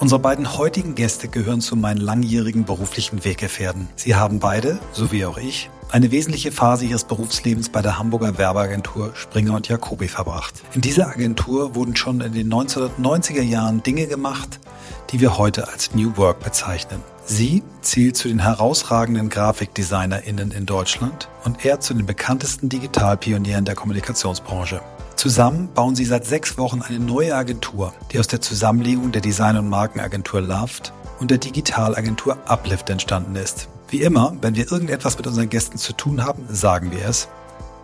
Unsere 0.00 0.20
beiden 0.20 0.56
heutigen 0.56 0.94
Gäste 0.94 1.26
gehören 1.26 1.60
zu 1.60 1.74
meinen 1.74 2.00
langjährigen 2.00 2.64
beruflichen 2.64 3.24
Weggefährten. 3.24 3.88
Sie 3.96 4.14
haben 4.14 4.38
beide, 4.38 4.78
so 4.92 5.10
wie 5.10 5.26
auch 5.26 5.38
ich, 5.38 5.70
eine 5.90 6.12
wesentliche 6.12 6.52
Phase 6.52 6.84
ihres 6.84 7.02
Berufslebens 7.02 7.68
bei 7.68 7.82
der 7.82 7.98
Hamburger 7.98 8.38
Werbeagentur 8.38 9.10
Springer 9.14 9.56
und 9.56 9.66
Jacobi 9.66 10.06
verbracht. 10.06 10.62
In 10.72 10.82
dieser 10.82 11.08
Agentur 11.08 11.74
wurden 11.74 11.96
schon 11.96 12.20
in 12.20 12.32
den 12.32 12.48
1990er 12.48 13.42
Jahren 13.42 13.82
Dinge 13.82 14.06
gemacht, 14.06 14.60
die 15.10 15.20
wir 15.20 15.36
heute 15.36 15.66
als 15.66 15.92
New 15.96 16.16
Work 16.16 16.44
bezeichnen. 16.44 17.02
Sie 17.24 17.64
zählt 17.80 18.16
zu 18.16 18.28
den 18.28 18.38
herausragenden 18.38 19.28
GrafikdesignerInnen 19.30 20.52
in 20.52 20.64
Deutschland 20.64 21.28
und 21.44 21.64
er 21.64 21.80
zu 21.80 21.92
den 21.92 22.06
bekanntesten 22.06 22.68
Digitalpionieren 22.68 23.64
der 23.64 23.74
Kommunikationsbranche. 23.74 24.80
Zusammen 25.18 25.68
bauen 25.74 25.96
sie 25.96 26.04
seit 26.04 26.26
sechs 26.26 26.58
Wochen 26.58 26.80
eine 26.80 27.00
neue 27.00 27.34
Agentur, 27.34 27.92
die 28.12 28.20
aus 28.20 28.28
der 28.28 28.40
Zusammenlegung 28.40 29.10
der 29.10 29.20
Design- 29.20 29.56
und 29.56 29.68
Markenagentur 29.68 30.40
Loved 30.40 30.92
und 31.18 31.32
der 31.32 31.38
Digitalagentur 31.38 32.38
Uplift 32.46 32.88
entstanden 32.88 33.34
ist. 33.34 33.68
Wie 33.88 34.02
immer, 34.02 34.36
wenn 34.42 34.54
wir 34.54 34.70
irgendetwas 34.70 35.16
mit 35.16 35.26
unseren 35.26 35.48
Gästen 35.48 35.76
zu 35.76 35.92
tun 35.92 36.24
haben, 36.24 36.46
sagen 36.48 36.92
wir 36.92 37.04
es. 37.04 37.26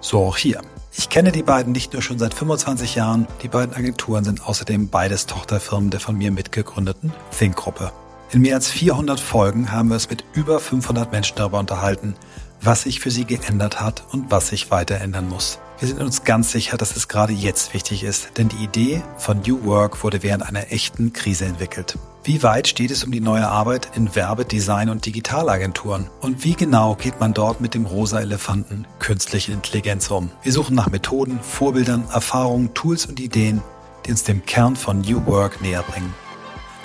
So 0.01 0.21
auch 0.21 0.37
hier. 0.37 0.61
Ich 0.93 1.09
kenne 1.09 1.33
die 1.33 1.43
beiden 1.43 1.73
nicht 1.73 1.93
nur 1.93 2.03
schon 2.03 2.21
seit 2.21 2.35
25 2.35 2.95
Jahren, 2.95 3.27
die 3.43 3.49
beiden 3.49 3.75
Agenturen 3.75 4.23
sind 4.23 4.47
außerdem 4.47 4.89
beides 4.89 5.27
Tochterfirmen 5.27 5.91
der 5.91 5.99
von 5.99 6.17
mir 6.17 6.31
mitgegründeten 6.31 7.13
Think-Gruppe. 7.37 7.91
In 8.31 8.43
mehr 8.43 8.55
als 8.55 8.71
400 8.71 9.19
Folgen 9.19 9.73
haben 9.73 9.89
wir 9.89 9.97
es 9.97 10.09
mit 10.09 10.25
über 10.35 10.61
500 10.61 11.11
Menschen 11.11 11.35
darüber 11.35 11.59
unterhalten, 11.59 12.15
was 12.63 12.83
sich 12.83 13.01
für 13.01 13.11
sie 13.11 13.25
geändert 13.25 13.81
hat 13.81 14.05
und 14.13 14.31
was 14.31 14.51
sich 14.51 14.71
weiter 14.71 15.01
ändern 15.01 15.29
muss. 15.29 15.59
Wir 15.85 15.89
sind 15.89 16.01
uns 16.01 16.25
ganz 16.25 16.51
sicher, 16.51 16.79
dass 16.79 16.97
es 16.97 17.09
gerade 17.09 17.35
jetzt 17.35 17.75
wichtig 17.75 18.05
ist, 18.05 18.39
denn 18.39 18.49
die 18.49 18.65
Idee 18.65 19.03
von 19.19 19.43
New 19.47 19.67
Work 19.67 20.03
wurde 20.03 20.23
während 20.23 20.43
einer 20.43 20.73
echten 20.73 21.13
Krise 21.13 21.45
entwickelt. 21.45 21.99
Wie 22.23 22.43
weit 22.43 22.69
steht 22.69 22.91
es 22.91 23.05
um 23.05 23.13
die 23.13 23.21
neue 23.21 23.47
Arbeit 23.47 23.91
in 23.95 24.17
Werbe-, 24.17 24.47
Design- 24.47 24.89
und 24.89 25.05
Digitalagenturen? 25.05 26.09
Und 26.23 26.43
wie 26.43 26.55
genau 26.55 26.95
geht 26.95 27.21
man 27.21 27.35
dort 27.35 27.61
mit 27.61 27.75
dem 27.75 27.85
rosa 27.85 28.19
Elefanten 28.19 28.87
künstliche 28.99 29.53
Intelligenz 29.53 30.11
um? 30.11 30.31
Wir 30.43 30.53
suchen 30.53 30.75
nach 30.75 30.89
Methoden, 30.89 31.39
Vorbildern, 31.43 32.09
Erfahrungen, 32.11 32.73
Tools 32.73 33.05
und 33.05 33.21
Ideen, 33.21 33.61
die 34.07 34.13
uns 34.13 34.25
dem 34.25 34.47
Kern 34.47 34.77
von 34.77 35.03
New 35.03 35.27
Work 35.27 35.61
näher 35.61 35.83
bringen. 35.83 36.15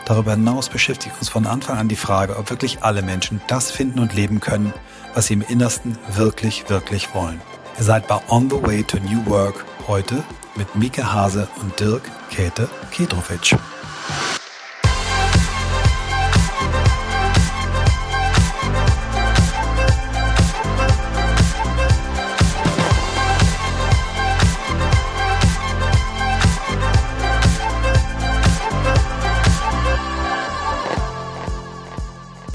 Darüber 0.04 0.32
hinaus 0.32 0.68
beschäftigt 0.68 1.16
uns 1.20 1.30
von 1.30 1.48
Anfang 1.48 1.78
an 1.78 1.88
die 1.88 1.96
Frage, 1.96 2.36
ob 2.36 2.50
wirklich 2.50 2.84
alle 2.84 3.02
Menschen 3.02 3.40
das 3.48 3.72
finden 3.72 4.00
und 4.00 4.14
leben 4.14 4.42
können, 4.42 4.74
was 5.14 5.28
sie 5.28 5.36
im 5.36 5.42
Innersten 5.42 5.98
wirklich, 6.18 6.70
wirklich 6.70 7.16
wollen. 7.16 7.40
Ihr 7.80 7.86
seid 7.86 8.10
bei 8.10 8.20
On 8.28 8.50
the 8.50 8.62
Way 8.62 8.84
to 8.84 8.98
New 8.98 9.26
Work 9.26 9.66
heute 9.88 10.22
mit 10.58 10.76
Mike 10.76 11.02
Hase 11.02 11.48
und 11.62 11.80
Dirk 11.80 12.02
Käthe 12.30 12.68
Kedrovic. 12.92 13.56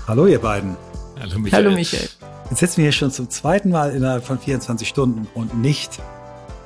Hallo 0.07 0.27
ihr 0.27 0.39
beiden. 0.39 0.77
Hallo 1.19 1.39
Michael. 1.39 1.65
Hallo 1.65 1.75
Michael. 1.75 2.11
Jetzt 2.55 2.61
sitzen 2.61 2.77
wir 2.77 2.85
hier 2.85 2.93
schon 2.93 3.11
zum 3.11 3.31
zweiten 3.31 3.71
Mal 3.71 3.97
innerhalb 3.97 4.25
von 4.25 4.39
24 4.39 4.87
Stunden 4.87 5.27
und 5.35 5.61
nicht, 5.61 5.99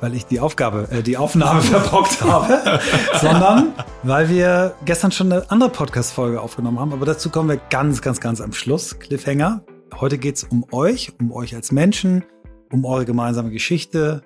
weil 0.01 0.13
ich 0.13 0.27
die 0.27 0.39
Aufgabe, 0.39 0.87
äh, 0.91 1.01
die 1.01 1.17
Aufnahme 1.17 1.61
verbockt 1.63 2.21
habe, 2.21 2.79
sondern 3.19 3.73
weil 4.03 4.29
wir 4.29 4.75
gestern 4.85 5.11
schon 5.11 5.31
eine 5.31 5.49
andere 5.49 5.71
Podcast-Folge 5.71 6.41
aufgenommen 6.41 6.79
haben. 6.79 6.93
Aber 6.93 7.07
dazu 7.07 7.31
kommen 7.31 7.49
wir 7.49 7.57
ganz, 7.71 8.03
ganz, 8.03 8.19
ganz 8.19 8.39
am 8.39 8.53
Schluss. 8.53 8.99
Cliffhanger. 8.99 9.63
Heute 9.99 10.19
geht 10.19 10.35
es 10.35 10.43
um 10.43 10.63
euch, 10.71 11.13
um 11.19 11.31
euch 11.31 11.55
als 11.55 11.71
Menschen, 11.71 12.23
um 12.71 12.85
eure 12.85 13.05
gemeinsame 13.05 13.49
Geschichte, 13.49 14.21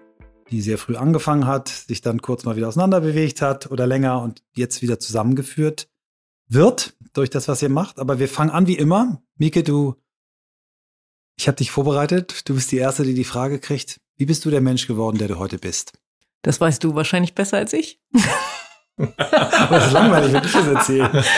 die 0.49 0.59
sehr 0.59 0.77
früh 0.77 0.97
angefangen 0.97 1.47
hat, 1.47 1.69
sich 1.69 2.01
dann 2.01 2.21
kurz 2.21 2.43
mal 2.43 2.57
wieder 2.57 2.67
auseinanderbewegt 2.67 3.41
hat 3.41 3.71
oder 3.71 3.87
länger 3.87 4.21
und 4.21 4.43
jetzt 4.53 4.81
wieder 4.81 4.99
zusammengeführt 4.99 5.87
wird 6.49 6.97
durch 7.13 7.29
das, 7.29 7.47
was 7.47 7.61
ihr 7.61 7.69
macht. 7.69 7.99
Aber 7.99 8.19
wir 8.19 8.27
fangen 8.27 8.51
an 8.51 8.67
wie 8.67 8.77
immer. 8.77 9.21
Mike, 9.37 9.63
du 9.63 9.95
ich 11.35 11.47
habe 11.47 11.57
dich 11.57 11.71
vorbereitet. 11.71 12.47
Du 12.47 12.55
bist 12.55 12.71
die 12.71 12.77
Erste, 12.77 13.03
die 13.03 13.13
die 13.13 13.23
Frage 13.23 13.59
kriegt. 13.59 13.99
Wie 14.17 14.25
bist 14.25 14.45
du 14.45 14.49
der 14.49 14.61
Mensch 14.61 14.87
geworden, 14.87 15.17
der 15.17 15.27
du 15.27 15.39
heute 15.39 15.57
bist? 15.57 15.93
Das 16.41 16.59
weißt 16.59 16.83
du 16.83 16.95
wahrscheinlich 16.95 17.35
besser 17.35 17.57
als 17.57 17.73
ich. 17.73 17.99
Aber 18.97 19.69
das 19.69 19.87
ist 19.87 19.93
langweilig, 19.93 20.33
wenn 20.33 20.43
ich 20.43 20.51
das 20.51 20.67
erzähle. 20.67 21.23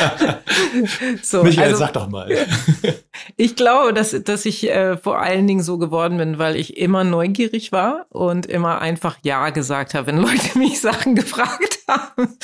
So, 1.21 1.43
Michael, 1.43 1.69
also, 1.69 1.77
sag 1.77 1.93
doch 1.93 2.09
mal. 2.09 2.29
ich 3.37 3.55
glaube, 3.55 3.93
dass, 3.93 4.15
dass 4.23 4.45
ich 4.45 4.69
äh, 4.69 4.97
vor 4.97 5.19
allen 5.19 5.47
Dingen 5.47 5.61
so 5.61 5.77
geworden 5.77 6.17
bin, 6.17 6.37
weil 6.37 6.55
ich 6.55 6.77
immer 6.77 7.03
neugierig 7.03 7.71
war 7.71 8.05
und 8.09 8.45
immer 8.45 8.81
einfach 8.81 9.17
Ja 9.23 9.49
gesagt 9.49 9.93
habe, 9.93 10.07
wenn 10.07 10.17
Leute 10.17 10.57
mich 10.57 10.79
Sachen 10.79 11.15
gefragt 11.15 11.79
haben 11.87 12.37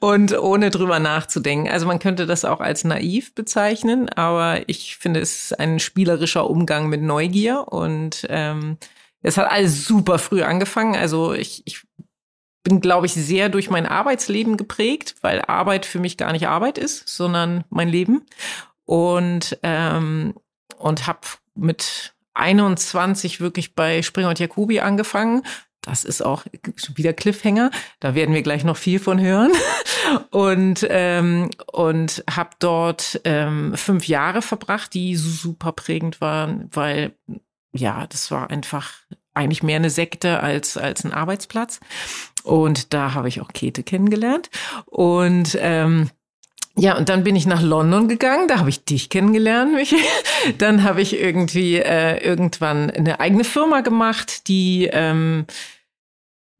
und 0.00 0.38
ohne 0.38 0.70
drüber 0.70 0.98
nachzudenken. 0.98 1.70
Also 1.70 1.86
man 1.86 1.98
könnte 1.98 2.26
das 2.26 2.44
auch 2.44 2.60
als 2.60 2.84
naiv 2.84 3.34
bezeichnen, 3.34 4.08
aber 4.08 4.68
ich 4.68 4.96
finde, 4.96 5.20
es 5.20 5.44
ist 5.44 5.60
ein 5.60 5.78
spielerischer 5.78 6.48
Umgang 6.48 6.88
mit 6.88 7.02
Neugier 7.02 7.66
und 7.68 8.26
ähm, 8.28 8.76
es 9.22 9.36
hat 9.36 9.50
alles 9.50 9.84
super 9.84 10.18
früh 10.18 10.42
angefangen. 10.42 10.94
Also 10.94 11.32
ich, 11.32 11.62
ich 11.64 11.82
bin, 12.68 12.80
glaube 12.82 13.06
ich, 13.06 13.14
sehr 13.14 13.48
durch 13.48 13.70
mein 13.70 13.86
Arbeitsleben 13.86 14.58
geprägt, 14.58 15.14
weil 15.22 15.40
Arbeit 15.40 15.86
für 15.86 15.98
mich 15.98 16.18
gar 16.18 16.32
nicht 16.32 16.48
Arbeit 16.48 16.76
ist, 16.76 17.08
sondern 17.08 17.64
mein 17.70 17.88
Leben. 17.88 18.26
Und, 18.84 19.58
ähm, 19.62 20.34
und 20.76 21.06
habe 21.06 21.20
mit 21.54 22.14
21 22.34 23.40
wirklich 23.40 23.74
bei 23.74 24.02
Springer 24.02 24.28
und 24.28 24.38
Jacobi 24.38 24.80
angefangen. 24.80 25.42
Das 25.80 26.04
ist 26.04 26.20
auch 26.20 26.44
wieder 26.94 27.14
Cliffhanger. 27.14 27.70
Da 28.00 28.14
werden 28.14 28.34
wir 28.34 28.42
gleich 28.42 28.64
noch 28.64 28.76
viel 28.76 28.98
von 28.98 29.18
hören. 29.20 29.52
Und, 30.30 30.86
ähm, 30.88 31.50
und 31.66 32.24
habe 32.30 32.50
dort 32.60 33.20
ähm, 33.24 33.74
fünf 33.76 34.08
Jahre 34.08 34.40
verbracht, 34.40 34.94
die 34.94 35.16
super 35.16 35.72
prägend 35.72 36.22
waren, 36.22 36.70
weil 36.72 37.12
ja, 37.72 38.06
das 38.06 38.30
war 38.30 38.48
einfach 38.48 38.94
eigentlich 39.38 39.62
mehr 39.62 39.76
eine 39.76 39.90
Sekte 39.90 40.40
als, 40.40 40.76
als 40.76 41.04
ein 41.04 41.12
Arbeitsplatz. 41.12 41.80
Und 42.42 42.92
da 42.92 43.14
habe 43.14 43.28
ich 43.28 43.40
auch 43.40 43.48
Käthe 43.52 43.82
kennengelernt. 43.82 44.50
Und 44.86 45.56
ähm, 45.60 46.10
ja, 46.78 46.96
und 46.96 47.08
dann 47.08 47.24
bin 47.24 47.34
ich 47.34 47.44
nach 47.44 47.60
London 47.60 48.06
gegangen, 48.06 48.46
da 48.46 48.60
habe 48.60 48.70
ich 48.70 48.84
dich 48.84 49.10
kennengelernt, 49.10 49.74
Michael. 49.74 50.00
Dann 50.58 50.84
habe 50.84 51.02
ich 51.02 51.18
irgendwie 51.18 51.76
äh, 51.76 52.24
irgendwann 52.24 52.88
eine 52.90 53.18
eigene 53.18 53.42
Firma 53.42 53.80
gemacht, 53.80 54.46
die 54.46 54.88
ähm, 54.92 55.46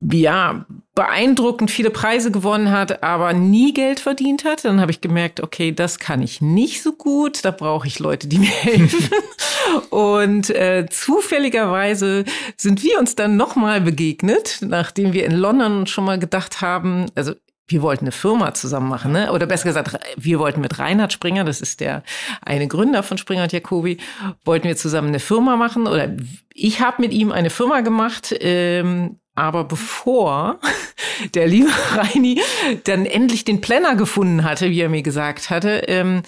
ja, 0.01 0.65
beeindruckend 0.95 1.71
viele 1.71 1.91
Preise 1.91 2.31
gewonnen 2.31 2.71
hat, 2.71 3.03
aber 3.03 3.33
nie 3.33 3.75
Geld 3.75 3.99
verdient 3.99 4.45
hat. 4.45 4.65
Dann 4.65 4.81
habe 4.81 4.93
ich 4.93 5.01
gemerkt, 5.01 5.41
okay, 5.41 5.73
das 5.73 5.99
kann 5.99 6.23
ich 6.23 6.41
nicht 6.41 6.83
so 6.83 6.93
gut, 6.93 7.45
da 7.45 7.51
brauche 7.51 7.87
ich 7.87 7.99
Leute, 7.99 8.29
die 8.29 8.39
mir 8.39 8.47
helfen. 8.47 9.11
Und 9.91 10.51
äh, 10.51 10.87
zufälligerweise 10.89 12.25
sind 12.57 12.83
wir 12.83 12.99
uns 12.99 13.17
dann 13.17 13.37
nochmal 13.37 13.81
begegnet, 13.81 14.59
nachdem 14.63 15.13
wir 15.13 15.25
in 15.25 15.33
London 15.33 15.87
schon 15.87 16.05
mal 16.05 16.19
gedacht 16.19 16.61
haben, 16.61 17.07
also 17.15 17.35
wir 17.69 17.83
wollten 17.83 18.05
eine 18.05 18.13
Firma 18.13 18.55
zusammen 18.55 18.89
machen, 18.89 19.13
ne? 19.13 19.31
oder 19.33 19.47
besser 19.47 19.69
gesagt, 19.69 19.99
wir 20.17 20.39
wollten 20.39 20.61
mit 20.61 20.79
Reinhard 20.79 21.13
Springer, 21.13 21.45
das 21.45 21.61
ist 21.61 21.81
der 21.81 22.03
eine 22.41 22.67
Gründer 22.67 23.03
von 23.03 23.19
Springer 23.19 23.43
und 23.43 23.53
Jacobi, 23.53 23.99
wollten 24.45 24.69
wir 24.69 24.77
zusammen 24.77 25.09
eine 25.09 25.21
Firma 25.21 25.57
machen 25.57 25.87
oder 25.87 26.17
ich 26.55 26.81
habe 26.81 27.03
mit 27.03 27.13
ihm 27.13 27.31
eine 27.31 27.51
Firma 27.51 27.83
gemacht, 27.83 28.35
ähm, 28.41 29.19
aber 29.39 29.65
bevor 29.65 30.59
der 31.35 31.47
liebe 31.47 31.71
Reini 31.93 32.41
dann 32.85 33.07
endlich 33.07 33.45
den 33.45 33.61
Planner 33.61 33.95
gefunden 33.97 34.45
hatte, 34.45 34.71
wie 34.71 34.81
er 34.81 34.89
mir 34.89 35.03
gesagt 35.03 35.51
hatte, 35.51 35.85
ähm, 35.87 36.23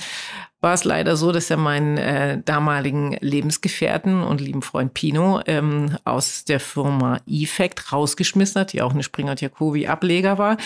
war 0.62 0.74
es 0.74 0.84
leider 0.84 1.16
so, 1.16 1.32
dass 1.32 1.50
er 1.50 1.56
meinen 1.56 1.96
äh, 1.96 2.42
damaligen 2.44 3.16
Lebensgefährten 3.20 4.22
und 4.22 4.42
lieben 4.42 4.60
Freund 4.60 4.92
Pino 4.92 5.40
ähm, 5.46 5.96
aus 6.04 6.44
der 6.44 6.60
Firma 6.60 7.18
Effect 7.26 7.92
rausgeschmissen 7.92 8.60
hat, 8.60 8.74
die 8.74 8.82
auch 8.82 8.92
eine 8.92 9.02
Springer 9.02 9.30
und 9.30 9.40
Jacobi 9.40 9.86
Ableger 9.86 10.36
war. 10.36 10.58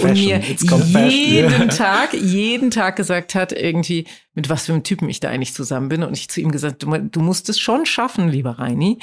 Und 0.00 0.02
mir 0.14 0.38
jeden 1.10 1.68
Tag, 1.68 2.14
jeden 2.14 2.70
Tag 2.70 2.96
gesagt 2.96 3.34
hat, 3.34 3.52
irgendwie, 3.52 4.06
mit 4.32 4.48
was 4.48 4.64
für 4.64 4.72
einem 4.72 4.84
Typen 4.84 5.10
ich 5.10 5.20
da 5.20 5.28
eigentlich 5.28 5.52
zusammen 5.52 5.90
bin. 5.90 6.02
Und 6.02 6.16
ich 6.16 6.30
zu 6.30 6.40
ihm 6.40 6.50
gesagt, 6.50 6.82
du, 6.82 6.96
du 6.96 7.20
musst 7.20 7.50
es 7.50 7.60
schon 7.60 7.84
schaffen, 7.84 8.28
lieber 8.28 8.58
Reini, 8.58 9.00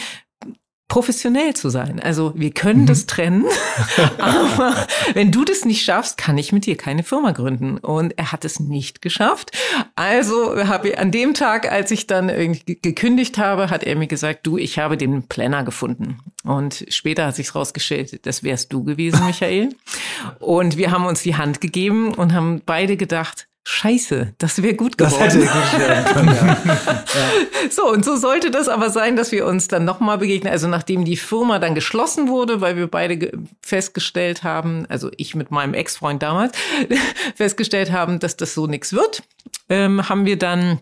professionell 0.90 1.54
zu 1.54 1.70
sein. 1.70 2.02
Also 2.02 2.34
wir 2.36 2.52
können 2.52 2.82
mhm. 2.82 2.86
das 2.88 3.06
trennen, 3.06 3.46
aber 4.18 4.76
wenn 5.14 5.32
du 5.32 5.46
das 5.46 5.64
nicht 5.64 5.84
schaffst, 5.84 6.18
kann 6.18 6.38
ich 6.38 6.52
mit 6.52 6.66
dir 6.66 6.76
keine 6.76 7.04
Firma 7.04 7.32
gründen. 7.32 7.78
Und 7.78 8.18
er 8.18 8.34
hat 8.34 8.44
es 8.44 8.60
nicht 8.60 9.02
geschafft. 9.02 9.52
Also 9.96 10.68
habe 10.68 10.90
ich 10.90 11.00
an 11.00 11.12
dem 11.12 11.34
Tag, 11.34 11.72
als 11.72 11.92
ich 11.92 12.08
dann 12.08 12.28
irgendwie 12.28 12.80
gekündigt 12.82 13.38
habe, 13.38 13.70
hat 13.70 13.84
er 13.84 13.96
mir 13.96 14.08
gesagt, 14.08 14.46
du, 14.46 14.58
ich 14.58 14.80
habe 14.80 14.98
den 14.98 15.24
Planner 15.28 15.64
gefunden. 15.64 16.20
Und 16.44 16.86
später 16.90 17.28
hat 17.28 17.36
sich 17.36 17.54
rausgestellt, 17.54 18.26
das 18.26 18.44
wärst 18.44 18.74
du 18.74 18.84
gewesen, 18.84 19.24
Michael. 19.24 19.70
Und 20.40 20.78
wir 20.78 20.92
haben 20.92 21.06
uns 21.06 21.22
die 21.22 21.36
Hand 21.36 21.62
gegeben 21.62 22.14
und 22.14 22.34
haben 22.34 22.62
beide 22.66 22.98
gedacht, 22.98 23.49
Scheiße, 23.70 24.34
das 24.40 24.64
wäre 24.64 24.74
gut 24.74 24.98
geworden. 24.98 25.24
Das 25.24 25.36
hätte 25.36 25.46
gut 25.46 25.80
werden 25.80 26.06
können, 26.06 26.36
ja. 26.36 26.58
ja. 26.66 27.70
So, 27.70 27.88
und 27.88 28.04
so 28.04 28.16
sollte 28.16 28.50
das 28.50 28.68
aber 28.68 28.90
sein, 28.90 29.16
dass 29.16 29.32
wir 29.32 29.46
uns 29.46 29.68
dann 29.68 29.86
nochmal 29.86 30.18
begegnen. 30.18 30.52
Also 30.52 30.68
nachdem 30.68 31.06
die 31.06 31.16
Firma 31.16 31.60
dann 31.60 31.76
geschlossen 31.76 32.30
wurde, 32.30 32.62
weil 32.62 32.78
wir 32.78 32.88
beide 32.88 33.32
festgestellt 33.62 34.44
haben, 34.44 34.88
also 34.90 35.12
ich 35.18 35.36
mit 35.36 35.52
meinem 35.52 35.76
Ex-Freund 35.76 36.24
damals, 36.24 36.58
festgestellt 37.36 37.92
haben, 37.92 38.18
dass 38.18 38.36
das 38.36 38.56
so 38.56 38.66
nichts 38.66 38.92
wird, 38.92 39.22
ähm, 39.70 40.10
haben 40.10 40.26
wir 40.26 40.40
dann 40.40 40.80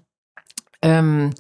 ähm, 0.82 1.34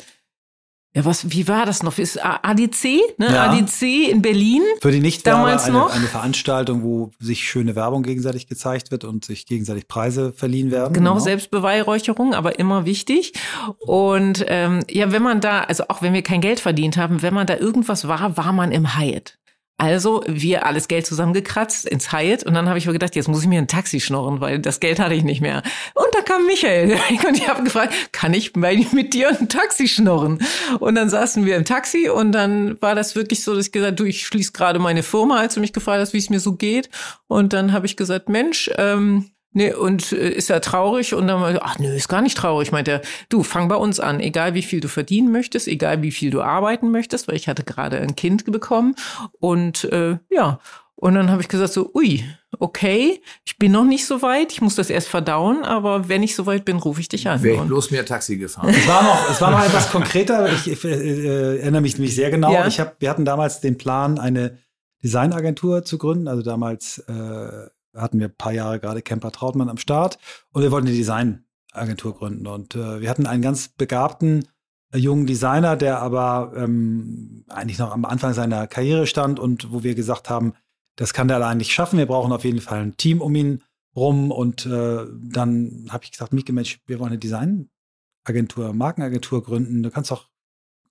ja, 0.97 1.05
was, 1.05 1.29
wie 1.29 1.47
war 1.47 1.67
das 1.67 1.83
noch? 1.83 1.99
Ist 1.99 2.17
ADC, 2.25 2.83
ne? 3.19 3.31
Ja. 3.31 3.51
ADC 3.51 4.09
in 4.09 4.23
Berlin. 4.23 4.63
Für 4.81 4.91
die 4.91 4.99
nicht 4.99 5.27
damals 5.27 5.65
eine, 5.65 5.77
noch. 5.77 5.93
Eine 5.93 6.07
Veranstaltung, 6.07 6.81
wo 6.81 7.11
sich 7.19 7.47
schöne 7.47 7.75
Werbung 7.75 8.01
gegenseitig 8.01 8.47
gezeigt 8.47 8.89
wird 8.89 9.03
und 9.03 9.23
sich 9.23 9.45
gegenseitig 9.45 9.87
Preise 9.87 10.33
verliehen 10.33 10.71
werden. 10.71 10.93
Genau, 10.93 11.11
genau. 11.13 11.23
Selbstbeweihräucherung, 11.23 12.33
aber 12.33 12.57
immer 12.57 12.85
wichtig. 12.85 13.33
Und 13.77 14.43
ähm, 14.47 14.79
ja, 14.89 15.11
wenn 15.11 15.21
man 15.21 15.39
da, 15.39 15.61
also 15.61 15.83
auch 15.87 16.01
wenn 16.01 16.13
wir 16.13 16.23
kein 16.23 16.41
Geld 16.41 16.59
verdient 16.59 16.97
haben, 16.97 17.21
wenn 17.21 17.35
man 17.35 17.45
da 17.45 17.57
irgendwas 17.57 18.07
war, 18.07 18.35
war 18.35 18.51
man 18.51 18.71
im 18.71 18.97
Hyatt. 18.97 19.37
Also 19.79 20.23
wir 20.27 20.65
alles 20.65 20.87
Geld 20.87 21.05
zusammengekratzt 21.05 21.87
ins 21.87 22.11
Hyatt 22.11 22.43
und 22.43 22.55
dann 22.55 22.67
habe 22.67 22.79
ich 22.79 22.87
mir 22.87 22.93
gedacht, 22.93 23.15
jetzt 23.15 23.27
muss 23.27 23.43
ich 23.43 23.47
mir 23.47 23.59
ein 23.59 23.67
Taxi 23.67 23.99
schnorren, 23.99 24.41
weil 24.41 24.57
das 24.57 24.79
Geld 24.79 24.99
hatte 24.99 25.13
ich 25.13 25.23
nicht 25.23 25.39
mehr. 25.39 25.61
Und 25.93 26.07
da 26.13 26.21
kam 26.21 26.47
Michael 26.47 26.97
und 27.27 27.37
ich 27.37 27.47
habe 27.47 27.63
gefragt, 27.63 27.93
kann 28.11 28.33
ich 28.33 28.55
mit 28.55 29.13
dir 29.13 29.29
ein 29.29 29.49
Taxi 29.49 29.87
schnorren? 29.87 30.39
Und 30.79 30.95
dann 30.95 31.09
saßen 31.09 31.45
wir 31.45 31.55
im 31.55 31.63
Taxi 31.65 32.09
und 32.09 32.31
dann 32.31 32.81
war 32.81 32.95
das 32.95 33.15
wirklich 33.15 33.43
so, 33.43 33.53
dass 33.53 33.67
ich 33.67 33.71
gesagt, 33.71 33.99
du, 33.99 34.05
ich 34.05 34.25
schließe 34.25 34.51
gerade 34.51 34.79
meine 34.79 35.03
Firma, 35.03 35.37
als 35.37 35.53
du 35.53 35.59
mich 35.59 35.73
gefragt 35.73 35.99
hast, 35.99 36.13
wie 36.13 36.17
es 36.17 36.31
mir 36.31 36.39
so 36.39 36.53
geht. 36.53 36.89
Und 37.27 37.53
dann 37.53 37.71
habe 37.71 37.85
ich 37.85 37.95
gesagt, 37.95 38.29
Mensch, 38.29 38.71
ähm, 38.77 39.29
Nee, 39.51 39.73
und 39.73 40.11
äh, 40.11 40.29
ist 40.29 40.49
er 40.49 40.61
traurig? 40.61 41.13
Und 41.13 41.27
dann 41.27 41.39
meinte, 41.39 41.63
ach 41.63 41.79
nö, 41.79 41.93
ist 41.93 42.09
gar 42.09 42.21
nicht 42.21 42.37
traurig. 42.37 42.71
Meint 42.71 42.87
er, 42.87 43.01
du, 43.29 43.43
fang 43.43 43.67
bei 43.67 43.75
uns 43.75 43.99
an, 43.99 44.19
egal 44.19 44.53
wie 44.53 44.61
viel 44.61 44.79
du 44.79 44.87
verdienen 44.87 45.31
möchtest, 45.31 45.67
egal 45.67 46.01
wie 46.01 46.11
viel 46.11 46.29
du 46.29 46.41
arbeiten 46.41 46.91
möchtest, 46.91 47.27
weil 47.27 47.35
ich 47.35 47.47
hatte 47.47 47.63
gerade 47.63 47.97
ein 47.97 48.15
Kind 48.15 48.45
bekommen. 48.45 48.95
Und 49.39 49.85
äh, 49.85 50.17
ja, 50.29 50.59
und 50.99 51.13
dann 51.13 51.29
habe 51.29 51.43
ich 51.43 51.47
gesagt 51.47 51.73
so, 51.73 51.91
ui, 51.93 52.23
okay, 52.57 53.21
ich 53.45 53.59
bin 53.59 53.71
noch 53.71 53.85
nicht 53.85 54.07
so 54.07 54.23
weit, 54.23 54.51
ich 54.51 54.61
muss 54.61 54.73
das 54.73 54.89
erst 54.89 55.07
verdauen, 55.07 55.63
aber 55.63 56.09
wenn 56.09 56.23
ich 56.23 56.35
so 56.35 56.47
weit 56.47 56.65
bin, 56.65 56.77
rufe 56.77 56.99
ich 56.99 57.07
dich 57.07 57.27
an. 57.27 57.43
Wäre 57.43 57.57
ich 57.57 57.61
bloß 57.61 57.91
mehr 57.91 58.03
Taxi 58.03 58.37
gefahren. 58.37 58.69
es 58.69 58.87
war 58.87 59.03
noch, 59.03 59.29
es 59.29 59.39
war 59.39 59.51
noch 59.51 59.63
etwas 59.63 59.91
konkreter. 59.91 60.51
Ich, 60.51 60.67
ich 60.67 60.83
äh, 60.83 61.59
erinnere 61.59 61.81
mich 61.81 61.97
nämlich 61.97 62.15
sehr 62.15 62.31
genau. 62.31 62.51
Ja. 62.51 62.65
Ich 62.65 62.79
hab, 62.79 62.99
wir 62.99 63.11
hatten 63.11 63.25
damals 63.25 63.61
den 63.61 63.77
Plan, 63.77 64.17
eine 64.17 64.57
Designagentur 65.03 65.85
zu 65.85 65.99
gründen. 65.99 66.27
Also 66.27 66.41
damals 66.41 66.97
äh, 67.07 67.67
hatten 67.97 68.19
wir 68.19 68.27
ein 68.27 68.35
paar 68.35 68.53
Jahre 68.53 68.79
gerade 68.79 69.01
Camper 69.01 69.31
Trautmann 69.31 69.69
am 69.69 69.77
Start 69.77 70.17
und 70.51 70.61
wir 70.61 70.71
wollten 70.71 70.87
eine 70.87 70.95
Designagentur 70.95 72.15
gründen. 72.15 72.47
Und 72.47 72.75
äh, 72.75 73.01
wir 73.01 73.09
hatten 73.09 73.27
einen 73.27 73.41
ganz 73.41 73.69
begabten 73.69 74.47
äh, 74.93 74.97
jungen 74.97 75.25
Designer, 75.25 75.75
der 75.75 75.99
aber 75.99 76.53
ähm, 76.55 77.45
eigentlich 77.49 77.79
noch 77.79 77.91
am 77.91 78.05
Anfang 78.05 78.33
seiner 78.33 78.67
Karriere 78.67 79.07
stand 79.07 79.39
und 79.39 79.71
wo 79.71 79.83
wir 79.83 79.95
gesagt 79.95 80.29
haben, 80.29 80.53
das 80.95 81.13
kann 81.13 81.27
der 81.27 81.37
allein 81.37 81.57
nicht 81.57 81.71
schaffen. 81.71 81.99
Wir 81.99 82.07
brauchen 82.07 82.31
auf 82.31 82.43
jeden 82.43 82.61
Fall 82.61 82.79
ein 82.79 82.97
Team 82.97 83.21
um 83.21 83.35
ihn 83.35 83.61
rum. 83.95 84.31
Und 84.31 84.65
äh, 84.65 85.05
dann 85.13 85.87
habe 85.89 86.03
ich 86.03 86.11
gesagt, 86.11 86.33
Mieke, 86.33 86.53
Mensch, 86.53 86.79
wir 86.85 86.99
wollen 86.99 87.11
eine 87.11 87.19
Designagentur, 87.19 88.73
Markenagentur 88.73 89.43
gründen. 89.43 89.83
Du 89.83 89.91
kannst 89.91 90.11
doch 90.11 90.27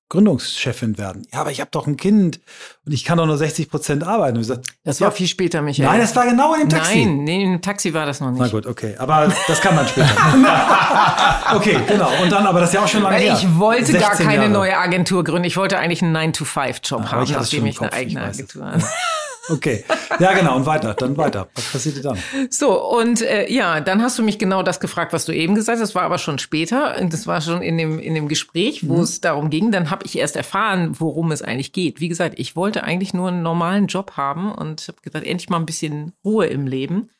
Gründungschefin 0.08 0.99
werden. 0.99 1.26
Ja, 1.32 1.41
aber 1.41 1.50
ich 1.50 1.61
habe 1.61 1.70
doch 1.73 1.88
ein 1.88 1.97
Kind 1.97 2.38
und 2.85 2.93
ich 2.93 3.05
kann 3.05 3.19
doch 3.19 3.26
nur 3.26 3.37
60 3.37 3.69
Prozent 3.69 4.05
arbeiten. 4.05 4.38
Gesagt, 4.38 4.67
das 4.85 5.00
war 5.00 5.08
ja, 5.08 5.11
viel 5.11 5.26
später, 5.26 5.62
Michael. 5.62 5.88
Nein, 5.88 6.00
das 6.00 6.14
war 6.14 6.26
genau 6.26 6.55
in 6.55 6.61
dem 6.61 6.69
Taxi. 6.69 7.05
Nein, 7.05 7.25
nee, 7.25 7.43
im 7.43 7.61
Taxi 7.61 7.93
war 7.93 8.06
das 8.06 8.20
noch 8.20 8.31
nicht. 8.31 8.41
Na 8.41 8.47
gut, 8.47 8.67
okay. 8.67 8.94
Aber 8.99 9.32
das 9.49 9.61
kann 9.61 9.75
man 9.75 9.88
später. 9.88 10.08
okay, 11.56 11.81
genau. 11.88 12.11
Und 12.23 12.31
dann, 12.31 12.47
aber 12.47 12.61
das 12.61 12.69
ist 12.69 12.75
ja 12.75 12.85
auch 12.85 12.88
schon 12.88 13.03
lange 13.03 13.17
her. 13.17 13.35
Ich 13.35 13.58
wollte 13.58 13.93
gar 13.94 14.14
keine 14.14 14.37
Jahre. 14.37 14.49
neue 14.49 14.79
Agentur 14.79 15.25
gründen. 15.25 15.44
Ich 15.44 15.56
wollte 15.56 15.76
eigentlich 15.79 16.03
einen 16.03 16.17
9-to-5-Job 16.17 17.02
ah, 17.05 17.11
haben, 17.11 17.32
nachdem 17.32 17.67
ich 17.67 17.81
eine 17.81 17.93
eigene 17.93 18.23
Agentur 18.23 18.64
habe. 18.64 18.85
Okay, 19.48 19.84
ja 20.19 20.32
genau, 20.32 20.56
und 20.56 20.66
weiter, 20.66 20.94
dann 20.94 21.16
weiter. 21.16 21.48
Was 21.54 21.72
passierte 21.72 22.00
dann? 22.00 22.19
So, 22.50 22.82
und 22.96 23.22
äh, 23.22 23.50
ja, 23.50 23.81
dann 23.81 24.02
hast 24.02 24.19
du 24.19 24.22
mich 24.22 24.38
genau 24.38 24.62
das 24.62 24.81
gefragt, 24.81 25.12
was 25.12 25.25
du 25.25 25.32
eben 25.32 25.54
gesagt 25.54 25.81
hast. 25.81 25.88
Das 25.88 25.94
war 25.94 26.02
aber 26.02 26.19
schon 26.19 26.38
später, 26.38 26.96
das 27.08 27.26
war 27.26 27.40
schon 27.40 27.62
in 27.62 27.78
dem, 27.78 27.98
in 27.98 28.14
dem 28.14 28.28
Gespräch, 28.28 28.88
wo 28.88 28.96
mhm. 28.96 29.02
es 29.02 29.20
darum 29.20 29.50
ging. 29.50 29.70
Dann 29.70 29.90
habe 29.90 30.04
ich 30.04 30.19
erst 30.19 30.37
erfahren, 30.37 30.96
worum 30.98 31.32
es 31.32 31.43
eigentlich 31.43 31.72
geht. 31.72 32.00
Wie 32.00 32.08
gesagt, 32.08 32.38
ich 32.38 32.56
wollte 32.56 32.82
eigentlich 32.82 33.14
nur 33.14 33.28
einen 33.28 33.43
normalen 33.43 33.87
Job 33.87 34.12
haben 34.16 34.52
und 34.52 34.88
habe 34.88 35.00
gesagt, 35.02 35.26
endlich 35.26 35.49
mal 35.49 35.58
ein 35.58 35.66
bisschen 35.66 36.12
Ruhe 36.25 36.46
im 36.46 36.66
Leben. 36.66 37.10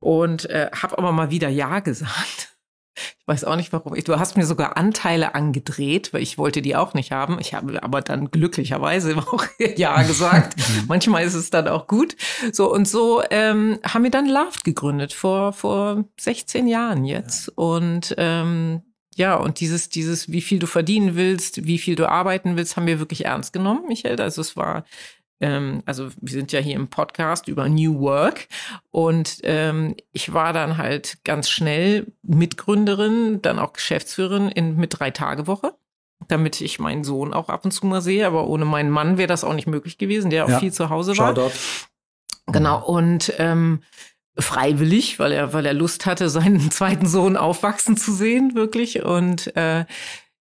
Und 0.00 0.48
äh, 0.50 0.70
habe 0.80 0.98
aber 0.98 1.12
mal 1.12 1.30
wieder 1.30 1.48
Ja 1.48 1.80
gesagt. 1.80 2.57
Ich 3.18 3.26
weiß 3.26 3.44
auch 3.44 3.56
nicht 3.56 3.72
warum. 3.72 3.94
Du 3.94 4.18
hast 4.18 4.36
mir 4.36 4.46
sogar 4.46 4.76
Anteile 4.76 5.34
angedreht, 5.34 6.12
weil 6.12 6.22
ich 6.22 6.38
wollte 6.38 6.62
die 6.62 6.76
auch 6.76 6.94
nicht 6.94 7.12
haben. 7.12 7.38
Ich 7.40 7.54
habe 7.54 7.82
aber 7.82 8.00
dann 8.00 8.30
glücklicherweise 8.30 9.16
auch 9.18 9.44
Ja 9.76 10.02
gesagt. 10.02 10.56
Mhm. 10.68 10.84
Manchmal 10.88 11.24
ist 11.24 11.34
es 11.34 11.50
dann 11.50 11.68
auch 11.68 11.86
gut. 11.86 12.16
So 12.52 12.70
und 12.72 12.86
so 12.86 13.22
ähm, 13.30 13.78
haben 13.84 14.02
wir 14.02 14.10
dann 14.10 14.26
Laft 14.26 14.64
gegründet 14.64 15.12
vor 15.12 15.52
vor 15.52 16.04
16 16.20 16.66
Jahren 16.66 17.04
jetzt. 17.04 17.46
Ja. 17.46 17.52
Und 17.56 18.14
ähm, 18.18 18.82
ja, 19.18 19.34
und 19.34 19.58
dieses, 19.58 19.88
dieses, 19.88 20.30
wie 20.30 20.40
viel 20.40 20.60
du 20.60 20.68
verdienen 20.68 21.16
willst, 21.16 21.66
wie 21.66 21.78
viel 21.78 21.96
du 21.96 22.08
arbeiten 22.08 22.56
willst, 22.56 22.76
haben 22.76 22.86
wir 22.86 23.00
wirklich 23.00 23.24
ernst 23.24 23.52
genommen, 23.52 23.86
Michael. 23.88 24.20
Also 24.20 24.40
es 24.40 24.56
war 24.56 24.84
ähm, 25.40 25.82
also 25.86 26.08
wir 26.20 26.32
sind 26.32 26.52
ja 26.52 26.60
hier 26.60 26.76
im 26.76 26.88
Podcast 26.88 27.48
über 27.48 27.68
New 27.68 28.00
Work 28.00 28.48
und 28.90 29.38
ähm, 29.42 29.94
ich 30.12 30.32
war 30.32 30.52
dann 30.52 30.78
halt 30.78 31.18
ganz 31.24 31.48
schnell 31.48 32.12
Mitgründerin, 32.22 33.40
dann 33.42 33.58
auch 33.58 33.72
Geschäftsführerin 33.72 34.48
in, 34.48 34.76
mit 34.76 34.98
drei 34.98 35.10
Tage 35.10 35.46
Woche 35.46 35.74
damit 36.26 36.60
ich 36.60 36.78
meinen 36.78 37.04
Sohn 37.04 37.32
auch 37.32 37.48
ab 37.48 37.64
und 37.64 37.70
zu 37.70 37.86
mal 37.86 38.02
sehe. 38.02 38.26
Aber 38.26 38.48
ohne 38.48 38.64
meinen 38.64 38.90
Mann 38.90 39.18
wäre 39.18 39.28
das 39.28 39.44
auch 39.44 39.54
nicht 39.54 39.68
möglich 39.68 39.98
gewesen, 39.98 40.30
der 40.30 40.44
auch 40.44 40.50
ja. 40.50 40.58
viel 40.58 40.72
zu 40.72 40.90
Hause 40.90 41.16
war. 41.16 41.34
Shoutout. 41.34 41.52
Genau. 42.46 42.84
Und 42.84 43.32
ähm, 43.38 43.82
freiwillig, 44.38 45.18
weil 45.18 45.32
er, 45.32 45.52
weil 45.52 45.66
er 45.66 45.74
Lust 45.74 46.06
hatte, 46.06 46.28
seinen 46.30 46.70
zweiten 46.70 47.06
Sohn 47.06 47.36
aufwachsen 47.36 47.96
zu 47.96 48.12
sehen, 48.12 48.54
wirklich. 48.54 49.04
Und 49.04 49.54
äh, 49.56 49.84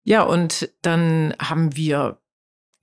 ja, 0.04 0.24
und 0.24 0.70
dann 0.82 1.34
haben 1.40 1.76
wir 1.76 2.20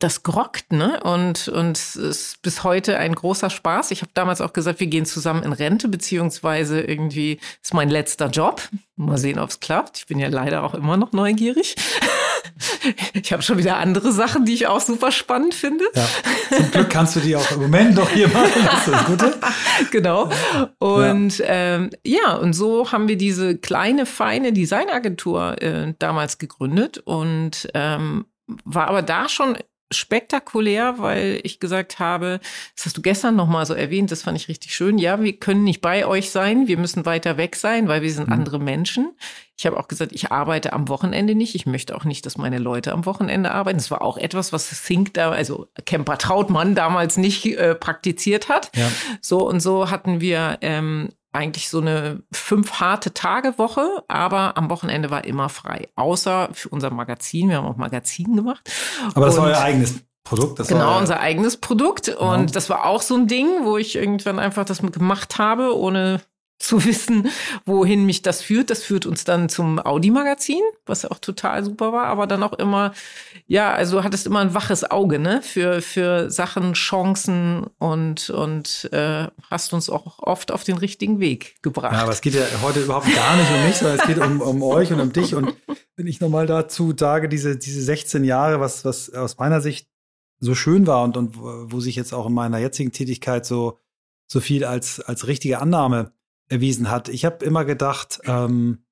das 0.00 0.22
grockt, 0.22 0.72
ne? 0.72 1.00
Und, 1.02 1.48
und 1.48 1.76
es 1.76 1.94
ist 1.94 2.42
bis 2.42 2.64
heute 2.64 2.96
ein 2.96 3.14
großer 3.14 3.50
Spaß. 3.50 3.90
Ich 3.90 4.02
habe 4.02 4.10
damals 4.14 4.40
auch 4.40 4.52
gesagt, 4.52 4.80
wir 4.80 4.86
gehen 4.86 5.06
zusammen 5.06 5.42
in 5.42 5.52
Rente, 5.52 5.88
beziehungsweise 5.88 6.80
irgendwie 6.80 7.38
ist 7.62 7.74
mein 7.74 7.90
letzter 7.90 8.28
Job. 8.28 8.62
Mal 8.96 9.18
sehen, 9.18 9.38
ob 9.38 9.50
es 9.50 9.60
klappt. 9.60 9.98
Ich 9.98 10.06
bin 10.06 10.18
ja 10.18 10.28
leider 10.28 10.62
auch 10.62 10.74
immer 10.74 10.96
noch 10.96 11.12
neugierig. 11.12 11.76
Ich 13.14 13.32
habe 13.32 13.42
schon 13.42 13.58
wieder 13.58 13.76
andere 13.76 14.12
Sachen, 14.12 14.44
die 14.44 14.54
ich 14.54 14.66
auch 14.66 14.80
super 14.80 15.12
spannend 15.12 15.54
finde. 15.54 15.84
Ja, 15.94 16.06
zum 16.56 16.70
Glück 16.70 16.90
kannst 16.90 17.16
du 17.16 17.20
die 17.20 17.36
auch 17.36 17.50
im 17.52 17.60
Moment 17.60 17.94
noch 17.94 18.10
hier 18.10 18.28
machen. 18.28 18.50
Das 18.64 18.86
ist 18.86 18.88
das 18.88 19.04
Gute. 19.06 19.34
Genau. 19.90 20.30
Und 20.78 21.38
ja. 21.38 21.46
Ähm, 21.48 21.90
ja, 22.04 22.34
und 22.34 22.52
so 22.52 22.92
haben 22.92 23.08
wir 23.08 23.16
diese 23.16 23.56
kleine, 23.56 24.04
feine 24.04 24.52
Designagentur 24.52 25.60
äh, 25.62 25.94
damals 25.98 26.38
gegründet 26.38 26.98
und 26.98 27.68
ähm, 27.74 28.26
war 28.64 28.88
aber 28.88 29.02
da 29.02 29.28
schon 29.28 29.56
spektakulär, 29.92 30.98
weil 30.98 31.40
ich 31.42 31.60
gesagt 31.60 31.98
habe, 31.98 32.40
das 32.76 32.86
hast 32.86 32.96
du 32.96 33.02
gestern 33.02 33.36
noch 33.36 33.48
mal 33.48 33.66
so 33.66 33.74
erwähnt, 33.74 34.10
das 34.10 34.22
fand 34.22 34.38
ich 34.38 34.48
richtig 34.48 34.74
schön. 34.74 34.98
Ja, 34.98 35.22
wir 35.22 35.32
können 35.34 35.64
nicht 35.64 35.80
bei 35.80 36.06
euch 36.06 36.30
sein, 36.30 36.68
wir 36.68 36.78
müssen 36.78 37.06
weiter 37.06 37.36
weg 37.36 37.56
sein, 37.56 37.88
weil 37.88 38.02
wir 38.02 38.12
sind 38.12 38.28
mhm. 38.28 38.34
andere 38.34 38.58
Menschen. 38.60 39.12
Ich 39.60 39.66
habe 39.66 39.78
auch 39.78 39.88
gesagt, 39.88 40.12
ich 40.12 40.32
arbeite 40.32 40.72
am 40.72 40.88
Wochenende 40.88 41.34
nicht. 41.34 41.54
Ich 41.54 41.66
möchte 41.66 41.94
auch 41.94 42.04
nicht, 42.04 42.24
dass 42.24 42.38
meine 42.38 42.58
Leute 42.58 42.92
am 42.92 43.04
Wochenende 43.04 43.50
arbeiten. 43.50 43.76
Das 43.76 43.90
war 43.90 44.00
auch 44.00 44.16
etwas, 44.16 44.54
was 44.54 44.70
Think 44.82 45.12
da, 45.12 45.32
also 45.32 45.66
Camper 45.84 46.16
Trautmann 46.16 46.74
damals 46.74 47.18
nicht 47.18 47.44
äh, 47.44 47.74
praktiziert 47.74 48.48
hat. 48.48 48.74
Ja. 48.74 48.90
So 49.20 49.46
und 49.46 49.60
so 49.60 49.90
hatten 49.90 50.22
wir 50.22 50.56
ähm, 50.62 51.10
eigentlich 51.32 51.68
so 51.68 51.80
eine 51.80 52.22
fünf 52.32 52.80
harte 52.80 53.14
Tage 53.14 53.56
Woche, 53.58 54.02
aber 54.08 54.56
am 54.56 54.68
Wochenende 54.70 55.10
war 55.10 55.24
immer 55.24 55.48
frei. 55.48 55.88
Außer 55.94 56.50
für 56.52 56.68
unser 56.70 56.90
Magazin. 56.90 57.48
Wir 57.48 57.58
haben 57.58 57.66
auch 57.66 57.76
Magazin 57.76 58.34
gemacht. 58.36 58.68
Aber 59.14 59.26
das 59.26 59.36
und 59.36 59.42
war 59.44 59.50
euer 59.50 59.60
eigenes 59.60 60.00
Produkt. 60.24 60.58
Das 60.58 60.68
genau, 60.68 60.98
unser 60.98 61.20
eigenes 61.20 61.56
Produkt. 61.56 62.06
Genau. 62.06 62.34
Und 62.34 62.56
das 62.56 62.68
war 62.68 62.84
auch 62.84 63.02
so 63.02 63.14
ein 63.14 63.26
Ding, 63.26 63.64
wo 63.64 63.76
ich 63.76 63.96
irgendwann 63.96 64.38
einfach 64.38 64.64
das 64.64 64.82
gemacht 64.82 65.38
habe, 65.38 65.76
ohne 65.76 66.20
zu 66.60 66.84
wissen, 66.84 67.28
wohin 67.64 68.04
mich 68.04 68.22
das 68.22 68.42
führt. 68.42 68.70
Das 68.70 68.82
führt 68.84 69.06
uns 69.06 69.24
dann 69.24 69.48
zum 69.48 69.78
Audi-Magazin, 69.78 70.60
was 70.86 71.04
auch 71.06 71.18
total 71.18 71.64
super 71.64 71.92
war, 71.92 72.06
aber 72.06 72.26
dann 72.26 72.42
auch 72.42 72.52
immer, 72.52 72.92
ja, 73.46 73.72
also 73.72 74.04
hattest 74.04 74.26
immer 74.26 74.40
ein 74.40 74.54
waches 74.54 74.88
Auge, 74.88 75.18
ne, 75.18 75.40
für, 75.42 75.80
für 75.80 76.30
Sachen, 76.30 76.74
Chancen 76.74 77.66
und, 77.78 78.30
und 78.30 78.88
äh, 78.92 79.28
hast 79.50 79.72
uns 79.72 79.88
auch 79.88 80.18
oft 80.18 80.52
auf 80.52 80.62
den 80.62 80.76
richtigen 80.76 81.18
Weg 81.18 81.56
gebracht. 81.62 81.94
Ja, 81.94 82.02
aber 82.02 82.12
es 82.12 82.20
geht 82.20 82.34
ja 82.34 82.42
heute 82.62 82.80
überhaupt 82.80 83.12
gar 83.12 83.36
nicht 83.36 83.50
um 83.50 83.66
mich, 83.66 83.76
sondern 83.76 83.98
es 83.98 84.06
geht 84.06 84.18
um, 84.18 84.40
um 84.42 84.62
euch 84.62 84.92
und 84.92 85.00
um 85.00 85.12
dich. 85.12 85.34
Und 85.34 85.54
wenn 85.96 86.06
ich 86.06 86.20
nochmal 86.20 86.46
dazu 86.46 86.92
sage, 86.96 87.28
diese, 87.30 87.56
diese 87.56 87.80
16 87.80 88.22
Jahre, 88.22 88.60
was, 88.60 88.84
was 88.84 89.12
aus 89.14 89.38
meiner 89.38 89.62
Sicht 89.62 89.88
so 90.40 90.54
schön 90.54 90.86
war 90.86 91.04
und, 91.04 91.16
und 91.16 91.36
wo 91.38 91.80
sich 91.80 91.96
jetzt 91.96 92.12
auch 92.12 92.26
in 92.26 92.34
meiner 92.34 92.58
jetzigen 92.58 92.92
Tätigkeit 92.92 93.46
so, 93.46 93.78
so 94.26 94.40
viel 94.40 94.64
als, 94.64 95.00
als 95.00 95.26
richtige 95.26 95.58
Annahme 95.58 96.12
erwiesen 96.50 96.90
hat. 96.90 97.08
Ich 97.08 97.24
habe 97.24 97.44
immer 97.44 97.64
gedacht, 97.64 98.20
ähm, 98.24 98.84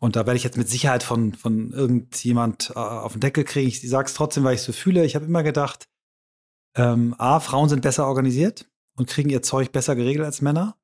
und 0.00 0.16
da 0.16 0.26
werde 0.26 0.36
ich 0.36 0.44
jetzt 0.44 0.56
mit 0.56 0.68
Sicherheit 0.68 1.02
von, 1.02 1.34
von 1.34 1.70
irgendjemand 1.70 2.72
äh, 2.74 2.78
auf 2.78 3.12
den 3.12 3.20
Deckel 3.20 3.44
kriegen. 3.44 3.68
Ich 3.68 3.88
sage 3.88 4.08
es 4.08 4.14
trotzdem, 4.14 4.42
weil 4.42 4.56
ich 4.56 4.62
so 4.62 4.72
fühle. 4.72 5.04
Ich 5.04 5.14
habe 5.14 5.26
immer 5.26 5.42
gedacht, 5.42 5.86
ähm, 6.76 7.14
A, 7.18 7.38
Frauen 7.38 7.68
sind 7.68 7.82
besser 7.82 8.06
organisiert 8.06 8.68
und 8.96 9.08
kriegen 9.08 9.30
ihr 9.30 9.42
Zeug 9.42 9.70
besser 9.70 9.94
geregelt 9.94 10.24
als 10.24 10.42
Männer. 10.42 10.76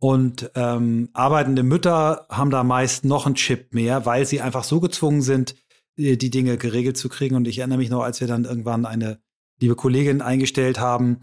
Und 0.00 0.50
ähm, 0.54 1.10
arbeitende 1.12 1.62
Mütter 1.62 2.26
haben 2.30 2.50
da 2.50 2.64
meist 2.64 3.04
noch 3.04 3.26
einen 3.26 3.34
Chip 3.34 3.74
mehr, 3.74 4.06
weil 4.06 4.24
sie 4.26 4.40
einfach 4.40 4.64
so 4.64 4.80
gezwungen 4.80 5.20
sind, 5.20 5.54
die 5.96 6.30
Dinge 6.30 6.56
geregelt 6.56 6.96
zu 6.96 7.10
kriegen. 7.10 7.36
Und 7.36 7.46
ich 7.46 7.58
erinnere 7.58 7.78
mich 7.78 7.90
noch, 7.90 8.02
als 8.02 8.20
wir 8.20 8.26
dann 8.26 8.46
irgendwann 8.46 8.86
eine 8.86 9.20
liebe 9.60 9.76
Kollegin 9.76 10.22
eingestellt 10.22 10.80
haben, 10.80 11.20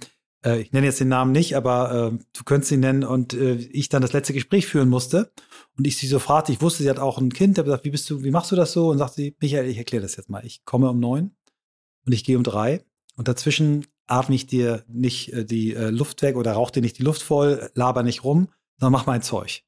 äh, 0.48 0.62
ich 0.62 0.72
nenne 0.72 0.88
jetzt 0.88 1.00
den 1.00 1.10
Namen 1.10 1.32
nicht, 1.32 1.56
aber 1.56 2.12
äh, 2.14 2.18
du 2.34 2.44
könntest 2.46 2.72
ihn 2.72 2.80
nennen 2.80 3.04
und 3.04 3.34
äh, 3.34 3.56
ich 3.56 3.90
dann 3.90 4.02
das 4.02 4.14
letzte 4.14 4.34
Gespräch 4.34 4.68
führen 4.68 4.90
musste 4.90 5.32
und 5.78 5.86
ich 5.86 5.98
sie 5.98 6.08
so 6.08 6.20
fragte, 6.20 6.52
ich 6.52 6.62
wusste, 6.62 6.84
sie 6.84 6.90
hat 6.90 7.00
auch 7.00 7.18
ein 7.18 7.34
Kind, 7.34 7.58
habe 7.58 7.66
gesagt, 7.66 7.86
wie 7.86 7.92
bist 7.92 8.10
du, 8.10 8.24
wie 8.24 8.32
machst 8.32 8.52
du 8.52 8.56
das 8.56 8.72
so? 8.72 8.90
Und 8.90 8.98
sagte 8.98 9.16
sie, 9.16 9.36
Michael, 9.42 9.68
ich 9.68 9.78
erkläre 9.78 10.04
das 10.04 10.16
jetzt 10.16 10.30
mal. 10.30 10.46
Ich 10.46 10.64
komme 10.66 10.90
um 10.90 11.00
neun 11.00 11.32
und 12.06 12.14
ich 12.14 12.24
gehe 12.24 12.38
um 12.38 12.44
drei 12.44 12.84
und 13.16 13.28
dazwischen 13.28 13.86
atme 14.08 14.36
ich 14.36 14.48
dir 14.48 14.84
nicht 14.88 15.34
äh, 15.34 15.46
die 15.46 15.74
äh, 15.74 15.90
Luft 15.90 16.22
weg 16.22 16.38
oder 16.38 16.54
rauch 16.54 16.72
dir 16.72 16.82
nicht 16.82 16.98
die 16.98 17.04
Luft 17.04 17.22
voll, 17.22 17.70
laber 17.76 18.04
nicht 18.04 18.24
rum, 18.24 18.48
sondern 18.80 18.94
mach 18.94 19.06
mein 19.06 19.22
Zeug. 19.22 19.64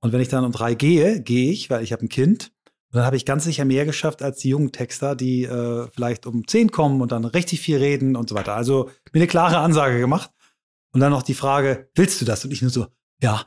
Und 0.00 0.12
wenn 0.12 0.20
ich 0.20 0.28
dann 0.28 0.44
um 0.44 0.52
drei 0.52 0.74
gehe, 0.74 1.20
gehe 1.20 1.50
ich, 1.50 1.68
weil 1.68 1.82
ich 1.82 1.92
habe 1.92 2.04
ein 2.04 2.08
Kind. 2.08 2.52
Und 2.92 2.96
dann 2.96 3.06
habe 3.06 3.16
ich 3.16 3.24
ganz 3.24 3.44
sicher 3.44 3.64
mehr 3.64 3.84
geschafft 3.84 4.22
als 4.22 4.38
die 4.38 4.48
jungen 4.48 4.72
Texter, 4.72 5.14
die 5.14 5.44
äh, 5.44 5.88
vielleicht 5.92 6.26
um 6.26 6.46
zehn 6.48 6.72
kommen 6.72 7.00
und 7.00 7.12
dann 7.12 7.24
richtig 7.24 7.60
viel 7.60 7.78
reden 7.78 8.16
und 8.16 8.28
so 8.28 8.34
weiter. 8.34 8.56
Also 8.56 8.90
mir 9.12 9.20
eine 9.20 9.26
klare 9.28 9.58
Ansage 9.58 10.00
gemacht. 10.00 10.30
Und 10.92 11.00
dann 11.00 11.12
noch 11.12 11.22
die 11.22 11.34
Frage, 11.34 11.88
willst 11.94 12.20
du 12.20 12.24
das? 12.24 12.44
Und 12.44 12.50
ich 12.50 12.62
nur 12.62 12.70
so, 12.70 12.88
ja. 13.22 13.44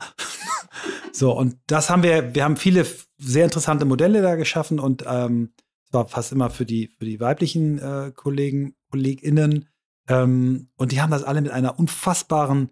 so, 1.12 1.36
und 1.36 1.58
das 1.66 1.90
haben 1.90 2.02
wir, 2.02 2.34
wir 2.34 2.42
haben 2.42 2.56
viele 2.56 2.86
sehr 3.18 3.44
interessante 3.44 3.84
Modelle 3.84 4.22
da 4.22 4.34
geschaffen 4.36 4.80
und 4.80 5.04
ähm, 5.06 5.52
war 5.90 6.08
fast 6.08 6.32
immer 6.32 6.48
für 6.48 6.64
die, 6.64 6.88
für 6.98 7.04
die 7.04 7.20
weiblichen 7.20 7.78
äh, 7.78 8.12
Kollegen, 8.14 8.74
KollegInnen. 8.90 9.68
Ähm, 10.08 10.70
und 10.76 10.92
die 10.92 11.02
haben 11.02 11.10
das 11.10 11.22
alle 11.22 11.42
mit 11.42 11.52
einer 11.52 11.78
unfassbaren 11.78 12.70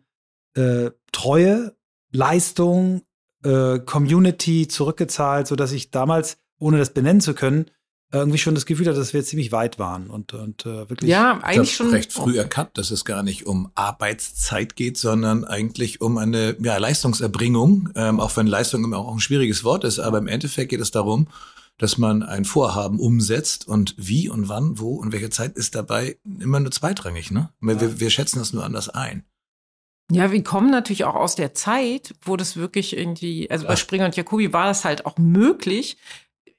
äh, 0.55 0.91
Treue 1.13 1.77
Leistung, 2.11 3.03
äh, 3.45 3.79
Community 3.81 4.69
zurückgezahlt, 4.69 5.47
so 5.47 5.57
dass 5.57 5.73
ich 5.73 5.91
damals, 5.91 6.39
ohne 6.63 6.79
das 6.79 6.95
benennen 6.95 7.21
zu 7.21 7.35
können, 7.35 7.67
irgendwie 8.13 8.39
schon 8.39 8.55
das 8.55 8.67
Gefühl 8.67 8.87
hatte, 8.87 8.99
dass 8.99 9.15
wir 9.15 9.25
ziemlich 9.25 9.53
weit 9.53 9.79
waren 9.79 10.09
und, 10.09 10.35
und 10.35 10.67
äh, 10.67 10.89
wirklich. 10.91 11.11
Ja, 11.11 11.39
eigentlich 11.43 11.75
schon. 11.75 11.91
recht 11.91 12.13
früh 12.13 12.37
erkannt, 12.37 12.71
dass 12.75 12.91
es 12.91 13.05
gar 13.05 13.23
nicht 13.23 13.47
um 13.47 13.71
Arbeitszeit 13.75 14.77
geht, 14.77 14.99
sondern 14.99 15.45
eigentlich 15.45 16.03
um 16.03 16.19
eine 16.19 16.57
ja, 16.61 16.77
Leistungserbringung, 16.77 17.89
ähm, 17.95 18.21
auch 18.21 18.37
wenn 18.37 18.47
Leistung 18.47 18.85
immer 18.85 18.99
auch 18.99 19.13
ein 19.13 19.21
schwieriges 19.21 19.65
Wort 19.65 19.85
ist, 19.85 19.99
aber 19.99 20.19
im 20.19 20.29
Endeffekt 20.29 20.71
geht 20.71 20.81
es 20.81 20.91
darum, 20.91 21.27
dass 21.79 21.97
man 21.97 22.23
ein 22.23 22.45
Vorhaben 22.45 23.01
umsetzt 23.01 23.67
und 23.67 23.95
wie 23.97 24.29
und 24.29 24.49
wann, 24.49 24.79
wo 24.79 24.97
und 24.97 25.13
welche 25.13 25.31
Zeit 25.31 25.57
ist 25.57 25.75
dabei 25.75 26.19
immer 26.39 26.61
nur 26.61 26.71
zweitrangig, 26.71 27.31
ne? 27.31 27.49
Wir, 27.61 27.77
ja. 27.77 27.99
wir 27.99 28.11
schätzen 28.11 28.41
das 28.41 28.53
nur 28.53 28.63
anders 28.63 28.91
ein. 28.91 29.25
Ja, 30.11 30.31
wir 30.31 30.45
kommen 30.45 30.71
natürlich 30.71 31.05
auch 31.05 31.15
aus 31.15 31.37
der 31.37 31.55
Zeit, 31.55 32.15
wo 32.21 32.37
das 32.37 32.57
wirklich 32.57 32.95
irgendwie, 32.95 33.51
also 33.51 33.67
bei 33.67 33.77
Springer 33.77 34.05
und 34.05 34.17
Jacobi 34.17 34.53
war 34.53 34.67
das 34.67 34.85
halt 34.85 35.07
auch 35.07 35.17
möglich. 35.17 35.97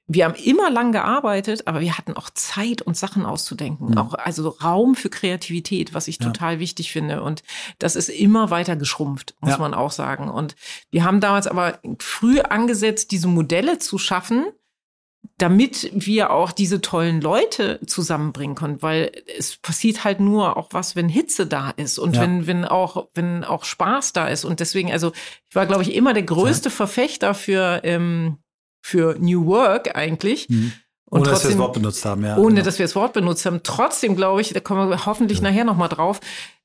Wir 0.06 0.26
haben 0.26 0.34
immer 0.34 0.70
lang 0.70 0.92
gearbeitet, 0.92 1.66
aber 1.66 1.80
wir 1.80 1.96
hatten 1.96 2.14
auch 2.14 2.28
Zeit, 2.28 2.82
uns 2.82 3.00
Sachen 3.00 3.24
auszudenken. 3.24 3.92
Mhm. 3.92 3.98
Auch, 3.98 4.14
also 4.14 4.48
Raum 4.48 4.94
für 4.96 5.08
Kreativität, 5.08 5.94
was 5.94 6.08
ich 6.08 6.18
ja. 6.20 6.26
total 6.26 6.58
wichtig 6.58 6.92
finde. 6.92 7.22
Und 7.22 7.42
das 7.78 7.96
ist 7.96 8.10
immer 8.10 8.50
weiter 8.50 8.76
geschrumpft, 8.76 9.34
muss 9.40 9.52
ja. 9.52 9.58
man 9.58 9.72
auch 9.72 9.92
sagen. 9.92 10.28
Und 10.28 10.56
wir 10.90 11.04
haben 11.04 11.20
damals 11.20 11.46
aber 11.46 11.78
früh 12.00 12.40
angesetzt, 12.40 13.12
diese 13.12 13.28
Modelle 13.28 13.78
zu 13.78 13.96
schaffen, 13.96 14.44
damit 15.38 15.90
wir 15.92 16.30
auch 16.30 16.52
diese 16.52 16.80
tollen 16.80 17.20
Leute 17.20 17.80
zusammenbringen 17.86 18.54
können, 18.54 18.82
weil 18.82 19.10
es 19.38 19.56
passiert 19.56 20.04
halt 20.04 20.20
nur 20.20 20.56
auch 20.56 20.68
was, 20.72 20.96
wenn 20.96 21.08
Hitze 21.08 21.46
da 21.46 21.70
ist 21.70 21.98
und 21.98 22.16
ja. 22.16 22.22
wenn, 22.22 22.46
wenn 22.46 22.64
auch, 22.64 23.08
wenn 23.14 23.42
auch 23.42 23.64
Spaß 23.64 24.12
da 24.12 24.28
ist. 24.28 24.44
Und 24.44 24.60
deswegen, 24.60 24.92
also 24.92 25.12
ich 25.48 25.56
war, 25.56 25.66
glaube 25.66 25.82
ich, 25.82 25.94
immer 25.94 26.12
der 26.12 26.22
größte. 26.22 26.70
Verfechter 26.70 27.34
für, 27.34 27.80
ähm, 27.84 28.38
für 28.84 29.16
New 29.18 29.46
Work 29.46 29.96
eigentlich. 29.96 30.46
Mhm. 30.50 30.72
Und 31.06 31.20
ohne 31.22 31.30
trotzdem, 31.30 31.32
dass 31.32 31.44
wir 31.44 31.50
das 31.50 31.58
Wort 31.58 31.72
benutzt 31.72 32.04
haben, 32.04 32.24
ja. 32.24 32.36
Ohne 32.36 32.54
genau. 32.56 32.64
dass 32.66 32.78
wir 32.78 32.84
das 32.84 32.94
Wort 32.94 33.12
benutzt 33.14 33.46
haben. 33.46 33.60
Trotzdem, 33.62 34.14
glaube 34.14 34.42
ich, 34.42 34.52
da 34.52 34.60
kommen 34.60 34.90
wir 34.90 35.06
hoffentlich 35.06 35.38
ja. 35.38 35.44
nachher 35.44 35.64
nochmal 35.64 35.88
drauf, 35.88 36.20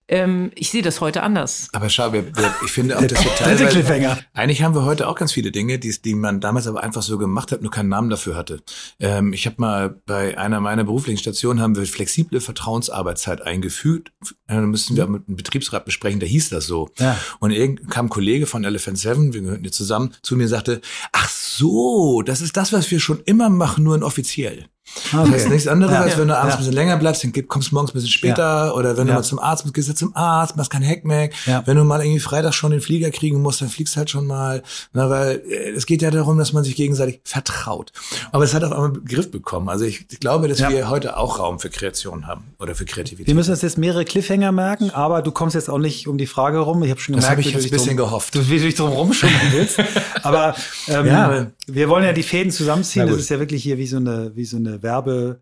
ähm, 0.10 0.52
ich 0.56 0.72
sehe 0.72 0.82
das 0.82 1.02
heute 1.02 1.24
anders. 1.24 1.70
Aber 1.74 1.90
schau, 1.90 2.12
wir, 2.12 2.36
wir, 2.36 2.54
ich 2.66 2.72
finde 2.72 2.98
auch, 2.98 3.06
dass 3.06 3.24
wir 3.24 3.36
teilweise, 3.36 4.26
eigentlich 4.34 4.64
haben 4.64 4.76
wir 4.76 4.84
heute 4.84 5.08
auch 5.08 5.16
ganz 5.16 5.32
viele 5.32 5.52
Dinge, 5.52 5.80
die, 5.80 5.96
die 6.02 6.16
man 6.16 6.42
damals 6.42 6.68
aber 6.68 6.84
einfach 6.84 7.02
so 7.02 7.18
gemacht 7.18 7.52
hat, 7.52 7.62
nur 7.62 7.72
keinen 7.72 7.90
Namen 7.90 8.10
dafür 8.10 8.36
hatte. 8.36 8.62
Ähm, 9.00 9.34
ich 9.34 9.46
habe 9.46 9.56
mal 9.60 9.90
bei 10.06 10.38
einer 10.38 10.60
meiner 10.60 10.84
beruflichen 10.84 11.20
Stationen 11.20 11.62
haben 11.62 11.76
wir 11.76 11.86
flexible 11.86 12.42
Vertrauensarbeitszeit 12.42 13.42
eingefügt. 13.42 14.12
Äh, 14.48 14.56
da 14.56 14.62
müssen 14.62 14.98
wir 14.98 15.08
mit 15.08 15.28
einem 15.28 15.38
Betriebsrat 15.38 15.86
besprechen, 15.86 16.20
da 16.20 16.26
hieß 16.26 16.50
das 16.50 16.66
so. 16.66 16.90
Ja. 16.98 17.18
Und 17.40 17.52
irgend 17.52 17.90
kam 17.90 18.08
ein 18.08 18.10
Kollege 18.10 18.48
von 18.48 18.64
Elephant 18.64 18.98
Seven, 18.98 19.34
wir 19.34 19.42
gehörten 19.42 19.64
hier 19.64 19.72
zusammen, 19.72 20.14
zu 20.24 20.36
mir 20.36 20.44
und 20.44 20.50
sagte, 20.50 20.82
ach 21.12 21.30
so, 21.30 22.24
das 22.24 22.42
ist 22.42 22.58
das, 22.58 22.74
was 22.74 22.90
wir 22.90 23.00
schon 23.00 23.22
immer 23.26 23.50
machen, 23.50 23.84
nur 23.84 23.96
in 23.96 24.04
offiziell. 24.04 24.66
Okay. 25.14 25.32
Das 25.32 25.44
ist 25.44 25.50
nichts 25.50 25.68
anderes, 25.68 25.94
ja. 25.94 26.02
als 26.02 26.18
wenn 26.18 26.28
du 26.28 26.38
abends 26.38 26.54
ja. 26.54 26.58
ein 26.58 26.60
bisschen 26.60 26.74
länger 26.74 26.98
bleibst, 26.98 27.24
dann 27.24 27.48
kommst 27.48 27.72
du 27.72 27.76
morgens 27.76 27.92
ein 27.92 27.94
bisschen 27.94 28.10
später 28.10 28.68
ja. 28.68 28.72
oder 28.74 28.98
wenn 28.98 29.08
du 29.08 29.14
mal 29.14 29.24
zum 29.24 29.40
Arzt 29.40 29.72
gehst, 29.74 29.90
du 29.90 29.96
zum 29.96 30.16
Arzt, 30.16 30.56
machst 30.56 30.72
kein 30.72 30.84
Hackmack. 30.84 31.32
Wenn 31.66 31.78
du 31.78 31.84
mal 31.84 32.02
irgendwie 32.02 32.20
Freitag 32.20 32.54
schon 32.54 32.72
den 32.72 32.82
Flieger 32.82 33.12
kriegen 33.12 33.42
musst, 33.42 33.62
dann 33.62 33.70
fliegst 33.70 33.98
halt 33.98 34.10
schon 34.10 34.28
mal, 34.28 34.64
na, 34.94 35.10
weil 35.10 35.42
äh, 35.50 35.72
es 35.72 35.86
geht 35.86 36.02
ja 36.02 36.12
darum, 36.12 36.38
dass 36.38 36.54
man 36.54 36.64
sich 36.64 36.76
gegenseitig 36.76 37.22
vertraut. 37.24 37.92
Aber 38.32 38.44
es 38.44 38.54
hat 38.54 38.64
auf 38.64 38.72
einmal 38.72 38.92
Begriff 38.92 39.32
bekommen. 39.32 39.70
Also 39.70 39.86
ich, 39.86 40.06
ich 40.12 40.20
glaube, 40.20 40.48
dass 40.48 40.60
wir 40.60 40.90
heute 40.90 41.18
auch 41.18 41.40
Raum 41.40 41.60
für 41.60 41.70
Kreation 41.70 42.28
haben 42.28 42.44
oder 42.60 42.76
für 42.76 42.86
Kreativität. 42.86 43.28
Wir 43.28 43.36
müssen 43.36 43.52
uns 43.52 43.62
jetzt 43.62 43.78
mehrere 43.78 44.06
Cliffhanger 44.06 44.52
merken, 44.52 44.92
aber 44.92 45.22
du 45.22 45.32
kommst 45.32 45.56
jetzt 45.56 45.70
auch 45.70 45.78
nicht 45.78 46.08
um 46.08 46.18
die 46.18 46.28
Frage 46.28 46.60
rum. 46.60 46.84
Ich 46.84 46.92
habe 46.92 47.00
schon 47.00 47.16
gemerkt, 47.16 47.26
das 47.26 47.32
habe 47.32 47.42
ich 47.42 47.54
jetzt 47.54 47.66
ein 47.66 47.72
bisschen 47.72 47.98
drum, 47.98 48.08
gehofft. 48.08 48.36
Du, 48.36 48.50
wie 48.50 48.58
du 48.58 48.66
dich 48.66 48.76
drum 48.76 48.90
rumschummeln 48.90 49.52
willst. 49.52 49.80
aber 50.24 50.56
ähm, 50.88 51.52
wir 51.68 51.90
wollen 51.90 52.04
ja 52.04 52.14
die 52.14 52.24
Fäden 52.24 52.52
zusammenziehen. 52.52 53.08
Das 53.08 53.18
ist 53.18 53.30
ja 53.30 53.40
wirklich 53.40 53.64
hier 53.64 53.78
wie 53.78 53.88
so 53.88 53.98
eine, 53.98 54.32
wie 54.36 54.46
so 54.46 54.58
eine 54.58 54.79
Werbe 54.84 55.42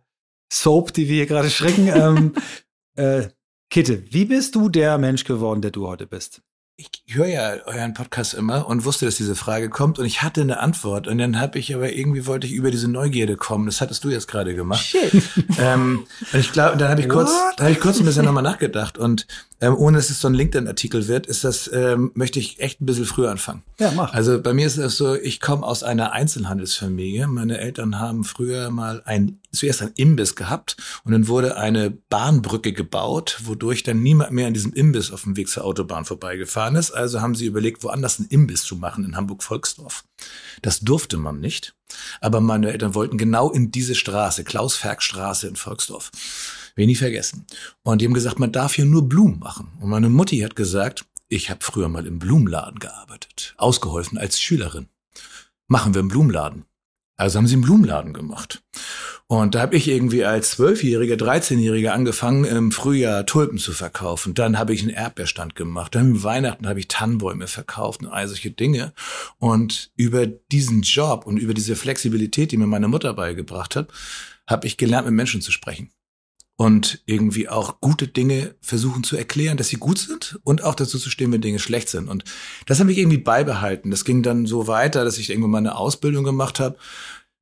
Soap, 0.51 0.93
die 0.93 1.07
wir 1.07 1.15
hier 1.15 1.25
gerade 1.25 1.49
schrecken. 1.49 1.87
ähm, 1.87 2.33
äh, 2.95 3.27
Kitte, 3.69 4.03
wie 4.11 4.25
bist 4.25 4.55
du 4.55 4.69
der 4.69 4.97
Mensch 4.97 5.23
geworden, 5.25 5.61
der 5.61 5.71
du 5.71 5.87
heute 5.87 6.07
bist? 6.07 6.41
ich 6.79 6.89
höre 7.07 7.25
ja 7.25 7.55
euren 7.65 7.95
Podcast 7.95 8.35
immer 8.35 8.67
und 8.67 8.85
wusste, 8.85 9.05
dass 9.05 9.15
diese 9.15 9.35
Frage 9.35 9.67
kommt 9.67 9.97
und 9.97 10.05
ich 10.05 10.21
hatte 10.21 10.41
eine 10.41 10.59
Antwort 10.59 11.07
und 11.07 11.17
dann 11.17 11.39
habe 11.39 11.57
ich 11.57 11.73
aber 11.73 11.91
irgendwie 11.91 12.27
wollte 12.27 12.45
ich 12.45 12.53
über 12.53 12.69
diese 12.69 12.87
Neugierde 12.87 13.35
kommen. 13.35 13.65
Das 13.65 13.81
hattest 13.81 14.03
du 14.03 14.09
jetzt 14.09 14.27
gerade 14.27 14.53
gemacht. 14.53 14.85
Shit. 14.85 15.11
Ähm, 15.59 16.05
und 16.31 16.39
ich 16.39 16.51
glaube, 16.51 16.77
dann 16.77 16.89
habe 16.89 17.01
ich 17.01 17.09
kurz, 17.09 17.31
da 17.55 17.63
habe 17.63 17.71
ich 17.71 17.79
kurz 17.79 17.99
ein 17.99 18.05
bisschen 18.05 18.25
nochmal 18.25 18.43
nachgedacht 18.43 18.99
und 18.99 19.25
ähm, 19.59 19.75
ohne 19.75 19.97
dass 19.97 20.09
es 20.09 20.21
so 20.21 20.27
ein 20.27 20.33
LinkedIn-Artikel 20.33 21.07
wird, 21.07 21.25
ist 21.25 21.43
das 21.43 21.69
ähm, 21.73 22.11
möchte 22.13 22.39
ich 22.39 22.59
echt 22.59 22.81
ein 22.81 22.85
bisschen 22.85 23.05
früher 23.05 23.31
anfangen. 23.31 23.63
Ja, 23.79 23.91
mach. 23.91 24.13
Also 24.13 24.41
bei 24.41 24.53
mir 24.53 24.67
ist 24.67 24.77
es 24.77 24.97
so, 24.97 25.15
ich 25.15 25.39
komme 25.39 25.65
aus 25.65 25.83
einer 25.83 26.11
Einzelhandelsfamilie. 26.11 27.27
Meine 27.27 27.57
Eltern 27.57 27.99
haben 27.99 28.23
früher 28.23 28.69
mal 28.69 29.01
ein 29.05 29.39
zuerst 29.51 29.81
ein 29.81 29.91
Imbiss 29.95 30.35
gehabt 30.35 30.77
und 31.03 31.11
dann 31.11 31.27
wurde 31.27 31.57
eine 31.57 31.89
Bahnbrücke 31.89 32.73
gebaut, 32.73 33.39
wodurch 33.43 33.83
dann 33.83 34.03
niemand 34.03 34.31
mehr 34.31 34.47
an 34.47 34.53
diesem 34.53 34.73
Imbiss 34.73 35.11
auf 35.11 35.23
dem 35.23 35.35
Weg 35.35 35.49
zur 35.49 35.65
Autobahn 35.65 36.05
vorbeigefahren 36.05 36.75
ist. 36.75 36.91
Also 36.91 37.21
haben 37.21 37.35
sie 37.35 37.45
überlegt, 37.45 37.83
woanders 37.83 38.19
einen 38.19 38.29
Imbiss 38.29 38.63
zu 38.63 38.75
machen 38.75 39.03
in 39.03 39.15
Hamburg-Volksdorf. 39.15 40.03
Das 40.61 40.81
durfte 40.81 41.17
man 41.17 41.39
nicht, 41.39 41.75
aber 42.21 42.41
meine 42.41 42.71
Eltern 42.71 42.95
wollten 42.95 43.17
genau 43.17 43.51
in 43.51 43.71
diese 43.71 43.95
Straße, 43.95 44.43
Klaus-Ferg-Straße 44.43 45.47
in 45.47 45.55
Volksdorf. 45.55 46.11
Will 46.77 46.85
nie 46.85 46.95
vergessen. 46.95 47.45
Und 47.81 48.01
die 48.01 48.05
haben 48.05 48.13
gesagt, 48.13 48.39
man 48.39 48.51
darf 48.51 48.75
hier 48.75 48.85
nur 48.85 49.09
Blumen 49.09 49.39
machen. 49.39 49.71
Und 49.81 49.89
meine 49.89 50.09
Mutti 50.09 50.39
hat 50.39 50.55
gesagt, 50.55 51.05
ich 51.27 51.49
habe 51.49 51.59
früher 51.63 51.89
mal 51.89 52.05
im 52.05 52.19
Blumenladen 52.19 52.79
gearbeitet, 52.79 53.55
ausgeholfen 53.57 54.17
als 54.17 54.39
Schülerin. 54.39 54.87
Machen 55.67 55.95
wir 55.95 55.99
einen 55.99 56.07
Blumenladen. 56.07 56.65
Also 57.17 57.39
haben 57.39 57.47
sie 57.47 57.55
einen 57.55 57.63
Blumenladen 57.63 58.13
gemacht. 58.13 58.63
Und 59.25 59.55
da 59.55 59.61
habe 59.61 59.75
ich 59.75 59.87
irgendwie 59.87 60.23
als 60.23 60.51
Zwölfjähriger, 60.51 61.15
13-Jähriger 61.15 61.89
angefangen, 61.89 62.45
im 62.45 62.71
Frühjahr 62.71 63.25
Tulpen 63.25 63.57
zu 63.57 63.73
verkaufen. 63.73 64.35
Dann 64.35 64.59
habe 64.59 64.75
ich 64.75 64.83
einen 64.83 64.91
Erdbeerstand 64.91 65.55
gemacht. 65.55 65.95
Dann 65.95 66.23
Weihnachten 66.23 66.67
habe 66.67 66.79
ich 66.79 66.87
Tannenbäume 66.87 67.47
verkauft 67.47 68.01
und 68.01 68.07
all 68.07 68.27
solche 68.27 68.51
Dinge. 68.51 68.93
Und 69.39 69.91
über 69.95 70.27
diesen 70.27 70.83
Job 70.83 71.25
und 71.25 71.37
über 71.37 71.55
diese 71.55 71.75
Flexibilität, 71.75 72.51
die 72.51 72.57
mir 72.57 72.67
meine 72.67 72.87
Mutter 72.87 73.15
beigebracht 73.15 73.75
hat, 73.75 73.91
habe 74.45 74.67
ich 74.67 74.77
gelernt, 74.77 75.07
mit 75.07 75.15
Menschen 75.15 75.41
zu 75.41 75.51
sprechen 75.51 75.89
und 76.57 77.03
irgendwie 77.05 77.47
auch 77.47 77.79
gute 77.79 78.07
Dinge 78.07 78.55
versuchen 78.61 79.03
zu 79.03 79.15
erklären, 79.15 79.57
dass 79.57 79.69
sie 79.69 79.77
gut 79.77 79.99
sind 79.99 80.39
und 80.43 80.63
auch 80.63 80.73
dazu 80.73 80.97
zu 80.97 81.11
stehen, 81.11 81.31
wenn 81.31 81.39
Dinge 81.39 81.59
schlecht 81.59 81.87
sind. 81.87 82.09
Und 82.09 82.23
das 82.65 82.79
habe 82.79 82.91
ich 82.91 82.97
irgendwie 82.97 83.19
beibehalten. 83.19 83.91
Das 83.91 84.03
ging 84.03 84.23
dann 84.23 84.47
so 84.47 84.67
weiter, 84.67 85.05
dass 85.05 85.19
ich 85.19 85.29
irgendwann 85.29 85.51
mal 85.51 85.57
eine 85.59 85.77
Ausbildung 85.77 86.23
gemacht 86.23 86.59
habe. 86.59 86.77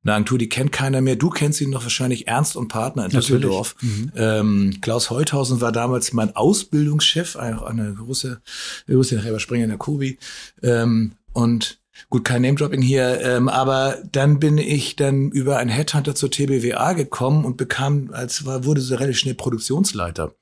Eine 0.04 0.12
Agentur, 0.12 0.38
die 0.38 0.50
kennt 0.50 0.70
keiner 0.70 1.00
mehr. 1.00 1.16
Du 1.16 1.30
kennst 1.30 1.62
ihn 1.62 1.70
noch 1.70 1.82
wahrscheinlich, 1.82 2.28
Ernst 2.28 2.56
und 2.56 2.68
Partner 2.68 3.06
in 3.06 3.10
Düsseldorf. 3.10 3.74
Mhm. 3.80 4.12
Ähm, 4.14 4.78
Klaus 4.82 5.08
Heuthausen 5.08 5.62
war 5.62 5.72
damals 5.72 6.12
mein 6.12 6.36
Ausbildungschef, 6.36 7.36
auch 7.36 7.62
eine 7.62 7.94
große, 7.94 8.40
wir 8.86 8.96
müssen 8.96 9.16
nachher 9.16 9.30
überspringen 9.30 9.64
in 9.64 9.70
der 9.70 9.78
Kobi. 9.78 10.18
Ähm, 10.62 11.12
und 11.32 11.80
Gut, 12.08 12.24
kein 12.24 12.42
Name-Dropping 12.42 12.82
hier, 12.82 13.20
ähm, 13.20 13.48
aber 13.48 13.98
dann 14.12 14.38
bin 14.38 14.58
ich 14.58 14.96
dann 14.96 15.30
über 15.30 15.58
einen 15.58 15.70
Headhunter 15.70 16.14
zur 16.14 16.30
TBWA 16.30 16.92
gekommen 16.92 17.44
und 17.44 17.56
bekam, 17.56 18.10
als 18.12 18.44
war, 18.46 18.64
wurde 18.64 18.80
so 18.80 18.94
relativ 18.94 19.18
schnell 19.18 19.34
Produktionsleiter. 19.34 20.34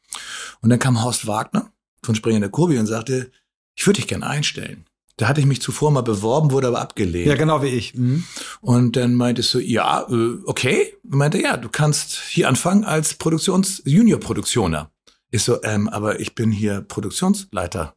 Und 0.61 0.71
dann 0.71 0.79
kam 0.79 1.03
Horst 1.03 1.27
Wagner 1.27 1.71
von 2.03 2.15
Springer 2.15 2.41
der 2.41 2.51
Kurve 2.51 2.79
und 2.79 2.87
sagte, 2.87 3.31
ich 3.75 3.87
würde 3.87 4.01
dich 4.01 4.09
gern 4.09 4.23
einstellen. 4.23 4.85
Da 5.17 5.29
hatte 5.29 5.41
ich 5.41 5.47
mich 5.47 5.63
zuvor 5.63 5.93
mal 5.93 6.03
beworben, 6.03 6.51
wurde 6.51 6.67
aber 6.67 6.81
abgelehnt. 6.81 7.27
Ja, 7.27 7.37
genau 7.37 7.63
wie 7.63 7.69
ich. 7.69 7.95
Mhm. 7.95 8.25
Und 8.61 8.97
dann 8.97 9.15
meintest 9.15 9.55
du, 9.55 9.61
ja, 9.61 10.07
äh, 10.11 10.39
okay. 10.45 10.95
Und 11.05 11.15
meinte, 11.15 11.41
ja, 11.41 11.57
du 11.57 11.69
kannst 11.69 12.21
hier 12.29 12.49
anfangen 12.49 12.85
als 12.85 13.15
Produktions-, 13.15 13.83
Junior-Produktioner. 13.85 14.91
Ich 15.31 15.45
so, 15.45 15.63
ähm, 15.63 15.89
aber 15.89 16.19
ich 16.21 16.35
bin 16.35 16.51
hier 16.51 16.81
Produktionsleiter. 16.81 17.97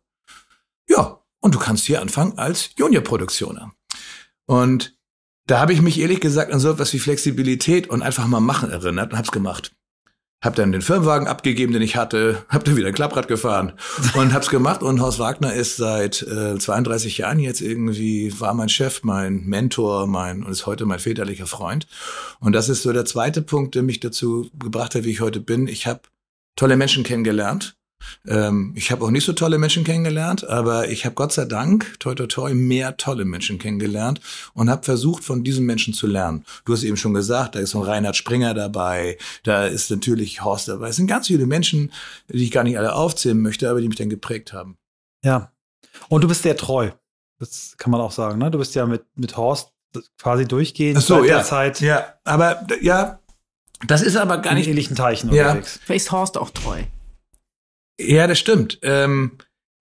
Ja, 0.88 1.20
und 1.48 1.56
du 1.56 1.60
kannst 1.60 1.86
hier 1.86 2.02
anfangen 2.02 2.38
als 2.38 2.72
Junior-Produktioner. 2.76 3.72
Und 4.48 4.98
da 5.46 5.62
habe 5.62 5.72
ich 5.72 5.82
mich 5.82 5.98
ehrlich 5.98 6.20
gesagt 6.20 6.52
an 6.52 6.60
so 6.60 6.70
etwas 6.70 6.92
wie 6.92 7.00
Flexibilität 7.00 7.90
und 7.90 8.02
einfach 8.02 8.28
mal 8.28 8.42
machen 8.42 8.70
erinnert 8.70 9.14
und 9.14 9.18
hab's 9.18 9.32
gemacht. 9.32 9.72
Hab 10.44 10.56
dann 10.56 10.74
den 10.74 10.82
Firmenwagen 10.82 11.26
abgegeben, 11.26 11.72
den 11.72 11.82
ich 11.82 11.96
hatte, 11.96 12.46
hab 12.50 12.66
dann 12.66 12.76
wieder 12.76 12.90
ein 12.90 12.94
Klapprad 12.94 13.30
gefahren 13.30 13.72
und 14.16 14.34
hab's 14.34 14.50
gemacht. 14.50 14.84
Und 14.84 15.00
Horst 15.00 15.20
Wagner 15.20 15.54
ist 15.54 15.78
seit 15.78 16.22
äh, 16.22 16.58
32 16.58 17.20
Jahren 17.20 17.40
jetzt 17.40 17.62
irgendwie, 17.62 18.38
war 18.42 18.54
mein 18.54 18.68
Chef, 18.68 19.04
mein 19.04 19.46
Mentor, 19.46 20.06
mein 20.06 20.44
und 20.44 20.52
ist 20.52 20.66
heute 20.66 20.86
mein 20.86 21.00
väterlicher 21.00 21.48
Freund. 21.48 21.88
Und 22.42 22.52
das 22.52 22.68
ist 22.68 22.84
so 22.84 22.92
der 22.92 23.06
zweite 23.06 23.42
Punkt, 23.42 23.74
der 23.76 23.84
mich 23.84 24.02
dazu 24.02 24.52
gebracht 24.60 24.96
hat, 24.96 25.06
wie 25.06 25.12
ich 25.12 25.22
heute 25.22 25.40
bin. 25.40 25.70
Ich 25.70 25.88
habe 25.88 26.02
tolle 26.58 26.76
Menschen 26.76 27.06
kennengelernt 27.06 27.77
ähm, 28.28 28.74
ich 28.76 28.92
habe 28.92 29.04
auch 29.06 29.10
nicht 29.12 29.26
so 29.26 29.34
tolle 29.34 29.58
Menschen 29.58 29.84
kennengelernt, 29.84 30.48
aber 30.48 30.90
ich 30.90 31.06
habe 31.06 31.16
Gott 31.16 31.34
sei 31.34 31.46
Dank, 31.46 31.96
toi 32.00 32.16
toi 32.16 32.28
toi, 32.28 32.54
mehr 32.54 32.98
tolle 32.98 33.26
Menschen 33.26 33.60
kennengelernt 33.60 34.22
und 34.54 34.70
habe 34.70 34.84
versucht, 34.84 35.24
von 35.24 35.44
diesen 35.44 35.66
Menschen 35.66 35.94
zu 35.94 36.08
lernen. 36.08 36.46
Du 36.66 36.74
hast 36.74 36.84
eben 36.84 36.98
schon 36.98 37.14
gesagt, 37.14 37.56
da 37.56 37.60
ist 37.60 37.72
so 37.72 37.80
ein 37.80 37.86
Reinhard 37.86 38.16
Springer 38.16 38.54
dabei, 38.54 39.18
da 39.44 39.66
ist 39.66 39.90
natürlich 39.92 40.44
Horst 40.44 40.68
dabei. 40.68 40.90
Es 40.90 40.96
sind 40.96 41.08
ganz 41.08 41.28
viele 41.28 41.46
Menschen, 41.46 41.92
die 42.30 42.44
ich 42.44 42.52
gar 42.52 42.64
nicht 42.64 42.78
alle 42.78 42.94
aufzählen 42.94 43.40
möchte, 43.40 43.70
aber 43.70 43.82
die 43.82 43.88
mich 43.88 43.98
dann 43.98 44.10
geprägt 44.10 44.54
haben. 44.54 44.78
Ja. 45.24 45.52
Und 46.10 46.24
du 46.24 46.28
bist 46.28 46.44
sehr 46.44 46.58
treu. 46.58 46.92
Das 47.40 47.76
kann 47.78 47.92
man 47.92 48.02
auch 48.02 48.12
sagen, 48.12 48.40
ne? 48.40 48.50
Du 48.52 48.58
bist 48.58 48.74
ja 48.76 48.86
mit, 48.86 49.04
mit 49.16 49.38
Horst 49.38 49.72
quasi 50.20 50.46
durchgehend 50.46 50.98
Ach 50.98 51.02
so, 51.02 51.24
ja. 51.24 51.38
der 51.38 51.44
Zeit 51.44 51.82
Ja, 51.82 52.14
aber 52.24 52.66
ja, 52.82 53.20
das 53.86 54.02
ist 54.02 54.16
aber 54.16 54.40
gar 54.40 54.54
in 54.54 54.60
nicht 54.60 54.68
ähnlichen 54.68 54.96
Teichen 54.96 55.32
Ja. 55.34 55.50
unterwegs. 55.50 55.80
Vielleicht 55.84 56.06
ist 56.06 56.12
Horst 56.12 56.38
auch 56.38 56.50
treu. 56.50 56.82
Ja, 58.00 58.28
das 58.28 58.40
stimmt. 58.40 58.80
Ähm, 58.82 59.32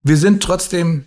wir 0.03 0.17
sind 0.17 0.41
trotzdem 0.41 1.05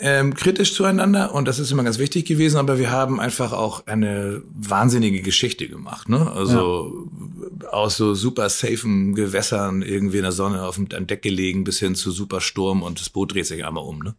ähm, 0.00 0.34
kritisch 0.34 0.74
zueinander 0.74 1.34
und 1.34 1.48
das 1.48 1.58
ist 1.58 1.72
immer 1.72 1.82
ganz 1.82 1.98
wichtig 1.98 2.24
gewesen, 2.24 2.56
aber 2.56 2.78
wir 2.78 2.92
haben 2.92 3.18
einfach 3.18 3.52
auch 3.52 3.86
eine 3.88 4.42
wahnsinnige 4.48 5.22
Geschichte 5.22 5.68
gemacht. 5.68 6.08
Ne? 6.08 6.30
Also 6.30 7.08
aus 7.72 7.96
so 7.96 8.14
super 8.14 8.48
safen 8.48 9.16
Gewässern 9.16 9.82
irgendwie 9.82 10.18
in 10.18 10.22
der 10.22 10.30
Sonne 10.30 10.62
auf 10.62 10.76
dem 10.76 10.88
Deck 10.88 11.22
gelegen 11.22 11.64
bis 11.64 11.80
hin 11.80 11.96
zu 11.96 12.12
super 12.12 12.40
Sturm 12.40 12.84
und 12.84 13.00
das 13.00 13.10
Boot 13.10 13.34
dreht 13.34 13.46
sich 13.46 13.64
einmal 13.64 13.82
um. 13.82 13.98
Ne? 13.98 14.14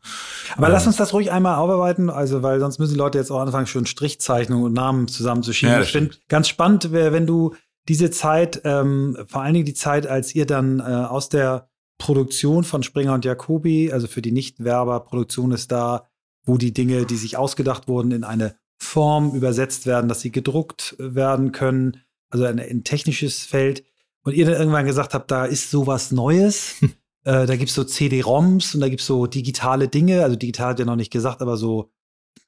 Aber 0.58 0.68
Ähm. 0.68 0.74
lass 0.74 0.86
uns 0.86 0.98
das 0.98 1.14
ruhig 1.14 1.32
einmal 1.32 1.56
aufarbeiten, 1.56 2.10
also 2.10 2.44
weil 2.44 2.60
sonst 2.60 2.80
müssen 2.80 2.94
die 2.94 3.00
Leute 3.00 3.18
jetzt 3.18 3.32
auch 3.32 3.40
anfangen, 3.40 3.68
schon 3.68 3.86
Strichzeichnungen 3.86 4.66
und 4.66 4.74
Namen 4.74 5.08
zusammenzuschieben. 5.08 5.72
Ja, 5.72 5.80
das 5.80 5.88
ich 5.88 5.94
finde 5.94 6.16
ganz 6.28 6.50
spannend, 6.50 6.92
wenn 6.92 7.26
du 7.26 7.56
diese 7.88 8.12
Zeit, 8.12 8.62
ähm, 8.66 9.18
vor 9.28 9.44
allen 9.44 9.54
Dingen 9.54 9.66
die 9.66 9.74
Zeit, 9.74 10.08
als 10.08 10.36
ihr 10.36 10.46
dann 10.46 10.80
äh, 10.80 10.84
aus 10.84 11.30
der 11.30 11.69
Produktion 12.00 12.64
von 12.64 12.82
Springer 12.82 13.14
und 13.14 13.26
Jacobi, 13.26 13.92
also 13.92 14.08
für 14.08 14.24
die 14.24 14.32
Nicht-Werber, 14.32 15.02
Produktion 15.02 15.52
ist 15.52 15.72
da, 15.72 16.08
wo 16.44 16.58
die 16.58 16.74
Dinge, 16.74 17.06
die 17.06 17.18
sich 17.18 17.38
ausgedacht 17.38 17.88
wurden, 17.88 18.12
in 18.12 18.24
eine 18.24 18.56
Form 18.78 19.36
übersetzt 19.36 19.86
werden, 19.86 20.08
dass 20.08 20.22
sie 20.22 20.32
gedruckt 20.32 20.96
werden 20.98 21.52
können, 21.52 22.02
also 22.30 22.46
ein, 22.46 22.60
ein 22.60 22.84
technisches 22.84 23.44
Feld. 23.44 23.84
Und 24.24 24.34
ihr 24.34 24.46
dann 24.46 24.56
irgendwann 24.56 24.86
gesagt 24.86 25.14
habt, 25.14 25.30
da 25.30 25.46
ist 25.46 25.70
sowas 25.70 26.12
Neues. 26.12 26.76
Äh, 27.26 27.46
da 27.48 27.58
gibt's 27.58 27.74
so 27.74 27.84
CD-ROMs 27.84 28.76
und 28.76 28.80
da 28.80 28.88
gibt's 28.88 29.06
so 29.06 29.28
digitale 29.28 29.90
Dinge. 29.90 30.24
Also 30.24 30.38
digital 30.38 30.70
hat 30.70 30.80
ja 30.80 30.86
noch 30.86 30.96
nicht 30.96 31.12
gesagt, 31.12 31.42
aber 31.42 31.58
so 31.58 31.92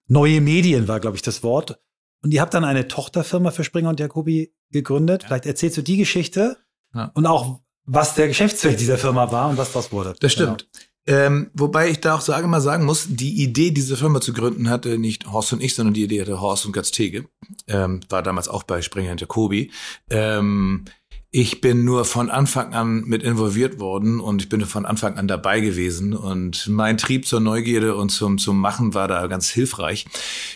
neue 0.08 0.40
Medien 0.40 0.88
war, 0.88 1.02
glaube 1.02 1.18
ich, 1.18 1.22
das 1.22 1.44
Wort. 1.44 1.78
Und 2.24 2.34
ihr 2.34 2.40
habt 2.40 2.54
dann 2.54 2.64
eine 2.64 2.88
Tochterfirma 2.88 3.52
für 3.52 3.66
Springer 3.66 3.90
und 3.90 4.00
Jacobi 4.00 4.54
gegründet. 4.72 5.24
Vielleicht 5.26 5.46
erzählst 5.46 5.76
du 5.76 5.82
die 5.82 5.98
Geschichte 5.98 6.56
Ja. 6.96 7.12
und 7.16 7.26
auch, 7.26 7.60
was 7.86 8.16
der 8.16 8.28
Geschäftszweck 8.28 8.78
dieser 8.78 8.98
Firma 8.98 9.32
war 9.32 9.50
und 9.50 9.58
was 9.58 9.72
das 9.72 9.92
wurde. 9.92 10.14
Das 10.20 10.32
stimmt. 10.32 10.68
Ähm, 11.08 11.50
wobei 11.56 11.90
ich 11.90 12.00
da 12.00 12.16
auch 12.16 12.22
sage, 12.22 12.48
mal 12.48 12.62
sagen 12.62 12.86
muss, 12.86 13.08
die 13.10 13.42
Idee, 13.42 13.72
diese 13.72 13.98
Firma 13.98 14.22
zu 14.22 14.34
gründen, 14.34 14.70
hatte 14.70 15.00
nicht 15.00 15.32
Horst 15.32 15.52
und 15.52 15.64
ich, 15.64 15.74
sondern 15.74 15.96
die 15.96 16.04
Idee 16.04 16.22
hatte 16.22 16.40
Horst 16.40 16.66
und 16.66 16.74
Götz 16.74 16.92
Tege. 16.92 17.26
Ähm, 17.68 18.02
war 18.10 18.22
damals 18.22 18.48
auch 18.48 18.64
bei 18.64 18.84
Springer 18.84 19.12
und 19.12 19.20
Jacobi. 19.20 19.72
Ähm, 20.12 20.86
ich 21.34 21.62
bin 21.62 21.86
nur 21.86 22.04
von 22.04 22.30
Anfang 22.30 22.74
an 22.74 23.06
mit 23.06 23.24
involviert 23.24 23.80
worden 23.80 24.20
und 24.20 24.42
ich 24.42 24.50
bin 24.50 24.66
von 24.66 24.86
Anfang 24.86 25.18
an 25.18 25.30
dabei 25.30 25.62
gewesen 25.62 26.14
und 26.14 26.68
mein 26.68 26.98
Trieb 26.98 27.26
zur 27.26 27.40
Neugierde 27.40 27.96
und 27.96 28.10
zum, 28.10 28.38
zum 28.38 28.60
Machen 28.60 28.94
war 28.94 29.08
da 29.08 29.26
ganz 29.28 29.50
hilfreich. 29.50 30.06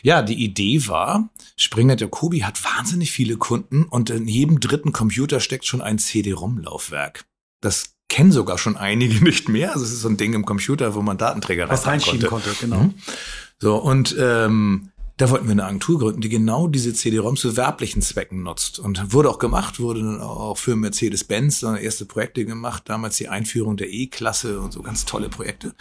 Ja, 0.04 0.22
die 0.22 0.44
Idee 0.44 0.86
war, 0.88 1.30
Springer 1.56 1.98
Jacobi 1.98 2.42
hat 2.42 2.62
wahnsinnig 2.66 3.12
viele 3.12 3.38
Kunden 3.38 3.86
und 3.86 4.10
in 4.10 4.28
jedem 4.28 4.60
dritten 4.60 4.92
Computer 4.92 5.40
steckt 5.40 5.66
schon 5.66 5.82
ein 5.82 5.98
CD-ROM-Laufwerk. 5.98 7.24
Das 7.62 7.96
kennen 8.10 8.34
sogar 8.34 8.58
schon 8.58 8.76
einige 8.76 9.24
nicht 9.24 9.48
mehr. 9.48 9.72
Also 9.72 9.86
es 9.86 9.94
ist 9.94 10.02
so 10.02 10.10
ein 10.10 10.18
Ding 10.18 10.34
im 10.34 10.46
Computer, 10.46 10.94
wo 10.94 11.02
man 11.02 11.18
Datenträger 11.18 11.70
Was 11.70 11.88
reinschieben 11.88 12.28
konnte, 12.28 12.54
genau. 12.60 12.84
Mhm. 12.84 12.94
So, 13.60 13.78
und 13.78 14.14
ähm, 14.20 14.90
da 15.18 15.30
wollten 15.30 15.46
wir 15.46 15.54
eine 15.54 15.66
Agentur 15.66 16.00
gründen, 16.00 16.22
die 16.22 16.30
genau 16.30 16.68
diese 16.68 16.94
CD-ROMs 16.94 17.40
zu 17.40 17.56
werblichen 17.56 18.02
Zwecken 18.02 18.44
nutzt. 18.44 18.80
Und 18.80 19.14
wurde 19.14 19.30
auch 19.30 19.40
gemacht, 19.40 19.80
wurde 19.80 20.22
auch 20.22 20.58
für 20.58 20.76
Mercedes-Benz 20.76 21.64
erste 21.64 22.06
Projekte 22.06 22.46
gemacht, 22.46 22.84
damals 22.88 23.16
die 23.18 23.30
Einführung 23.30 23.78
der 23.78 23.92
E-Klasse 23.92 24.60
und 24.60 24.74
so 24.74 24.82
ganz 24.82 25.06
tolle 25.06 25.30
Projekte. 25.30 25.74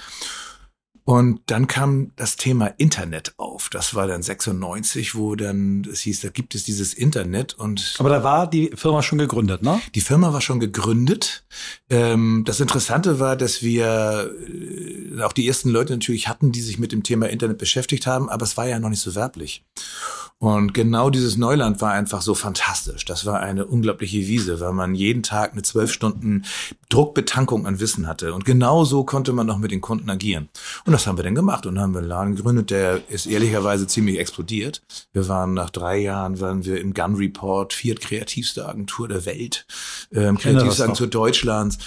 Und 1.04 1.40
dann 1.46 1.66
kam 1.66 2.12
das 2.16 2.36
Thema 2.36 2.66
Internet 2.78 3.34
auf. 3.36 3.68
Das 3.68 3.94
war 3.94 4.06
dann 4.06 4.22
96, 4.22 5.14
wo 5.14 5.34
dann 5.34 5.86
es 5.90 6.00
hieß, 6.00 6.22
da 6.22 6.30
gibt 6.30 6.54
es 6.54 6.64
dieses 6.64 6.94
Internet 6.94 7.52
und 7.54 7.96
Aber 7.98 8.08
da 8.08 8.24
war 8.24 8.48
die 8.48 8.70
Firma 8.74 9.02
schon 9.02 9.18
gegründet, 9.18 9.62
ne? 9.62 9.80
die 9.94 10.00
Firma 10.00 10.32
war 10.32 10.40
schon 10.40 10.60
gegründet. 10.60 11.44
Ähm, 11.90 12.44
das 12.46 12.60
Interessante 12.60 13.20
war, 13.20 13.36
dass 13.36 13.62
wir 13.62 14.30
äh, 14.48 15.22
auch 15.22 15.34
die 15.34 15.46
ersten 15.46 15.68
Leute 15.68 15.92
natürlich 15.92 16.28
hatten, 16.28 16.52
die 16.52 16.62
sich 16.62 16.78
mit 16.78 16.90
dem 16.90 17.02
Thema 17.02 17.28
Internet 17.28 17.58
beschäftigt 17.58 18.06
haben, 18.06 18.30
aber 18.30 18.44
es 18.44 18.56
war 18.56 18.66
ja 18.66 18.78
noch 18.78 18.88
nicht 18.88 19.02
so 19.02 19.14
werblich. 19.14 19.62
Und 20.38 20.74
genau 20.74 21.10
dieses 21.10 21.36
Neuland 21.36 21.80
war 21.80 21.92
einfach 21.92 22.20
so 22.20 22.34
fantastisch. 22.34 23.04
Das 23.04 23.24
war 23.24 23.40
eine 23.40 23.66
unglaubliche 23.66 24.26
Wiese, 24.26 24.60
weil 24.60 24.72
man 24.72 24.94
jeden 24.94 25.22
Tag 25.22 25.52
eine 25.52 25.62
zwölf 25.62 25.92
Stunden 25.92 26.44
Druckbetankung 26.90 27.66
an 27.66 27.80
Wissen 27.80 28.06
hatte. 28.06 28.34
Und 28.34 28.44
genau 28.44 28.84
so 28.84 29.04
konnte 29.04 29.32
man 29.32 29.46
noch 29.46 29.58
mit 29.58 29.70
den 29.70 29.80
Kunden 29.80 30.10
agieren. 30.10 30.48
Und 30.84 30.92
das 30.94 31.06
haben 31.06 31.18
wir 31.18 31.24
dann 31.24 31.34
gemacht 31.34 31.66
und 31.66 31.80
haben 31.80 31.92
wir 31.92 31.98
einen 31.98 32.08
Laden 32.08 32.36
gegründet, 32.36 32.70
der 32.70 33.02
ist 33.10 33.26
ehrlicherweise 33.26 33.86
ziemlich 33.86 34.18
explodiert. 34.18 34.82
Wir 35.12 35.26
waren 35.28 35.52
nach 35.52 35.70
drei 35.70 35.98
Jahren, 35.98 36.40
waren 36.40 36.64
wir 36.64 36.80
im 36.80 36.94
Gun 36.94 37.16
Report, 37.16 37.72
viert 37.72 38.00
kreativste 38.00 38.68
Agentur 38.68 39.08
der 39.08 39.26
Welt, 39.26 39.66
ähm, 40.12 40.38
kreativste. 40.38 40.84
Agentur 40.84 41.08
Deutschlands. 41.08 41.78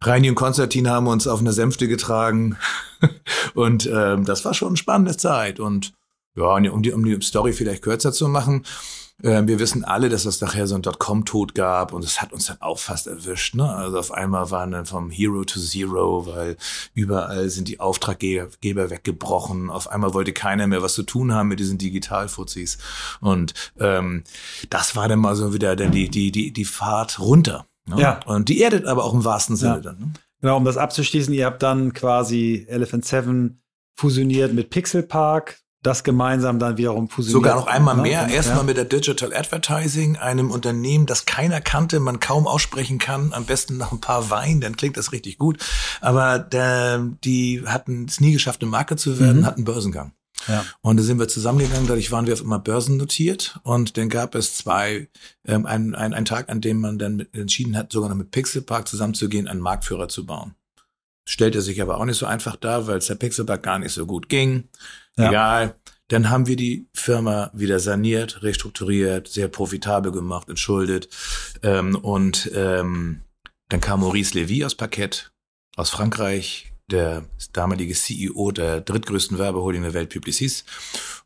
Reini 0.00 0.28
und 0.28 0.36
Konstantin 0.36 0.88
haben 0.88 1.08
uns 1.08 1.26
auf 1.26 1.40
einer 1.40 1.52
Sänfte 1.52 1.88
getragen. 1.88 2.56
und 3.54 3.90
ähm, 3.92 4.24
das 4.24 4.44
war 4.44 4.54
schon 4.54 4.68
eine 4.68 4.76
spannende 4.76 5.16
Zeit. 5.16 5.58
Und 5.58 5.92
ja, 6.36 6.54
und 6.54 6.68
um 6.68 6.82
die, 6.82 6.92
um 6.92 7.04
die 7.04 7.20
Story 7.22 7.52
vielleicht 7.52 7.82
kürzer 7.82 8.12
zu 8.12 8.28
machen, 8.28 8.64
äh, 9.22 9.42
wir 9.46 9.58
wissen 9.58 9.84
alle, 9.84 10.08
dass 10.08 10.24
es 10.24 10.40
nachher 10.40 10.66
so 10.66 10.74
ein 10.74 10.82
Dotcom-Tod 10.82 11.54
gab 11.54 11.92
und 11.92 12.04
es 12.04 12.20
hat 12.20 12.32
uns 12.32 12.46
dann 12.46 12.60
auch 12.60 12.78
fast 12.78 13.06
erwischt. 13.06 13.54
Ne? 13.54 13.68
Also 13.68 13.98
auf 13.98 14.12
einmal 14.12 14.50
waren 14.50 14.72
dann 14.72 14.86
vom 14.86 15.10
Hero 15.10 15.44
to 15.44 15.58
Zero, 15.58 16.26
weil 16.26 16.56
überall 16.94 17.48
sind 17.48 17.68
die 17.68 17.80
Auftraggeber 17.80 18.90
weggebrochen. 18.90 19.70
Auf 19.70 19.88
einmal 19.90 20.14
wollte 20.14 20.32
keiner 20.32 20.66
mehr 20.66 20.82
was 20.82 20.94
zu 20.94 21.02
tun 21.02 21.32
haben 21.32 21.48
mit 21.48 21.60
diesen 21.60 21.78
Digitalfuzis. 21.78 22.78
Und 23.20 23.54
ähm, 23.78 24.24
das 24.70 24.96
war 24.96 25.08
dann 25.08 25.18
mal 25.20 25.34
so 25.36 25.54
wieder 25.54 25.76
dann 25.76 25.92
die, 25.92 26.08
die, 26.08 26.30
die, 26.32 26.52
die 26.52 26.64
Fahrt 26.64 27.18
runter. 27.18 27.66
Ne? 27.86 28.00
Ja. 28.00 28.20
Und 28.26 28.48
die 28.48 28.60
erdet 28.60 28.86
aber 28.86 29.04
auch 29.04 29.14
im 29.14 29.24
wahrsten 29.24 29.56
Sinne 29.56 29.74
Ja. 29.76 29.80
dann. 29.80 29.98
Ne? 29.98 30.12
Genau, 30.42 30.58
um 30.58 30.64
das 30.64 30.76
abzuschließen, 30.76 31.32
ihr 31.32 31.46
habt 31.46 31.62
dann 31.62 31.94
quasi 31.94 32.66
Elephant 32.68 33.06
Seven 33.06 33.62
fusioniert 33.94 34.52
mit 34.52 34.68
Pixel 34.68 35.02
Park, 35.02 35.60
das 35.86 36.04
gemeinsam 36.04 36.58
dann 36.58 36.76
wiederum 36.76 37.08
fusioniert. 37.08 37.32
Sogar 37.44 37.54
noch 37.56 37.66
einmal 37.66 37.96
Ne? 37.96 38.02
mehr. 38.02 38.28
Erstmal 38.28 38.58
Ja. 38.58 38.62
mit 38.64 38.76
der 38.76 38.84
Digital 38.84 39.32
Advertising, 39.34 40.16
einem 40.16 40.50
Unternehmen, 40.50 41.06
das 41.06 41.24
keiner 41.26 41.60
kannte, 41.60 42.00
man 42.00 42.20
kaum 42.20 42.46
aussprechen 42.46 42.98
kann. 42.98 43.32
Am 43.32 43.44
besten 43.44 43.76
nach 43.76 43.92
ein 43.92 44.00
paar 44.00 44.30
Wein, 44.30 44.60
dann 44.60 44.76
klingt 44.76 44.96
das 44.96 45.12
richtig 45.12 45.38
gut. 45.38 45.58
Aber 46.00 46.38
der, 46.38 46.98
die 47.24 47.62
hatten 47.66 48.06
es 48.08 48.20
nie 48.20 48.32
geschafft, 48.32 48.62
eine 48.62 48.70
Marke 48.70 48.96
zu 48.96 49.18
werden, 49.20 49.40
Mhm. 49.42 49.46
hatten 49.46 49.64
Börsengang. 49.64 50.12
Ja. 50.48 50.64
Und 50.82 50.98
da 50.98 51.02
sind 51.02 51.18
wir 51.18 51.28
zusammengegangen, 51.28 51.86
dadurch 51.86 52.10
waren 52.12 52.26
wir 52.26 52.34
auf 52.34 52.42
immer 52.42 52.58
börsennotiert. 52.58 53.58
Und 53.62 53.96
dann 53.96 54.08
gab 54.10 54.34
es 54.34 54.54
zwei, 54.56 55.08
ähm, 55.46 55.64
einen, 55.66 55.94
einen, 55.94 56.12
einen 56.14 56.26
Tag, 56.26 56.50
an 56.50 56.60
dem 56.60 56.80
man 56.80 56.98
dann 56.98 57.26
entschieden 57.32 57.76
hat, 57.76 57.90
sogar 57.90 58.10
noch 58.10 58.16
mit 58.16 58.30
Pixelpark 58.32 58.86
zusammenzugehen, 58.86 59.48
einen 59.48 59.60
Marktführer 59.60 60.08
zu 60.08 60.26
bauen. 60.26 60.54
Stellte 61.28 61.60
sich 61.62 61.80
aber 61.82 61.98
auch 61.98 62.04
nicht 62.04 62.18
so 62.18 62.26
einfach 62.26 62.54
dar, 62.54 62.86
weil 62.86 62.98
es 62.98 63.06
der 63.06 63.16
Pixelpark 63.16 63.62
gar 63.62 63.78
nicht 63.80 63.92
so 63.92 64.06
gut 64.06 64.28
ging. 64.28 64.68
Ja. 65.16 65.28
Egal. 65.28 65.74
Dann 66.08 66.30
haben 66.30 66.46
wir 66.46 66.56
die 66.56 66.86
Firma 66.92 67.50
wieder 67.52 67.80
saniert, 67.80 68.42
restrukturiert, 68.42 69.26
sehr 69.26 69.48
profitabel 69.48 70.12
gemacht, 70.12 70.48
entschuldet. 70.48 71.08
Ähm, 71.62 71.96
und 71.96 72.50
ähm, 72.54 73.22
dann 73.68 73.80
kam 73.80 74.00
Maurice 74.00 74.38
Levy 74.38 74.64
aus 74.64 74.76
Parkett, 74.76 75.32
aus 75.76 75.90
Frankreich, 75.90 76.72
der 76.88 77.24
damalige 77.52 77.94
CEO 77.94 78.52
der 78.52 78.80
drittgrößten 78.80 79.38
Werbeholding 79.38 79.82
der 79.82 79.94
Welt, 79.94 80.10
Publicis, 80.10 80.64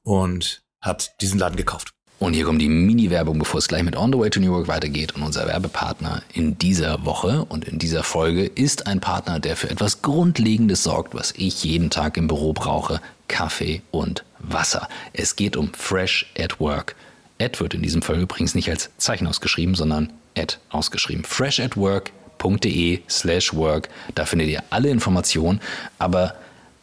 und 0.02 0.62
hat 0.80 1.20
diesen 1.20 1.38
Laden 1.38 1.56
gekauft. 1.56 1.92
Und 2.18 2.34
hier 2.34 2.44
kommt 2.44 2.60
die 2.60 2.68
Mini-Werbung, 2.68 3.38
bevor 3.38 3.58
es 3.58 3.68
gleich 3.68 3.82
mit 3.82 3.96
On 3.96 4.12
the 4.12 4.18
Way 4.18 4.28
to 4.28 4.40
New 4.40 4.52
York 4.52 4.68
weitergeht. 4.68 5.14
Und 5.14 5.22
unser 5.22 5.46
Werbepartner 5.46 6.22
in 6.34 6.58
dieser 6.58 7.06
Woche 7.06 7.46
und 7.46 7.64
in 7.64 7.78
dieser 7.78 8.02
Folge 8.02 8.44
ist 8.44 8.86
ein 8.86 9.00
Partner, 9.00 9.40
der 9.40 9.56
für 9.56 9.70
etwas 9.70 10.02
Grundlegendes 10.02 10.82
sorgt, 10.82 11.14
was 11.14 11.32
ich 11.36 11.64
jeden 11.64 11.88
Tag 11.88 12.18
im 12.18 12.28
Büro 12.28 12.52
brauche. 12.52 13.00
Kaffee 13.30 13.80
und 13.92 14.24
Wasser. 14.40 14.88
Es 15.12 15.36
geht 15.36 15.56
um 15.56 15.72
Fresh 15.72 16.26
at 16.36 16.58
Work. 16.58 16.96
Ad 17.40 17.60
wird 17.60 17.74
in 17.74 17.82
diesem 17.82 18.02
Fall 18.02 18.18
übrigens 18.18 18.54
nicht 18.56 18.68
als 18.68 18.90
Zeichen 18.98 19.26
ausgeschrieben, 19.28 19.76
sondern 19.76 20.12
Ad 20.36 20.56
ausgeschrieben. 20.70 21.24
Fresh 21.24 21.60
at 21.60 21.76
Work.de 21.76 23.00
slash 23.08 23.54
work. 23.54 23.88
Da 24.16 24.26
findet 24.26 24.48
ihr 24.48 24.64
alle 24.70 24.90
Informationen. 24.90 25.60
Aber 25.98 26.34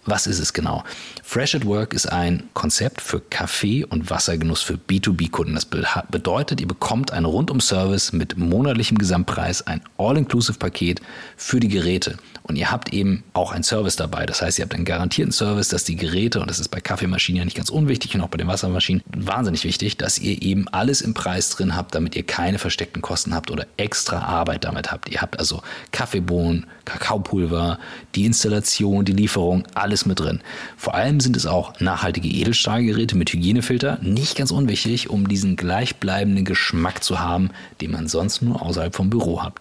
was 0.05 0.25
ist 0.25 0.39
es 0.39 0.53
genau? 0.53 0.83
Fresh 1.29 1.55
at 1.55 1.65
Work 1.65 1.93
ist 1.93 2.09
ein 2.09 2.43
Konzept 2.53 3.01
für 3.01 3.19
Kaffee- 3.19 3.83
und 3.83 4.09
Wassergenuss 4.09 4.61
für 4.61 4.75
B2B-Kunden. 4.75 5.55
Das 5.55 5.65
bedeutet, 5.65 6.61
ihr 6.61 6.69
bekommt 6.69 7.11
einen 7.11 7.25
Rundum-Service 7.25 8.13
mit 8.13 8.37
monatlichem 8.37 8.97
Gesamtpreis, 8.97 9.67
ein 9.67 9.81
All-Inclusive-Paket 9.97 11.01
für 11.35 11.59
die 11.59 11.67
Geräte. 11.67 12.17
Und 12.43 12.55
ihr 12.55 12.71
habt 12.71 12.93
eben 12.93 13.25
auch 13.33 13.51
einen 13.51 13.65
Service 13.65 13.97
dabei. 13.97 14.25
Das 14.25 14.41
heißt, 14.41 14.57
ihr 14.57 14.63
habt 14.63 14.73
einen 14.73 14.85
garantierten 14.85 15.33
Service, 15.33 15.67
dass 15.67 15.83
die 15.83 15.97
Geräte, 15.97 16.39
und 16.39 16.49
das 16.49 16.59
ist 16.59 16.69
bei 16.69 16.79
Kaffeemaschinen 16.79 17.39
ja 17.39 17.43
nicht 17.43 17.57
ganz 17.57 17.69
unwichtig 17.69 18.15
und 18.15 18.21
auch 18.21 18.29
bei 18.29 18.37
den 18.37 18.47
Wassermaschinen 18.47 19.03
wahnsinnig 19.13 19.65
wichtig, 19.65 19.97
dass 19.97 20.19
ihr 20.19 20.41
eben 20.41 20.69
alles 20.69 21.01
im 21.01 21.13
Preis 21.13 21.49
drin 21.49 21.75
habt, 21.75 21.93
damit 21.93 22.15
ihr 22.15 22.23
keine 22.23 22.57
versteckten 22.57 23.01
Kosten 23.01 23.35
habt 23.35 23.51
oder 23.51 23.67
extra 23.75 24.19
Arbeit 24.19 24.63
damit 24.63 24.93
habt. 24.93 25.09
Ihr 25.09 25.19
habt 25.19 25.39
also 25.39 25.61
Kaffeebohnen, 25.91 26.67
Kakaopulver, 26.85 27.79
die 28.15 28.25
Installation, 28.25 29.03
die 29.03 29.11
Lieferung, 29.11 29.67
alles 29.73 30.05
mit 30.05 30.21
drin. 30.21 30.39
Vor 30.77 30.95
allem 30.95 31.16
sind 31.19 31.37
es 31.37 31.45
auch 31.45 31.79
nachhaltige 31.79 32.27
Edelstahlgeräte 32.27 33.15
mit 33.15 33.31
Hygienefilter, 33.31 33.99
nicht 34.01 34.37
ganz 34.37 34.51
unwichtig, 34.51 35.09
um 35.09 35.27
diesen 35.27 35.55
gleichbleibenden 35.55 36.45
Geschmack 36.45 37.03
zu 37.03 37.19
haben, 37.19 37.49
den 37.81 37.91
man 37.91 38.07
sonst 38.07 38.41
nur 38.41 38.61
außerhalb 38.61 38.95
vom 38.95 39.09
Büro 39.09 39.43
hat. 39.43 39.55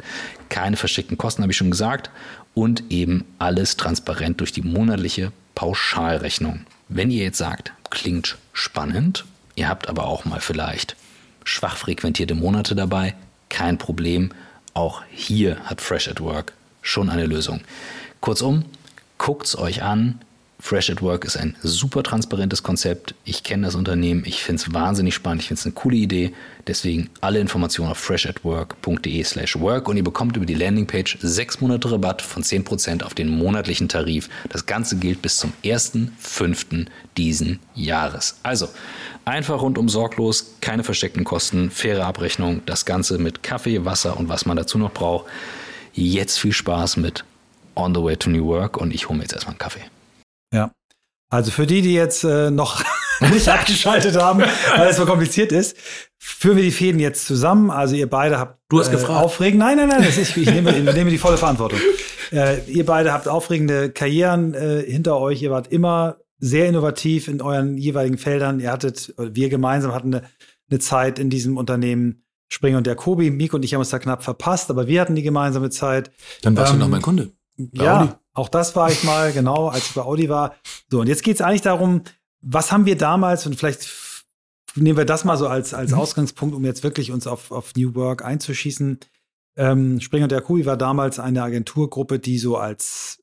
Keine 0.49 0.77
versteckten 0.77 1.19
Kosten, 1.19 1.43
habe 1.43 1.53
ich 1.53 1.59
schon 1.59 1.71
gesagt 1.71 2.11
und 2.55 2.85
eben 2.91 3.25
alles 3.39 3.77
transparent 3.77 4.41
durch 4.41 4.53
die 4.53 4.63
monatliche 4.63 5.33
Pauschalrechnung. 5.55 6.61
Wenn 6.89 7.11
ihr 7.11 7.25
jetzt 7.25 7.39
sagt, 7.39 7.73
klingt 7.91 8.37
spannend, 8.53 9.25
ihr 9.55 9.69
habt 9.69 9.89
aber 9.89 10.07
auch 10.07 10.25
mal 10.25 10.41
vielleicht 10.41 10.97
schwach 11.45 11.77
frequentierte 11.77 12.35
Monate 12.35 12.75
dabei, 12.75 13.15
kein 13.49 13.79
Problem. 13.79 14.33
Auch 14.75 15.03
hier 15.11 15.59
hat 15.65 15.81
Fresh 15.81 16.09
at 16.09 16.21
Work 16.21 16.53
schon 16.83 17.09
eine 17.09 17.27
Lösung. 17.27 17.61
Kurzum, 18.21 18.65
guckt 19.19 19.47
es 19.47 19.57
euch 19.59 19.83
an, 19.83 20.21
Fresh 20.59 20.89
at 20.91 21.03
Work 21.03 21.25
ist 21.25 21.37
ein 21.37 21.55
super 21.63 22.03
transparentes 22.03 22.63
Konzept. 22.63 23.15
Ich 23.25 23.43
kenne 23.43 23.67
das 23.67 23.75
Unternehmen. 23.75 24.23
Ich 24.25 24.43
finde 24.43 24.63
es 24.63 24.73
wahnsinnig 24.73 25.15
spannend. 25.15 25.43
Ich 25.43 25.49
finde 25.49 25.61
es 25.61 25.67
eine 25.67 25.75
coole 25.75 25.97
Idee. 25.97 26.33
Deswegen 26.67 27.11
alle 27.21 27.41
Informationen 27.41 27.91
auf 27.91 27.99
freshatwork.de 27.99 29.23
slash 29.23 29.59
work 29.61 29.89
und 29.89 29.99
ihr 29.99 30.05
bekommt 30.05 30.37
über 30.37 30.47
die 30.47 30.55
Landingpage 30.55 31.19
sechs 31.21 31.61
Monate 31.61 31.93
Rabatt 31.93 32.23
von 32.23 32.43
10% 32.43 33.03
auf 33.03 33.13
den 33.13 33.29
monatlichen 33.29 33.89
Tarif. 33.89 34.31
Das 34.49 34.65
Ganze 34.65 34.97
gilt 34.97 35.21
bis 35.21 35.37
zum 35.37 35.53
1.5. 35.63 36.87
diesen 37.17 37.61
Jahres. 37.75 38.41
Also 38.43 38.69
einfach 39.27 39.61
rundum 39.61 39.91
sorglos, 39.91 40.57
keine 40.63 40.85
versteckten 40.85 41.25
Kosten, 41.25 41.71
faire 41.71 42.07
Abrechnung. 42.07 42.63
Das 42.65 42.87
Ganze 42.87 43.19
mit 43.19 43.43
Kaffee, 43.43 43.85
Wasser 43.85 44.17
und 44.17 44.29
was 44.31 44.47
man 44.47 44.57
dazu 44.57 44.79
noch 44.79 44.93
braucht. 44.93 45.27
Jetzt 45.93 46.39
viel 46.39 46.53
Spaß 46.53 46.97
mit 46.97 47.25
On 47.75 47.95
the 47.95 48.03
Way 48.03 48.17
to 48.17 48.31
New 48.31 48.47
Work 48.47 48.79
und 48.79 48.95
ich 48.95 49.09
hole 49.09 49.19
mir 49.19 49.25
jetzt 49.25 49.35
erstmal 49.35 49.53
einen 49.53 49.59
Kaffee. 49.59 49.83
Ja. 50.53 50.73
Also 51.29 51.51
für 51.51 51.67
die, 51.67 51.83
die 51.83 51.95
jetzt 51.95 52.25
äh, 52.25 52.51
noch 52.51 52.83
nicht 53.21 53.49
abgeschaltet 53.49 54.17
haben, 54.17 54.43
weil 54.77 54.89
es 54.89 54.97
so 54.97 55.07
kompliziert 55.07 55.53
ist, 55.53 55.77
führen 56.19 56.57
wir 56.57 56.65
die 56.65 56.71
Fäden 56.71 57.01
jetzt 57.01 57.27
zusammen. 57.27 57.71
Also 57.71 57.95
ihr 57.95 58.09
beide 58.09 58.39
habt 58.39 58.61
du 58.69 58.79
hast 58.79 58.89
äh, 58.89 58.93
gefragt. 58.93 59.25
aufregend. 59.25 59.59
Nein, 59.59 59.77
nein, 59.77 59.89
nein, 59.89 60.03
das 60.05 60.17
ist, 60.17 60.37
ich, 60.37 60.47
nehme, 60.47 60.77
ich 60.77 60.95
nehme 60.95 61.11
die 61.11 61.19
volle 61.19 61.37
Verantwortung. 61.37 61.79
Äh, 62.33 62.61
ihr 62.71 62.87
beide 62.87 63.13
habt 63.13 63.29
aufregende 63.29 63.91
Karrieren 63.91 64.55
äh, 64.55 64.83
hinter 64.87 65.19
euch. 65.19 65.43
Ihr 65.43 65.51
wart 65.51 65.69
immer 65.69 66.17
sehr 66.39 66.69
innovativ 66.69 67.29
in 67.29 67.41
euren 67.41 67.79
jeweiligen 67.79 68.19
Feldern. 68.19 68.61
Ihr 68.61 68.71
hattet, 68.71 69.15
wir 69.17 69.49
gemeinsam 69.49 69.93
hatten 69.93 70.15
eine, 70.15 70.29
eine 70.71 70.79
Zeit 70.79 71.19
in 71.19 71.31
diesem 71.31 71.57
Unternehmen. 71.57 72.23
Springer 72.49 72.79
und 72.79 72.87
der 72.87 72.95
Kobi, 72.95 73.31
Miko 73.31 73.57
und 73.57 73.65
ich 73.65 73.75
haben 73.75 73.81
uns 73.81 73.91
da 73.91 73.99
knapp 73.99 74.23
verpasst, 74.23 74.71
aber 74.71 74.87
wir 74.87 75.01
hatten 75.01 75.17
die 75.17 75.23
gemeinsame 75.23 75.71
Zeit. 75.71 76.13
Dann 76.43 76.57
warst 76.57 76.73
ähm, 76.73 76.79
du 76.79 76.85
noch 76.85 76.91
mein 76.91 77.03
Kunde. 77.03 77.33
Ja, 77.73 78.01
Audi. 78.01 78.13
auch 78.35 78.49
das 78.49 78.77
war 78.77 78.91
ich 78.91 79.05
mal, 79.05 79.33
genau, 79.33 79.69
als 79.69 79.89
ich 79.89 79.95
bei 79.95 80.03
Audi 80.03 80.29
war. 80.29 80.55
So, 80.91 81.01
und 81.01 81.07
jetzt 81.07 81.23
geht 81.23 81.37
es 81.37 81.41
eigentlich 81.41 81.63
darum, 81.63 82.03
was 82.41 82.73
haben 82.73 82.87
wir 82.87 82.97
damals, 82.97 83.47
und 83.47 83.57
vielleicht 83.57 83.89
nehmen 84.75 84.99
wir 84.99 85.05
das 85.05 85.25
mal 85.25 85.37
so 85.37 85.49
als, 85.49 85.75
als 85.75 85.93
mhm. 85.93 85.99
Ausgangspunkt, 85.99 86.55
um 86.55 86.65
jetzt 86.65 86.83
wirklich 86.83 87.11
uns 87.11 87.27
auf, 87.27 87.51
auf 87.51 87.75
New 87.77 87.95
Work 87.95 88.25
einzuschießen. 88.25 89.01
Ähm, 89.57 90.01
Springer 90.01 90.25
und 90.25 90.33
der 90.33 90.43
Kui 90.43 90.67
war 90.67 90.77
damals 90.77 91.19
eine 91.19 91.43
Agenturgruppe, 91.43 92.19
die 92.19 92.39
so 92.39 92.57
als 92.57 93.23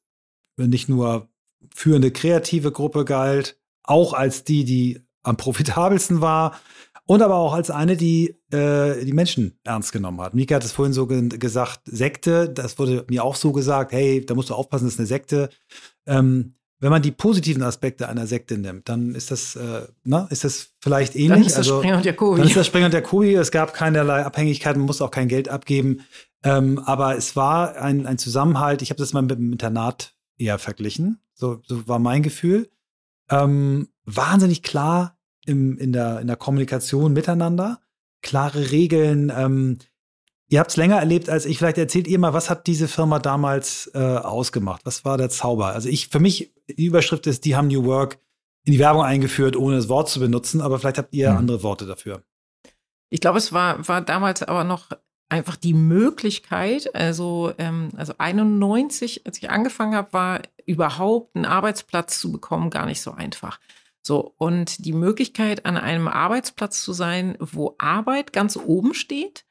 nicht 0.57 0.89
nur 0.89 1.29
führende 1.73 2.11
kreative 2.11 2.71
Gruppe 2.71 3.05
galt, 3.05 3.57
auch 3.83 4.13
als 4.13 4.43
die, 4.43 4.65
die 4.65 5.01
am 5.23 5.37
profitabelsten 5.37 6.21
war, 6.21 6.59
und 7.05 7.21
aber 7.21 7.35
auch 7.35 7.53
als 7.53 7.69
eine, 7.69 7.97
die 7.97 8.37
äh, 8.51 9.03
die 9.03 9.13
Menschen 9.13 9.59
ernst 9.63 9.91
genommen 9.91 10.21
hat. 10.21 10.33
Mika 10.33 10.55
hat 10.55 10.63
es 10.63 10.71
vorhin 10.71 10.93
so 10.93 11.07
ge 11.07 11.27
gesagt, 11.29 11.81
Sekte, 11.85 12.49
das 12.49 12.79
wurde 12.79 13.05
mir 13.09 13.23
auch 13.23 13.35
so 13.35 13.51
gesagt, 13.51 13.91
hey, 13.91 14.25
da 14.25 14.35
musst 14.35 14.49
du 14.49 14.53
aufpassen, 14.53 14.85
das 14.85 14.93
ist 14.93 14.99
eine 14.99 15.07
Sekte. 15.07 15.49
Ähm, 16.05 16.55
wenn 16.79 16.91
man 16.91 17.01
die 17.01 17.11
positiven 17.11 17.63
Aspekte 17.63 18.09
einer 18.09 18.27
Sekte 18.27 18.57
nimmt, 18.57 18.89
dann 18.89 19.15
ist 19.15 19.31
das, 19.31 19.55
äh, 19.55 19.87
na, 20.03 20.27
ist 20.29 20.43
das 20.43 20.71
vielleicht 20.81 21.15
ähnlich. 21.15 21.29
Dann 21.29 21.41
ist 21.41 21.51
das 21.51 21.57
also, 21.59 21.77
Springer 21.77 21.97
und 21.97 22.05
Jakobi. 22.05 22.37
Dann 22.37 22.47
ist 22.47 22.57
das 22.57 22.67
Springer 22.67 22.87
und 22.87 22.93
Jakobi. 22.93 23.35
Es 23.35 23.51
gab 23.51 23.73
keinerlei 23.73 24.25
Abhängigkeit, 24.25 24.75
man 24.75 24.85
musste 24.85 25.05
auch 25.05 25.11
kein 25.11 25.29
Geld 25.29 25.47
abgeben. 25.47 26.01
Ähm, 26.43 26.79
aber 26.79 27.15
es 27.15 27.37
war 27.37 27.77
ein, 27.77 28.05
ein 28.05 28.17
Zusammenhalt. 28.17 28.81
Ich 28.81 28.89
habe 28.89 28.97
das 28.97 29.13
mal 29.13 29.21
mit 29.21 29.31
dem 29.31 29.53
Internat 29.53 30.13
eher 30.37 30.59
verglichen. 30.59 31.21
So, 31.33 31.61
so 31.65 31.87
war 31.87 31.99
mein 31.99 32.21
Gefühl. 32.21 32.69
Ähm, 33.29 33.87
wahnsinnig 34.03 34.61
klar 34.61 35.12
im, 35.45 35.77
in, 35.77 35.93
der, 35.93 36.19
in 36.19 36.27
der 36.27 36.35
Kommunikation 36.35 37.13
miteinander, 37.13 37.79
klare 38.21 38.71
Regeln. 38.71 39.31
Ähm, 39.35 39.79
ihr 40.47 40.59
habt 40.59 40.71
es 40.71 40.77
länger 40.77 40.97
erlebt 40.97 41.29
als 41.29 41.45
ich. 41.45 41.57
Vielleicht 41.57 41.77
erzählt 41.77 42.07
ihr 42.07 42.19
mal, 42.19 42.33
was 42.33 42.49
hat 42.49 42.67
diese 42.67 42.87
Firma 42.87 43.19
damals 43.19 43.91
äh, 43.93 43.99
ausgemacht? 43.99 44.85
Was 44.85 45.05
war 45.05 45.17
der 45.17 45.29
Zauber? 45.29 45.67
Also 45.67 45.89
ich, 45.89 46.07
für 46.09 46.19
mich, 46.19 46.53
die 46.67 46.85
Überschrift 46.85 47.27
ist, 47.27 47.45
die 47.45 47.55
haben 47.55 47.67
New 47.67 47.85
Work 47.85 48.19
in 48.65 48.73
die 48.73 48.79
Werbung 48.79 49.03
eingeführt, 49.03 49.55
ohne 49.55 49.75
das 49.75 49.89
Wort 49.89 50.09
zu 50.09 50.19
benutzen, 50.19 50.61
aber 50.61 50.79
vielleicht 50.79 50.97
habt 50.97 51.13
ihr 51.13 51.29
hm. 51.29 51.37
andere 51.37 51.63
Worte 51.63 51.85
dafür. 51.85 52.23
Ich 53.09 53.19
glaube, 53.19 53.37
es 53.37 53.51
war, 53.51 53.87
war 53.87 54.01
damals 54.01 54.41
aber 54.41 54.63
noch 54.63 54.89
einfach 55.29 55.55
die 55.55 55.73
Möglichkeit, 55.73 56.93
also, 56.95 57.53
ähm, 57.57 57.89
also 57.97 58.13
91, 58.17 59.25
als 59.25 59.37
ich 59.39 59.49
angefangen 59.49 59.95
habe, 59.95 60.13
war 60.13 60.41
überhaupt 60.65 61.35
einen 61.35 61.45
Arbeitsplatz 61.45 62.19
zu 62.19 62.31
bekommen 62.31 62.69
gar 62.69 62.85
nicht 62.85 63.01
so 63.01 63.11
einfach. 63.11 63.59
So, 64.05 64.33
und 64.37 64.85
die 64.85 64.91
Möglichkeit, 64.91 65.65
an 65.65 65.77
einem 65.77 66.09
Arbeitsplatz 66.09 66.83
zu 66.83 66.91
sein, 66.91 67.37
wo 67.39 67.75
Arbeit 67.77 68.33
ganz 68.33 68.57
oben 68.57 68.93
steht, 68.93 69.45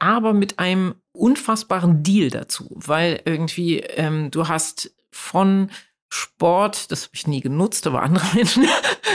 aber 0.00 0.32
mit 0.32 0.58
einem 0.58 0.96
unfassbaren 1.12 2.02
Deal 2.02 2.28
dazu, 2.28 2.68
weil 2.74 3.22
irgendwie 3.24 3.78
ähm, 3.78 4.32
du 4.32 4.48
hast 4.48 4.92
von 5.12 5.70
Sport, 6.08 6.90
das 6.90 7.04
habe 7.04 7.14
ich 7.14 7.28
nie 7.28 7.40
genutzt, 7.40 7.86
aber 7.86 8.02
andere 8.02 8.26
Menschen, 8.34 8.66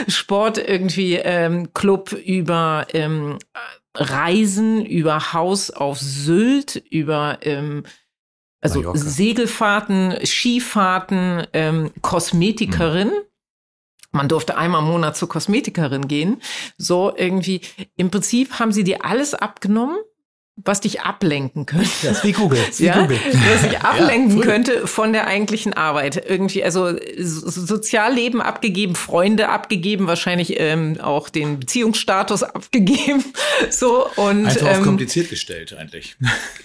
Sport 0.08 0.58
irgendwie 0.58 1.16
ähm, 1.16 1.74
Club 1.74 2.14
über 2.14 2.88
ähm, 2.94 3.40
Reisen, 3.94 4.86
über 4.86 5.34
Haus 5.34 5.70
auf 5.70 6.00
Sylt, 6.00 6.78
über 6.90 7.40
ähm, 7.42 7.84
also 8.62 8.80
Mallorca. 8.80 9.00
Segelfahrten, 9.00 10.26
Skifahrten, 10.26 11.46
ähm, 11.52 11.92
Kosmetikerin. 12.02 13.10
Hm 13.10 13.28
man 14.18 14.28
durfte 14.28 14.58
einmal 14.58 14.82
im 14.82 14.90
Monat 14.90 15.16
zur 15.16 15.30
Kosmetikerin 15.30 16.08
gehen. 16.08 16.42
So 16.78 17.14
irgendwie, 17.16 17.62
im 17.96 18.12
Prinzip 18.12 18.60
haben 18.60 18.72
sie 18.74 18.84
dir 18.84 19.06
alles 19.06 19.34
abgenommen, 19.34 19.98
was 20.58 20.82
dich 20.82 21.02
ablenken 21.02 21.68
könnte. 21.68 21.88
Das 22.02 22.18
ist 22.18 22.24
wie 22.24 22.32
Google. 22.32 22.60
Ist 22.68 22.80
wie 22.80 22.86
ja, 22.86 23.00
Google. 23.00 23.20
was 23.54 23.70
dich 23.70 23.80
ablenken 23.80 24.40
ja, 24.40 24.44
könnte 24.44 24.88
von 24.88 25.14
der 25.14 25.28
eigentlichen 25.28 25.74
Arbeit. 25.74 26.24
Irgendwie, 26.28 26.64
also 26.64 26.96
Sozialleben 27.20 28.42
abgegeben, 28.42 28.96
Freunde 28.96 29.50
abgegeben, 29.50 30.08
wahrscheinlich 30.08 30.60
ähm, 30.60 31.00
auch 31.00 31.30
den 31.30 31.60
Beziehungsstatus 31.60 32.44
abgegeben. 32.44 33.24
So 33.72 34.08
und 34.18 34.46
einfach 34.46 34.62
ähm, 34.62 34.68
auf 34.68 34.82
kompliziert 34.84 35.30
gestellt 35.30 35.76
eigentlich. 35.78 36.16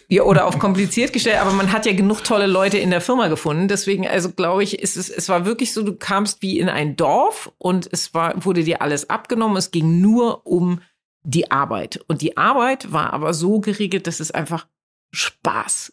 Ja, 0.09 0.24
oder 0.24 0.46
auf 0.46 0.59
kompliziert 0.59 1.12
gestellt, 1.12 1.38
aber 1.40 1.52
man 1.52 1.72
hat 1.72 1.87
ja 1.87 1.92
genug 1.92 2.22
tolle 2.22 2.46
Leute 2.46 2.76
in 2.76 2.90
der 2.90 3.00
Firma 3.00 3.28
gefunden. 3.28 3.66
Deswegen, 3.66 4.07
also 4.07 4.31
glaube 4.31 4.62
ich, 4.62 4.78
ist 4.81 4.96
es, 4.96 5.09
es 5.09 5.28
war 5.31 5.46
wirklich 5.46 5.72
so, 5.72 5.83
du 5.83 5.94
kamst 5.94 6.42
wie 6.42 6.59
in 6.59 6.68
ein 6.68 6.96
Dorf 6.96 7.50
und 7.59 7.88
es 7.90 8.12
war, 8.12 8.44
wurde 8.44 8.62
dir 8.62 8.83
alles 8.83 9.09
abgenommen. 9.09 9.57
Es 9.57 9.70
ging 9.70 10.00
nur 10.00 10.46
um 10.46 10.81
die 11.25 11.51
Arbeit. 11.51 12.05
Und 12.09 12.23
die 12.23 12.37
Arbeit 12.37 12.93
war 12.93 13.13
aber 13.13 13.35
so 13.35 13.61
geregelt, 13.61 14.07
dass 14.07 14.21
es 14.21 14.31
einfach 14.31 14.67
Spaß 15.13 15.93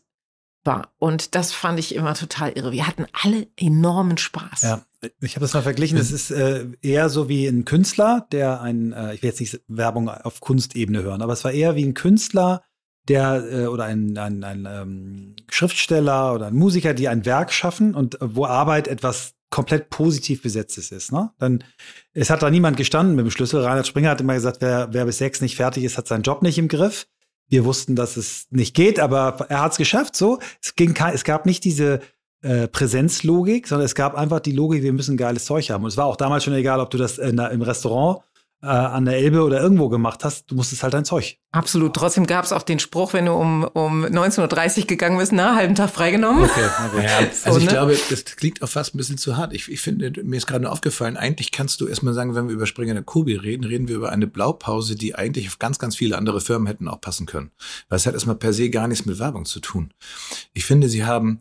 war. 0.63 0.93
Und 0.97 1.35
das 1.35 1.53
fand 1.53 1.79
ich 1.79 1.95
immer 1.95 2.13
total 2.15 2.51
irre. 2.51 2.71
Wir 2.71 2.87
hatten 2.87 3.05
alle 3.13 3.47
enormen 3.55 4.17
Spaß. 4.17 4.61
Ja, 4.63 4.81
ich 5.21 5.35
habe 5.35 5.43
das 5.43 5.53
mal 5.53 5.61
verglichen. 5.61 5.97
Es 5.97 6.11
ist 6.11 6.31
äh, 6.31 6.65
eher 6.81 7.09
so 7.09 7.29
wie 7.29 7.47
ein 7.47 7.65
Künstler, 7.65 8.27
der 8.31 8.61
ein, 8.61 8.91
äh, 8.93 9.13
ich 9.13 9.21
will 9.21 9.29
jetzt 9.29 9.39
nicht 9.39 9.61
Werbung 9.67 10.09
auf 10.09 10.41
Kunstebene 10.41 11.03
hören, 11.03 11.21
aber 11.21 11.33
es 11.33 11.43
war 11.43 11.51
eher 11.51 11.75
wie 11.75 11.85
ein 11.85 11.93
Künstler, 11.93 12.63
der 13.07 13.43
äh, 13.51 13.65
oder 13.67 13.85
ein, 13.85 14.17
ein, 14.17 14.43
ein 14.43 14.67
ähm, 14.69 15.35
Schriftsteller 15.49 16.33
oder 16.33 16.47
ein 16.47 16.55
Musiker, 16.55 16.93
die 16.93 17.07
ein 17.07 17.25
Werk 17.25 17.51
schaffen 17.51 17.95
und 17.95 18.21
äh, 18.21 18.35
wo 18.35 18.45
Arbeit 18.45 18.87
etwas 18.87 19.33
komplett 19.49 19.89
positiv 19.89 20.41
besetztes 20.41 20.91
ist. 20.91 21.11
Ne? 21.11 21.31
Dann, 21.39 21.63
es 22.13 22.29
hat 22.29 22.43
da 22.43 22.49
niemand 22.49 22.77
gestanden 22.77 23.15
mit 23.15 23.25
dem 23.25 23.31
Schlüssel. 23.31 23.61
Reinhard 23.61 23.87
Springer 23.87 24.11
hat 24.11 24.21
immer 24.21 24.35
gesagt, 24.35 24.57
wer, 24.61 24.89
wer 24.91 25.05
bis 25.05 25.17
sechs 25.17 25.41
nicht 25.41 25.55
fertig 25.55 25.83
ist, 25.83 25.97
hat 25.97 26.07
seinen 26.07 26.23
Job 26.23 26.41
nicht 26.41 26.57
im 26.57 26.67
Griff. 26.67 27.07
Wir 27.47 27.65
wussten, 27.65 27.95
dass 27.95 28.15
es 28.15 28.45
nicht 28.51 28.75
geht, 28.75 28.99
aber 28.99 29.47
er 29.49 29.61
hat 29.61 29.71
es 29.71 29.77
geschafft. 29.77 30.15
So, 30.15 30.39
es 30.61 30.75
ging, 30.75 30.95
es 31.13 31.23
gab 31.23 31.47
nicht 31.47 31.63
diese 31.63 31.99
äh, 32.41 32.67
Präsenzlogik, 32.67 33.67
sondern 33.67 33.85
es 33.85 33.95
gab 33.95 34.15
einfach 34.15 34.39
die 34.39 34.51
Logik, 34.51 34.83
wir 34.83 34.93
müssen 34.93 35.17
geiles 35.17 35.45
Zeug 35.45 35.71
haben. 35.71 35.83
Und 35.83 35.89
es 35.89 35.97
war 35.97 36.05
auch 36.05 36.15
damals 36.15 36.43
schon 36.43 36.53
egal, 36.53 36.79
ob 36.79 36.91
du 36.91 36.97
das 36.97 37.17
in, 37.17 37.39
im 37.39 37.61
Restaurant 37.63 38.21
äh, 38.61 38.67
an 38.67 39.05
der 39.05 39.15
Elbe 39.15 39.43
oder 39.43 39.61
irgendwo 39.61 39.87
gemacht 39.87 40.25
hast, 40.25 40.51
du 40.51 40.55
musstest 40.55 40.83
halt 40.83 40.93
dein 40.93 41.05
Zeug. 41.05 41.37
Absolut. 41.51 41.95
Trotzdem 41.95 42.27
gab 42.27 42.43
es 42.45 42.51
auch 42.51 42.61
den 42.61 42.79
Spruch, 42.79 43.13
wenn 43.13 43.25
du 43.25 43.33
um, 43.33 43.63
um 43.63 44.05
19.30 44.05 44.81
Uhr 44.81 44.85
gegangen 44.85 45.17
bist, 45.17 45.31
na, 45.31 45.55
halben 45.55 45.75
Tag 45.75 45.89
freigenommen. 45.89 46.43
Okay, 46.43 46.65
okay. 46.93 47.05
Ja, 47.05 47.17
also 47.19 47.51
so, 47.53 47.57
ich 47.57 47.65
ne? 47.65 47.71
glaube, 47.71 47.97
das 48.09 48.25
klingt 48.25 48.61
auch 48.61 48.67
fast 48.67 48.93
ein 48.93 48.97
bisschen 48.97 49.17
zu 49.17 49.37
hart. 49.37 49.53
Ich, 49.53 49.71
ich 49.71 49.79
finde, 49.79 50.11
mir 50.23 50.37
ist 50.37 50.45
gerade 50.45 50.69
aufgefallen, 50.69 51.15
eigentlich 51.15 51.51
kannst 51.51 51.79
du 51.81 51.87
erstmal 51.87 52.13
sagen, 52.13 52.35
wenn 52.35 52.47
wir 52.47 52.53
über 52.53 52.65
Springer 52.65 53.01
Kobi 53.01 53.35
reden, 53.35 53.63
reden 53.63 53.87
wir 53.87 53.95
über 53.95 54.11
eine 54.11 54.27
Blaupause, 54.27 54.95
die 54.95 55.15
eigentlich 55.15 55.47
auf 55.47 55.57
ganz, 55.57 55.79
ganz 55.79 55.95
viele 55.95 56.17
andere 56.17 56.41
Firmen 56.41 56.67
hätten 56.67 56.87
auch 56.87 57.01
passen 57.01 57.25
können. 57.25 57.51
Weil 57.87 57.97
es 57.97 58.05
hat 58.05 58.13
erstmal 58.13 58.35
per 58.35 58.53
se 58.53 58.69
gar 58.69 58.87
nichts 58.87 59.05
mit 59.05 59.19
Werbung 59.19 59.45
zu 59.45 59.61
tun. 59.61 59.93
Ich 60.53 60.65
finde, 60.65 60.89
sie 60.89 61.05
haben, 61.05 61.39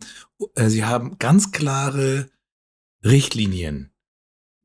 äh, 0.55 0.69
sie 0.69 0.85
haben 0.85 1.17
ganz 1.19 1.51
klare 1.51 2.29
Richtlinien 3.03 3.91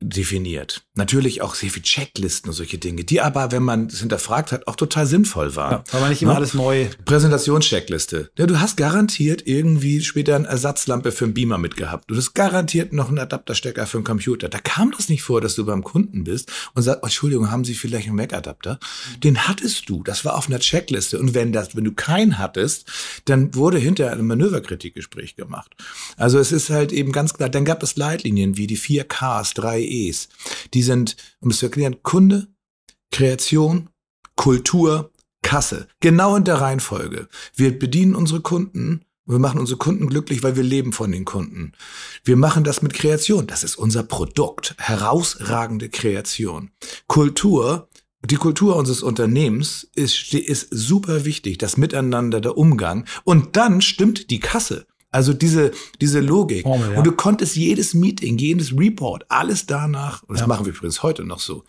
definiert. 0.01 0.85
Natürlich 0.93 1.41
auch 1.41 1.55
sehr 1.55 1.69
viel 1.69 1.81
Checklisten 1.81 2.49
und 2.49 2.55
solche 2.55 2.77
Dinge, 2.77 3.03
die 3.03 3.21
aber, 3.21 3.51
wenn 3.51 3.63
man 3.63 3.87
es 3.87 3.99
hinterfragt 3.99 4.51
hat, 4.51 4.67
auch 4.67 4.75
total 4.75 5.05
sinnvoll 5.05 5.55
waren. 5.55 5.71
Ja, 5.71 5.83
weil 5.91 6.01
man 6.01 6.09
nicht 6.09 6.21
immer 6.21 6.31
ja? 6.31 6.35
Ne? 6.35 6.37
alles 6.39 6.53
neu. 6.53 6.87
Präsentationscheckliste. 7.05 8.29
Ja, 8.37 8.45
du 8.45 8.59
hast 8.59 8.75
garantiert 8.77 9.43
irgendwie 9.45 10.01
später 10.01 10.35
eine 10.35 10.47
Ersatzlampe 10.47 11.11
für 11.11 11.25
einen 11.25 11.33
Beamer 11.33 11.57
mitgehabt. 11.57 12.09
Du 12.09 12.15
hast 12.15 12.33
garantiert 12.33 12.93
noch 12.93 13.07
einen 13.07 13.19
Adapterstecker 13.19 13.87
für 13.87 13.97
einen 13.97 14.05
Computer. 14.05 14.49
Da 14.49 14.59
kam 14.59 14.91
das 14.91 15.09
nicht 15.09 15.23
vor, 15.23 15.39
dass 15.41 15.55
du 15.55 15.65
beim 15.65 15.83
Kunden 15.83 16.25
bist 16.25 16.51
und 16.73 16.83
sagst, 16.83 16.99
oh, 17.01 17.05
Entschuldigung, 17.05 17.51
haben 17.51 17.63
Sie 17.63 17.73
vielleicht 17.73 18.07
einen 18.07 18.17
Mac-Adapter? 18.17 18.79
Den 19.23 19.47
hattest 19.47 19.89
du. 19.89 20.03
Das 20.03 20.25
war 20.25 20.35
auf 20.35 20.47
einer 20.47 20.59
Checkliste. 20.59 21.19
Und 21.19 21.33
wenn 21.33 21.53
das, 21.53 21.75
wenn 21.75 21.85
du 21.85 21.93
keinen 21.93 22.37
hattest, 22.37 22.91
dann 23.25 23.55
wurde 23.55 23.77
hinterher 23.77 24.13
ein 24.13 24.27
Manöverkritikgespräch 24.27 25.35
gemacht. 25.35 25.71
Also 26.17 26.37
es 26.37 26.51
ist 26.51 26.69
halt 26.69 26.91
eben 26.91 27.11
ganz 27.11 27.33
klar, 27.33 27.49
dann 27.49 27.65
gab 27.65 27.81
es 27.81 27.95
Leitlinien 27.95 28.57
wie 28.57 28.67
die 28.67 28.77
4Ks, 28.77 29.55
3Es. 29.85 30.29
Die 30.73 30.83
sind, 30.83 31.15
um 31.39 31.51
es 31.51 31.57
zu 31.57 31.67
erklären, 31.67 32.01
Kunde, 32.03 32.47
Kreation, 33.11 33.89
Kultur, 34.35 35.11
Kasse. 35.41 35.87
Genau 35.99 36.35
in 36.35 36.43
der 36.43 36.61
Reihenfolge. 36.61 37.27
Wir 37.55 37.77
bedienen 37.77 38.15
unsere 38.15 38.41
Kunden 38.41 39.05
wir 39.27 39.39
machen 39.39 39.59
unsere 39.59 39.79
Kunden 39.79 40.07
glücklich, 40.07 40.43
weil 40.43 40.55
wir 40.55 40.63
leben 40.63 40.93
von 40.93 41.11
den 41.11 41.25
Kunden. 41.25 41.71
Wir 42.23 42.37
machen 42.37 42.63
das 42.63 42.83
mit 42.83 42.93
Kreation. 42.93 43.47
Das 43.47 43.63
ist 43.63 43.75
unser 43.75 44.03
Produkt. 44.03 44.75
Herausragende 44.77 45.89
Kreation. 45.89 46.69
Kultur, 47.07 47.89
die 48.23 48.35
Kultur 48.35 48.75
unseres 48.75 49.01
Unternehmens 49.01 49.89
ist, 49.95 50.31
ist 50.33 50.67
super 50.69 51.25
wichtig. 51.25 51.57
Das 51.57 51.75
Miteinander, 51.75 52.39
der 52.39 52.55
Umgang. 52.55 53.05
Und 53.23 53.55
dann 53.55 53.81
stimmt 53.81 54.29
die 54.29 54.39
Kasse. 54.39 54.85
Also 55.15 55.31
diese, 55.31 55.71
diese 56.01 56.19
Logik. 56.19 56.63
Formel, 56.63 56.91
ja. 56.91 56.97
Und 56.97 57.07
du 57.07 57.13
konntest 57.13 57.55
jedes 57.55 57.93
Meeting, 57.93 58.37
jedes 58.37 58.77
Report, 58.77 59.25
alles 59.29 59.65
danach, 59.65 60.23
und 60.23 60.33
das 60.33 60.41
ja. 60.41 60.47
machen 60.47 60.65
wir 60.65 60.73
übrigens 60.73 61.03
heute 61.03 61.23
noch 61.23 61.39
so. 61.39 61.63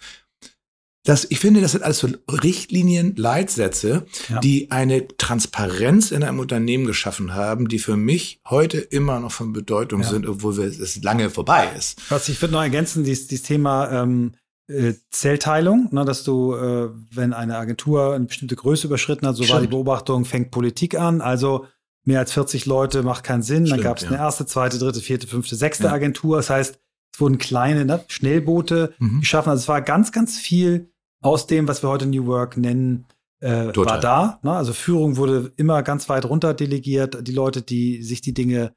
Das, 1.05 1.25
ich 1.31 1.39
finde, 1.39 1.61
das 1.61 1.71
sind 1.71 1.85
alles 1.85 2.01
so 2.01 2.09
Richtlinien, 2.43 3.15
Leitsätze, 3.15 4.07
ja. 4.29 4.41
die 4.41 4.73
eine 4.73 5.07
Transparenz 5.07 6.11
in 6.11 6.25
einem 6.25 6.41
Unternehmen 6.41 6.87
geschaffen 6.87 7.35
haben, 7.35 7.69
die 7.69 7.79
für 7.79 7.97
mich 7.97 8.41
heute 8.51 8.79
immer 8.79 9.21
noch 9.21 9.31
von 9.31 9.53
Bedeutung 9.53 10.03
sind, 10.03 10.27
obwohl 10.27 10.59
es 10.59 11.01
lange 11.05 11.31
vorbei 11.31 11.71
ist. 11.79 12.01
Was 12.09 12.29
ich 12.29 12.43
würde 12.43 12.55
noch 12.55 12.63
ergänzen, 12.63 13.05
dieses, 13.05 13.29
dieses 13.29 13.47
Thema 13.47 14.03
ähm, 14.03 14.33
äh, 14.67 14.95
Zellteilung, 15.11 15.89
ne, 15.93 16.05
dass 16.05 16.25
du, 16.25 16.55
äh, 16.55 16.91
wenn 17.15 17.33
eine 17.33 17.57
Agentur 17.57 18.15
eine 18.15 18.25
bestimmte 18.25 18.57
Größe 18.57 18.89
überschritten 18.89 19.29
hat, 19.29 19.37
so 19.37 19.45
Stimmt. 19.45 19.55
war 19.55 19.61
die 19.61 19.69
Beobachtung, 19.69 20.25
fängt 20.25 20.51
Politik 20.51 20.99
an. 20.99 21.21
Also 21.21 21.67
mehr 22.07 22.21
als 22.21 22.33
40 22.33 22.67
Leute 22.67 23.03
macht 23.03 23.25
keinen 23.25 23.43
Sinn. 23.43 23.67
Stimmt, 23.67 23.81
dann 23.81 23.85
gab 23.85 23.99
es 23.99 24.05
ja. 24.05 24.11
eine 24.11 24.19
erste, 24.19 24.47
zweite, 24.47 24.79
dritte, 24.79 25.01
vierte, 25.01 25.27
fünfte, 25.27 25.57
sechste 25.57 25.85
ja. 25.85 25.93
Agentur. 25.93 26.37
Das 26.37 26.49
heißt, 26.49 26.79
es 27.13 27.21
wurden 27.21 27.39
kleine 27.39 27.85
ne, 27.85 28.05
Schnellboote 28.09 28.95
mhm. 28.99 29.21
geschaffen. 29.21 29.51
Also 29.51 29.63
es 29.63 29.69
war 29.69 29.83
ganz, 29.83 30.13
ganz 30.13 30.39
viel 30.39 30.91
aus 31.23 31.47
dem, 31.47 31.67
was 31.67 31.83
wir 31.83 31.89
heute 31.89 32.07
New 32.07 32.27
Work 32.27 32.57
nennen, 32.57 33.07
äh, 33.41 33.75
war 33.75 34.01
da. 34.01 34.39
Ne? 34.43 34.53
Also 34.53 34.73
Führung 34.73 35.17
wurde 35.17 35.53
immer 35.57 35.83
ganz 35.83 36.09
weit 36.09 36.25
runter 36.25 36.55
delegiert. 36.55 37.27
Die 37.27 37.33
Leute, 37.33 37.63
die 37.63 38.03
sich 38.03 38.21
die 38.21 38.35
Dinge 38.35 38.73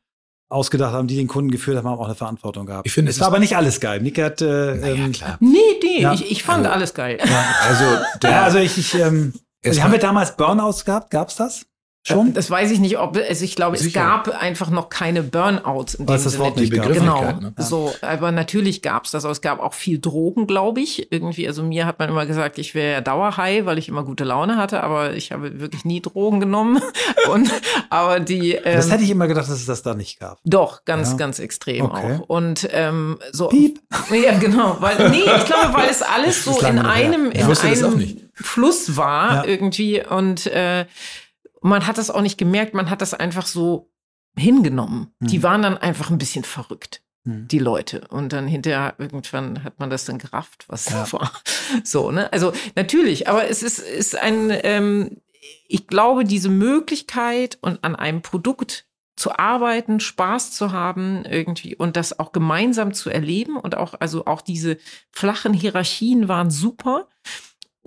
ausgedacht 0.50 0.94
haben, 0.94 1.08
die 1.08 1.15
den 1.15 1.28
Kunden 1.28 1.52
geführt 1.52 1.78
haben, 1.78 1.88
haben 1.88 2.00
auch 2.00 2.06
eine 2.06 2.15
Verantwortung 2.15 2.65
gehabt. 2.65 2.88
Ich 2.88 2.94
finde, 2.94 3.12
es 3.12 3.20
war 3.20 3.28
aber 3.28 3.39
nicht 3.39 3.56
alles 3.56 3.80
geil. 3.80 4.02
Nick 4.02 4.20
hat, 4.20 4.42
äh, 4.42 4.76
naja, 4.76 4.96
ähm, 4.96 5.12
klar. 5.12 5.38
nee, 5.39 5.58
nee, 5.84 6.02
ja. 6.02 6.13
ich, 6.13 6.32
ich 6.32 6.44
fand 6.44 6.65
also, 6.65 6.76
alles 6.76 6.94
geil. 6.96 7.20
Ja, 7.24 7.46
also, 7.68 7.84
der, 8.24 8.32
ja, 8.32 8.44
also 8.44 8.58
ich, 8.58 8.78
ich 8.78 8.96
ähm, 8.96 9.34
haben 9.63 9.92
wir 9.92 10.00
damals 10.00 10.36
Burnouts 10.36 10.86
gehabt? 10.86 11.12
Gab's 11.12 11.36
das? 11.36 11.68
Schon? 12.13 12.34
Das 12.34 12.50
weiß 12.50 12.72
ich 12.72 12.80
nicht, 12.80 12.98
ob 12.98 13.17
also 13.17 13.45
ich 13.45 13.56
glaube, 13.56 13.78
Sicher. 13.78 13.88
es 13.88 13.93
gab 13.93 14.41
einfach 14.41 14.69
noch 14.69 14.89
keine 14.89 15.24
Burnouts 15.24 15.95
in 15.95 16.06
dem 16.06 16.15
das. 16.15 16.38
Wort 16.39 16.58
nicht 16.58 16.72
genau. 16.72 17.24
Ne? 17.34 17.54
So, 17.58 17.93
aber 18.02 18.32
natürlich 18.32 18.82
gab 18.82 19.06
es 19.06 19.12
das. 19.12 19.26
Aber 19.26 19.32
es 19.32 19.41
gab 19.41 19.60
auch 19.60 19.74
viel 19.74 20.00
Drogen, 20.00 20.48
glaube 20.48 20.82
ich. 20.82 21.12
Irgendwie, 21.12 21.48
also 21.48 21.63
mir 21.63 21.86
hat 21.86 22.00
man 22.00 22.10
immer 22.10 22.26
gesagt, 22.26 22.58
ich 22.58 22.76
wäre 22.76 22.93
ja 22.93 23.02
Dauerhigh, 23.02 23.65
weil 23.65 23.78
ich 23.78 23.89
immer 23.89 24.04
gute 24.04 24.24
Laune 24.24 24.58
hatte, 24.58 24.84
aber 24.84 25.13
ich 25.13 25.32
habe 25.32 25.60
wirklich 25.60 25.86
nie 25.86 26.02
Drogen 26.02 26.39
genommen. 26.39 26.82
Und 27.32 27.52
aber 27.89 28.19
die. 28.19 28.54
Ähm, 28.54 28.76
das 28.76 28.91
hätte 28.91 29.04
ich 29.04 29.10
immer 29.10 29.28
gedacht, 29.28 29.50
dass 29.50 29.60
es 29.60 29.65
das 29.65 29.84
da 29.84 29.93
nicht 29.93 30.19
gab. 30.19 30.39
Doch, 30.45 30.86
ganz, 30.86 31.12
ja. 31.12 31.17
ganz 31.17 31.39
extrem 31.39 31.86
okay. 31.86 32.19
auch. 32.19 32.30
Und 32.30 32.67
ähm, 32.72 33.19
so. 33.32 33.48
Piep. 33.48 33.80
Ja, 34.10 34.38
genau. 34.38 34.78
Weil, 34.80 35.10
nee, 35.12 35.22
ich 35.22 35.45
glaube, 35.45 35.74
weil 35.74 35.89
es 35.89 36.02
alles 36.02 36.43
so 36.43 36.60
in 36.62 36.80
einem, 36.80 37.32
in 37.32 37.43
einem 37.43 38.19
Fluss 38.34 38.98
war 38.98 39.36
ja. 39.36 39.45
irgendwie 39.45 40.04
und 40.04 40.48
äh, 40.48 40.86
man 41.62 41.88
hat 41.88 41.98
das 41.98 42.10
auch 42.10 42.22
nicht 42.22 42.38
gemerkt, 42.38 42.74
man 42.74 42.89
hat 42.89 43.02
das 43.02 43.13
einfach 43.13 43.45
so 43.45 43.91
hingenommen. 44.38 45.13
Mhm. 45.19 45.28
Die 45.28 45.43
waren 45.43 45.62
dann 45.62 45.78
einfach 45.78 46.10
ein 46.10 46.17
bisschen 46.17 46.43
verrückt, 46.43 47.02
mhm. 47.24 47.48
die 47.48 47.60
Leute. 47.60 48.08
Und 48.10 48.34
dann 48.34 48.48
hinterher 48.48 48.95
irgendwann 48.98 49.63
hat 49.63 49.80
man 49.80 49.89
das 49.89 50.06
dann 50.06 50.17
gerafft, 50.17 50.65
was 50.67 50.89
ja. 50.89 51.12
war. 51.12 51.32
So, 51.84 52.12
ne? 52.12 52.32
Also 52.32 52.54
natürlich, 52.76 53.28
aber 53.28 53.50
es 53.50 53.63
ist, 53.63 53.80
ist 53.80 54.17
ein, 54.17 54.52
ähm, 54.63 55.17
ich 55.67 55.88
glaube, 55.88 56.26
diese 56.26 56.50
Möglichkeit 56.50 57.58
und 57.62 57.84
an 57.84 57.95
einem 57.95 58.22
Produkt 58.22 58.86
zu 59.15 59.38
arbeiten, 59.38 60.00
Spaß 60.00 60.52
zu 60.52 60.72
haben 60.72 61.26
irgendwie 61.26 61.76
und 61.76 61.98
das 61.98 62.19
auch 62.19 62.32
gemeinsam 62.32 62.93
zu 62.93 63.10
erleben 63.10 63.58
und 63.58 63.76
auch, 63.76 63.95
also 64.00 64.26
auch 64.26 64.41
diese 64.41 64.78
flachen 65.12 65.54
Hierarchien 65.54 66.30
waren 66.30 66.50
super. 66.50 67.08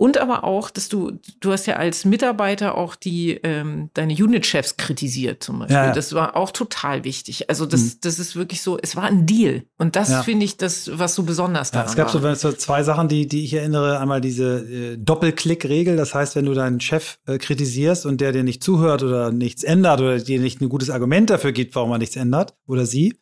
Und 0.03 0.17
aber 0.17 0.43
auch, 0.43 0.69
dass 0.69 0.89
du, 0.89 1.17
du 1.39 1.53
hast 1.53 1.65
ja 1.65 1.77
als 1.77 2.03
Mitarbeiter 2.03 2.77
auch 2.77 2.95
die 2.95 3.39
ähm, 3.41 3.89
deine 3.93 4.13
Unit-Chefs 4.13 4.75
kritisiert 4.75 5.41
zum 5.41 5.59
Beispiel. 5.59 5.77
Ja, 5.77 5.85
ja. 5.85 5.91
Das 5.93 6.11
war 6.11 6.35
auch 6.35 6.51
total 6.51 7.05
wichtig. 7.05 7.49
Also 7.49 7.65
das, 7.65 7.81
mhm. 7.81 7.97
das 8.01 8.19
ist 8.19 8.35
wirklich 8.35 8.61
so, 8.61 8.77
es 8.77 8.97
war 8.97 9.05
ein 9.05 9.25
Deal. 9.25 9.63
Und 9.77 9.95
das 9.95 10.09
ja. 10.09 10.21
finde 10.21 10.43
ich 10.43 10.57
das, 10.57 10.91
was 10.93 11.15
so 11.15 11.23
besonders 11.23 11.71
daran 11.71 11.87
ja, 11.87 11.91
Es 11.91 11.95
gab 11.95 12.21
war. 12.21 12.35
so 12.35 12.51
zwei 12.51 12.83
Sachen, 12.83 13.07
die, 13.07 13.29
die 13.29 13.45
ich 13.45 13.53
erinnere. 13.53 13.97
Einmal 13.99 14.19
diese 14.19 14.59
äh, 14.69 14.97
Doppelklick-Regel. 14.97 15.95
Das 15.95 16.13
heißt, 16.13 16.35
wenn 16.35 16.47
du 16.47 16.53
deinen 16.53 16.81
Chef 16.81 17.19
äh, 17.25 17.37
kritisierst 17.37 18.05
und 18.05 18.19
der 18.19 18.33
dir 18.33 18.43
nicht 18.43 18.61
zuhört 18.61 19.03
oder 19.03 19.31
nichts 19.31 19.63
ändert 19.63 20.01
oder 20.01 20.19
dir 20.19 20.41
nicht 20.41 20.59
ein 20.59 20.67
gutes 20.67 20.89
Argument 20.89 21.29
dafür 21.29 21.53
gibt, 21.53 21.75
warum 21.75 21.91
er 21.91 21.97
nichts 21.97 22.17
ändert, 22.17 22.55
oder 22.67 22.85
sie, 22.85 23.15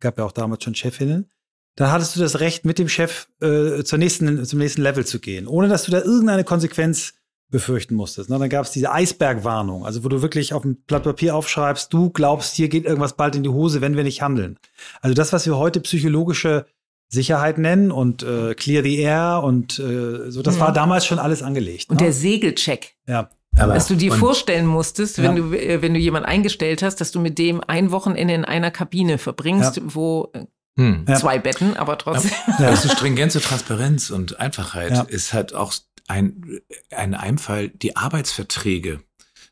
gab 0.00 0.18
ja 0.18 0.24
auch 0.24 0.32
damals 0.32 0.64
schon 0.64 0.74
Chefinnen, 0.74 1.30
dann 1.76 1.90
hattest 1.90 2.14
du 2.16 2.20
das 2.20 2.40
Recht, 2.40 2.64
mit 2.64 2.78
dem 2.78 2.88
Chef 2.88 3.26
äh, 3.40 3.82
zur 3.82 3.98
nächsten, 3.98 4.44
zum 4.44 4.58
nächsten 4.58 4.82
Level 4.82 5.04
zu 5.04 5.18
gehen, 5.18 5.46
ohne 5.46 5.68
dass 5.68 5.84
du 5.84 5.90
da 5.90 6.00
irgendeine 6.00 6.44
Konsequenz 6.44 7.14
befürchten 7.50 7.94
musstest. 7.94 8.30
Ne? 8.30 8.38
Dann 8.38 8.48
gab 8.48 8.64
es 8.64 8.72
diese 8.72 8.92
Eisbergwarnung, 8.92 9.84
also 9.84 10.04
wo 10.04 10.08
du 10.08 10.22
wirklich 10.22 10.54
auf 10.54 10.64
ein 10.64 10.76
Blatt 10.86 11.04
Papier 11.04 11.34
aufschreibst, 11.34 11.92
du 11.92 12.10
glaubst, 12.10 12.54
hier 12.54 12.68
geht 12.68 12.84
irgendwas 12.84 13.14
bald 13.14 13.36
in 13.36 13.42
die 13.42 13.48
Hose, 13.48 13.80
wenn 13.80 13.96
wir 13.96 14.04
nicht 14.04 14.22
handeln. 14.22 14.58
Also 15.00 15.14
das, 15.14 15.32
was 15.32 15.46
wir 15.46 15.56
heute 15.56 15.80
psychologische 15.80 16.66
Sicherheit 17.08 17.58
nennen 17.58 17.90
und 17.90 18.22
äh, 18.22 18.54
Clear 18.54 18.82
the 18.82 18.98
Air 18.98 19.42
und 19.44 19.78
äh, 19.78 20.30
so, 20.30 20.42
das 20.42 20.56
mhm. 20.56 20.60
war 20.60 20.72
damals 20.72 21.06
schon 21.06 21.18
alles 21.18 21.42
angelegt. 21.42 21.90
Und 21.90 22.00
ne? 22.00 22.06
der 22.06 22.12
Segelcheck. 22.12 22.96
Ja. 23.06 23.30
Aber, 23.56 23.74
dass 23.74 23.86
du 23.86 23.94
dir 23.94 24.10
vorstellen 24.12 24.66
musstest, 24.66 25.22
wenn 25.22 25.36
ja. 25.36 25.42
du 25.42 25.54
äh, 25.54 25.80
wenn 25.80 25.94
du 25.94 26.00
jemand 26.00 26.26
eingestellt 26.26 26.82
hast, 26.82 27.00
dass 27.00 27.12
du 27.12 27.20
mit 27.20 27.38
dem 27.38 27.60
ein 27.64 27.92
Wochenende 27.92 28.34
in 28.34 28.44
einer 28.44 28.72
Kabine 28.72 29.16
verbringst, 29.16 29.76
ja. 29.76 29.82
wo 29.86 30.32
hm. 30.76 31.06
zwei 31.16 31.38
Betten, 31.38 31.76
aber 31.76 31.98
trotzdem. 31.98 32.32
Ja. 32.58 32.68
Also 32.68 32.88
stringente 32.88 33.40
Transparenz 33.40 34.10
und 34.10 34.40
Einfachheit 34.40 35.08
ist 35.08 35.32
halt 35.32 35.54
auch 35.54 35.72
ein, 36.08 36.60
ein 36.90 37.14
Einfall, 37.14 37.68
die 37.68 37.96
Arbeitsverträge 37.96 39.00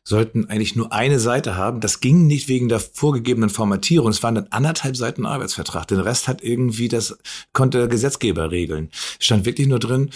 sollten 0.05 0.49
eigentlich 0.49 0.75
nur 0.75 0.91
eine 0.91 1.19
Seite 1.19 1.55
haben. 1.55 1.79
Das 1.79 2.01
ging 2.01 2.27
nicht 2.27 2.49
wegen 2.49 2.67
der 2.67 2.81
vorgegebenen 2.81 3.49
Formatierung. 3.49 4.09
Es 4.09 4.21
waren 4.21 4.35
dann 4.35 4.47
anderthalb 4.49 4.97
Seiten 4.97 5.25
Arbeitsvertrag. 5.25 5.87
Den 5.87 6.01
Rest 6.01 6.27
hat 6.27 6.43
irgendwie 6.43 6.89
das, 6.89 7.17
konnte 7.53 7.77
der 7.77 7.87
Gesetzgeber 7.87 8.51
regeln. 8.51 8.89
Es 9.19 9.25
stand 9.25 9.45
wirklich 9.45 9.67
nur 9.67 9.79
drin, 9.79 10.09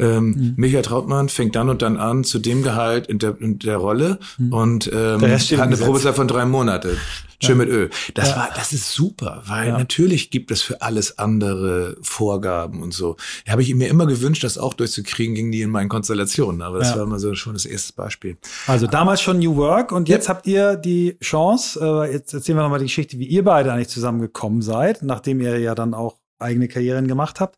ähm, 0.00 0.26
mhm. 0.30 0.54
Michael 0.56 0.82
Trautmann 0.82 1.28
fängt 1.28 1.56
dann 1.56 1.68
und 1.68 1.82
dann 1.82 1.96
an 1.96 2.24
zu 2.24 2.38
dem 2.38 2.62
Gehalt 2.62 3.06
in 3.06 3.18
der, 3.18 3.40
in 3.40 3.58
der 3.58 3.76
Rolle 3.76 4.18
mhm. 4.38 4.52
und 4.52 4.90
ähm, 4.92 5.20
hat 5.22 5.60
eine 5.60 5.76
Probezeit 5.76 6.16
von 6.16 6.28
drei 6.28 6.44
Monate. 6.44 6.96
Schön 7.42 7.58
ja. 7.58 7.64
mit 7.64 7.68
Öl. 7.72 7.90
Das 8.14 8.30
ja. 8.30 8.36
war, 8.36 8.50
das 8.54 8.74
ist 8.74 8.92
super, 8.92 9.42
weil 9.46 9.68
ja. 9.68 9.78
natürlich 9.78 10.30
gibt 10.30 10.50
es 10.50 10.60
für 10.60 10.82
alles 10.82 11.18
andere 11.18 11.96
Vorgaben 12.02 12.82
und 12.82 12.92
so. 12.92 13.16
Da 13.46 13.52
habe 13.52 13.62
ich 13.62 13.74
mir 13.74 13.88
immer 13.88 14.06
gewünscht, 14.06 14.44
das 14.44 14.58
auch 14.58 14.74
durchzukriegen, 14.74 15.34
ging 15.34 15.50
die 15.50 15.62
in 15.62 15.70
meinen 15.70 15.88
Konstellationen. 15.88 16.60
Aber 16.60 16.78
das 16.78 16.94
war 16.94 17.02
immer 17.02 17.18
so 17.18 17.34
schon 17.34 17.54
das 17.54 17.64
erste 17.64 17.94
Beispiel. 17.94 18.36
Also 18.66 18.86
damals 18.86 19.22
schon 19.22 19.38
New 19.38 19.56
Work 19.56 19.90
und 19.92 20.10
jetzt 20.10 20.28
habt 20.28 20.46
ihr 20.46 20.76
die 20.76 21.16
Chance, 21.22 21.80
äh, 21.80 22.12
jetzt 22.12 22.34
erzählen 22.34 22.58
wir 22.58 22.62
nochmal 22.62 22.80
die 22.80 22.86
Geschichte, 22.86 23.18
wie 23.18 23.26
ihr 23.26 23.42
beide 23.42 23.72
eigentlich 23.72 23.88
zusammengekommen 23.88 24.60
seid, 24.60 25.02
nachdem 25.02 25.40
ihr 25.40 25.58
ja 25.58 25.74
dann 25.74 25.94
auch 25.94 26.18
eigene 26.38 26.68
Karrieren 26.68 27.08
gemacht 27.08 27.40
habt. 27.40 27.56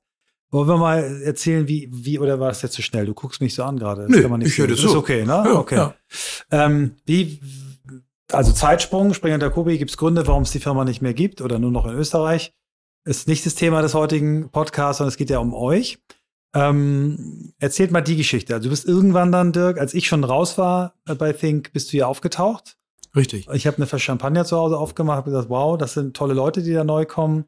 Wollen 0.53 0.69
wir 0.69 0.77
mal 0.77 1.23
erzählen, 1.23 1.67
wie, 1.67 1.88
wie, 1.91 2.19
oder 2.19 2.38
war 2.38 2.49
das 2.49 2.61
jetzt 2.61 2.75
zu 2.75 2.83
schnell? 2.83 3.07
Du 3.07 3.15
guckst 3.15 3.41
mich 3.41 3.55
so 3.55 3.65
an 3.65 3.79
gerade. 3.79 4.07
Nö, 4.07 4.19
ich 4.45 4.59
höre 4.59 4.69
das 4.69 4.81
so. 4.81 4.88
Ist 4.88 4.97
okay, 4.97 5.25
ne? 5.25 5.43
Ja, 5.47 5.55
okay. 5.55 5.77
Ja. 5.77 5.95
Ähm, 6.51 6.97
wie, 7.07 7.41
also 8.31 8.53
Zeitsprung, 8.53 9.15
Springer 9.15 9.38
der 9.38 9.49
Kobi, 9.49 9.79
gibt 9.79 9.93
es 9.93 9.97
Gründe, 9.97 10.27
warum 10.27 10.43
es 10.43 10.51
die 10.51 10.61
Firma 10.61 10.85
nicht 10.85 11.01
mehr 11.01 11.15
gibt 11.15 11.41
oder 11.41 11.59
nur 11.59 11.71
noch 11.71 11.87
in 11.87 11.95
Österreich? 11.95 12.53
Ist 13.07 13.29
nicht 13.29 13.47
das 13.47 13.55
Thema 13.55 13.81
des 13.81 13.95
heutigen 13.95 14.51
Podcasts, 14.51 14.99
sondern 14.99 15.09
es 15.09 15.17
geht 15.17 15.31
ja 15.31 15.38
um 15.38 15.55
euch. 15.55 15.99
Ähm, 16.55 17.55
erzählt 17.59 17.91
mal 17.91 18.03
die 18.03 18.17
Geschichte. 18.17 18.53
Also 18.53 18.65
du 18.65 18.71
bist 18.71 18.87
irgendwann 18.87 19.33
dann, 19.33 19.53
Dirk, 19.53 19.79
als 19.79 19.95
ich 19.95 20.07
schon 20.07 20.23
raus 20.23 20.59
war 20.59 20.97
äh, 21.09 21.15
bei 21.15 21.33
Think, 21.33 21.73
bist 21.73 21.88
du 21.88 21.93
hier 21.93 22.09
aufgetaucht. 22.09 22.77
Richtig. 23.17 23.49
Ich 23.55 23.67
habe 23.67 23.79
eine 23.79 23.87
Flasche 23.87 24.05
Champagner 24.05 24.45
zu 24.45 24.59
Hause 24.59 24.77
aufgemacht, 24.77 25.17
habe 25.17 25.31
gesagt, 25.31 25.49
wow, 25.49 25.79
das 25.79 25.95
sind 25.95 26.15
tolle 26.15 26.35
Leute, 26.35 26.62
die 26.62 26.75
da 26.75 26.85
neu 26.85 27.07
kommen 27.07 27.47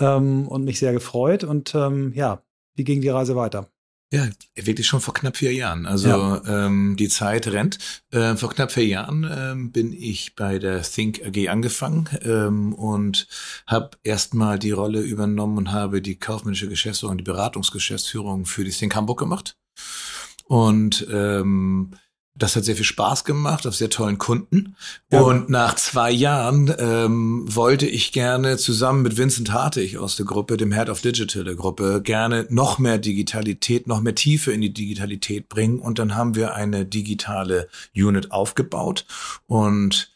ähm, 0.00 0.48
und 0.48 0.64
mich 0.64 0.78
sehr 0.78 0.92
gefreut. 0.92 1.44
Und 1.44 1.74
ähm, 1.74 2.12
ja, 2.14 2.42
wie 2.74 2.84
ging 2.84 3.00
die 3.00 3.08
Reise 3.08 3.36
weiter? 3.36 3.68
Ja, 4.12 4.28
wirklich 4.54 4.86
schon 4.86 5.00
vor 5.00 5.14
knapp 5.14 5.36
vier 5.36 5.52
Jahren. 5.52 5.84
Also 5.84 6.08
ja. 6.08 6.66
ähm, 6.66 6.94
die 6.96 7.08
Zeit 7.08 7.48
rennt. 7.48 7.78
Äh, 8.12 8.36
vor 8.36 8.50
knapp 8.50 8.70
vier 8.70 8.86
Jahren 8.86 9.28
ähm, 9.28 9.72
bin 9.72 9.92
ich 9.92 10.36
bei 10.36 10.60
der 10.60 10.82
Think 10.82 11.22
AG 11.26 11.48
angefangen 11.48 12.08
ähm, 12.22 12.72
und 12.72 13.26
habe 13.66 13.90
erstmal 14.04 14.60
die 14.60 14.70
Rolle 14.70 15.00
übernommen 15.00 15.58
und 15.58 15.72
habe 15.72 16.00
die 16.02 16.20
kaufmännische 16.20 16.68
Geschäftsführung, 16.68 17.18
die 17.18 17.24
Beratungsgeschäftsführung 17.24 18.46
für 18.46 18.62
die 18.62 18.70
Think 18.70 18.94
Hamburg 18.94 19.18
gemacht. 19.18 19.56
Und 20.44 21.04
ähm, 21.10 21.94
das 22.38 22.54
hat 22.54 22.64
sehr 22.64 22.76
viel 22.76 22.84
Spaß 22.84 23.24
gemacht 23.24 23.66
auf 23.66 23.74
sehr 23.74 23.90
tollen 23.90 24.18
Kunden. 24.18 24.76
Ja. 25.10 25.20
Und 25.20 25.48
nach 25.48 25.74
zwei 25.76 26.10
Jahren 26.10 26.72
ähm, 26.78 27.44
wollte 27.46 27.86
ich 27.86 28.12
gerne 28.12 28.58
zusammen 28.58 29.02
mit 29.02 29.16
Vincent 29.16 29.52
Hartig 29.52 29.98
aus 29.98 30.16
der 30.16 30.26
Gruppe, 30.26 30.56
dem 30.56 30.72
Head 30.72 30.90
of 30.90 31.00
Digital 31.00 31.44
der 31.44 31.54
Gruppe, 31.54 32.02
gerne 32.02 32.46
noch 32.50 32.78
mehr 32.78 32.98
Digitalität, 32.98 33.86
noch 33.86 34.00
mehr 34.00 34.14
Tiefe 34.14 34.52
in 34.52 34.60
die 34.60 34.72
Digitalität 34.72 35.48
bringen. 35.48 35.78
Und 35.78 35.98
dann 35.98 36.14
haben 36.14 36.34
wir 36.34 36.54
eine 36.54 36.84
digitale 36.84 37.68
Unit 37.94 38.32
aufgebaut. 38.32 39.06
Und 39.46 40.10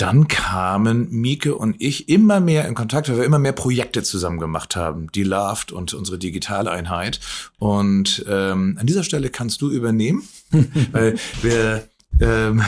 dann 0.00 0.28
kamen 0.28 1.10
Mieke 1.10 1.54
und 1.54 1.76
ich 1.78 2.08
immer 2.08 2.40
mehr 2.40 2.66
in 2.66 2.74
Kontakt, 2.74 3.08
weil 3.08 3.18
wir 3.18 3.24
immer 3.24 3.38
mehr 3.38 3.52
Projekte 3.52 4.02
zusammen 4.02 4.38
gemacht 4.38 4.76
haben. 4.76 5.12
Die 5.12 5.24
Loved 5.24 5.72
und 5.72 5.92
unsere 5.94 6.18
digitale 6.18 6.70
Einheit. 6.70 7.20
Und 7.58 8.24
ähm, 8.28 8.76
an 8.80 8.86
dieser 8.86 9.04
Stelle 9.04 9.30
kannst 9.30 9.60
du 9.60 9.70
übernehmen, 9.70 10.26
weil 10.92 11.16
wir 11.42 11.88
ähm, 12.20 12.62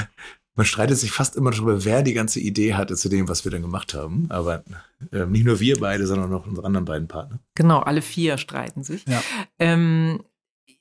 man 0.54 0.66
streitet 0.66 0.98
sich 0.98 1.12
fast 1.12 1.36
immer 1.36 1.50
darüber, 1.50 1.84
wer 1.84 2.02
die 2.02 2.12
ganze 2.12 2.38
Idee 2.38 2.74
hatte 2.74 2.94
zu 2.94 3.08
dem, 3.08 3.28
was 3.28 3.44
wir 3.44 3.50
dann 3.50 3.62
gemacht 3.62 3.94
haben. 3.94 4.26
Aber 4.28 4.62
äh, 5.10 5.24
nicht 5.24 5.46
nur 5.46 5.60
wir 5.60 5.80
beide, 5.80 6.06
sondern 6.06 6.32
auch 6.34 6.46
unsere 6.46 6.66
anderen 6.66 6.84
beiden 6.84 7.08
Partner. 7.08 7.38
Genau, 7.54 7.80
alle 7.80 8.02
vier 8.02 8.36
streiten 8.36 8.84
sich. 8.84 9.04
Ja, 9.08 9.22
ähm, 9.58 10.22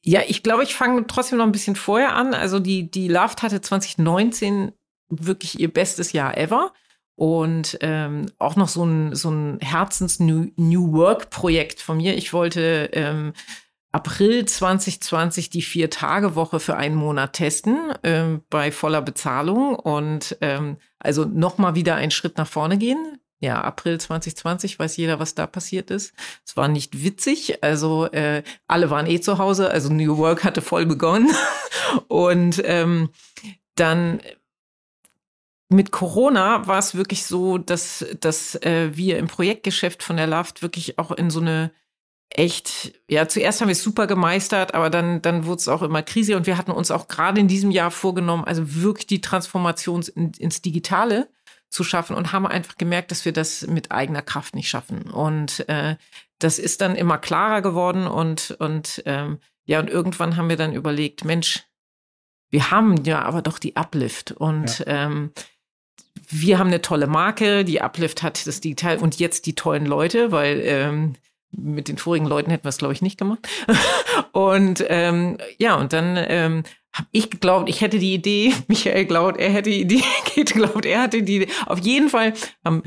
ja 0.03 0.21
ich 0.27 0.43
glaube, 0.43 0.63
ich 0.63 0.75
fange 0.75 1.07
trotzdem 1.07 1.37
noch 1.37 1.45
ein 1.45 1.53
bisschen 1.53 1.77
vorher 1.77 2.15
an. 2.15 2.33
Also 2.33 2.59
die, 2.59 2.91
die 2.91 3.07
Loved 3.07 3.41
hatte 3.43 3.61
2019 3.61 4.73
wirklich 5.11 5.59
ihr 5.59 5.71
bestes 5.71 6.13
Jahr 6.13 6.37
ever. 6.37 6.73
Und 7.15 7.77
ähm, 7.81 8.31
auch 8.39 8.55
noch 8.55 8.67
so 8.67 8.83
ein, 8.83 9.13
so 9.15 9.29
ein 9.29 9.59
Herzens-New 9.59 10.51
New 10.55 10.93
Work-Projekt 10.93 11.81
von 11.81 11.97
mir. 11.97 12.17
Ich 12.17 12.33
wollte 12.33 12.89
ähm, 12.93 13.33
April 13.91 14.45
2020 14.45 15.49
die 15.49 15.61
Vier-Tage-Woche 15.61 16.59
für 16.59 16.77
einen 16.77 16.95
Monat 16.95 17.33
testen 17.33 17.93
ähm, 18.03 18.41
bei 18.49 18.71
voller 18.71 19.01
Bezahlung 19.01 19.75
und 19.75 20.37
ähm, 20.41 20.77
also 20.97 21.25
nochmal 21.25 21.75
wieder 21.75 21.95
einen 21.95 22.11
Schritt 22.11 22.37
nach 22.37 22.47
vorne 22.47 22.77
gehen. 22.77 23.17
Ja, 23.39 23.59
April 23.61 23.99
2020 23.99 24.79
weiß 24.79 24.97
jeder, 24.97 25.19
was 25.19 25.35
da 25.35 25.47
passiert 25.47 25.89
ist. 25.91 26.13
Es 26.45 26.55
war 26.55 26.67
nicht 26.67 27.03
witzig, 27.03 27.63
also 27.63 28.05
äh, 28.05 28.43
alle 28.67 28.89
waren 28.91 29.07
eh 29.07 29.19
zu 29.19 29.39
Hause, 29.39 29.71
also 29.71 29.91
New 29.91 30.17
Work 30.17 30.43
hatte 30.43 30.61
voll 30.61 30.85
begonnen 30.85 31.31
und 32.07 32.61
ähm, 32.63 33.09
dann 33.75 34.21
mit 35.71 35.91
Corona 35.91 36.67
war 36.67 36.79
es 36.79 36.95
wirklich 36.95 37.25
so, 37.25 37.57
dass, 37.57 38.05
dass 38.19 38.55
äh, 38.55 38.91
wir 38.93 39.17
im 39.17 39.27
Projektgeschäft 39.27 40.03
von 40.03 40.17
der 40.17 40.27
Laft 40.27 40.61
wirklich 40.61 40.99
auch 40.99 41.11
in 41.11 41.29
so 41.29 41.39
eine 41.39 41.71
echt, 42.29 42.93
ja, 43.09 43.27
zuerst 43.27 43.61
haben 43.61 43.67
wir 43.67 43.73
es 43.73 43.83
super 43.83 44.07
gemeistert, 44.07 44.73
aber 44.73 44.89
dann, 44.89 45.21
dann 45.21 45.45
wurde 45.45 45.59
es 45.59 45.67
auch 45.67 45.81
immer 45.81 46.01
Krise 46.01 46.37
und 46.37 46.47
wir 46.47 46.57
hatten 46.57 46.71
uns 46.71 46.91
auch 46.91 47.07
gerade 47.07 47.39
in 47.39 47.47
diesem 47.47 47.71
Jahr 47.71 47.91
vorgenommen, 47.91 48.45
also 48.45 48.75
wirklich 48.75 49.07
die 49.07 49.21
Transformation 49.21 50.03
in, 50.15 50.31
ins 50.37 50.61
Digitale 50.61 51.29
zu 51.69 51.83
schaffen 51.83 52.15
und 52.15 52.31
haben 52.31 52.47
einfach 52.47 52.77
gemerkt, 52.77 53.11
dass 53.11 53.25
wir 53.25 53.33
das 53.33 53.67
mit 53.67 53.91
eigener 53.91 54.21
Kraft 54.21 54.55
nicht 54.55 54.69
schaffen. 54.69 55.03
Und 55.09 55.67
äh, 55.69 55.95
das 56.39 56.59
ist 56.59 56.81
dann 56.81 56.95
immer 56.95 57.17
klarer 57.17 57.61
geworden 57.61 58.07
und, 58.07 58.51
und 58.59 59.03
ähm, 59.05 59.39
ja, 59.65 59.79
und 59.79 59.89
irgendwann 59.89 60.37
haben 60.37 60.49
wir 60.49 60.57
dann 60.57 60.73
überlegt, 60.73 61.23
Mensch, 61.23 61.63
wir 62.49 62.71
haben 62.71 63.03
ja 63.05 63.21
aber 63.21 63.41
doch 63.41 63.59
die 63.59 63.75
Uplift 63.77 64.31
und 64.31 64.79
ja. 64.79 65.05
ähm, 65.05 65.31
wir 66.29 66.59
haben 66.59 66.67
eine 66.67 66.81
tolle 66.81 67.07
Marke, 67.07 67.65
die 67.65 67.81
Uplift 67.81 68.23
hat 68.23 68.45
das 68.47 68.61
Digital 68.61 68.97
und 68.97 69.19
jetzt 69.19 69.45
die 69.45 69.55
tollen 69.55 69.85
Leute, 69.85 70.31
weil 70.31 70.61
ähm, 70.63 71.13
mit 71.51 71.87
den 71.87 71.97
vorigen 71.97 72.25
Leuten 72.25 72.49
hätten 72.49 72.63
wir 72.63 72.69
es, 72.69 72.77
glaube 72.77 72.93
ich, 72.93 73.01
nicht 73.01 73.17
gemacht. 73.17 73.47
und 74.31 74.83
ähm, 74.87 75.37
ja, 75.57 75.75
und 75.75 75.93
dann 75.93 76.17
ähm, 76.17 76.63
habe 76.93 77.07
ich 77.11 77.29
geglaubt, 77.29 77.69
ich 77.69 77.81
hätte 77.81 77.99
die 77.99 78.13
Idee, 78.13 78.53
Michael 78.67 79.05
glaubt, 79.05 79.39
er 79.39 79.49
hätte 79.49 79.69
die 79.69 79.81
Idee, 79.81 80.03
Käthe 80.25 80.53
glaubt, 80.53 80.85
er 80.85 81.01
hatte 81.01 81.23
die 81.23 81.37
Idee. 81.37 81.51
Auf 81.65 81.79
jeden 81.79 82.09
Fall 82.09 82.33
haben 82.65 82.83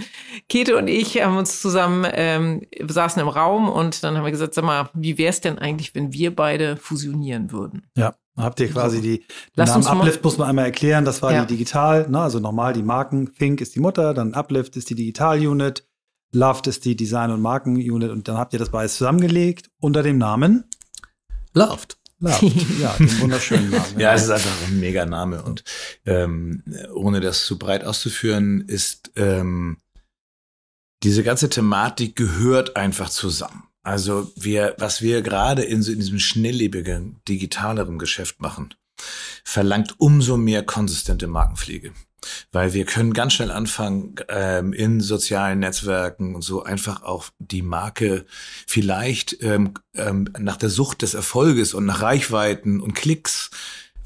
Käthe 0.48 0.76
und 0.76 0.88
ich 0.88 1.22
haben 1.22 1.36
uns 1.36 1.60
zusammen, 1.60 2.06
ähm, 2.12 2.66
saßen 2.80 3.20
im 3.20 3.28
Raum 3.28 3.68
und 3.68 4.02
dann 4.04 4.16
haben 4.16 4.24
wir 4.24 4.30
gesagt, 4.30 4.54
sag 4.54 4.64
mal, 4.64 4.90
wie 4.94 5.18
wäre 5.18 5.30
es 5.30 5.40
denn 5.40 5.58
eigentlich, 5.58 5.94
wenn 5.94 6.12
wir 6.12 6.34
beide 6.34 6.76
fusionieren 6.76 7.52
würden? 7.52 7.86
Ja. 7.96 8.14
Habt 8.36 8.58
ihr 8.58 8.68
quasi 8.68 9.00
die, 9.00 9.24
Lass 9.54 9.70
Namen 9.70 9.86
Uplift 9.86 10.24
muss 10.24 10.38
man 10.38 10.48
einmal 10.48 10.64
erklären, 10.64 11.04
das 11.04 11.22
war 11.22 11.32
ja. 11.32 11.44
die 11.44 11.54
Digital, 11.54 12.08
ne, 12.08 12.20
also 12.20 12.40
normal 12.40 12.72
die 12.72 12.82
Marken, 12.82 13.32
Think 13.32 13.60
ist 13.60 13.76
die 13.76 13.80
Mutter, 13.80 14.12
dann 14.12 14.34
Uplift 14.34 14.76
ist 14.76 14.90
die 14.90 14.96
Digital-Unit, 14.96 15.86
Loved 16.32 16.66
ist 16.66 16.84
die 16.84 16.96
Design- 16.96 17.30
und 17.30 17.40
Marken-Unit 17.40 18.10
und 18.10 18.26
dann 18.26 18.36
habt 18.36 18.52
ihr 18.52 18.58
das 18.58 18.70
beides 18.70 18.96
zusammengelegt 18.96 19.70
unter 19.80 20.02
dem 20.02 20.18
Namen 20.18 20.64
Loved. 21.52 21.96
Loved, 22.18 22.52
ja, 22.80 22.94
den 22.98 23.20
wunderschönen 23.20 23.70
Namen. 23.70 23.98
ja, 24.00 24.14
es 24.14 24.24
ist 24.24 24.30
einfach 24.30 24.66
ein 24.66 24.80
mega 24.80 25.06
Name 25.06 25.42
und 25.42 25.62
ähm, 26.04 26.64
ohne 26.92 27.20
das 27.20 27.46
zu 27.46 27.58
breit 27.58 27.84
auszuführen, 27.84 28.62
ist 28.62 29.12
ähm, 29.14 29.78
diese 31.04 31.22
ganze 31.22 31.48
Thematik 31.50 32.16
gehört 32.16 32.76
einfach 32.76 33.10
zusammen. 33.10 33.68
Also 33.84 34.32
wir, 34.34 34.74
was 34.78 35.02
wir 35.02 35.22
gerade 35.22 35.62
in, 35.62 35.82
so 35.82 35.92
in 35.92 36.00
diesem 36.00 36.18
schnelllebigen, 36.18 37.20
digitaleren 37.28 37.98
Geschäft 37.98 38.40
machen, 38.40 38.74
verlangt 39.44 39.94
umso 39.98 40.36
mehr 40.38 40.64
konsistente 40.64 41.26
Markenpflege. 41.26 41.92
Weil 42.50 42.72
wir 42.72 42.86
können 42.86 43.12
ganz 43.12 43.34
schnell 43.34 43.50
anfangen, 43.50 44.14
ähm, 44.28 44.72
in 44.72 45.02
sozialen 45.02 45.58
Netzwerken 45.58 46.34
und 46.34 46.40
so 46.40 46.62
einfach 46.62 47.02
auch 47.02 47.26
die 47.38 47.60
Marke 47.60 48.24
vielleicht 48.66 49.36
ähm, 49.42 49.74
ähm, 49.94 50.30
nach 50.38 50.56
der 50.56 50.70
Sucht 50.70 51.02
des 51.02 51.12
Erfolges 51.12 51.74
und 51.74 51.84
nach 51.84 52.00
Reichweiten 52.00 52.80
und 52.80 52.94
Klicks 52.94 53.50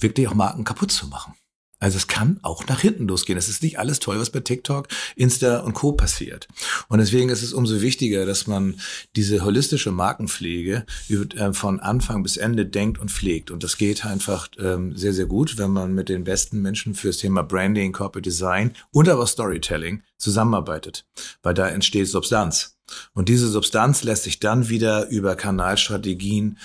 wirklich 0.01 0.27
auch 0.27 0.35
Marken 0.35 0.65
kaputt 0.65 0.91
zu 0.91 1.07
machen. 1.07 1.35
Also 1.81 1.97
es 1.97 2.09
kann 2.09 2.41
auch 2.43 2.67
nach 2.67 2.81
hinten 2.81 3.07
losgehen. 3.07 3.39
Es 3.39 3.49
ist 3.49 3.63
nicht 3.63 3.79
alles 3.79 4.01
toll, 4.01 4.19
was 4.19 4.31
bei 4.31 4.41
TikTok, 4.41 4.89
Insta 5.15 5.59
und 5.61 5.75
Co. 5.75 5.93
passiert. 5.93 6.49
Und 6.89 6.99
deswegen 6.99 7.29
ist 7.29 7.43
es 7.43 7.53
umso 7.53 7.81
wichtiger, 7.81 8.27
dass 8.27 8.47
man 8.47 8.81
diese 9.15 9.45
holistische 9.45 9.93
Markenpflege 9.93 10.85
äh, 11.09 11.53
von 11.53 11.79
Anfang 11.81 12.23
bis 12.23 12.37
Ende 12.37 12.67
denkt 12.67 12.99
und 12.99 13.11
pflegt. 13.11 13.51
Und 13.51 13.63
das 13.63 13.77
geht 13.77 14.05
einfach 14.05 14.49
ähm, 14.59 14.97
sehr, 14.97 15.13
sehr 15.13 15.27
gut, 15.27 15.57
wenn 15.59 15.71
man 15.71 15.95
mit 15.95 16.09
den 16.09 16.25
besten 16.25 16.63
Menschen 16.63 16.95
fürs 16.95 17.19
Thema 17.19 17.43
Branding, 17.43 17.93
Corporate 17.93 18.29
Design 18.29 18.75
und 18.91 19.09
aber 19.09 19.27
Storytelling 19.27 20.03
zusammenarbeitet. 20.17 21.07
Weil 21.43 21.55
da 21.55 21.69
entsteht 21.69 22.09
Substanz. 22.09 22.77
Und 23.13 23.29
diese 23.29 23.49
Substanz 23.49 24.03
lässt 24.03 24.25
sich 24.25 24.41
dann 24.41 24.69
wieder 24.69 25.09
über 25.09 25.37
Kanalstrategien 25.37 26.59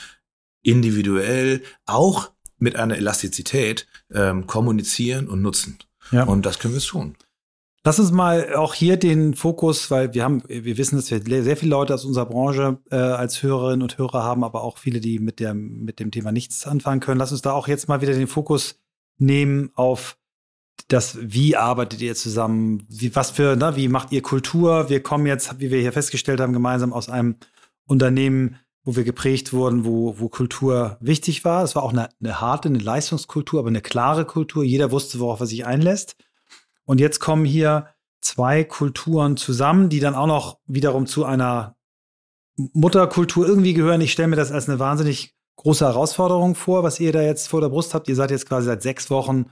individuell 0.64 1.62
auch 1.86 2.32
mit 2.64 2.78
einer 2.78 2.96
Elastizität 2.96 3.88
ähm, 4.14 4.48
kommunizieren 4.48 5.28
und 5.28 5.42
nutzen. 5.42 5.78
Ja. 6.12 6.24
Und 6.24 6.46
das 6.46 6.60
können 6.60 6.74
wir 6.74 6.82
tun. 6.82 7.16
Lass 7.84 8.00
uns 8.00 8.12
mal 8.12 8.56
auch 8.56 8.74
hier 8.74 8.96
den 8.96 9.34
Fokus, 9.34 9.92
weil 9.92 10.14
wir 10.14 10.24
haben, 10.24 10.42
wir 10.48 10.78
wissen, 10.78 10.96
dass 10.96 11.12
wir 11.12 11.44
sehr 11.44 11.58
viele 11.58 11.72
Leute 11.72 11.94
aus 11.94 12.06
unserer 12.06 12.26
Branche 12.26 12.78
äh, 12.90 12.96
als 12.96 13.44
Hörerinnen 13.44 13.82
und 13.82 13.98
Hörer 13.98 14.24
haben, 14.24 14.46
aber 14.46 14.64
auch 14.64 14.78
viele, 14.78 15.02
die 15.02 15.20
mit 15.20 15.42
der 15.42 15.54
mit 15.54 16.00
dem 16.00 16.10
Thema 16.10 16.32
nichts 16.32 16.66
anfangen 16.66 17.02
können. 17.02 17.20
Lass 17.20 17.34
uns 17.34 17.42
da 17.42 17.52
auch 17.52 17.68
jetzt 17.68 17.90
mal 17.90 18.00
wieder 18.00 18.14
den 18.14 18.28
Fokus 18.28 18.80
nehmen 19.18 19.72
auf 19.76 20.18
das, 20.88 21.18
wie 21.20 21.58
arbeitet 21.58 22.02
ihr 22.02 22.16
zusammen? 22.16 22.86
Wie, 22.90 23.14
was 23.14 23.32
für, 23.32 23.58
ne, 23.58 23.76
wie 23.76 23.90
macht 23.90 24.14
ihr 24.14 24.22
Kultur? 24.22 24.90
Wir 24.90 25.04
kommen 25.04 25.26
jetzt, 25.26 25.60
wie 25.60 25.70
wir 25.70 25.82
hier 25.82 25.92
festgestellt 25.92 26.40
haben, 26.40 26.54
gemeinsam 26.54 26.94
aus 26.94 27.10
einem 27.10 27.36
Unternehmen, 27.86 28.56
wo 28.84 28.96
wir 28.96 29.04
geprägt 29.04 29.54
wurden, 29.54 29.86
wo, 29.86 30.20
wo 30.20 30.30
Kultur 30.30 30.98
wichtig 31.00 31.46
war. 31.46 31.64
Es 31.64 31.76
war 31.76 31.84
auch 31.84 31.94
eine, 31.94 32.10
eine 32.22 32.42
harte, 32.42 32.70
eine 32.70 32.80
Leistungskultur, 32.80 33.60
aber 33.60 33.70
eine 33.70 33.82
klare 33.82 34.26
Kultur. 34.26 34.64
Jeder 34.64 34.92
wusste, 34.92 35.20
worauf 35.20 35.40
er 35.40 35.46
sich 35.46 35.66
einlässt. 35.66 36.16
Und 36.86 37.00
jetzt 37.00 37.20
kommen 37.20 37.46
hier 37.46 37.88
zwei 38.22 38.64
Kulturen 38.64 39.38
zusammen, 39.38 39.90
die 39.90 40.00
dann 40.00 40.16
auch 40.16 40.28
noch 40.28 40.60
wiederum 40.66 41.06
zu 41.06 41.26
einer 41.26 41.76
Mutterkultur 42.56 43.48
irgendwie 43.48 43.74
gehören. 43.74 44.02
Ich 44.02 44.12
stelle 44.12 44.28
mir 44.28 44.36
das 44.36 44.52
als 44.52 44.68
eine 44.68 44.80
wahnsinnig 44.80 45.36
große 45.56 45.86
Herausforderung 45.86 46.56
vor, 46.56 46.84
was 46.84 47.00
ihr 47.00 47.12
da 47.12 47.22
jetzt 47.22 47.48
vor 47.48 47.62
der 47.62 47.70
Brust 47.70 47.94
habt. 47.94 48.10
Ihr 48.10 48.16
seid 48.16 48.32
jetzt 48.32 48.48
quasi 48.48 48.66
seit 48.66 48.82
sechs 48.82 49.10
Wochen 49.10 49.46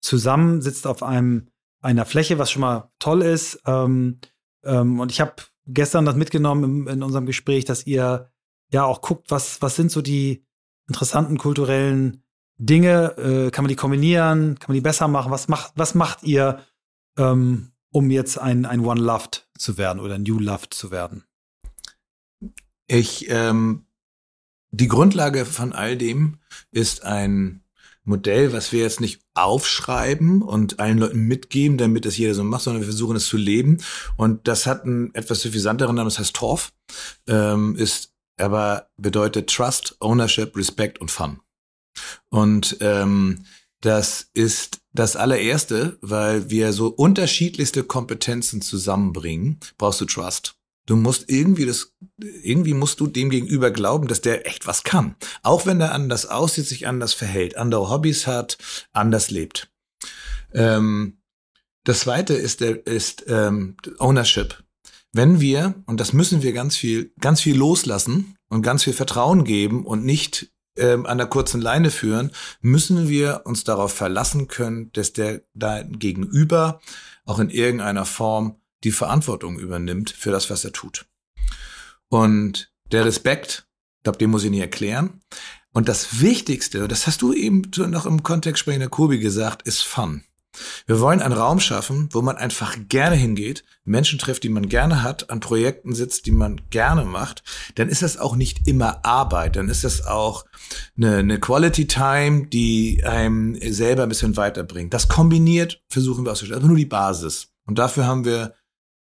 zusammen, 0.00 0.62
sitzt 0.62 0.86
auf 0.86 1.02
einem 1.02 1.48
einer 1.80 2.06
Fläche, 2.06 2.38
was 2.38 2.50
schon 2.50 2.62
mal 2.62 2.90
toll 2.98 3.22
ist. 3.22 3.60
Ähm, 3.66 4.18
ähm, 4.64 4.98
und 4.98 5.12
ich 5.12 5.20
habe 5.20 5.34
gestern 5.66 6.04
das 6.04 6.16
mitgenommen 6.16 6.86
in, 6.86 6.94
in 6.94 7.02
unserem 7.02 7.26
Gespräch, 7.26 7.64
dass 7.64 7.86
ihr 7.86 8.30
ja 8.72 8.84
auch 8.84 9.00
guckt, 9.00 9.30
was, 9.30 9.62
was 9.62 9.76
sind 9.76 9.90
so 9.90 10.02
die 10.02 10.44
interessanten 10.88 11.38
kulturellen 11.38 12.22
Dinge, 12.58 13.16
äh, 13.18 13.50
kann 13.50 13.64
man 13.64 13.68
die 13.68 13.76
kombinieren, 13.76 14.58
kann 14.58 14.68
man 14.68 14.74
die 14.74 14.80
besser 14.80 15.08
machen, 15.08 15.30
was 15.30 15.48
macht, 15.48 15.72
was 15.76 15.94
macht 15.94 16.24
ihr, 16.24 16.64
ähm, 17.16 17.70
um 17.90 18.10
jetzt 18.10 18.38
ein, 18.38 18.66
ein 18.66 18.80
One 18.80 19.00
Loved 19.00 19.48
zu 19.56 19.78
werden 19.78 20.00
oder 20.00 20.18
New 20.18 20.38
Loved 20.38 20.74
zu 20.74 20.90
werden? 20.90 21.24
Ich, 22.88 23.30
ähm, 23.30 23.86
die 24.70 24.88
Grundlage 24.88 25.44
von 25.44 25.72
all 25.72 25.96
dem 25.96 26.38
ist 26.70 27.04
ein 27.04 27.62
Modell, 28.04 28.52
was 28.52 28.72
wir 28.72 28.80
jetzt 28.80 29.00
nicht 29.00 29.20
aufschreiben 29.34 30.42
und 30.42 30.80
allen 30.80 30.98
Leuten 30.98 31.20
mitgeben, 31.20 31.76
damit 31.76 32.06
das 32.06 32.16
jeder 32.16 32.34
so 32.34 32.42
macht, 32.42 32.62
sondern 32.62 32.82
wir 32.82 32.88
versuchen 32.88 33.16
es 33.16 33.26
zu 33.26 33.36
leben. 33.36 33.78
Und 34.16 34.48
das 34.48 34.66
hat 34.66 34.84
einen 34.84 35.14
etwas 35.14 35.42
suffisanteren 35.42 35.94
Namen, 35.94 36.08
das 36.08 36.18
heißt 36.18 36.34
Torf, 36.34 36.72
ähm, 37.26 37.76
ist 37.76 38.14
aber 38.40 38.88
bedeutet 38.96 39.50
Trust, 39.50 39.96
Ownership, 40.00 40.56
Respect 40.56 41.00
und 41.00 41.10
Fun. 41.10 41.40
Und 42.30 42.76
ähm, 42.80 43.44
das 43.80 44.30
ist 44.34 44.80
das 44.92 45.16
allererste, 45.16 45.98
weil 46.00 46.50
wir 46.50 46.72
so 46.72 46.88
unterschiedlichste 46.88 47.84
Kompetenzen 47.84 48.60
zusammenbringen, 48.60 49.60
brauchst 49.76 50.00
du 50.00 50.04
Trust. 50.04 50.56
Du 50.86 50.96
musst 50.96 51.28
irgendwie 51.28 51.66
das, 51.66 51.92
irgendwie 52.42 52.72
musst 52.72 52.98
du 53.00 53.06
dem 53.06 53.28
gegenüber 53.28 53.70
glauben, 53.70 54.08
dass 54.08 54.22
der 54.22 54.46
echt 54.46 54.66
was 54.66 54.84
kann. 54.84 55.16
Auch 55.42 55.66
wenn 55.66 55.80
er 55.80 55.92
anders 55.92 56.24
aussieht, 56.26 56.66
sich 56.66 56.86
anders 56.86 57.12
verhält, 57.12 57.56
andere 57.56 57.90
Hobbys 57.90 58.26
hat, 58.26 58.56
anders 58.92 59.30
lebt. 59.30 59.70
Ähm, 60.54 61.18
das 61.84 62.00
zweite 62.00 62.34
ist 62.34 62.60
der, 62.60 62.86
ist 62.86 63.24
ähm, 63.28 63.76
Ownership. 63.98 64.64
Wenn 65.12 65.40
wir, 65.40 65.74
und 65.86 66.00
das 66.00 66.12
müssen 66.12 66.42
wir 66.42 66.52
ganz 66.52 66.76
viel, 66.76 67.12
ganz 67.20 67.40
viel 67.40 67.56
loslassen 67.56 68.36
und 68.48 68.62
ganz 68.62 68.84
viel 68.84 68.92
Vertrauen 68.92 69.44
geben 69.44 69.86
und 69.86 70.04
nicht 70.04 70.52
ähm, 70.76 71.06
an 71.06 71.18
der 71.18 71.26
kurzen 71.26 71.60
Leine 71.60 71.90
führen, 71.90 72.30
müssen 72.60 73.08
wir 73.08 73.42
uns 73.44 73.64
darauf 73.64 73.92
verlassen 73.92 74.48
können, 74.48 74.92
dass 74.92 75.12
der 75.12 75.42
da 75.54 75.82
gegenüber 75.82 76.80
auch 77.24 77.38
in 77.38 77.50
irgendeiner 77.50 78.04
Form 78.04 78.60
die 78.84 78.92
Verantwortung 78.92 79.58
übernimmt 79.58 80.10
für 80.10 80.30
das, 80.30 80.50
was 80.50 80.64
er 80.64 80.72
tut. 80.72 81.06
Und 82.08 82.72
der 82.92 83.04
Respekt, 83.04 83.66
ich 83.98 84.04
glaube, 84.04 84.18
den 84.18 84.30
muss 84.30 84.44
ich 84.44 84.50
nicht 84.50 84.60
erklären. 84.60 85.20
Und 85.72 85.88
das 85.88 86.20
Wichtigste, 86.20 86.88
das 86.88 87.06
hast 87.06 87.22
du 87.22 87.32
eben 87.32 87.70
noch 87.90 88.06
im 88.06 88.22
Kontext 88.22 88.60
sprechender 88.60 88.88
Kurbi 88.88 89.18
gesagt, 89.18 89.62
ist 89.62 89.82
Fun. 89.82 90.24
Wir 90.86 91.00
wollen 91.00 91.22
einen 91.22 91.34
Raum 91.34 91.60
schaffen, 91.60 92.08
wo 92.12 92.22
man 92.22 92.36
einfach 92.36 92.76
gerne 92.88 93.16
hingeht, 93.16 93.64
Menschen 93.84 94.18
trifft, 94.18 94.42
die 94.44 94.48
man 94.48 94.68
gerne 94.68 95.02
hat, 95.02 95.30
an 95.30 95.40
Projekten 95.40 95.94
sitzt, 95.94 96.26
die 96.26 96.30
man 96.30 96.60
gerne 96.70 97.04
macht. 97.04 97.42
Dann 97.76 97.88
ist 97.88 98.02
das 98.02 98.18
auch 98.18 98.36
nicht 98.36 98.66
immer 98.68 99.04
Arbeit, 99.04 99.56
dann 99.56 99.68
ist 99.68 99.84
das 99.84 100.06
auch 100.06 100.44
eine, 100.96 101.16
eine 101.18 101.40
Quality 101.40 101.86
Time, 101.86 102.46
die 102.46 103.02
einem 103.04 103.56
selber 103.72 104.04
ein 104.04 104.08
bisschen 104.08 104.36
weiterbringt. 104.36 104.94
Das 104.94 105.08
kombiniert 105.08 105.82
versuchen 105.88 106.24
wir 106.24 106.32
auszustellen, 106.32 106.60
aber 106.60 106.68
nur 106.68 106.76
die 106.76 106.86
Basis. 106.86 107.48
Und 107.66 107.78
dafür 107.78 108.06
haben 108.06 108.24
wir 108.24 108.54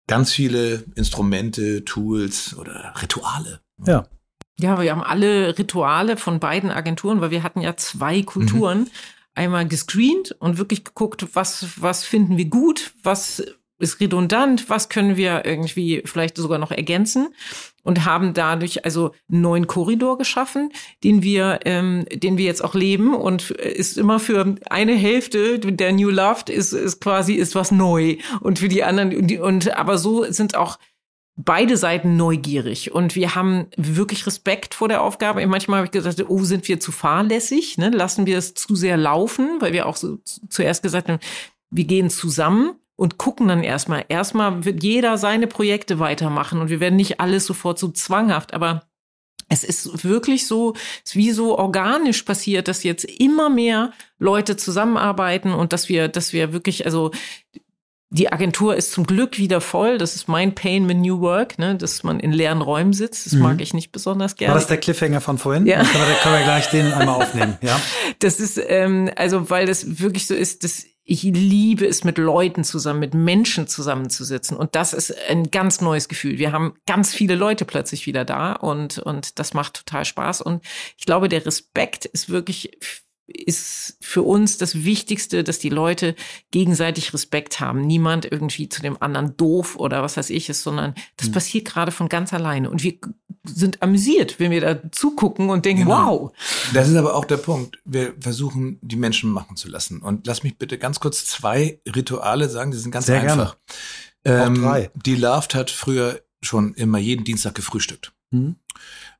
ganz 0.08 0.32
viele 0.32 0.86
Instrumente, 0.96 1.84
Tools 1.84 2.56
oder 2.58 2.94
Rituale. 3.02 3.62
Ja. 3.86 4.08
Ja, 4.58 4.82
wir 4.82 4.90
haben 4.92 5.04
alle 5.04 5.58
Rituale 5.58 6.16
von 6.16 6.40
beiden 6.40 6.72
Agenturen, 6.72 7.20
weil 7.20 7.32
wir 7.32 7.44
hatten 7.44 7.60
ja 7.60 7.76
zwei 7.76 8.22
Kulturen. 8.22 8.82
Mhm 8.82 8.90
einmal 9.36 9.68
gescreent 9.68 10.36
und 10.40 10.58
wirklich 10.58 10.84
geguckt, 10.84 11.28
was, 11.34 11.82
was 11.82 12.04
finden 12.04 12.38
wir 12.38 12.46
gut, 12.46 12.94
was 13.04 13.44
ist 13.78 14.00
redundant, 14.00 14.70
was 14.70 14.88
können 14.88 15.18
wir 15.18 15.46
irgendwie 15.46 16.02
vielleicht 16.06 16.38
sogar 16.38 16.58
noch 16.58 16.72
ergänzen 16.72 17.28
und 17.84 18.06
haben 18.06 18.34
dadurch 18.34 18.86
also 18.86 19.12
einen 19.30 19.42
neuen 19.42 19.68
Korridor 19.68 20.18
geschaffen, 20.18 20.72
den 21.04 21.24
wir, 21.24 21.60
ähm, 21.66 22.06
den 22.12 22.38
wir 22.38 22.46
jetzt 22.46 22.64
auch 22.64 22.74
leben 22.74 23.14
und 23.14 23.52
ist 23.52 23.98
immer 23.98 24.20
für 24.20 24.56
eine 24.70 24.96
Hälfte 24.96 25.60
der 25.60 25.92
New 25.92 26.10
Loved 26.10 26.50
ist, 26.50 26.72
ist 26.72 27.02
quasi 27.02 27.34
ist 27.34 27.54
was 27.54 27.72
neu 27.72 28.18
und 28.40 28.60
für 28.60 28.70
die 28.70 28.84
anderen 28.84 29.16
und, 29.16 29.40
und 29.40 29.78
aber 29.78 29.98
so 29.98 30.24
sind 30.32 30.56
auch 30.56 30.80
beide 31.38 31.76
Seiten 31.76 32.16
neugierig 32.16 32.94
und 32.94 33.16
wir 33.16 33.36
haben 33.36 33.68
wirklich 33.76 34.26
Respekt 34.26 34.74
vor 34.74 34.88
der 34.88 35.02
Aufgabe. 35.02 35.46
Manchmal 35.48 35.80
habe 35.80 35.88
ich 35.88 35.92
gesagt, 35.92 36.24
oh, 36.30 36.44
sind 36.44 36.68
wir 36.68 36.80
zu 36.80 36.92
fahrlässig? 36.92 37.78
Ne? 37.78 37.90
Lassen 37.90 38.26
wir 38.26 38.38
es 38.38 38.54
zu 38.54 38.76
sehr 38.76 38.96
laufen, 38.96 39.58
weil 39.60 39.74
wir 39.74 39.86
auch 39.86 39.98
so 39.98 40.20
zuerst 40.50 40.82
gesagt 40.82 41.10
haben, 41.10 41.20
wir 41.70 41.84
gehen 41.84 42.10
zusammen 42.10 42.76
und 42.96 43.18
gucken 43.18 43.50
dann 43.50 43.64
erstmal. 43.64 44.06
Erstmal 44.08 44.64
wird 44.64 44.82
jeder 44.82 45.18
seine 45.18 45.48
Projekte 45.48 46.00
weitermachen 46.00 46.60
und 46.62 46.70
wir 46.70 46.80
werden 46.80 46.96
nicht 46.96 47.20
alles 47.20 47.46
sofort 47.46 47.80
so 47.80 47.90
zwanghaft, 47.90 48.54
aber 48.54 48.88
es 49.50 49.64
ist 49.64 50.04
wirklich 50.06 50.48
so, 50.48 50.74
es 51.04 51.12
ist 51.12 51.16
wie 51.16 51.32
so 51.32 51.58
organisch 51.58 52.24
passiert, 52.24 52.68
dass 52.68 52.84
jetzt 52.84 53.06
immer 53.06 53.50
mehr 53.50 53.92
Leute 54.18 54.58
zusammenarbeiten 54.58 55.54
und 55.54 55.74
dass 55.74 55.90
wir, 55.90 56.08
dass 56.08 56.34
wir 56.34 56.54
wirklich, 56.54 56.86
also 56.86 57.12
die 58.16 58.32
Agentur 58.32 58.78
ist 58.78 58.94
zum 58.94 59.06
Glück 59.06 59.38
wieder 59.38 59.60
voll. 59.60 59.98
Das 59.98 60.16
ist 60.16 60.30
mein 60.30 60.56
Pain 60.56 60.86
mit 60.86 60.98
New 60.98 61.20
Work, 61.20 61.60
ne? 61.60 61.76
dass 61.76 62.02
man 62.04 62.22
in 62.22 62.32
leeren 62.32 62.62
Räumen 62.62 62.94
sitzt. 62.94 63.26
Das 63.26 63.34
mhm. 63.34 63.42
mag 63.42 63.62
ich 63.62 63.74
nicht 63.74 63.92
besonders 63.92 64.38
gerne. 64.38 64.54
War 64.54 64.60
das 64.60 64.68
der 64.68 64.78
Cliffhanger 64.78 65.20
von 65.20 65.38
vorhin? 65.38 65.66
Ja. 65.66 65.80
Dann 65.80 65.88
können 65.88 66.08
wir, 66.08 66.16
können 66.16 66.36
wir 66.36 66.44
gleich 66.44 66.70
den 66.70 66.94
einmal 66.94 67.22
aufnehmen. 67.22 67.58
Ja. 67.62 67.80
Das 68.20 68.40
ist, 68.40 68.60
ähm, 68.68 69.10
also 69.16 69.50
weil 69.50 69.66
das 69.66 70.00
wirklich 70.00 70.26
so 70.28 70.34
ist, 70.34 70.64
dass 70.64 70.86
ich 71.04 71.24
liebe 71.24 71.86
es, 71.86 72.04
mit 72.04 72.18
Leuten 72.18 72.64
zusammen, 72.64 73.00
mit 73.00 73.14
Menschen 73.14 73.68
zusammenzusitzen. 73.68 74.56
Und 74.58 74.76
das 74.76 74.94
ist 74.94 75.14
ein 75.30 75.52
ganz 75.52 75.82
neues 75.82 76.08
Gefühl. 76.08 76.40
Wir 76.40 76.52
haben 76.52 76.76
ganz 76.88 77.14
viele 77.14 77.36
Leute 77.36 77.66
plötzlich 77.66 78.08
wieder 78.08 78.26
da 78.26 78.54
und, 78.54 79.00
und 79.00 79.38
das 79.38 79.54
macht 79.54 79.76
total 79.76 80.06
Spaß. 80.06 80.42
Und 80.42 80.64
ich 80.98 81.06
glaube, 81.06 81.30
der 81.30 81.46
Respekt 81.46 82.06
ist 82.06 82.30
wirklich 82.30 82.80
ist 83.28 83.98
für 84.02 84.22
uns 84.22 84.58
das 84.58 84.84
Wichtigste, 84.84 85.44
dass 85.44 85.60
die 85.60 85.70
Leute 85.70 86.16
gegenseitig 86.52 87.14
Respekt 87.14 87.60
haben. 87.60 87.82
Niemand 87.82 88.32
irgendwie 88.32 88.70
zu 88.70 88.82
dem 88.82 89.02
anderen 89.02 89.36
doof 89.36 89.76
oder 89.76 90.04
was 90.04 90.18
weiß 90.18 90.30
ich 90.30 90.50
ist, 90.50 90.64
sondern 90.64 90.94
das 91.18 91.30
mhm. 91.30 91.34
passiert 91.34 91.66
gerade 91.66 91.92
von 91.92 92.08
ganz 92.08 92.34
alleine. 92.34 92.70
Und 92.70 92.84
wir 92.84 92.94
sind 93.44 93.82
amüsiert, 93.82 94.40
wenn 94.40 94.52
wir 94.52 94.62
da 94.62 94.92
zugucken 94.92 95.50
und 95.50 95.66
denken, 95.66 95.84
genau. 95.84 96.32
wow. 96.32 96.32
Das 96.74 96.88
ist 96.88 96.96
aber 96.96 97.16
auch 97.16 97.26
der 97.26 97.38
Punkt. 97.38 97.80
Wir 97.84 98.14
versuchen, 98.20 98.80
die 98.82 98.96
Menschen 98.96 99.32
machen 99.32 99.56
zu 99.56 99.70
lassen. 99.70 100.02
Und 100.02 100.28
lass 100.28 100.44
mich 100.44 100.58
bitte 100.58 100.78
ganz 100.78 101.00
kurz 101.00 101.26
zwei 101.26 101.80
Rituale 101.96 102.50
sagen, 102.50 102.72
die 102.72 102.78
sind 102.78 102.92
ganz 102.92 103.08
Sehr 103.08 103.22
einfach. 103.22 103.58
Gerne. 104.24 104.46
Ähm, 104.46 104.62
drei. 104.62 104.92
Die 105.06 105.16
Loved 105.16 105.56
hat 105.56 105.72
früher 105.72 106.22
schon 106.42 106.74
immer 106.76 107.00
jeden 107.00 107.24
Dienstag 107.24 107.56
gefrühstückt. 107.56 108.14
Mhm. 108.32 108.56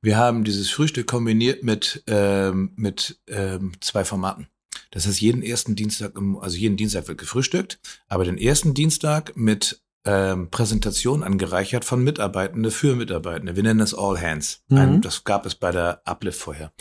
Wir 0.06 0.18
haben 0.18 0.44
dieses 0.44 0.70
Frühstück 0.70 1.08
kombiniert 1.08 1.64
mit, 1.64 2.04
ähm, 2.06 2.74
mit 2.76 3.18
ähm, 3.28 3.72
zwei 3.80 4.06
Formaten. 4.06 4.48
Das 4.92 5.08
heißt, 5.08 5.20
jeden 5.20 5.42
ersten 5.42 5.76
Dienstag, 5.76 6.14
also 6.42 6.58
jeden 6.58 6.78
Dienstag 6.78 7.08
wird 7.08 7.18
gefrühstückt, 7.18 7.80
aber 8.08 8.24
den 8.24 8.38
ersten 8.38 8.76
Dienstag 8.76 9.36
mit 9.36 9.82
ähm, 10.06 10.50
Präsentation 10.52 11.24
angereichert 11.24 11.84
von 11.84 12.04
Mitarbeitende 12.04 12.70
für 12.70 12.96
Mitarbeitende. 12.96 13.56
Wir 13.56 13.64
nennen 13.64 13.80
das 13.80 13.96
All 13.96 14.22
Hands. 14.22 14.62
Mhm. 14.70 14.78
Ein, 14.78 15.02
das 15.02 15.24
gab 15.24 15.46
es 15.46 15.56
bei 15.56 15.72
der 15.72 16.02
Uplift 16.06 16.40
vorher. 16.40 16.72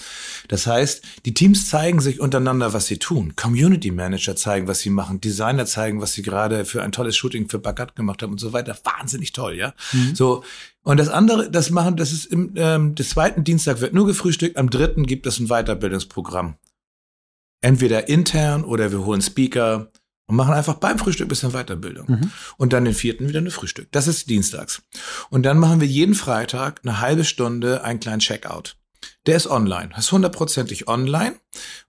Das 0.49 0.67
heißt, 0.67 1.03
die 1.25 1.33
Teams 1.33 1.69
zeigen 1.69 2.01
sich 2.01 2.21
untereinander, 2.21 2.75
was 2.75 2.87
sie 2.87 2.99
tun. 2.99 3.35
Community 3.35 3.91
Manager 3.91 4.37
zeigen, 4.37 4.69
was 4.69 4.81
sie 4.81 4.91
machen. 4.91 5.21
Designer 5.21 5.65
zeigen, 5.65 6.03
was 6.03 6.13
sie 6.13 6.23
gerade 6.23 6.67
für 6.67 6.83
ein 6.83 6.93
tolles 6.93 7.17
Shooting 7.17 7.49
für 7.49 7.59
Bagat 7.59 7.97
gemacht 7.97 8.23
haben 8.23 8.33
und 8.33 8.41
so 8.41 8.53
weiter. 8.53 8.77
Wahnsinnig 8.85 9.33
toll, 9.33 9.55
ja. 9.55 9.73
Mhm. 9.93 10.15
So. 10.15 10.45
Und 10.83 10.99
das 10.99 11.09
andere, 11.09 11.51
das 11.51 11.71
machen, 11.71 11.97
das 11.97 12.13
ist 12.13 12.27
im, 12.27 12.53
ähm, 12.57 12.95
des 12.95 13.09
zweiten 13.11 13.43
Dienstag 13.43 13.81
wird 13.81 13.95
nur 13.95 14.07
gefrühstückt. 14.07 14.59
Am 14.59 14.69
dritten 14.69 15.07
gibt 15.07 15.27
es 15.27 15.41
ein 15.41 15.49
Weiterbildungsprogramm. 15.49 16.57
Entweder 17.63 18.09
intern 18.09 18.65
oder 18.65 18.93
wir 18.93 19.07
holen 19.07 19.23
Speaker 19.23 19.91
und 20.35 20.39
machen 20.39 20.55
einfach 20.55 20.75
beim 20.75 20.99
Frühstück 20.99 21.27
ein 21.27 21.29
bisschen 21.29 21.53
Weiterbildung. 21.53 22.07
Mhm. 22.09 22.31
Und 22.57 22.73
dann 22.73 22.85
den 22.85 22.95
vierten 22.95 23.29
wieder 23.29 23.39
eine 23.39 23.53
Frühstück. 23.53 23.87
Das 23.93 24.09
ist 24.09 24.29
dienstags. 24.29 24.83
Und 25.31 25.45
dann 25.45 25.59
machen 25.59 25.81
wir 25.81 25.87
jeden 25.87 26.17
Freitag 26.17 26.81
eine 26.83 27.01
halbe 27.01 27.25
Stunde 27.25 27.85
einen 27.85 28.01
kleinen 28.01 28.19
Checkout. 28.19 28.77
Der 29.27 29.37
ist 29.37 29.47
online. 29.47 29.91
Das 29.95 30.07
ist 30.07 30.13
hundertprozentig 30.13 30.89
online. 30.89 31.37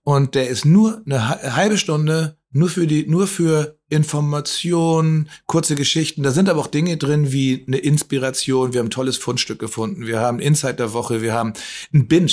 Und 0.04 0.36
der 0.36 0.48
ist 0.48 0.64
nur 0.64 1.02
eine 1.06 1.28
halbe 1.28 1.76
Stunde 1.76 2.38
nur 2.52 2.68
für 2.68 2.86
die, 2.86 3.06
nur 3.06 3.26
für 3.26 3.78
Informationen, 3.88 5.28
kurze 5.46 5.74
Geschichten. 5.74 6.22
Da 6.22 6.30
sind 6.30 6.48
aber 6.48 6.60
auch 6.60 6.68
Dinge 6.68 6.96
drin 6.96 7.32
wie 7.32 7.64
eine 7.66 7.78
Inspiration. 7.78 8.72
Wir 8.72 8.78
haben 8.78 8.86
ein 8.86 8.90
tolles 8.90 9.16
Fundstück 9.16 9.58
gefunden. 9.58 10.06
Wir 10.06 10.20
haben 10.20 10.38
Insight 10.38 10.78
der 10.78 10.92
Woche. 10.92 11.20
Wir 11.20 11.34
haben 11.34 11.52
ein 11.92 12.06
Binge 12.06 12.32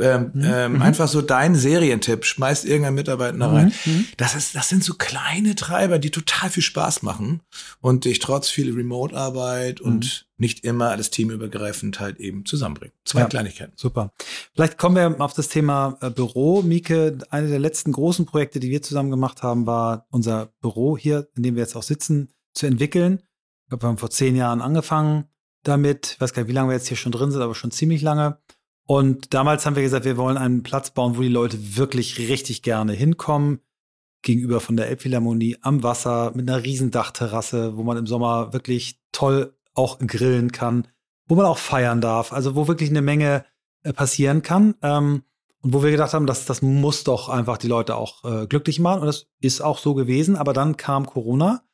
ähm, 0.00 0.30
mhm. 0.34 0.42
ähm, 0.44 0.72
mhm. 0.74 0.82
einfach 0.82 1.08
so 1.08 1.22
dein 1.22 1.54
Serientipp, 1.54 2.24
schmeißt 2.24 2.64
irgendein 2.64 2.94
Mitarbeiter 2.94 3.36
mhm. 3.36 3.42
rein. 3.42 3.72
Mhm. 3.84 4.06
Das 4.16 4.34
ist, 4.34 4.54
das 4.54 4.68
sind 4.68 4.84
so 4.84 4.94
kleine 4.94 5.54
Treiber, 5.54 5.98
die 5.98 6.10
total 6.10 6.50
viel 6.50 6.62
Spaß 6.62 7.02
machen 7.02 7.40
und 7.80 8.04
dich 8.04 8.18
trotz 8.18 8.48
viel 8.48 8.74
Remote-Arbeit 8.74 9.80
und 9.80 10.04
mhm. 10.04 10.42
nicht 10.42 10.64
immer 10.64 10.90
alles 10.90 11.10
teamübergreifend 11.10 12.00
halt 12.00 12.18
eben 12.18 12.44
zusammenbringen. 12.44 12.94
Zwei 13.04 13.20
ja, 13.20 13.26
Kleinigkeiten. 13.26 13.72
Super. 13.76 14.12
Vielleicht 14.54 14.78
kommen 14.78 14.96
wir 14.96 15.20
auf 15.20 15.34
das 15.34 15.48
Thema 15.48 15.98
äh, 16.00 16.10
Büro. 16.10 16.62
Mieke, 16.62 17.18
eine 17.30 17.48
der 17.48 17.58
letzten 17.58 17.92
großen 17.92 18.26
Projekte, 18.26 18.60
die 18.60 18.70
wir 18.70 18.82
zusammen 18.82 19.10
gemacht 19.10 19.42
haben, 19.42 19.66
war 19.66 20.06
unser 20.10 20.52
Büro 20.60 20.96
hier, 20.96 21.28
in 21.36 21.42
dem 21.42 21.54
wir 21.54 21.62
jetzt 21.62 21.76
auch 21.76 21.82
sitzen, 21.82 22.30
zu 22.54 22.66
entwickeln. 22.66 23.20
Ich 23.64 23.68
glaube, 23.70 23.84
wir 23.84 23.88
haben 23.88 23.98
vor 23.98 24.10
zehn 24.10 24.36
Jahren 24.36 24.60
angefangen 24.60 25.24
damit. 25.66 26.12
Ich 26.14 26.20
weiß 26.20 26.32
gar 26.32 26.42
nicht, 26.42 26.48
wie 26.48 26.54
lange 26.54 26.70
wir 26.70 26.74
jetzt 26.74 26.88
hier 26.88 26.96
schon 26.96 27.12
drin 27.12 27.30
sind, 27.30 27.42
aber 27.42 27.54
schon 27.54 27.70
ziemlich 27.70 28.02
lange. 28.02 28.38
Und 28.86 29.34
damals 29.34 29.66
haben 29.66 29.74
wir 29.74 29.82
gesagt, 29.82 30.04
wir 30.04 30.16
wollen 30.16 30.36
einen 30.36 30.62
Platz 30.62 30.90
bauen, 30.90 31.16
wo 31.16 31.22
die 31.22 31.28
Leute 31.28 31.76
wirklich 31.76 32.18
richtig 32.18 32.62
gerne 32.62 32.92
hinkommen. 32.92 33.60
Gegenüber 34.22 34.60
von 34.60 34.76
der 34.76 34.88
Elbphilharmonie 34.88 35.58
am 35.60 35.82
Wasser 35.82 36.32
mit 36.34 36.48
einer 36.48 36.62
riesen 36.64 36.90
Dachterrasse, 36.90 37.76
wo 37.76 37.82
man 37.82 37.96
im 37.96 38.06
Sommer 38.06 38.52
wirklich 38.52 39.00
toll 39.12 39.54
auch 39.74 39.98
grillen 39.98 40.52
kann, 40.52 40.88
wo 41.28 41.34
man 41.34 41.46
auch 41.46 41.58
feiern 41.58 42.00
darf. 42.00 42.32
Also 42.32 42.54
wo 42.54 42.68
wirklich 42.68 42.90
eine 42.90 43.02
Menge 43.02 43.44
äh, 43.82 43.92
passieren 43.92 44.42
kann. 44.42 44.74
Ähm, 44.82 45.22
und 45.62 45.72
wo 45.72 45.82
wir 45.82 45.90
gedacht 45.90 46.14
haben, 46.14 46.26
dass 46.26 46.44
das 46.44 46.62
muss 46.62 47.02
doch 47.02 47.28
einfach 47.28 47.58
die 47.58 47.66
Leute 47.66 47.96
auch 47.96 48.24
äh, 48.24 48.46
glücklich 48.46 48.78
machen. 48.78 49.00
Und 49.00 49.06
das 49.06 49.26
ist 49.40 49.60
auch 49.60 49.78
so 49.78 49.94
gewesen. 49.94 50.36
Aber 50.36 50.52
dann 50.52 50.76
kam 50.76 51.06
Corona. 51.06 51.64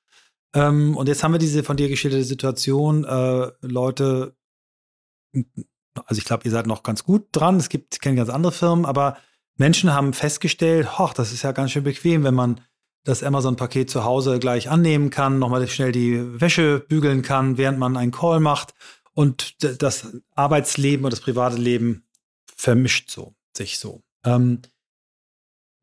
Ähm, 0.54 0.96
und 0.96 1.08
jetzt 1.08 1.22
haben 1.22 1.32
wir 1.32 1.38
diese 1.38 1.62
von 1.62 1.76
dir 1.76 1.88
geschilderte 1.88 2.24
Situation. 2.24 3.04
Äh, 3.04 3.50
Leute 3.60 4.34
also 6.07 6.18
ich 6.18 6.24
glaube, 6.24 6.45
ihr 6.45 6.51
seid 6.51 6.66
noch 6.66 6.82
ganz 6.82 7.05
gut 7.05 7.26
dran. 7.32 7.57
Es 7.57 7.68
gibt, 7.68 7.95
ich 7.95 8.01
kenne 8.01 8.16
ganz 8.16 8.30
andere 8.30 8.53
Firmen, 8.53 8.84
aber 8.84 9.16
Menschen 9.57 9.93
haben 9.93 10.12
festgestellt, 10.12 10.99
hoch, 10.99 11.12
das 11.12 11.32
ist 11.32 11.43
ja 11.43 11.53
ganz 11.53 11.70
schön 11.72 11.84
bequem, 11.84 12.24
wenn 12.24 12.34
man 12.34 12.61
das 13.05 13.22
Amazon-Paket 13.22 13.90
zu 13.90 14.05
Hause 14.05 14.38
gleich 14.38 14.70
annehmen 14.70 15.11
kann, 15.11 15.38
nochmal 15.38 15.66
schnell 15.68 15.93
die 15.93 16.40
Wäsche 16.40 16.80
bügeln 16.80 17.22
kann, 17.22 17.59
während 17.59 17.78
man 17.78 17.97
einen 17.97 18.12
Call 18.12 18.40
macht 18.40 18.74
und 19.14 19.62
das 19.82 20.16
Arbeitsleben 20.34 21.05
und 21.05 21.12
das 21.12 21.20
private 21.20 21.57
Leben 21.57 22.05
vermischt 22.57 23.11
so, 23.11 23.34
sich 23.57 23.78
so. 23.78 24.03
Ähm, 24.24 24.62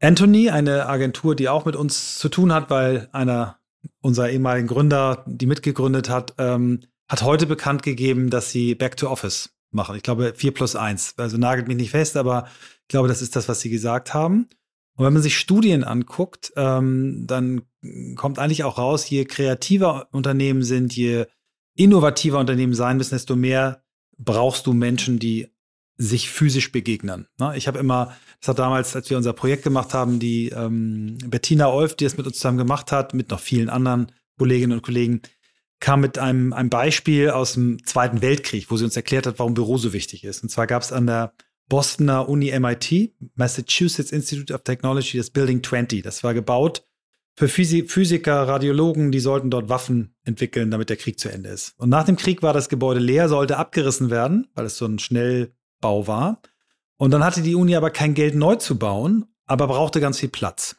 Anthony, 0.02 0.50
eine 0.50 0.88
Agentur, 0.88 1.36
die 1.36 1.50
auch 1.50 1.66
mit 1.66 1.76
uns 1.76 2.18
zu 2.20 2.30
tun 2.30 2.54
hat, 2.54 2.70
weil 2.70 3.10
einer 3.12 3.60
unserer 4.02 4.30
ehemaligen 4.30 4.68
Gründer, 4.68 5.24
die 5.28 5.46
mitgegründet 5.46 6.10
hat, 6.10 6.36
ähm, 6.38 6.82
hat 7.10 7.22
heute 7.24 7.46
bekannt 7.46 7.84
gegeben, 7.84 8.30
dass 8.30 8.52
sie 8.52 8.76
Back 8.76 8.96
to 8.96 9.10
Office 9.10 9.50
machen. 9.72 9.96
Ich 9.96 10.04
glaube, 10.04 10.34
4 10.36 10.54
plus 10.54 10.76
1. 10.76 11.16
Also 11.18 11.38
nagelt 11.38 11.68
mich 11.68 11.78
nicht 11.78 11.92
fest, 11.92 12.18
aber 12.18 12.48
ich 12.82 12.88
glaube, 12.88 13.08
das 13.08 13.22
ist 13.22 13.36
das, 13.36 13.48
was 13.48 13.62
sie 13.62 13.70
gesagt 13.70 14.14
haben. 14.14 14.48
Und 14.96 15.06
wenn 15.06 15.14
man 15.14 15.22
sich 15.22 15.38
Studien 15.38 15.84
anguckt, 15.84 16.52
ähm, 16.56 17.26
dann 17.26 17.62
kommt 18.16 18.40
eigentlich 18.40 18.64
auch 18.64 18.78
raus, 18.78 19.10
je 19.10 19.26
kreativer 19.26 20.10
Unternehmen 20.12 20.64
sind, 20.64 20.96
je 20.96 21.26
innovativer 21.76 22.40
Unternehmen 22.40 22.74
sein 22.74 22.98
müssen, 22.98 23.16
desto 23.16 23.36
mehr 23.36 23.84
brauchst 24.18 24.68
du 24.68 24.74
Menschen, 24.74 25.18
die 25.18 25.48
sich 25.96 26.30
physisch 26.30 26.72
begegnen. 26.72 27.28
Ne? 27.40 27.54
Ich 27.56 27.68
habe 27.68 27.80
immer, 27.80 28.16
das 28.40 28.50
hat 28.50 28.60
damals, 28.60 28.96
als 28.96 29.10
wir 29.10 29.18
unser 29.18 29.34
Projekt 29.34 29.64
gemacht 29.64 29.94
haben, 29.94 30.20
die 30.20 30.50
ähm, 30.50 31.18
Bettina 31.26 31.70
Olf, 31.70 31.96
die 31.96 32.06
das 32.06 32.18
mit 32.18 32.26
uns 32.26 32.38
zusammen 32.38 32.58
gemacht 32.58 32.92
hat, 32.92 33.14
mit 33.14 33.30
noch 33.30 33.40
vielen 33.40 33.70
anderen 33.70 34.12
Kolleginnen 34.38 34.74
und 34.74 34.82
Kollegen, 34.82 35.22
kam 35.80 36.02
mit 36.02 36.18
einem, 36.18 36.54
einem 36.54 36.70
Beispiel 36.70 37.30
aus 37.30 37.54
dem 37.54 37.84
Zweiten 37.86 38.22
Weltkrieg, 38.22 38.70
wo 38.70 38.78
sie 38.78 38.86
uns 38.86 38.96
erklärt 38.96 39.28
hat, 39.28 39.40
warum 39.40 39.54
Büro 39.54 39.78
so 39.78 39.94
wichtig 39.94 40.24
ist. 40.24 40.44
Und 40.44 40.50
zwar 40.50 40.68
gab 40.68 40.82
es 40.82 40.92
an 40.92 41.08
der 41.08 41.34
Bostoner 41.68 42.28
Uni 42.28 42.58
MIT, 42.58 43.14
Massachusetts 43.36 44.12
Institute 44.12 44.54
of 44.54 44.64
Technology, 44.64 45.18
das 45.18 45.30
Building 45.30 45.64
20. 45.64 46.04
Das 46.04 46.24
war 46.24 46.34
gebaut 46.34 46.84
für 47.40 47.48
Physiker, 47.48 48.50
Radiologen, 48.50 49.14
die 49.14 49.22
sollten 49.22 49.50
dort 49.50 49.70
Waffen 49.70 50.14
entwickeln, 50.26 50.72
damit 50.72 50.90
der 50.90 50.98
Krieg 50.98 51.22
zu 51.22 51.30
Ende 51.30 51.50
ist. 51.50 51.74
Und 51.78 51.88
nach 51.88 52.04
dem 52.04 52.18
Krieg 52.18 52.44
war 52.44 52.52
das 52.52 52.68
Gebäude 52.68 53.00
leer, 53.00 53.30
sollte 53.30 53.56
abgerissen 53.56 54.10
werden, 54.10 54.50
weil 54.56 54.66
es 54.66 54.76
so 54.76 54.86
ein 54.86 55.00
Schnellbau 55.00 56.06
war. 56.06 56.42
Und 56.98 57.12
dann 57.12 57.24
hatte 57.24 57.42
die 57.42 57.56
Uni 57.56 57.78
aber 57.78 57.92
kein 57.92 58.14
Geld 58.14 58.36
neu 58.36 58.56
zu 58.56 58.78
bauen, 58.78 59.26
aber 59.46 59.68
brauchte 59.68 60.02
ganz 60.02 60.20
viel 60.20 60.28
Platz. 60.28 60.76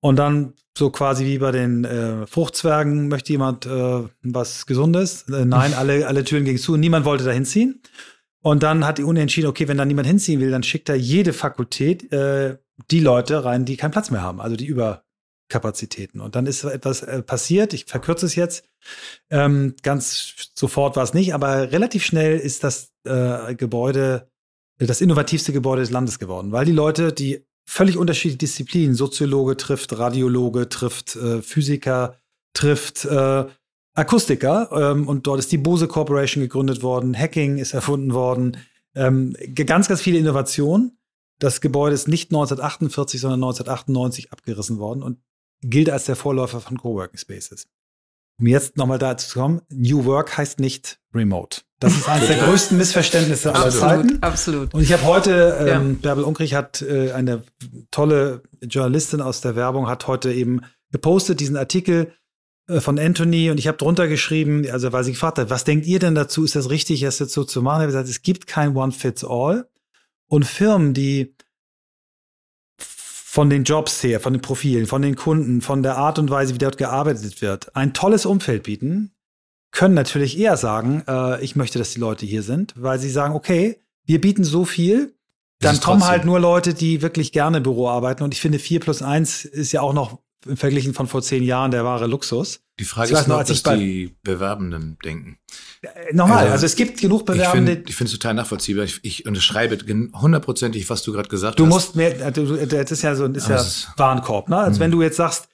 Und 0.00 0.16
dann 0.16 0.54
so 0.80 0.90
quasi 0.90 1.26
wie 1.26 1.38
bei 1.38 1.52
den 1.52 1.84
äh, 1.84 2.26
Fruchtzwergen 2.26 3.08
möchte 3.08 3.32
jemand 3.32 3.66
äh, 3.66 4.02
was 4.22 4.64
Gesundes. 4.64 5.28
Äh, 5.28 5.44
nein, 5.44 5.74
alle, 5.74 6.06
alle 6.08 6.24
Türen 6.24 6.46
gingen 6.46 6.58
zu. 6.58 6.78
Niemand 6.78 7.04
wollte 7.04 7.22
da 7.22 7.32
hinziehen. 7.32 7.82
Und 8.42 8.62
dann 8.62 8.86
hat 8.86 8.96
die 8.96 9.04
Uni 9.04 9.20
entschieden, 9.20 9.48
okay, 9.48 9.68
wenn 9.68 9.76
da 9.76 9.84
niemand 9.84 10.08
hinziehen 10.08 10.40
will, 10.40 10.50
dann 10.50 10.62
schickt 10.62 10.88
da 10.88 10.94
jede 10.94 11.34
Fakultät 11.34 12.10
äh, 12.14 12.56
die 12.90 13.00
Leute 13.00 13.44
rein, 13.44 13.66
die 13.66 13.76
keinen 13.76 13.90
Platz 13.90 14.10
mehr 14.10 14.22
haben, 14.22 14.40
also 14.40 14.56
die 14.56 14.64
Überkapazitäten. 14.64 16.22
Und 16.22 16.34
dann 16.34 16.46
ist 16.46 16.64
etwas 16.64 17.02
äh, 17.02 17.22
passiert, 17.22 17.74
ich 17.74 17.84
verkürze 17.84 18.24
es 18.24 18.34
jetzt, 18.34 18.64
ähm, 19.28 19.74
ganz 19.82 20.50
sofort 20.54 20.96
war 20.96 21.02
es 21.02 21.12
nicht, 21.12 21.34
aber 21.34 21.72
relativ 21.72 22.02
schnell 22.02 22.38
ist 22.38 22.64
das 22.64 22.92
äh, 23.04 23.54
Gebäude 23.54 24.30
das 24.86 25.02
innovativste 25.02 25.52
Gebäude 25.52 25.82
des 25.82 25.90
Landes 25.90 26.18
geworden, 26.18 26.52
weil 26.52 26.64
die 26.64 26.72
Leute, 26.72 27.12
die 27.12 27.44
völlig 27.66 27.96
unterschiedliche 27.96 28.38
Disziplinen. 28.38 28.94
Soziologe 28.94 29.56
trifft 29.56 29.96
Radiologe, 29.98 30.68
trifft 30.68 31.16
äh, 31.16 31.42
Physiker, 31.42 32.16
trifft 32.54 33.04
äh, 33.04 33.44
Akustiker. 33.94 34.70
Ähm, 34.72 35.08
und 35.08 35.26
dort 35.26 35.38
ist 35.38 35.52
die 35.52 35.58
Bose 35.58 35.88
Corporation 35.88 36.42
gegründet 36.42 36.82
worden, 36.82 37.16
Hacking 37.16 37.58
ist 37.58 37.74
erfunden 37.74 38.14
worden. 38.14 38.56
Ähm, 38.94 39.36
ganz, 39.54 39.88
ganz 39.88 40.00
viele 40.00 40.18
Innovationen. 40.18 40.98
Das 41.38 41.60
Gebäude 41.60 41.94
ist 41.94 42.08
nicht 42.08 42.30
1948, 42.30 43.20
sondern 43.20 43.42
1998 43.42 44.32
abgerissen 44.32 44.78
worden 44.78 45.02
und 45.02 45.18
gilt 45.62 45.90
als 45.90 46.04
der 46.04 46.16
Vorläufer 46.16 46.60
von 46.60 46.78
Coworking 46.78 47.18
Spaces. 47.18 47.66
Um 48.38 48.46
jetzt 48.46 48.76
nochmal 48.76 48.98
dazu 48.98 49.28
zu 49.28 49.38
kommen, 49.38 49.60
New 49.68 50.04
Work 50.04 50.36
heißt 50.36 50.60
nicht 50.60 51.00
Remote. 51.14 51.62
Das 51.80 51.96
ist 51.96 52.08
eines 52.08 52.28
der 52.28 52.36
größten 52.36 52.76
Missverständnisse 52.76 53.54
aller 53.54 53.70
Zeiten. 53.70 54.22
Absolut. 54.22 54.74
Und 54.74 54.82
ich 54.82 54.92
habe 54.92 55.04
heute, 55.04 55.56
ähm, 55.60 55.92
ja. 55.92 55.98
Bärbel 56.02 56.24
Unkrich 56.24 56.54
hat 56.54 56.82
äh, 56.82 57.12
eine 57.12 57.42
tolle 57.90 58.42
Journalistin 58.62 59.22
aus 59.22 59.40
der 59.40 59.56
Werbung, 59.56 59.88
hat 59.88 60.06
heute 60.06 60.30
eben 60.30 60.60
gepostet 60.92 61.40
diesen 61.40 61.56
Artikel 61.56 62.12
äh, 62.68 62.80
von 62.80 62.98
Anthony 62.98 63.50
und 63.50 63.58
ich 63.58 63.66
habe 63.66 63.78
drunter 63.78 64.08
geschrieben, 64.08 64.70
also 64.70 64.92
weil 64.92 65.04
sie 65.04 65.12
gefragt 65.12 65.38
hat, 65.38 65.48
was 65.48 65.64
denkt 65.64 65.86
ihr 65.86 65.98
denn 65.98 66.14
dazu? 66.14 66.44
Ist 66.44 66.54
das 66.54 66.68
richtig, 66.68 67.00
das 67.00 67.18
jetzt 67.18 67.32
so 67.32 67.44
zu 67.44 67.62
machen? 67.62 67.80
Ich 67.80 67.84
habe 67.84 67.92
gesagt, 67.92 68.08
es 68.10 68.20
gibt 68.20 68.46
kein 68.46 68.76
One-Fits-All. 68.76 69.66
Und 70.28 70.44
Firmen, 70.44 70.92
die 70.92 71.34
von 72.76 73.48
den 73.48 73.64
Jobs 73.64 74.02
her, 74.02 74.20
von 74.20 74.34
den 74.34 74.42
Profilen, 74.42 74.86
von 74.86 75.00
den 75.00 75.16
Kunden, 75.16 75.62
von 75.62 75.82
der 75.82 75.96
Art 75.96 76.18
und 76.18 76.30
Weise, 76.30 76.54
wie 76.54 76.58
dort 76.58 76.76
gearbeitet 76.76 77.40
wird, 77.40 77.74
ein 77.74 77.94
tolles 77.94 78.26
Umfeld 78.26 78.64
bieten, 78.64 79.12
können 79.72 79.94
natürlich 79.94 80.38
eher 80.38 80.56
sagen, 80.56 81.02
äh, 81.06 81.42
ich 81.42 81.56
möchte, 81.56 81.78
dass 81.78 81.92
die 81.92 82.00
Leute 82.00 82.26
hier 82.26 82.42
sind, 82.42 82.74
weil 82.76 82.98
sie 82.98 83.10
sagen, 83.10 83.34
okay, 83.34 83.80
wir 84.04 84.20
bieten 84.20 84.44
so 84.44 84.64
viel, 84.64 85.14
dann 85.60 85.78
kommen 85.80 86.06
halt 86.06 86.24
nur 86.24 86.40
Leute, 86.40 86.74
die 86.74 87.02
wirklich 87.02 87.32
gerne 87.32 87.60
Büro 87.60 87.88
arbeiten. 87.88 88.22
Und 88.22 88.34
ich 88.34 88.40
finde, 88.40 88.58
vier 88.58 88.80
plus 88.80 89.02
eins 89.02 89.44
ist 89.44 89.72
ja 89.72 89.82
auch 89.82 89.92
noch 89.92 90.18
verglichen 90.54 90.94
von 90.94 91.06
vor 91.06 91.22
zehn 91.22 91.42
Jahren 91.42 91.70
der 91.70 91.84
wahre 91.84 92.06
Luxus. 92.06 92.60
Die 92.78 92.84
Frage 92.84 93.12
ist 93.12 93.28
noch, 93.28 93.46
was 93.46 93.62
die 93.62 94.16
Bewerbenden 94.22 94.96
denken. 95.04 95.38
Äh, 95.82 96.14
nochmal, 96.14 96.38
also, 96.38 96.52
also, 96.52 96.66
es 96.66 96.76
gibt 96.76 96.98
genug 96.98 97.26
Bewerbende. 97.26 97.82
Ich 97.86 97.94
finde 97.94 98.10
es 98.10 98.18
total 98.18 98.32
nachvollziehbar. 98.34 98.84
Ich, 98.84 99.00
ich 99.02 99.26
unterschreibe 99.26 99.76
hundertprozentig, 100.14 100.88
was 100.88 101.02
du 101.02 101.12
gerade 101.12 101.28
gesagt 101.28 101.58
du 101.58 101.66
hast. 101.66 101.70
Du 101.70 101.74
musst 101.74 101.96
mehr, 101.96 102.26
äh, 102.26 102.32
du, 102.32 102.66
das 102.66 102.90
ist 102.90 103.02
ja 103.02 103.14
so 103.14 103.24
ein 103.24 103.34
ist 103.34 103.48
ja 103.48 103.62
Warenkorb. 103.98 104.48
Ne? 104.48 104.56
Also 104.56 104.78
mh. 104.78 104.80
wenn 104.80 104.90
du 104.90 105.02
jetzt 105.02 105.16
sagst, 105.16 105.48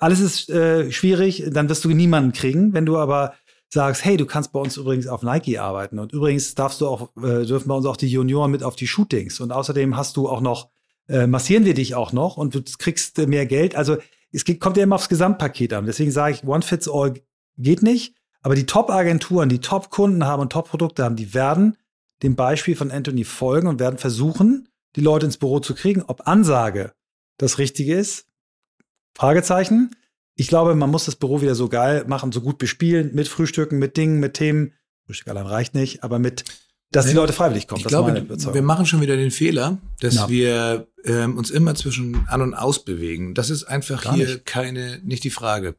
alles 0.00 0.20
ist 0.20 0.48
äh, 0.48 0.90
schwierig, 0.92 1.44
dann 1.50 1.68
wirst 1.68 1.84
du 1.84 1.90
niemanden 1.90 2.32
kriegen. 2.32 2.72
Wenn 2.72 2.86
du 2.86 2.96
aber 2.96 3.34
sagst, 3.72 4.04
hey, 4.04 4.18
du 4.18 4.26
kannst 4.26 4.52
bei 4.52 4.60
uns 4.60 4.76
übrigens 4.76 5.06
auf 5.06 5.22
Nike 5.22 5.58
arbeiten 5.58 5.98
und 5.98 6.12
übrigens 6.12 6.54
darfst 6.54 6.82
du 6.82 6.88
auch, 6.88 7.08
äh, 7.16 7.46
dürfen 7.46 7.68
bei 7.68 7.74
uns 7.74 7.86
auch 7.86 7.96
die 7.96 8.08
Junioren 8.08 8.50
mit 8.50 8.62
auf 8.62 8.76
die 8.76 8.86
Shootings 8.86 9.40
und 9.40 9.50
außerdem 9.50 9.96
hast 9.96 10.18
du 10.18 10.28
auch 10.28 10.42
noch, 10.42 10.68
äh, 11.08 11.26
massieren 11.26 11.64
wir 11.64 11.72
dich 11.72 11.94
auch 11.94 12.12
noch 12.12 12.36
und 12.36 12.54
du 12.54 12.62
kriegst 12.78 13.18
äh, 13.18 13.26
mehr 13.26 13.46
Geld. 13.46 13.74
Also 13.74 13.96
es 14.30 14.44
geht, 14.44 14.60
kommt 14.60 14.76
ja 14.76 14.82
immer 14.82 14.96
aufs 14.96 15.08
Gesamtpaket 15.08 15.72
an. 15.72 15.86
Deswegen 15.86 16.10
sage 16.10 16.34
ich, 16.34 16.44
One 16.44 16.62
Fits 16.62 16.88
All 16.88 17.14
geht 17.56 17.82
nicht. 17.82 18.14
Aber 18.42 18.54
die 18.54 18.66
Top-Agenturen, 18.66 19.48
die 19.48 19.60
Top-Kunden 19.60 20.26
haben 20.26 20.42
und 20.42 20.52
Top-Produkte 20.52 21.04
haben, 21.04 21.16
die 21.16 21.32
werden 21.32 21.76
dem 22.22 22.36
Beispiel 22.36 22.76
von 22.76 22.90
Anthony 22.90 23.24
folgen 23.24 23.68
und 23.68 23.80
werden 23.80 23.98
versuchen, 23.98 24.68
die 24.96 25.00
Leute 25.00 25.26
ins 25.26 25.38
Büro 25.38 25.60
zu 25.60 25.74
kriegen. 25.74 26.02
Ob 26.02 26.26
Ansage 26.26 26.92
das 27.38 27.58
Richtige 27.58 27.96
ist, 27.96 28.26
Fragezeichen. 29.14 29.94
Ich 30.34 30.48
glaube, 30.48 30.74
man 30.74 30.90
muss 30.90 31.04
das 31.04 31.16
Büro 31.16 31.40
wieder 31.40 31.54
so 31.54 31.68
geil 31.68 32.04
machen, 32.06 32.32
so 32.32 32.40
gut 32.40 32.58
bespielen, 32.58 33.10
mit 33.14 33.28
Frühstücken, 33.28 33.78
mit 33.78 33.96
Dingen, 33.96 34.18
mit 34.20 34.34
Themen. 34.34 34.72
Frühstück 35.06 35.28
allein 35.28 35.46
reicht 35.46 35.74
nicht, 35.74 36.02
aber 36.04 36.18
mit, 36.18 36.44
dass 36.90 37.06
die 37.06 37.12
Leute 37.12 37.32
freiwillig 37.32 37.66
kommen. 37.66 37.80
Ich 37.80 37.86
glaube, 37.86 38.26
wir 38.52 38.62
machen 38.62 38.86
schon 38.86 39.00
wieder 39.00 39.16
den 39.16 39.30
Fehler, 39.30 39.78
dass 40.00 40.14
ja. 40.14 40.28
wir 40.28 40.86
ähm, 41.04 41.36
uns 41.36 41.50
immer 41.50 41.74
zwischen 41.74 42.26
an 42.28 42.42
und 42.42 42.54
aus 42.54 42.84
bewegen. 42.84 43.34
Das 43.34 43.50
ist 43.50 43.64
einfach 43.64 44.02
Gar 44.04 44.14
hier 44.14 44.26
nicht. 44.26 44.46
keine, 44.46 45.00
nicht 45.02 45.24
die 45.24 45.30
Frage. 45.30 45.74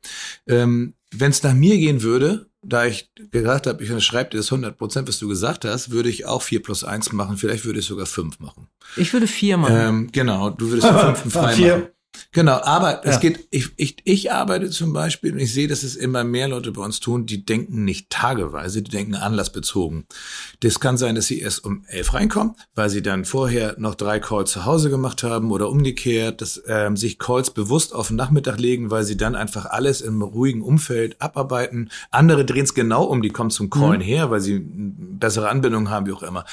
Ähm, 0.47 0.95
Wenn 1.11 1.31
es 1.31 1.43
nach 1.43 1.53
mir 1.53 1.77
gehen 1.77 2.01
würde, 2.01 2.47
da 2.63 2.85
ich 2.85 3.11
gesagt 3.31 3.67
habe, 3.67 3.83
ich 3.83 3.89
unterschreibe 3.89 4.31
dir 4.31 4.37
das 4.37 4.51
100 4.51 4.77
Prozent, 4.77 5.07
was 5.07 5.19
du 5.19 5.27
gesagt 5.27 5.65
hast, 5.65 5.91
würde 5.91 6.09
ich 6.09 6.25
auch 6.25 6.41
4 6.41 6.63
plus 6.63 6.83
1 6.83 7.11
machen. 7.11 7.37
Vielleicht 7.37 7.65
würde 7.65 7.79
ich 7.79 7.85
sogar 7.85 8.05
5 8.05 8.39
machen. 8.39 8.67
Ich 8.95 9.13
würde 9.13 9.27
4 9.27 9.57
machen. 9.57 9.75
Ähm, 9.75 10.09
genau, 10.11 10.49
du 10.49 10.69
würdest 10.69 10.87
den 10.87 10.97
fünften 10.97 11.31
frei 11.31 11.57
machen. 11.57 11.87
Genau, 12.31 12.59
aber 12.63 13.05
ja. 13.05 13.11
es 13.11 13.19
geht, 13.19 13.47
ich, 13.51 13.69
ich, 13.77 13.97
ich 14.03 14.31
arbeite 14.31 14.69
zum 14.69 14.93
Beispiel 14.93 15.33
und 15.33 15.39
ich 15.39 15.53
sehe, 15.53 15.67
dass 15.67 15.83
es 15.83 15.95
immer 15.95 16.23
mehr 16.23 16.47
Leute 16.47 16.71
bei 16.71 16.83
uns 16.83 16.99
tun, 16.99 17.25
die 17.25 17.45
denken 17.45 17.83
nicht 17.85 18.09
tageweise, 18.09 18.81
die 18.81 18.91
denken 18.91 19.15
anlassbezogen. 19.15 20.05
Das 20.61 20.79
kann 20.79 20.97
sein, 20.97 21.15
dass 21.15 21.27
sie 21.27 21.39
erst 21.39 21.63
um 21.63 21.85
elf 21.87 22.13
reinkommen, 22.13 22.55
weil 22.75 22.89
sie 22.89 23.01
dann 23.01 23.25
vorher 23.25 23.75
noch 23.77 23.95
drei 23.95 24.19
Calls 24.19 24.51
zu 24.51 24.65
Hause 24.65 24.89
gemacht 24.89 25.23
haben 25.23 25.51
oder 25.51 25.69
umgekehrt, 25.69 26.41
dass 26.41 26.61
ähm, 26.67 26.97
sich 26.97 27.19
Calls 27.19 27.51
bewusst 27.51 27.93
auf 27.93 28.07
den 28.07 28.17
Nachmittag 28.17 28.59
legen, 28.59 28.91
weil 28.91 29.03
sie 29.03 29.17
dann 29.17 29.35
einfach 29.35 29.65
alles 29.65 30.01
im 30.01 30.21
ruhigen 30.21 30.61
Umfeld 30.61 31.21
abarbeiten. 31.21 31.89
Andere 32.11 32.45
drehen 32.45 32.63
es 32.63 32.73
genau 32.73 33.03
um, 33.03 33.21
die 33.21 33.29
kommen 33.29 33.51
zum 33.51 33.69
Callen 33.69 34.01
mhm. 34.01 34.05
her, 34.05 34.31
weil 34.31 34.41
sie 34.41 34.61
bessere 34.63 35.49
Anbindung 35.49 35.89
haben, 35.89 36.05
wie 36.05 36.13
auch 36.13 36.23
immer. 36.23 36.45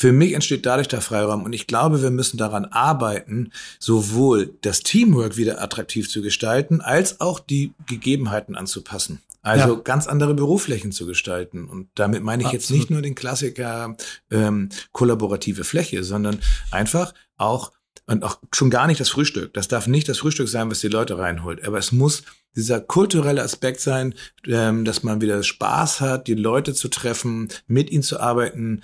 Für 0.00 0.12
mich 0.12 0.32
entsteht 0.32 0.64
dadurch 0.64 0.86
der 0.86 1.00
Freiraum 1.00 1.42
und 1.42 1.52
ich 1.52 1.66
glaube, 1.66 2.02
wir 2.02 2.12
müssen 2.12 2.36
daran 2.36 2.66
arbeiten, 2.66 3.50
sowohl 3.80 4.54
das 4.60 4.84
Teamwork 4.84 5.36
wieder 5.36 5.60
attraktiv 5.60 6.08
zu 6.08 6.22
gestalten, 6.22 6.80
als 6.80 7.20
auch 7.20 7.40
die 7.40 7.72
Gegebenheiten 7.86 8.54
anzupassen. 8.54 9.20
Also 9.42 9.74
ja. 9.74 9.80
ganz 9.80 10.06
andere 10.06 10.34
Büroflächen 10.34 10.92
zu 10.92 11.04
gestalten. 11.04 11.66
Und 11.68 11.88
damit 11.96 12.22
meine 12.22 12.42
ich 12.42 12.46
Absolut. 12.46 12.62
jetzt 12.62 12.70
nicht 12.70 12.90
nur 12.90 13.02
den 13.02 13.16
Klassiker 13.16 13.96
ähm, 14.30 14.68
kollaborative 14.92 15.64
Fläche, 15.64 16.04
sondern 16.04 16.38
einfach 16.70 17.12
auch 17.36 17.72
und 18.06 18.22
auch 18.22 18.38
schon 18.54 18.70
gar 18.70 18.86
nicht 18.86 19.00
das 19.00 19.10
Frühstück. 19.10 19.52
Das 19.52 19.68
darf 19.68 19.86
nicht 19.86 20.08
das 20.08 20.18
Frühstück 20.18 20.48
sein, 20.48 20.70
was 20.70 20.80
die 20.80 20.88
Leute 20.88 21.18
reinholt. 21.18 21.66
Aber 21.66 21.76
es 21.78 21.90
muss 21.92 22.22
dieser 22.56 22.80
kulturelle 22.80 23.42
Aspekt 23.42 23.80
sein, 23.80 24.14
ähm, 24.46 24.84
dass 24.84 25.02
man 25.02 25.20
wieder 25.20 25.42
Spaß 25.42 26.00
hat, 26.00 26.26
die 26.28 26.34
Leute 26.34 26.72
zu 26.72 26.88
treffen, 26.88 27.48
mit 27.66 27.90
ihnen 27.90 28.02
zu 28.02 28.20
arbeiten, 28.20 28.82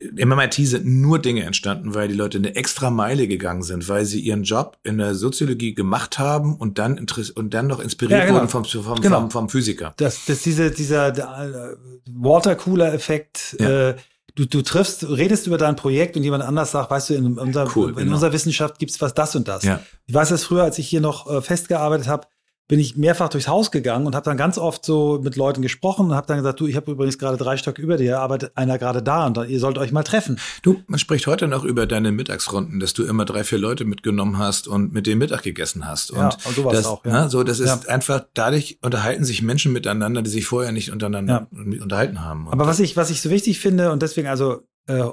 im 0.00 0.30
MIT 0.30 0.54
sind 0.54 0.86
nur 0.86 1.18
Dinge 1.18 1.44
entstanden, 1.44 1.94
weil 1.94 2.08
die 2.08 2.14
Leute 2.14 2.38
eine 2.38 2.56
extra 2.56 2.88
Meile 2.88 3.28
gegangen 3.28 3.62
sind, 3.62 3.86
weil 3.88 4.06
sie 4.06 4.18
ihren 4.20 4.44
Job 4.44 4.78
in 4.82 4.96
der 4.96 5.14
Soziologie 5.14 5.74
gemacht 5.74 6.18
haben 6.18 6.56
und 6.56 6.78
dann 6.78 7.06
und 7.34 7.54
dann 7.54 7.66
noch 7.66 7.80
inspiriert 7.80 8.20
ja, 8.20 8.26
genau. 8.26 8.38
wurden 8.38 8.48
vom, 8.48 8.64
vom, 8.64 9.00
genau. 9.00 9.20
vom, 9.20 9.30
vom, 9.30 9.48
Physiker. 9.50 9.92
Das, 9.98 10.24
das 10.24 10.40
diese, 10.42 10.70
dieser 10.70 11.08
äh, 11.08 11.76
Watercooler-Effekt, 12.06 13.56
ja. 13.60 13.90
äh, 13.90 13.96
du, 14.36 14.46
du 14.46 14.62
triffst, 14.62 15.06
redest 15.06 15.46
über 15.46 15.58
dein 15.58 15.76
Projekt 15.76 16.16
und 16.16 16.22
jemand 16.22 16.44
anders 16.44 16.70
sagt, 16.70 16.90
weißt 16.90 17.10
du, 17.10 17.14
in, 17.14 17.38
unser, 17.38 17.70
cool, 17.76 17.90
in 17.90 17.96
genau. 17.96 18.14
unserer 18.14 18.32
Wissenschaft 18.32 18.78
gibt's 18.78 18.98
was 19.02 19.12
das 19.12 19.36
und 19.36 19.48
das. 19.48 19.64
Ja. 19.64 19.80
Ich 20.06 20.14
weiß 20.14 20.30
das 20.30 20.44
früher, 20.44 20.62
als 20.62 20.78
ich 20.78 20.88
hier 20.88 21.02
noch 21.02 21.30
äh, 21.30 21.42
festgearbeitet 21.42 22.08
habe, 22.08 22.26
bin 22.70 22.78
ich 22.78 22.96
mehrfach 22.96 23.28
durchs 23.28 23.48
Haus 23.48 23.72
gegangen 23.72 24.06
und 24.06 24.14
habe 24.14 24.24
dann 24.24 24.36
ganz 24.36 24.56
oft 24.56 24.84
so 24.84 25.18
mit 25.20 25.34
Leuten 25.34 25.60
gesprochen 25.60 26.06
und 26.06 26.14
habe 26.14 26.28
dann 26.28 26.36
gesagt, 26.36 26.60
du, 26.60 26.68
ich 26.68 26.76
habe 26.76 26.92
übrigens 26.92 27.18
gerade 27.18 27.36
drei 27.36 27.56
Stock 27.56 27.80
über 27.80 27.96
dir, 27.96 28.20
arbeitet 28.20 28.56
einer 28.56 28.78
gerade 28.78 29.02
da 29.02 29.26
und 29.26 29.36
dann, 29.36 29.48
ihr 29.48 29.58
sollt 29.58 29.76
euch 29.76 29.90
mal 29.90 30.04
treffen. 30.04 30.38
Du, 30.62 30.80
man 30.86 31.00
spricht 31.00 31.26
heute 31.26 31.48
noch 31.48 31.64
über 31.64 31.88
deine 31.88 32.12
Mittagsrunden, 32.12 32.78
dass 32.78 32.94
du 32.94 33.02
immer 33.02 33.24
drei, 33.24 33.42
vier 33.42 33.58
Leute 33.58 33.84
mitgenommen 33.84 34.38
hast 34.38 34.68
und 34.68 34.92
mit 34.92 35.08
denen 35.08 35.18
Mittag 35.18 35.42
gegessen 35.42 35.84
hast. 35.84 36.12
Und, 36.12 36.18
ja, 36.18 36.30
und 36.44 36.54
sowas 36.54 36.74
das, 36.74 36.86
auch. 36.86 37.04
Ja. 37.04 37.10
Na, 37.10 37.24
ne, 37.24 37.30
so, 37.30 37.42
das 37.42 37.58
ist 37.58 37.86
ja. 37.86 37.92
einfach, 37.92 38.26
dadurch 38.34 38.78
unterhalten 38.82 39.24
sich 39.24 39.42
Menschen 39.42 39.72
miteinander, 39.72 40.22
die 40.22 40.30
sich 40.30 40.46
vorher 40.46 40.70
nicht 40.70 40.92
untereinander 40.92 41.48
ja. 41.50 41.82
unterhalten 41.82 42.20
haben. 42.20 42.46
Und 42.46 42.52
Aber 42.52 42.68
was 42.68 42.78
ich, 42.78 42.96
was 42.96 43.10
ich 43.10 43.20
so 43.20 43.30
wichtig 43.30 43.58
finde 43.58 43.90
und 43.90 44.00
deswegen 44.00 44.28
also 44.28 44.62
äh, 44.86 45.08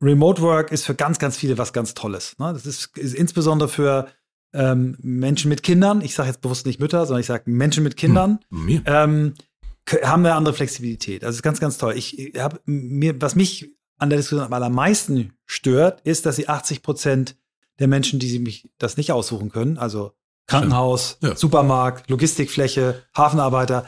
Remote 0.00 0.40
Work 0.40 0.72
ist 0.72 0.86
für 0.86 0.94
ganz, 0.94 1.18
ganz 1.18 1.36
viele 1.36 1.58
was 1.58 1.74
ganz 1.74 1.92
Tolles. 1.92 2.38
Ne? 2.38 2.54
Das 2.54 2.64
ist, 2.64 2.96
ist 2.96 3.14
insbesondere 3.14 3.68
für 3.68 4.08
ähm, 4.52 4.96
Menschen 5.00 5.48
mit 5.48 5.62
Kindern, 5.62 6.00
ich 6.00 6.14
sage 6.14 6.28
jetzt 6.28 6.40
bewusst 6.40 6.66
nicht 6.66 6.80
Mütter, 6.80 7.06
sondern 7.06 7.20
ich 7.20 7.26
sage 7.26 7.44
Menschen 7.46 7.82
mit 7.82 7.96
Kindern, 7.96 8.38
hm, 8.50 8.82
ähm, 8.86 9.34
haben 10.02 10.24
eine 10.24 10.34
andere 10.34 10.54
Flexibilität. 10.54 11.24
Also 11.24 11.36
ist 11.36 11.42
ganz, 11.42 11.60
ganz 11.60 11.78
toll. 11.78 11.94
Ich 11.96 12.34
habe 12.38 12.60
mir, 12.64 13.20
was 13.20 13.34
mich 13.34 13.70
an 13.98 14.10
der 14.10 14.18
Diskussion 14.18 14.44
am 14.44 14.52
allermeisten 14.52 15.32
stört, 15.46 16.00
ist, 16.02 16.26
dass 16.26 16.36
sie 16.36 16.48
80 16.48 16.82
Prozent 16.82 17.36
der 17.78 17.88
Menschen, 17.88 18.18
die 18.18 18.28
sie 18.28 18.38
mich 18.38 18.68
das 18.78 18.96
nicht 18.96 19.12
aussuchen 19.12 19.50
können, 19.50 19.78
also 19.78 20.12
Krankenhaus, 20.46 21.18
ja. 21.20 21.36
Supermarkt, 21.36 22.10
Logistikfläche, 22.10 23.02
Hafenarbeiter, 23.16 23.86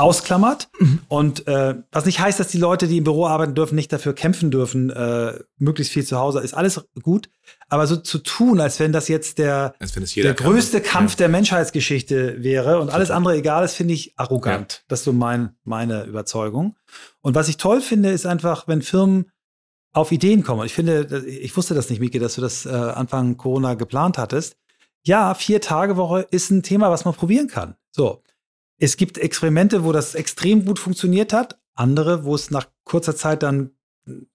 ausklammert. 0.00 0.68
Mhm. 0.78 1.00
Und 1.08 1.46
äh, 1.46 1.74
was 1.92 2.06
nicht 2.06 2.20
heißt, 2.20 2.40
dass 2.40 2.48
die 2.48 2.58
Leute, 2.58 2.88
die 2.88 2.98
im 2.98 3.04
Büro 3.04 3.26
arbeiten 3.26 3.54
dürfen, 3.54 3.74
nicht 3.74 3.92
dafür 3.92 4.14
kämpfen 4.14 4.50
dürfen, 4.50 4.90
äh, 4.90 5.38
möglichst 5.58 5.92
viel 5.92 6.04
zu 6.04 6.18
Hause, 6.18 6.40
ist 6.40 6.54
alles 6.54 6.80
gut. 7.02 7.30
Aber 7.68 7.86
so 7.86 7.96
zu 7.96 8.18
tun, 8.18 8.60
als 8.60 8.80
wenn 8.80 8.92
das 8.92 9.08
jetzt 9.08 9.38
der, 9.38 9.74
der 9.78 10.34
größte 10.34 10.80
kann. 10.80 10.90
Kampf 11.00 11.12
ja. 11.12 11.16
der 11.18 11.28
Menschheitsgeschichte 11.28 12.42
wäre 12.42 12.80
und 12.80 12.90
alles 12.90 13.10
andere 13.10 13.36
egal 13.36 13.64
ist, 13.64 13.74
finde 13.74 13.94
ich 13.94 14.18
arrogant. 14.18 14.72
Ja. 14.72 14.78
Das 14.88 15.00
ist 15.00 15.04
so 15.04 15.12
mein, 15.12 15.56
meine 15.64 16.04
Überzeugung. 16.04 16.76
Und 17.20 17.34
was 17.34 17.48
ich 17.48 17.58
toll 17.58 17.80
finde, 17.80 18.10
ist 18.10 18.26
einfach, 18.26 18.66
wenn 18.66 18.82
Firmen 18.82 19.30
auf 19.92 20.12
Ideen 20.12 20.42
kommen. 20.42 20.64
Ich 20.64 20.72
finde, 20.72 21.24
ich 21.26 21.56
wusste 21.56 21.74
das 21.74 21.90
nicht, 21.90 22.00
Miki, 22.00 22.18
dass 22.18 22.36
du 22.36 22.40
das 22.40 22.64
äh, 22.64 22.70
Anfang 22.70 23.36
Corona 23.36 23.74
geplant 23.74 24.18
hattest. 24.18 24.56
Ja, 25.02 25.34
vier 25.34 25.60
Tage 25.60 25.96
Woche 25.96 26.26
ist 26.30 26.50
ein 26.50 26.62
Thema, 26.62 26.90
was 26.90 27.04
man 27.04 27.14
probieren 27.14 27.48
kann. 27.48 27.74
So. 27.90 28.22
Es 28.80 28.96
gibt 28.96 29.18
Experimente, 29.18 29.84
wo 29.84 29.92
das 29.92 30.14
extrem 30.14 30.64
gut 30.64 30.78
funktioniert 30.78 31.32
hat, 31.32 31.60
andere, 31.74 32.24
wo 32.24 32.34
es 32.34 32.50
nach 32.50 32.66
kurzer 32.84 33.14
Zeit 33.14 33.42
dann 33.42 33.70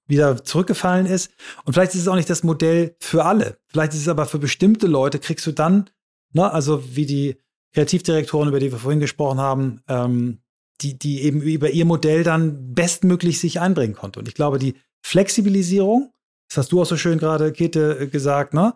wieder 0.08 0.44
zurückgefallen 0.44 1.08
ist. 1.08 1.32
Und 1.66 1.74
vielleicht 1.74 1.96
ist 1.96 2.02
es 2.02 2.08
auch 2.08 2.16
nicht 2.16 2.30
das 2.30 2.44
Modell 2.44 2.96
für 3.00 3.26
alle. 3.26 3.58
Vielleicht 3.68 3.94
ist 3.94 4.02
es 4.02 4.08
aber 4.08 4.26
für 4.26 4.40
bestimmte 4.40 4.88
Leute, 4.88 5.20
kriegst 5.20 5.46
du 5.48 5.52
dann, 5.52 5.90
ne, 6.32 6.52
also 6.52 6.96
wie 6.96 7.06
die 7.06 7.38
Kreativdirektoren, 7.74 8.50
über 8.50 8.60
die 8.60 8.72
wir 8.72 8.80
vorhin 8.80 9.00
gesprochen 9.00 9.40
haben, 9.40 9.82
ähm, 9.88 10.40
die, 10.82 10.98
die 10.98 11.24
eben 11.24 11.42
über 11.42 11.72
ihr 11.72 11.86
Modell 11.86 12.24
dann 12.24 12.74
bestmöglich 12.74 13.40
sich 13.40 13.60
einbringen 13.60 13.96
konnte. 13.96 14.20
Und 14.20 14.28
ich 14.28 14.36
glaube, 14.36 14.60
die 14.60 14.76
Flexibilisierung, 15.02 16.14
das 16.50 16.58
hast 16.58 16.72
du 16.72 16.82
auch 16.82 16.86
so 16.86 16.98
schön 16.98 17.18
gerade, 17.18 17.52
Kete, 17.52 18.00
äh, 18.00 18.08
gesagt, 18.08 18.54
ne? 18.54 18.74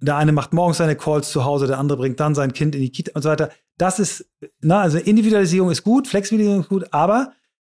Der 0.00 0.16
eine 0.16 0.32
macht 0.32 0.52
morgens 0.52 0.78
seine 0.78 0.96
Calls 0.96 1.30
zu 1.30 1.44
Hause, 1.44 1.66
der 1.66 1.78
andere 1.78 1.98
bringt 1.98 2.20
dann 2.20 2.34
sein 2.34 2.52
Kind 2.52 2.74
in 2.74 2.82
die 2.82 2.90
Kita 2.90 3.12
und 3.14 3.22
so 3.22 3.30
weiter. 3.30 3.50
Das 3.78 3.98
ist, 3.98 4.28
na, 4.60 4.80
also 4.80 4.98
Individualisierung 4.98 5.70
ist 5.70 5.84
gut, 5.84 6.06
Flexibilisierung 6.06 6.62
ist 6.62 6.68
gut, 6.68 6.92
aber 6.92 7.32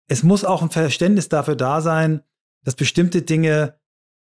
es 0.08 0.24
muss 0.24 0.46
auch 0.46 0.62
ein 0.62 0.72
Verständnis 0.72 1.30
dafür 1.30 1.56
da 1.56 1.82
sein, 1.82 2.22
dass 2.64 2.76
bestimmte 2.76 3.22
Dinge 3.22 3.78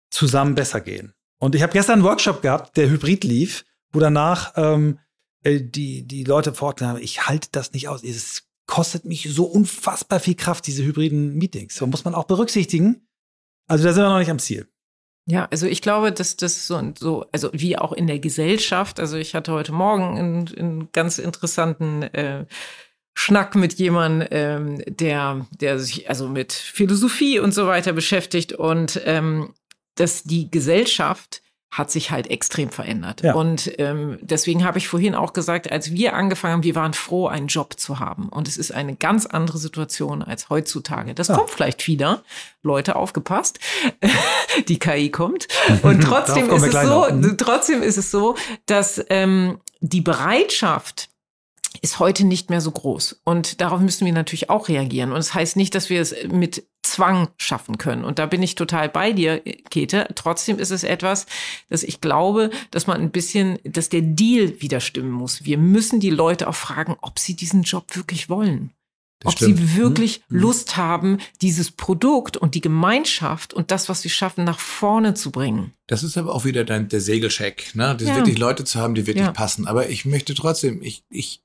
zusammen 0.09 0.55
besser 0.55 0.81
gehen. 0.81 1.13
Und 1.39 1.55
ich 1.55 1.63
habe 1.63 1.73
gestern 1.73 1.93
einen 1.93 2.03
Workshop 2.03 2.41
gehabt, 2.41 2.77
der 2.77 2.89
hybrid 2.89 3.23
lief, 3.23 3.65
wo 3.91 3.99
danach 3.99 4.53
ähm, 4.55 4.99
äh, 5.43 5.61
die, 5.61 6.07
die 6.07 6.23
Leute 6.23 6.53
vorgetragen 6.53 6.93
haben, 6.93 7.03
ich 7.03 7.27
halte 7.27 7.49
das 7.51 7.73
nicht 7.73 7.87
aus. 7.87 8.03
Es 8.03 8.43
kostet 8.65 9.05
mich 9.05 9.27
so 9.33 9.45
unfassbar 9.45 10.19
viel 10.19 10.35
Kraft, 10.35 10.67
diese 10.67 10.83
hybriden 10.83 11.35
Meetings. 11.35 11.75
So 11.75 11.87
muss 11.87 12.05
man 12.05 12.15
auch 12.15 12.25
berücksichtigen. 12.25 13.07
Also 13.67 13.85
da 13.85 13.93
sind 13.93 14.03
wir 14.03 14.09
noch 14.09 14.19
nicht 14.19 14.31
am 14.31 14.39
Ziel. 14.39 14.67
Ja, 15.29 15.45
also 15.51 15.67
ich 15.67 15.81
glaube, 15.81 16.13
dass 16.13 16.37
das 16.37 16.67
so, 16.67 16.81
so, 16.97 17.25
also 17.33 17.49
wie 17.51 17.77
auch 17.77 17.91
in 17.91 18.07
der 18.07 18.17
Gesellschaft, 18.17 18.97
also 18.97 19.17
ich 19.17 19.35
hatte 19.35 19.51
heute 19.51 19.73
Morgen 19.73 20.17
einen, 20.17 20.57
einen 20.57 20.89
ganz 20.93 21.17
interessanten 21.17 22.03
äh, 22.03 22.45
Schnack 23.13 23.53
mit 23.55 23.73
jemandem, 23.73 24.25
ähm, 24.31 24.83
der, 24.87 25.45
der 25.51 25.79
sich 25.79 26.09
also 26.09 26.29
mit 26.29 26.53
Philosophie 26.53 27.39
und 27.39 27.53
so 27.53 27.67
weiter 27.67 27.91
beschäftigt 27.91 28.53
und 28.53 29.01
ähm, 29.03 29.53
dass 29.95 30.23
die 30.23 30.49
Gesellschaft 30.49 31.41
hat 31.69 31.91
sich 31.91 32.11
halt 32.11 32.29
extrem 32.29 32.69
verändert. 32.69 33.21
Ja. 33.21 33.33
Und 33.35 33.71
ähm, 33.77 34.17
deswegen 34.21 34.63
habe 34.63 34.77
ich 34.77 34.87
vorhin 34.87 35.15
auch 35.15 35.33
gesagt, 35.33 35.71
als 35.71 35.91
wir 35.91 36.13
angefangen 36.15 36.53
haben, 36.53 36.63
wir 36.63 36.75
waren 36.75 36.93
froh, 36.93 37.27
einen 37.27 37.47
Job 37.47 37.73
zu 37.77 37.99
haben. 37.99 38.29
Und 38.29 38.47
es 38.47 38.57
ist 38.57 38.71
eine 38.71 38.95
ganz 38.95 39.25
andere 39.25 39.57
Situation 39.57 40.23
als 40.23 40.49
heutzutage. 40.49 41.13
Das 41.13 41.27
Ja. 41.27 41.35
kommt 41.35 41.49
vielleicht 41.49 41.85
wieder. 41.87 42.23
Leute, 42.63 42.95
aufgepasst. 42.95 43.59
Die 44.67 44.79
KI 44.79 45.11
kommt. 45.11 45.47
Und 45.83 46.01
trotzdem 46.01 46.49
ist 46.49 46.63
es 46.63 46.81
so. 46.87 47.05
Mhm. 47.11 47.37
trotzdem 47.37 47.81
ist 47.83 47.97
es 47.97 48.11
so, 48.11 48.35
dass 48.65 49.03
ähm, 49.09 49.59
die 49.81 50.01
Bereitschaft, 50.01 51.09
ist 51.81 51.99
heute 51.99 52.25
nicht 52.25 52.49
mehr 52.49 52.61
so 52.61 52.71
groß. 52.71 53.21
Und 53.23 53.61
darauf 53.61 53.79
müssen 53.79 54.05
wir 54.05 54.13
natürlich 54.13 54.49
auch 54.49 54.67
reagieren. 54.69 55.11
Und 55.11 55.19
es 55.19 55.27
das 55.27 55.33
heißt 55.35 55.55
nicht, 55.57 55.75
dass 55.75 55.89
wir 55.89 56.01
es 56.01 56.15
mit 56.31 56.65
Zwang 56.83 57.27
schaffen 57.37 57.77
können. 57.77 58.05
Und 58.05 58.17
da 58.19 58.25
bin 58.25 58.41
ich 58.41 58.55
total 58.55 58.87
bei 58.89 59.11
dir, 59.11 59.39
Käthe. 59.69 60.07
Trotzdem 60.15 60.57
ist 60.59 60.71
es 60.71 60.83
etwas, 60.83 61.25
dass 61.69 61.83
ich 61.83 61.99
glaube, 62.01 62.49
dass 62.71 62.87
man 62.87 63.01
ein 63.01 63.11
bisschen, 63.11 63.59
dass 63.63 63.89
der 63.89 64.01
Deal 64.01 64.53
wieder 64.61 64.79
stimmen 64.79 65.11
muss. 65.11 65.43
Wir 65.43 65.57
müssen 65.57 65.99
die 65.99 66.09
Leute 66.09 66.47
auch 66.47 66.55
fragen, 66.55 66.95
ob 67.01 67.19
sie 67.19 67.35
diesen 67.35 67.63
Job 67.63 67.95
wirklich 67.95 68.29
wollen. 68.29 68.71
Das 69.19 69.33
ob 69.33 69.37
stimmt. 69.37 69.57
sie 69.57 69.75
wirklich 69.77 70.21
Mhm. 70.29 70.39
Lust 70.39 70.77
haben, 70.77 71.17
dieses 71.41 71.71
Produkt 71.71 72.37
und 72.37 72.53
die 72.53 72.61
Gemeinschaft 72.61 73.51
und 73.51 73.71
das, 73.71 73.89
was 73.89 74.01
sie 74.03 74.11
schaffen, 74.11 74.43
nach 74.43 74.59
vorne 74.59 75.15
zu 75.15 75.31
bringen. 75.31 75.73
Das 75.87 76.03
ist 76.03 76.17
aber 76.17 76.35
auch 76.35 76.45
wieder 76.45 76.63
dein, 76.63 76.87
der 76.87 77.01
Segelcheck, 77.01 77.71
ne? 77.73 77.95
Das 77.99 78.07
Ja. 78.09 78.15
wirklich 78.15 78.37
Leute 78.37 78.63
zu 78.63 78.79
haben, 78.79 78.93
die 78.93 79.07
wirklich 79.07 79.25
Ja. 79.25 79.31
passen. 79.31 79.65
Aber 79.67 79.89
ich 79.89 80.05
möchte 80.05 80.35
trotzdem, 80.35 80.83
ich, 80.83 81.03
ich 81.09 81.41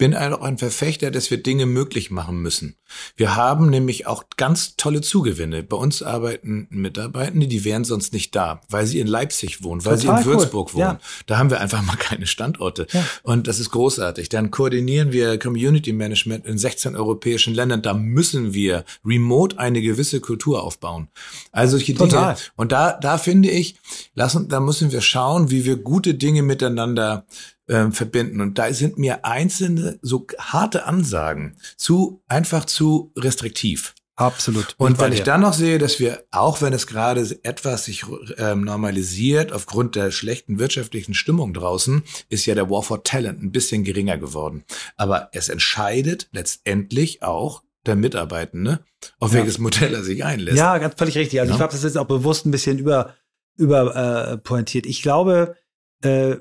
bin 0.00 0.16
auch 0.16 0.40
ein 0.40 0.56
Verfechter, 0.56 1.10
dass 1.10 1.30
wir 1.30 1.42
Dinge 1.42 1.66
möglich 1.66 2.10
machen 2.10 2.40
müssen. 2.40 2.74
Wir 3.16 3.36
haben 3.36 3.68
nämlich 3.68 4.06
auch 4.06 4.24
ganz 4.38 4.76
tolle 4.76 5.02
Zugewinne. 5.02 5.62
Bei 5.62 5.76
uns 5.76 6.02
arbeiten 6.02 6.66
Mitarbeitende, 6.70 7.46
die 7.46 7.66
wären 7.66 7.84
sonst 7.84 8.14
nicht 8.14 8.34
da, 8.34 8.62
weil 8.70 8.86
sie 8.86 8.98
in 8.98 9.06
Leipzig 9.06 9.62
wohnen, 9.62 9.84
weil 9.84 9.98
Total 9.98 10.22
sie 10.22 10.22
in 10.22 10.26
cool. 10.26 10.40
Würzburg 10.40 10.72
wohnen. 10.72 10.82
Ja. 10.82 11.00
Da 11.26 11.36
haben 11.36 11.50
wir 11.50 11.60
einfach 11.60 11.82
mal 11.82 11.96
keine 11.96 12.26
Standorte. 12.26 12.86
Ja. 12.92 13.04
Und 13.24 13.46
das 13.46 13.60
ist 13.60 13.72
großartig. 13.72 14.30
Dann 14.30 14.50
koordinieren 14.50 15.12
wir 15.12 15.38
Community 15.38 15.92
Management 15.92 16.46
in 16.46 16.56
16 16.56 16.96
europäischen 16.96 17.52
Ländern. 17.52 17.82
Da 17.82 17.92
müssen 17.92 18.54
wir 18.54 18.86
remote 19.04 19.58
eine 19.58 19.82
gewisse 19.82 20.20
Kultur 20.20 20.62
aufbauen. 20.62 21.08
Also 21.52 21.76
solche 21.76 21.94
Total. 21.94 22.36
Dinge. 22.36 22.46
Und 22.56 22.72
da, 22.72 22.92
da 22.92 23.18
finde 23.18 23.50
ich, 23.50 23.76
lassen, 24.14 24.48
da 24.48 24.60
müssen 24.60 24.92
wir 24.92 25.02
schauen, 25.02 25.50
wie 25.50 25.66
wir 25.66 25.76
gute 25.76 26.14
Dinge 26.14 26.42
miteinander 26.42 27.26
ähm, 27.70 27.92
verbinden. 27.92 28.40
Und 28.42 28.58
da 28.58 28.72
sind 28.74 28.98
mir 28.98 29.24
einzelne 29.24 29.98
so 30.02 30.26
harte 30.38 30.84
Ansagen 30.84 31.56
zu 31.76 32.22
einfach 32.28 32.66
zu 32.66 33.12
restriktiv. 33.16 33.94
Absolut. 34.16 34.74
Und 34.76 34.98
wenn 34.98 35.14
ich 35.14 35.22
dann 35.22 35.40
noch 35.40 35.54
sehe, 35.54 35.78
dass 35.78 35.98
wir, 35.98 36.24
auch 36.30 36.60
wenn 36.60 36.74
es 36.74 36.86
gerade 36.86 37.22
etwas 37.42 37.86
sich 37.86 38.04
ähm, 38.36 38.64
normalisiert, 38.64 39.50
aufgrund 39.50 39.96
der 39.96 40.10
schlechten 40.10 40.58
wirtschaftlichen 40.58 41.14
Stimmung 41.14 41.54
draußen, 41.54 42.02
ist 42.28 42.44
ja 42.44 42.54
der 42.54 42.68
War 42.68 42.82
for 42.82 43.02
Talent 43.02 43.42
ein 43.42 43.50
bisschen 43.50 43.82
geringer 43.82 44.18
geworden. 44.18 44.64
Aber 44.98 45.30
es 45.32 45.48
entscheidet 45.48 46.28
letztendlich 46.32 47.22
auch 47.22 47.62
der 47.86 47.96
Mitarbeitende, 47.96 48.84
auf 49.20 49.32
Ja. 49.32 49.38
welches 49.38 49.58
Modell 49.58 49.94
er 49.94 50.02
sich 50.02 50.22
einlässt. 50.22 50.58
Ja, 50.58 50.76
ganz 50.76 50.96
völlig 50.98 51.16
richtig. 51.16 51.40
Also 51.40 51.52
Ja. 51.52 51.54
ich 51.54 51.58
glaube, 51.58 51.72
das 51.72 51.84
ist 51.84 51.96
auch 51.96 52.04
bewusst 52.06 52.44
ein 52.44 52.50
bisschen 52.50 52.78
über, 52.78 53.14
über 53.56 53.96
äh, 54.32 54.36
pointiert. 54.36 54.84
Ich 54.84 55.00
glaube 55.00 55.56
äh, 56.02 56.36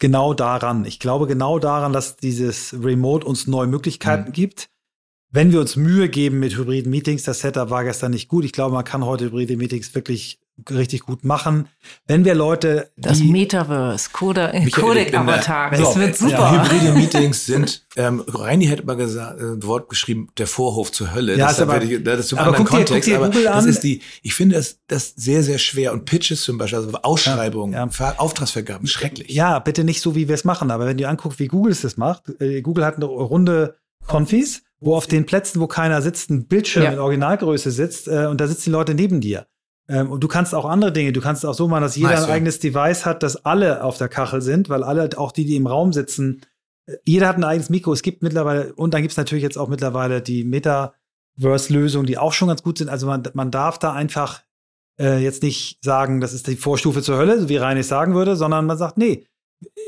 genau 0.00 0.34
daran. 0.34 0.84
Ich 0.84 0.98
glaube 0.98 1.28
genau 1.28 1.60
daran, 1.60 1.92
dass 1.92 2.16
dieses 2.16 2.74
Remote 2.82 3.24
uns 3.26 3.46
neue 3.46 3.68
Möglichkeiten 3.68 4.30
Mhm. 4.30 4.32
gibt. 4.32 4.68
Wenn 5.32 5.52
wir 5.52 5.60
uns 5.60 5.76
Mühe 5.76 6.08
geben 6.08 6.40
mit 6.40 6.56
hybriden 6.56 6.90
Meetings, 6.90 7.22
das 7.22 7.38
Setup 7.38 7.70
war 7.70 7.84
gestern 7.84 8.10
nicht 8.10 8.26
gut. 8.26 8.44
Ich 8.44 8.52
glaube, 8.52 8.74
man 8.74 8.84
kann 8.84 9.04
heute 9.04 9.26
hybride 9.26 9.56
Meetings 9.56 9.94
wirklich 9.94 10.39
richtig 10.70 11.00
gut 11.02 11.24
machen. 11.24 11.68
Wenn 12.06 12.24
wir 12.24 12.34
Leute, 12.34 12.90
Das 12.96 13.18
die, 13.18 13.30
Metaverse, 13.30 14.10
Codec-Avatar, 14.12 15.70
da- 15.70 15.76
das 15.76 15.94
So, 15.94 16.00
wird 16.00 16.20
ja, 16.20 16.28
super. 16.28 16.52
Hybride 16.64 16.92
Meetings 16.92 17.46
sind, 17.46 17.86
ähm, 17.96 18.22
Reini 18.26 18.66
hätte 18.66 18.84
mal 18.84 18.96
gesagt, 18.96 19.40
äh, 19.40 19.44
ein 19.44 19.62
Wort 19.64 19.88
geschrieben, 19.88 20.28
der 20.38 20.46
Vorhof 20.46 20.92
zur 20.92 21.12
Hölle. 21.14 21.36
Ja, 21.36 21.46
das, 21.46 21.56
ist 21.58 21.62
aber- 21.62 21.82
ich, 21.82 22.02
das 22.04 22.20
ist 22.20 22.28
zum 22.28 22.38
aber 22.38 22.48
anderen 22.48 22.66
guck 22.66 22.78
dir- 22.78 22.84
Kontext, 22.84 23.08
guck 23.10 23.32
dir 23.32 23.50
aber 23.52 23.56
das 23.56 23.66
ist 23.66 23.80
die, 23.82 24.02
ich 24.22 24.34
finde 24.34 24.56
das, 24.56 24.78
das 24.86 25.12
sehr, 25.16 25.42
sehr 25.42 25.58
schwer. 25.58 25.92
Und 25.92 26.04
Pitches 26.04 26.42
zum 26.42 26.58
Beispiel, 26.58 26.78
also 26.78 26.92
Ausschreibungen, 27.02 27.72
Ja, 27.74 27.84
ja. 27.84 27.88
Ver- 27.90 28.14
Auftragsvergaben, 28.18 28.86
schrecklich. 28.86 29.28
Ja, 29.30 29.58
bitte 29.58 29.84
nicht 29.84 30.00
so, 30.00 30.14
wie 30.14 30.28
wir 30.28 30.34
es 30.34 30.44
machen. 30.44 30.70
Aber 30.70 30.86
wenn 30.86 30.96
du 30.96 31.06
anguckst, 31.08 31.38
wie 31.38 31.48
Google 31.48 31.72
es 31.72 31.80
das 31.82 31.96
macht, 31.96 32.24
äh, 32.40 32.62
Google 32.62 32.84
hat 32.84 32.96
eine 32.96 33.04
runde 33.06 33.76
Konfis, 34.06 34.62
wo 34.80 34.96
auf 34.96 35.06
den 35.06 35.26
Plätzen, 35.26 35.60
wo 35.60 35.66
keiner 35.66 36.00
sitzt, 36.00 36.30
ein 36.30 36.46
Bildschirm 36.46 36.84
Ja. 36.84 36.92
in 36.92 36.98
Originalgröße 36.98 37.70
sitzt 37.70 38.08
äh, 38.08 38.26
und 38.26 38.40
da 38.40 38.46
sitzen 38.48 38.64
die 38.66 38.70
Leute 38.70 38.94
neben 38.94 39.20
dir. 39.20 39.46
Ähm, 39.90 40.10
und 40.10 40.22
du 40.22 40.28
kannst 40.28 40.54
auch 40.54 40.64
andere 40.64 40.92
Dinge, 40.92 41.12
du 41.12 41.20
kannst 41.20 41.44
auch 41.44 41.54
so 41.54 41.66
machen, 41.66 41.82
dass 41.82 41.96
jeder 41.96 42.10
Nice, 42.10 42.22
ein 42.22 42.28
ja. 42.28 42.34
eigenes 42.34 42.60
Device 42.60 43.04
hat, 43.04 43.24
dass 43.24 43.44
alle 43.44 43.82
auf 43.82 43.98
der 43.98 44.08
Kachel 44.08 44.40
sind, 44.40 44.68
weil 44.68 44.84
alle, 44.84 45.10
auch 45.16 45.32
die, 45.32 45.44
die 45.44 45.56
im 45.56 45.66
Raum 45.66 45.92
sitzen, 45.92 46.42
äh, 46.86 46.96
jeder 47.04 47.26
hat 47.28 47.36
ein 47.36 47.44
eigenes 47.44 47.70
Mikro. 47.70 47.92
Es 47.92 48.02
gibt 48.02 48.22
mittlerweile, 48.22 48.72
und 48.74 48.94
dann 48.94 49.02
gibt 49.02 49.10
es 49.10 49.18
natürlich 49.18 49.42
jetzt 49.42 49.58
auch 49.58 49.68
mittlerweile 49.68 50.22
die 50.22 50.44
Metaverse-Lösungen, 50.44 52.06
die 52.06 52.18
auch 52.18 52.32
schon 52.32 52.48
ganz 52.48 52.62
gut 52.62 52.78
sind. 52.78 52.88
Also 52.88 53.08
man, 53.08 53.24
man 53.34 53.50
darf 53.50 53.78
da 53.78 53.92
einfach 53.92 54.42
äh, 55.00 55.18
jetzt 55.18 55.42
nicht 55.42 55.82
sagen, 55.84 56.20
das 56.20 56.32
ist 56.34 56.46
die 56.46 56.56
Vorstufe 56.56 57.02
zur 57.02 57.16
Hölle, 57.16 57.40
so 57.40 57.48
wie 57.48 57.56
Reinig 57.56 57.86
sagen 57.86 58.14
würde, 58.14 58.36
sondern 58.36 58.66
man 58.66 58.78
sagt, 58.78 58.96
nee, 58.96 59.26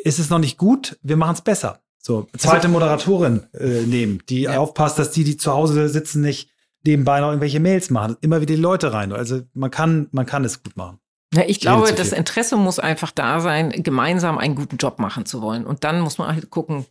ist 0.02 0.18
es 0.18 0.30
noch 0.30 0.40
nicht 0.40 0.58
gut, 0.58 0.98
wir 1.02 1.16
machen 1.16 1.34
es 1.34 1.42
besser. 1.42 1.78
So, 1.98 2.26
zweite 2.36 2.66
Moderatorin 2.66 3.44
äh, 3.52 3.82
nehmen, 3.82 4.20
die 4.28 4.42
Ja. 4.42 4.58
aufpasst, 4.58 4.98
dass 4.98 5.12
die, 5.12 5.22
die 5.22 5.36
zu 5.36 5.52
Hause 5.52 5.88
sitzen, 5.88 6.22
nicht 6.22 6.51
nebenbei 6.84 7.20
noch 7.20 7.28
irgendwelche 7.28 7.60
Mails 7.60 7.90
machen. 7.90 8.16
Immer 8.20 8.40
wieder 8.40 8.54
die 8.54 8.60
Leute 8.60 8.92
rein. 8.92 9.12
Also 9.12 9.42
man 9.54 9.70
kann, 9.70 10.08
man 10.12 10.26
kann 10.26 10.44
es 10.44 10.62
gut 10.62 10.76
machen. 10.76 10.98
Ja, 11.34 11.42
ich 11.46 11.60
glaube, 11.60 11.92
das. 11.92 12.12
Interesse 12.12 12.56
muss 12.56 12.78
einfach 12.78 13.10
da 13.10 13.40
sein, 13.40 13.70
gemeinsam 13.82 14.36
einen 14.38 14.54
guten 14.54 14.76
Job 14.76 14.98
machen 14.98 15.24
zu 15.24 15.40
wollen. 15.40 15.64
Und 15.64 15.82
dann 15.84 16.00
muss 16.00 16.18
man 16.18 16.28
halt 16.34 16.50
gucken, 16.50 16.84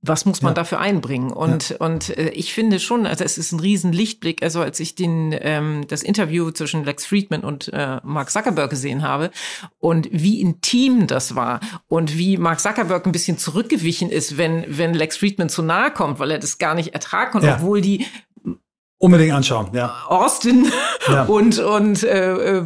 was 0.00 0.24
muss 0.24 0.42
man 0.42 0.50
Ja. 0.52 0.54
dafür 0.54 0.78
einbringen? 0.78 1.32
Und, 1.32 1.72
und 1.80 2.16
äh, 2.16 2.28
ich 2.30 2.54
finde 2.54 2.78
schon, 2.78 3.04
also 3.04 3.24
es 3.24 3.36
ist 3.36 3.50
ein 3.50 3.58
riesen 3.58 3.92
Lichtblick. 3.92 4.44
Also 4.44 4.60
als 4.62 4.78
ich 4.78 4.94
den, 4.94 5.34
ähm, 5.40 5.86
das 5.88 6.04
Interview 6.04 6.52
zwischen 6.52 6.84
Lex 6.84 7.04
Friedman 7.04 7.42
und 7.42 7.68
äh, 7.74 7.98
Mark 8.04 8.30
Zuckerberg 8.30 8.70
gesehen 8.70 9.02
habe 9.02 9.32
und 9.80 10.08
wie 10.12 10.40
intim 10.40 11.08
das 11.08 11.34
war 11.34 11.58
und 11.88 12.16
wie 12.16 12.36
Mark 12.38 12.60
Zuckerberg 12.60 13.04
ein 13.06 13.12
bisschen 13.12 13.38
zurückgewichen 13.38 14.08
ist, 14.08 14.38
wenn, 14.38 14.64
wenn 14.68 14.94
Lex 14.94 15.16
Friedman 15.16 15.48
zu 15.48 15.62
nahe 15.62 15.90
kommt, 15.90 16.20
weil 16.20 16.30
er 16.30 16.38
das 16.38 16.58
gar 16.58 16.76
nicht 16.76 16.94
ertragen 16.94 17.32
konnte, 17.32 17.48
Ja. 17.48 17.56
obwohl 17.56 17.80
die 17.80 18.06
Unbedingt 19.00 19.32
anschauen, 19.32 19.68
ja. 19.74 19.94
Austin 20.08 20.72
Ja. 21.08 21.22
und 21.28 21.60
und 21.60 22.02
äh, 22.02 22.58
äh, 22.58 22.64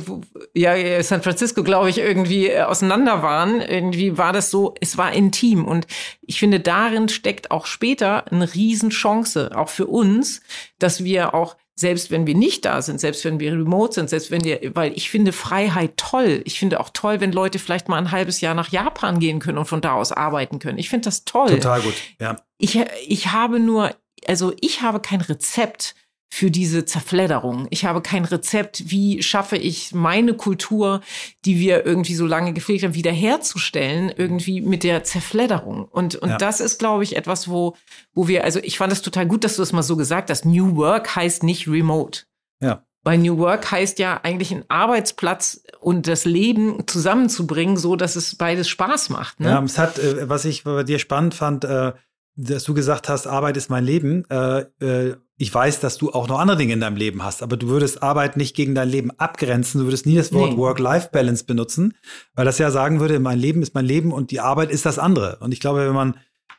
ja 0.55 0.75
äh, 0.75 1.03
San 1.03 1.23
Francisco 1.23 1.63
glaube 1.63 1.91
ich 1.91 1.99
irgendwie 1.99 2.49
äh, 2.49 2.63
auseinander 2.63 3.23
waren 3.23 3.61
irgendwie 3.61 4.17
war 4.17 4.33
das 4.33 4.51
so 4.51 4.75
es 4.81 4.97
war 4.97 5.13
intim 5.13 5.67
und 5.67 5.87
ich 6.23 6.39
finde 6.39 6.61
darin 6.61 7.11
steckt 7.11 7.51
auch 7.51 7.67
später 7.67 8.33
eine 8.33 8.55
Riesenchance 8.55 9.51
auch 9.55 9.69
für 9.69 9.87
uns 9.87 10.41
dass 10.79 11.05
wir 11.05 11.35
auch 11.35 11.57
selbst 11.75 12.11
wenn 12.11 12.27
wir 12.27 12.35
nicht 12.35 12.65
da 12.65 12.81
sind 12.81 12.99
selbst 12.99 13.27
wenn 13.27 13.39
wir 13.39 13.53
remote 13.53 13.93
sind 13.93 14.09
selbst 14.09 14.31
wenn 14.31 14.43
wir 14.43 14.75
weil 14.75 14.93
ich 14.95 15.11
finde 15.11 15.33
Freiheit 15.33 15.99
toll 15.99 16.41
ich 16.47 16.59
finde 16.59 16.81
auch 16.81 16.89
toll 16.95 17.21
wenn 17.21 17.33
Leute 17.33 17.59
vielleicht 17.59 17.91
mal 17.91 17.99
ein 17.99 18.11
halbes 18.11 18.41
Jahr 18.41 18.55
nach 18.55 18.71
Japan 18.71 19.21
gehen 19.21 19.39
können 19.39 19.59
und 19.59 19.67
von 19.67 19.83
da 19.83 19.93
aus 19.93 20.13
arbeiten 20.13 20.59
können 20.61 20.79
ich 20.79 20.89
finde 20.89 21.05
das 21.05 21.27
toll 21.27 21.51
Total 21.51 21.83
gut, 21.83 21.95
ja. 22.19 22.37
ich, 22.57 22.81
ich 23.07 23.33
habe 23.33 23.61
nur, 23.61 23.91
also 24.27 24.55
ich 24.63 24.81
habe 24.81 25.01
kein 25.01 25.21
Rezept 25.21 25.95
für 26.35 26.51
diese 26.51 26.87
Zerfledderung. 26.87 27.67
Ich 27.69 27.85
habe 27.85 28.01
kein 28.01 28.25
Rezept, 28.25 28.85
wie 28.91 29.23
schaffe 29.23 29.59
ich 29.59 29.93
meine 29.93 30.33
Kultur, 30.33 31.03
die 31.45 31.59
wir 31.61 31.85
irgendwie 31.85 32.15
so 32.15 32.25
lange 32.25 32.55
gepflegt 32.55 32.85
haben, 32.85 32.95
wiederherzustellen, 32.95 34.11
irgendwie 34.17 34.63
mit 34.63 34.83
der 34.83 35.05
Zerfledderung. 35.05 35.85
Und, 35.85 36.15
und 36.17 36.31
Ja. 36.31 36.39
das 36.39 36.61
ist, 36.61 36.79
glaube 36.79 37.05
ich, 37.05 37.17
etwas, 37.17 37.49
wo, 37.49 37.77
wo 38.15 38.29
wir, 38.29 38.45
also 38.45 38.61
ich 38.63 38.79
fand 38.79 38.95
es 38.95 39.03
total 39.03 39.27
gut, 39.27 39.45
dass 39.45 39.57
du 39.57 39.63
es 39.63 39.75
mal 39.75 39.83
so 39.83 39.95
gesagt 39.95 40.31
hast. 40.31 40.47
New 40.47 40.75
Work 40.77 41.15
heißt 41.17 41.43
nicht 41.43 41.69
remote. 41.69 42.23
Ja. 42.63 42.83
Weil 43.05 43.19
New 43.19 43.37
Work 43.37 43.71
heißt 43.71 43.99
ja 43.99 44.19
eigentlich 44.23 44.53
einen 44.53 44.65
Arbeitsplatz 44.69 45.63
und 45.81 46.07
das 46.07 46.25
Leben 46.25 46.87
zusammenzubringen, 46.87 47.77
so 47.77 47.95
dass 47.95 48.17
es 48.17 48.37
beides 48.37 48.71
Spaß 48.71 49.11
macht. 49.11 49.39
Ne? 49.39 49.51
Ja, 49.51 49.63
es 49.63 49.77
hat, 49.77 49.99
äh, 49.99 50.31
was 50.31 50.47
ich 50.47 50.65
bei 50.65 50.83
dir 50.83 50.99
spannend 50.99 51.35
fand, 51.35 51.65
äh, 51.65 51.93
dass 52.37 52.65
du 52.65 52.75
gesagt 52.75 53.09
hast, 53.09 53.27
Arbeit 53.27 53.57
ist 53.57 53.71
mein 53.71 53.85
Leben. 53.85 54.25
Äh, 54.31 54.65
äh, 54.81 55.17
ich 55.37 55.53
weiß, 55.53 55.81
dass 55.81 55.99
du 55.99 56.11
auch 56.13 56.29
noch 56.29 56.39
andere 56.39 56.57
Dinge 56.57 56.73
in 56.73 56.81
deinem 56.81 56.97
Leben 56.97 57.23
hast, 57.25 57.43
aber 57.43 57.57
du 57.57 57.69
würdest 57.69 58.03
Arbeit 58.03 58.37
nicht 58.37 58.55
gegen 58.55 58.75
dein 58.75 58.89
Leben 58.89 59.11
abgrenzen. 59.19 59.81
Du 59.81 59.87
würdest 59.87 60.07
nie 60.07 60.17
das 60.17 60.33
Wort 60.33 60.53
Nee. 60.53 60.57
Work-Life-Balance 60.57 61.45
benutzen, 61.45 61.95
weil 62.35 62.45
das 62.45 62.59
ja 62.59 62.71
sagen 62.71 63.01
würde, 63.01 63.19
mein 63.19 63.39
Leben 63.39 63.61
ist 63.63 63.75
mein 63.75 63.85
Leben 63.87 64.13
und 64.13 64.31
die 64.31 64.41
Arbeit 64.41 64.71
ist 64.71 64.87
das 64.87 64.99
andere. 64.99 65.39
Und 65.41 65.53
ich 65.53 65.61
glaube, 65.61 65.87
wenn 65.87 65.95
man 65.95 66.17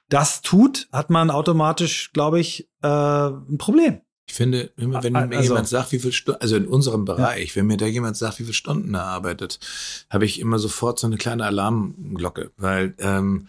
das 0.10 0.42
tut, 0.42 0.90
hat 0.92 1.10
man 1.10 1.32
automatisch, 1.32 2.12
glaube 2.14 2.40
ich, 2.40 2.70
äh, 2.82 2.88
ein 2.88 3.58
Problem. 3.58 4.02
Ich 4.28 4.36
finde, 4.36 4.72
immer 4.78 5.04
wenn 5.04 5.14
mir 5.14 5.38
also- 5.38 5.54
jemand 5.54 5.68
sagt, 5.68 5.92
wie 5.92 6.00
viel 6.00 6.12
Stunden, 6.12 6.42
also 6.42 6.56
in 6.56 6.68
unserem 6.68 7.06
Bereich, 7.06 7.56
wenn 7.56 7.68
mir 7.68 7.78
da 7.78 7.86
jemand 7.86 8.16
sagt, 8.18 8.40
wie 8.40 8.44
viele 8.44 8.54
Stunden 8.54 8.94
er 8.94 9.04
arbeitet, 9.04 9.60
habe 10.10 10.26
ich 10.26 10.40
immer 10.40 10.60
sofort 10.60 11.00
so 11.00 11.08
eine 11.08 11.18
kleine 11.18 11.46
Alarmglocke, 11.46 12.52
weil 12.58 12.96
ähm, 13.00 13.48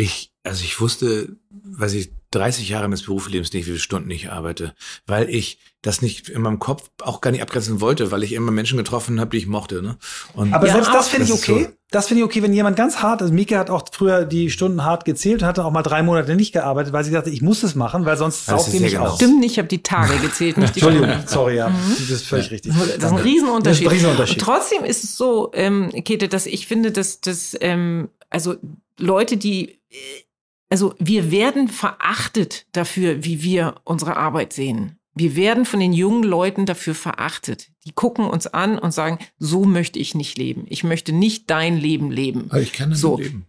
ich, 0.00 0.32
also 0.44 0.64
ich 0.64 0.80
wusste, 0.80 1.36
was 1.50 1.92
ich 1.92 2.12
30 2.30 2.68
Jahre 2.68 2.84
meines 2.84 3.02
Berufslebens 3.02 3.52
nicht, 3.52 3.66
wie 3.66 3.70
viele 3.70 3.78
Stunden 3.78 4.10
ich 4.10 4.30
arbeite, 4.30 4.74
weil 5.06 5.28
ich 5.28 5.58
das 5.82 6.00
nicht 6.00 6.28
in 6.28 6.42
meinem 6.42 6.58
Kopf 6.58 6.90
auch 7.02 7.20
gar 7.20 7.30
nicht 7.32 7.42
abgrenzen 7.42 7.80
wollte, 7.80 8.10
weil 8.10 8.22
ich 8.22 8.32
immer 8.32 8.50
Menschen 8.50 8.78
getroffen 8.78 9.20
habe, 9.20 9.30
die 9.30 9.38
ich 9.38 9.46
mochte. 9.46 9.82
Ne? 9.82 9.98
Und 10.34 10.54
Aber 10.54 10.66
ja, 10.66 10.74
selbst 10.74 10.94
das 10.94 11.08
finde 11.08 11.26
ich 11.26 11.32
okay. 11.32 11.64
So 11.64 11.76
das 11.90 12.06
finde 12.06 12.20
ich 12.20 12.24
okay, 12.24 12.40
wenn 12.42 12.52
jemand 12.52 12.76
ganz 12.76 12.98
hart, 12.98 13.20
also 13.20 13.34
Mika 13.34 13.58
hat 13.58 13.68
auch 13.68 13.82
früher 13.90 14.24
die 14.24 14.48
Stunden 14.48 14.84
hart 14.84 15.04
gezählt 15.04 15.42
und 15.42 15.48
hatte 15.48 15.64
auch 15.64 15.72
mal 15.72 15.82
drei 15.82 16.04
Monate 16.04 16.36
nicht 16.36 16.52
gearbeitet, 16.52 16.92
weil 16.92 17.02
sie 17.02 17.10
dachte, 17.10 17.30
ich 17.30 17.42
muss 17.42 17.64
es 17.64 17.74
machen, 17.74 18.04
weil 18.04 18.16
sonst 18.16 18.46
saugt 18.46 18.72
die 18.72 18.78
mich 18.78 18.92
genau. 18.92 19.06
aus. 19.06 19.16
Stimmt 19.16 19.40
nicht, 19.40 19.52
ich 19.52 19.58
habe 19.58 19.66
die 19.66 19.82
Tage 19.82 20.16
gezählt, 20.18 20.56
nicht 20.56 20.76
die 20.76 20.80
Entschuldigung, 20.80 21.24
sorry, 21.26 21.56
ja, 21.56 21.68
mhm. 21.68 21.96
das 21.98 22.10
ist 22.10 22.26
völlig 22.26 22.52
richtig. 22.52 22.72
Das 22.78 22.86
ist 22.86 23.04
ein 23.04 23.16
Riesenunterschied. 23.16 23.64
Das 23.64 23.74
ist 23.74 23.86
ein 23.86 23.88
Riesenunterschied. 23.88 24.38
Und 24.38 24.44
trotzdem 24.44 24.84
ist 24.84 25.02
es 25.02 25.16
so, 25.16 25.50
ähm, 25.52 25.90
Käthe, 26.04 26.28
dass 26.28 26.46
ich 26.46 26.68
finde, 26.68 26.92
dass, 26.92 27.20
dass 27.20 27.56
ähm, 27.60 28.08
also 28.30 28.56
Leute, 28.98 29.36
die 29.36 29.80
also 30.70 30.94
wir 30.98 31.32
werden 31.32 31.68
verachtet 31.68 32.66
dafür, 32.72 33.24
wie 33.24 33.42
wir 33.42 33.74
unsere 33.84 34.16
Arbeit 34.16 34.52
sehen. 34.52 34.96
Wir 35.14 35.34
werden 35.34 35.64
von 35.64 35.80
den 35.80 35.92
jungen 35.92 36.22
Leuten 36.22 36.64
dafür 36.64 36.94
verachtet. 36.94 37.72
Die 37.84 37.92
gucken 37.92 38.24
uns 38.24 38.46
an 38.46 38.78
und 38.78 38.92
sagen, 38.92 39.18
so 39.38 39.64
möchte 39.64 39.98
ich 39.98 40.14
nicht 40.14 40.38
leben. 40.38 40.66
Ich 40.68 40.84
möchte 40.84 41.12
nicht 41.12 41.50
dein 41.50 41.76
Leben 41.76 42.12
leben. 42.12 42.46
Aber 42.50 42.60
ich 42.60 42.72
kann 42.72 42.94
so. 42.94 43.18
leben. 43.18 43.46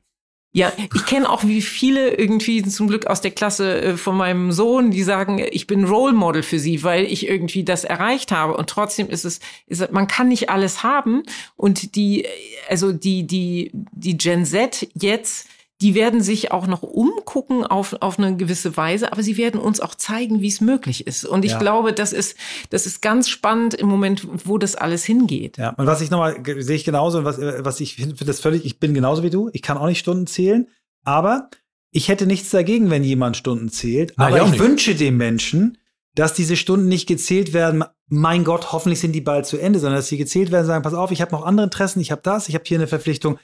Ja, 0.53 0.73
ich 0.93 1.05
kenne 1.05 1.29
auch 1.29 1.45
wie 1.45 1.61
viele 1.61 2.13
irgendwie 2.15 2.61
zum 2.63 2.87
Glück 2.87 3.07
aus 3.07 3.21
der 3.21 3.31
Klasse 3.31 3.81
äh, 3.81 3.97
von 3.97 4.17
meinem 4.17 4.51
Sohn, 4.51 4.91
die 4.91 5.03
sagen, 5.03 5.39
ich 5.49 5.65
bin 5.65 5.85
Role 5.85 6.11
Model 6.11 6.43
für 6.43 6.59
sie, 6.59 6.83
weil 6.83 7.05
ich 7.05 7.25
irgendwie 7.29 7.63
das 7.63 7.85
erreicht 7.85 8.33
habe. 8.33 8.57
Und 8.57 8.69
trotzdem 8.69 9.09
ist 9.09 9.23
es, 9.23 9.39
ist, 9.67 9.91
man 9.93 10.07
kann 10.07 10.27
nicht 10.27 10.49
alles 10.49 10.83
haben. 10.83 11.23
Und 11.55 11.95
die, 11.95 12.25
also 12.67 12.91
die, 12.91 13.25
die, 13.25 13.71
die 13.73 14.17
Gen 14.17 14.45
Z 14.45 14.89
jetzt, 14.93 15.47
die 15.81 15.95
werden 15.95 16.21
sich 16.21 16.51
auch 16.51 16.67
noch 16.67 16.83
umgucken 16.83 17.65
auf, 17.65 17.95
auf 18.01 18.19
eine 18.19 18.37
gewisse 18.37 18.77
Weise, 18.77 19.11
aber 19.11 19.23
sie 19.23 19.37
werden 19.37 19.59
uns 19.59 19.79
auch 19.79 19.95
zeigen, 19.95 20.41
wie 20.41 20.47
es 20.47 20.61
möglich 20.61 21.07
ist. 21.07 21.25
Und 21.25 21.43
ich 21.43 21.51
ja. 21.51 21.59
glaube, 21.59 21.91
das 21.91 22.13
ist, 22.13 22.37
das 22.69 22.85
ist 22.85 23.01
ganz 23.01 23.29
spannend 23.29 23.73
im 23.73 23.87
Moment, 23.87 24.27
wo 24.45 24.57
das 24.59 24.75
alles 24.75 25.03
hingeht. 25.03 25.57
Ja, 25.57 25.71
und 25.71 25.87
was 25.87 26.01
ich 26.01 26.11
nochmal, 26.11 26.37
sehe 26.59 26.75
ich 26.75 26.85
genauso, 26.85 27.25
was, 27.25 27.39
was 27.39 27.79
ich 27.79 27.95
finde 27.95 28.25
das 28.25 28.39
völlig, 28.39 28.63
ich 28.63 28.79
bin 28.79 28.93
genauso 28.93 29.23
wie 29.23 29.31
du, 29.31 29.49
ich 29.53 29.63
kann 29.63 29.77
auch 29.77 29.87
nicht 29.87 29.99
Stunden 29.99 30.27
zählen, 30.27 30.67
aber 31.03 31.49
ich 31.91 32.07
hätte 32.07 32.27
nichts 32.27 32.51
dagegen, 32.51 32.89
wenn 32.91 33.03
jemand 33.03 33.35
Stunden 33.35 33.69
zählt, 33.69 34.13
Nein, 34.17 34.33
aber 34.33 34.45
ich, 34.45 34.53
ich 34.53 34.59
wünsche 34.59 34.93
dem 34.95 35.17
Menschen, 35.17 35.79
dass 36.13 36.33
diese 36.33 36.55
Stunden 36.55 36.89
nicht 36.89 37.07
gezählt 37.07 37.53
werden, 37.53 37.83
mein 38.07 38.43
Gott, 38.43 38.71
hoffentlich 38.71 38.99
sind 38.99 39.13
die 39.13 39.21
bald 39.21 39.45
zu 39.45 39.57
Ende, 39.57 39.79
sondern 39.79 39.97
dass 39.97 40.07
sie 40.07 40.17
gezählt 40.17 40.51
werden, 40.51 40.67
sagen, 40.67 40.83
pass 40.83 40.93
auf, 40.93 41.11
ich 41.11 41.21
habe 41.21 41.31
noch 41.31 41.45
andere 41.45 41.65
Interessen, 41.65 42.01
ich 42.01 42.11
habe 42.11 42.21
das, 42.21 42.49
ich 42.49 42.55
habe 42.55 42.65
hier 42.67 42.77
eine 42.77 42.87
Verpflichtung. 42.87 43.39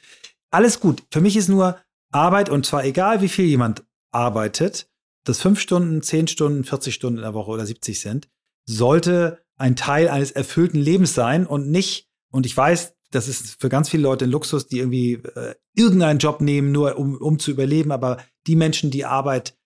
Alles 0.52 0.80
gut. 0.80 1.04
Für 1.12 1.22
mich 1.22 1.36
ist 1.36 1.50
nur, 1.50 1.78
Arbeit, 2.12 2.50
und 2.50 2.66
zwar 2.66 2.86
egal, 2.86 3.22
wie 3.22 3.30
viel 3.30 3.46
jemand 3.46 3.86
arbeitet, 4.12 4.90
das 5.24 5.42
fünf 5.42 5.60
Stunden, 5.60 6.02
zehn 6.02 6.28
Stunden, 6.28 6.64
40 6.64 6.94
Stunden 6.94 7.18
in 7.18 7.24
der 7.24 7.34
Woche 7.34 7.52
oder 7.52 7.66
70 7.66 8.00
sind, 8.00 8.30
sollte 8.66 9.44
ein 9.58 9.76
Teil 9.76 10.08
eines 10.08 10.32
erfüllten 10.32 10.80
Lebens 10.80 11.14
sein 11.14 11.46
und 11.46 11.70
nicht, 11.70 12.08
und 12.32 12.46
ich 12.46 12.56
weiß, 12.56 12.96
das 13.12 13.28
ist 13.28 13.60
für 13.60 13.70
ganz 13.70 13.90
viele 13.90 14.04
Leute 14.04 14.26
ein 14.26 14.32
Luxus, 14.32 14.68
die 14.68 14.80
irgendwie 14.80 15.14
äh, 15.14 15.56
irgendeinen 15.74 16.20
Job 16.20 16.42
nehmen, 16.42 16.72
nur 16.72 16.98
um, 16.98 17.16
um 17.16 17.40
zu 17.40 17.52
überleben, 17.52 17.92
aber 17.92 18.18
die 18.48 18.56
Menschen, 18.56 18.92
die 18.92 19.06
Arbeit 19.06 19.58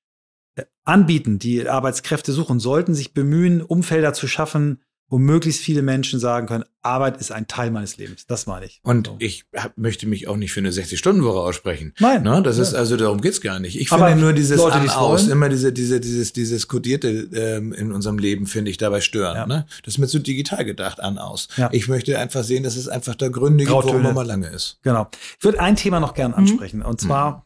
äh, 0.55 0.65
anbieten, 0.83 1.39
die 1.39 1.67
Arbeitskräfte 1.67 2.31
suchen, 2.31 2.59
sollten 2.59 2.93
sich 2.93 3.13
bemühen, 3.13 3.61
Umfelder 3.61 4.13
zu 4.13 4.27
schaffen, 4.27 4.81
wo 5.11 5.19
möglichst 5.19 5.61
viele 5.61 5.81
Menschen 5.81 6.21
sagen 6.21 6.47
können, 6.47 6.63
Arbeit 6.81 7.17
ist 7.17 7.33
ein 7.33 7.45
Teil 7.45 7.69
meines 7.69 7.97
Lebens. 7.97 8.25
Das 8.27 8.47
meine 8.47 8.65
ich. 8.65 8.79
Und 8.81 9.07
so. 9.07 9.15
ich 9.19 9.43
hab, 9.53 9.77
möchte 9.77 10.07
mich 10.07 10.29
auch 10.29 10.37
nicht 10.37 10.53
für 10.53 10.61
eine 10.61 10.71
60-Stunden-Woche 10.71 11.37
aussprechen. 11.37 11.93
Nein. 11.99 12.23
Ne? 12.23 12.41
Das 12.41 12.55
ja. 12.55 12.63
ist 12.63 12.73
also, 12.73 12.95
darum 12.95 13.19
geht's 13.19 13.41
gar 13.41 13.59
nicht. 13.59 13.77
Ich 13.77 13.89
finde 13.89 14.05
Aber 14.05 14.15
nur 14.15 14.31
dieses 14.31 14.57
Leute, 14.57 14.75
an 14.75 14.89
aus, 14.89 15.27
immer 15.27 15.49
diese, 15.49 15.73
diese, 15.73 15.99
dieses, 15.99 16.31
dieses 16.31 16.69
Kodierte 16.69 17.09
ähm, 17.33 17.73
in 17.73 17.91
unserem 17.91 18.19
Leben 18.19 18.47
finde 18.47 18.71
ich 18.71 18.77
dabei 18.77 19.01
störend. 19.01 19.35
Ja. 19.35 19.45
Ne? 19.47 19.65
Das 19.83 19.95
ist 19.95 19.97
mir 19.97 20.07
zu 20.07 20.19
digital 20.19 20.63
gedacht, 20.63 21.01
an 21.01 21.17
aus. 21.17 21.49
Ja. 21.57 21.67
Ich 21.73 21.89
möchte 21.89 22.17
einfach 22.17 22.45
sehen, 22.45 22.63
dass 22.63 22.77
es 22.77 22.87
einfach 22.87 23.15
da 23.15 23.27
Gründe 23.27 23.65
gibt, 23.65 23.75
warum 23.75 24.03
man 24.03 24.15
mal 24.15 24.25
lange 24.25 24.47
ist. 24.47 24.79
Genau. 24.81 25.09
Ich 25.37 25.43
würde 25.43 25.59
ein 25.59 25.75
Thema 25.75 25.99
noch 25.99 26.13
gern 26.13 26.31
mhm. 26.31 26.37
ansprechen. 26.37 26.77
Mhm. 26.77 26.85
Und 26.85 27.01
zwar 27.01 27.45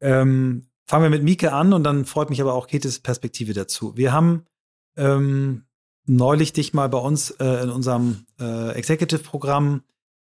mhm. 0.00 0.08
ähm, 0.08 0.66
fangen 0.86 1.02
wir 1.02 1.10
mit 1.10 1.22
Mieke 1.22 1.52
an 1.52 1.74
und 1.74 1.84
dann 1.84 2.06
freut 2.06 2.30
mich 2.30 2.40
aber 2.40 2.54
auch 2.54 2.66
Ketes 2.66 2.98
Perspektive 3.00 3.52
dazu. 3.52 3.94
Wir 3.94 4.10
haben 4.10 4.46
ähm, 4.96 5.64
neulich 6.06 6.52
dich 6.52 6.74
mal 6.74 6.88
bei 6.88 6.98
uns 6.98 7.30
äh, 7.32 7.62
in 7.62 7.70
unserem 7.70 8.26
äh, 8.40 8.72
Executive-Programm 8.72 9.82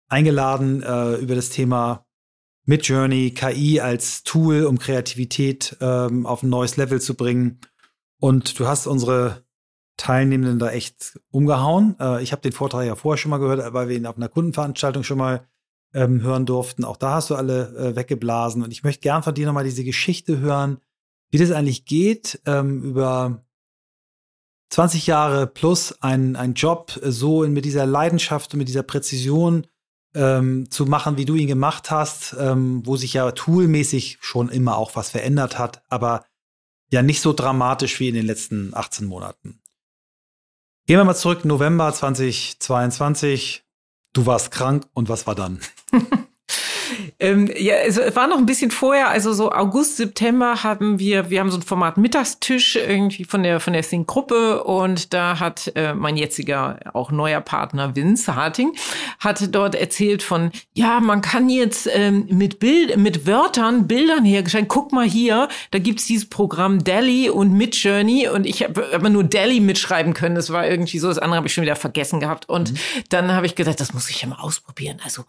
eingeladen 0.09 0.83
äh, 0.83 1.17
über 1.17 1.35
das 1.35 1.51
Thema 1.51 2.07
Midjourney, 2.65 3.33
KI 3.33 3.81
als 3.81 4.25
Tool, 4.25 4.65
um 4.65 4.79
Kreativität 4.79 5.77
ähm, 5.81 6.27
auf 6.27 6.43
ein 6.43 6.49
neues 6.49 6.77
Level 6.77 7.01
zu 7.01 7.15
bringen. 7.15 7.61
Und 8.19 8.59
du 8.59 8.67
hast 8.67 8.87
unsere 8.87 9.45
Teilnehmenden 9.97 10.59
da 10.59 10.71
echt 10.71 11.21
umgehauen. 11.31 11.97
Äh, 12.01 12.23
ich 12.23 12.33
habe 12.33 12.43
den 12.43 12.53
Vortrag 12.53 12.87
ja 12.87 12.97
vorher 12.97 13.19
schon 13.19 13.31
mal 13.31 13.39
gehört, 13.39 13.73
weil 13.73 13.89
wir 13.89 13.97
ihn 13.97 14.07
auf 14.07 14.17
einer 14.17 14.29
Kundenveranstaltung 14.29 15.05
schon 15.05 15.19
mal 15.19 15.47
ähm, 15.95 16.23
hören 16.23 16.45
durften. 16.45 16.85
Auch 16.85 16.97
da 16.97 17.15
hast 17.15 17.31
du 17.31 17.37
alle 17.37 17.75
äh, 17.77 17.97
weggeblasen. 17.97 18.63
Und 18.63 18.73
ich 18.73 18.83
möchte 18.83 19.01
gern 19.01 19.23
von 19.23 19.35
dir 19.35 19.47
nochmal 19.47 19.65
diese 19.65 19.85
Geschichte 19.85 20.39
hören, 20.39 20.79
wie 21.31 21.39
das 21.39 21.51
eigentlich 21.51 21.85
geht, 21.85 22.41
ähm, 22.47 22.83
über 22.83 23.46
20 24.71 25.07
Jahre 25.07 25.47
plus 25.47 26.01
ein, 26.03 26.37
ein 26.37 26.55
Job 26.55 26.99
äh, 27.03 27.11
so 27.11 27.47
mit 27.47 27.65
dieser 27.65 27.87
Leidenschaft 27.87 28.53
und 28.53 28.59
mit 28.59 28.69
dieser 28.69 28.83
Präzision 28.83 29.67
ähm, 30.15 30.71
zu 30.71 30.87
machen, 30.87 31.17
wie 31.19 31.25
du 31.25 31.35
ihn 31.35 31.47
gemacht 31.47 31.91
hast, 31.91 32.35
ähm, 32.39 32.83
wo 32.85 32.97
sich 32.97 33.13
ja 33.13 33.31
toolmäßig 33.33 34.19
schon 34.21 34.49
immer 34.49 34.77
auch 34.77 34.97
was 34.97 35.11
verändert 35.11 35.59
hat, 35.59 35.83
aber 35.89 36.25
ja 36.91 37.03
nicht 37.03 37.21
so 37.21 37.33
dramatisch 37.33 38.01
wie 38.01 38.09
in 38.09 38.15
den 38.15 38.27
letzten 38.27 38.75
18 38.75 39.07
Monaten. 39.07 39.61
Gehen 40.87 40.99
wir 40.99 41.05
mal 41.05 41.15
zurück, 41.15 41.45
November 41.45 41.93
2022. 41.93 43.65
Du 44.13 44.25
warst 44.25 44.51
krank 44.53 44.87
und 44.95 45.09
was 45.09 45.27
war 45.27 45.35
dann? 45.35 45.61
Ähm, 47.19 47.51
ja, 47.57 47.77
es 47.77 47.99
war 48.15 48.27
noch 48.27 48.37
ein 48.37 48.45
bisschen 48.45 48.71
vorher, 48.71 49.09
also 49.09 49.33
so 49.33 49.51
August, 49.51 49.97
September 49.97 50.63
haben 50.63 50.99
wir, 50.99 51.31
wir 51.31 51.41
haben 51.41 51.51
so 51.51 51.57
ein 51.57 51.63
Format 51.63 51.97
Mittagstisch 51.97 52.77
irgendwie 52.77 53.25
von 53.25 53.43
der 53.43 53.59
von 53.59 53.73
der 53.73 53.83
Think-Gruppe 53.83 54.63
und 54.65 55.15
da 55.15 55.41
hat 55.41 55.73
äh, 55.77 55.95
mein 55.95 56.19
jetziger 56.19 56.79
auch 56.93 57.11
neuer 57.11 57.41
Partner 57.41 57.97
Vince 57.97 58.37
Harting 58.37 58.75
hat 59.19 59.55
dort 59.55 59.75
erzählt 59.75 60.23
von, 60.23 60.51
ja, 60.75 61.01
man 61.01 61.23
kann 61.23 61.49
jetzt 61.49 61.89
ähm, 61.91 62.27
mit 62.31 62.59
Bild, 62.59 62.97
mit 62.99 63.27
Wörtern 63.27 63.87
Bildern 63.87 64.25
hergestellt. 64.25 64.67
Guck 64.69 64.93
mal 64.93 65.07
hier, 65.07 65.49
da 65.71 65.79
gibt's 65.79 66.07
dieses 66.07 66.29
Programm 66.29 66.85
Delhi 66.85 67.31
und 67.31 67.53
Midjourney 67.53 68.29
und 68.29 68.45
ich 68.47 68.63
habe 68.63 68.87
aber 68.93 69.09
nur 69.09 69.25
Delhi 69.25 69.61
mitschreiben 69.61 70.13
können. 70.13 70.35
Das 70.35 70.51
war 70.53 70.69
irgendwie 70.69 70.99
so, 70.99 71.09
das 71.09 71.19
andere 71.19 71.39
habe 71.39 71.47
ich 71.47 71.55
schon 71.55 71.63
wieder 71.63 71.77
vergessen 71.77 72.21
gehabt 72.21 72.49
und 72.49 72.73
mhm. 72.73 72.79
dann 73.09 73.33
habe 73.33 73.47
ich 73.47 73.55
gedacht, 73.55 73.81
das 73.81 73.95
muss 73.95 74.11
ich 74.11 74.21
ja 74.21 74.29
mal 74.29 74.41
ausprobieren. 74.41 75.01
Also 75.03 75.25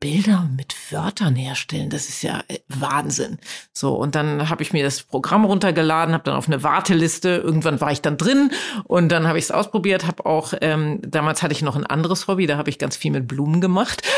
Bilder 0.00 0.48
mit 0.56 0.76
Wörtern 0.92 1.34
herstellen, 1.34 1.90
das 1.90 2.08
ist 2.08 2.22
ja 2.22 2.42
äh, 2.48 2.58
Wahnsinn. 2.68 3.38
So, 3.72 3.94
und 3.94 4.14
dann 4.14 4.48
habe 4.48 4.62
ich 4.62 4.72
mir 4.72 4.84
das 4.84 5.02
Programm 5.02 5.44
runtergeladen, 5.44 6.14
habe 6.14 6.24
dann 6.24 6.36
auf 6.36 6.46
eine 6.46 6.62
Warteliste, 6.62 7.30
irgendwann 7.44 7.80
war 7.80 7.90
ich 7.90 8.00
dann 8.00 8.16
drin 8.16 8.52
und 8.84 9.08
dann 9.10 9.26
habe 9.26 9.38
ich 9.38 9.44
es 9.44 9.50
ausprobiert, 9.50 10.06
habe 10.06 10.24
auch, 10.24 10.54
ähm, 10.60 11.00
damals 11.02 11.42
hatte 11.42 11.52
ich 11.52 11.62
noch 11.62 11.74
ein 11.74 11.86
anderes 11.86 12.28
Hobby, 12.28 12.46
da 12.46 12.56
habe 12.56 12.70
ich 12.70 12.78
ganz 12.78 12.96
viel 12.96 13.10
mit 13.10 13.26
Blumen 13.26 13.60
gemacht. 13.60 14.02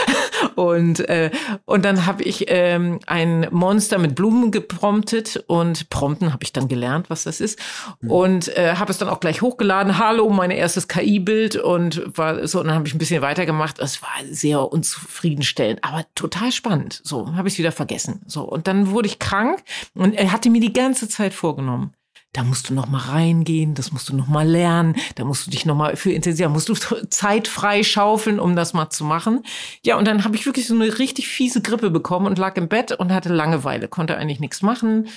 Und, 0.55 1.01
äh, 1.09 1.31
und 1.64 1.85
dann 1.85 2.07
habe 2.07 2.22
ich 2.22 2.47
ähm, 2.49 3.01
ein 3.07 3.47
Monster 3.51 3.99
mit 3.99 4.14
Blumen 4.14 4.51
gepromptet 4.51 5.43
und 5.47 5.91
Prompten 5.91 6.33
habe 6.33 6.45
ich 6.45 6.53
dann 6.53 6.68
gelernt, 6.68 7.11
was 7.11 7.24
das 7.24 7.41
ist. 7.41 7.59
Mhm. 8.01 8.11
Und 8.11 8.57
äh, 8.57 8.74
habe 8.76 8.91
es 8.91 8.99
dann 8.99 9.09
auch 9.09 9.20
gleich 9.20 9.43
hochgeladen. 9.43 9.99
Hallo, 9.99 10.28
mein 10.31 10.51
erstes 10.51 10.89
KI-Bild 10.89 11.57
und 11.57 12.03
war 12.16 12.47
so, 12.47 12.61
und 12.61 12.66
dann 12.66 12.76
habe 12.76 12.87
ich 12.87 12.95
ein 12.95 12.99
bisschen 12.99 13.22
weitergemacht. 13.22 13.78
Es 13.78 14.03
war 14.03 14.11
sehr 14.31 14.72
unzufriedenstellend, 14.72 15.69
aber 15.82 16.06
total 16.14 16.52
spannend. 16.52 17.00
So, 17.04 17.34
habe 17.34 17.48
ich 17.48 17.58
wieder 17.58 17.72
vergessen. 17.72 18.22
So, 18.26 18.42
und 18.42 18.66
dann 18.66 18.90
wurde 18.90 19.08
ich 19.08 19.18
krank 19.18 19.62
und 19.94 20.14
er 20.14 20.32
hatte 20.32 20.50
mir 20.50 20.60
die 20.60 20.72
ganze 20.72 21.08
Zeit 21.08 21.34
vorgenommen 21.34 21.94
da 22.32 22.44
musst 22.44 22.70
du 22.70 22.74
noch 22.74 22.86
mal 22.86 22.98
reingehen, 22.98 23.74
das 23.74 23.90
musst 23.92 24.08
du 24.08 24.14
noch 24.14 24.28
mal 24.28 24.46
lernen, 24.46 24.94
da 25.16 25.24
musst 25.24 25.46
du 25.46 25.50
dich 25.50 25.66
noch 25.66 25.74
mal 25.74 25.96
für 25.96 26.12
intensivieren, 26.12 26.52
musst 26.52 26.68
du 26.68 26.74
Zeit 27.10 27.48
frei 27.48 27.82
schaufeln, 27.82 28.38
um 28.38 28.54
das 28.54 28.72
mal 28.72 28.90
zu 28.90 29.04
machen. 29.04 29.42
Ja, 29.84 29.98
und 29.98 30.06
dann 30.06 30.24
habe 30.24 30.36
ich 30.36 30.46
wirklich 30.46 30.66
so 30.66 30.74
eine 30.74 30.98
richtig 30.98 31.28
fiese 31.28 31.60
Grippe 31.60 31.90
bekommen 31.90 32.26
und 32.26 32.38
lag 32.38 32.56
im 32.56 32.68
Bett 32.68 32.92
und 32.92 33.12
hatte 33.12 33.34
Langeweile, 33.34 33.88
konnte 33.88 34.16
eigentlich 34.16 34.40
nichts 34.40 34.62
machen. 34.62 35.08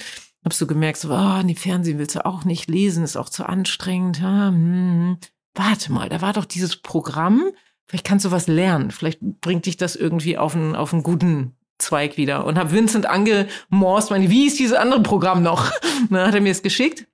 Hab 0.44 0.54
so 0.54 0.68
gemerkt, 0.68 0.98
so, 0.98 1.14
oh, 1.14 1.42
nee, 1.44 1.56
Fernsehen 1.56 2.00
willst 2.00 2.16
du 2.16 2.26
auch 2.26 2.46
nicht 2.46 2.68
lesen, 2.68 3.04
ist 3.04 3.16
auch 3.16 3.30
zu 3.30 3.48
anstrengend. 3.48 4.20
Ja, 4.20 4.48
hm, 4.48 4.56
hm. 4.56 5.18
Warte 5.56 5.92
mal, 5.92 6.10
da 6.10 6.22
war 6.22 6.34
doch 6.34 6.46
dieses 6.46 6.78
Programm, 6.78 7.44
vielleicht 7.86 8.06
kannst 8.06 8.26
du 8.26 8.32
was 8.32 8.48
lernen, 8.48 8.92
vielleicht 8.92 9.20
bringt 9.22 9.66
dich 9.66 9.78
das 9.78 9.96
irgendwie 9.96 10.38
auf 10.38 10.56
einen, 10.56 10.76
auf 10.76 10.94
einen 10.94 11.04
guten 11.04 11.56
Zweig 11.80 12.18
wieder 12.18 12.46
und 12.46 12.58
habe 12.58 12.72
Vincent 12.72 13.06
angemorst, 13.06 14.10
meine, 14.10 14.30
wie 14.30 14.48
ist 14.48 14.60
dieses 14.60 14.76
andere 14.76 15.02
Programm 15.02 15.44
noch? 15.44 15.72
dann 16.10 16.28
hat 16.28 16.36
er 16.36 16.42
mir 16.42 16.52
es 16.52 16.62
geschickt 16.62 17.08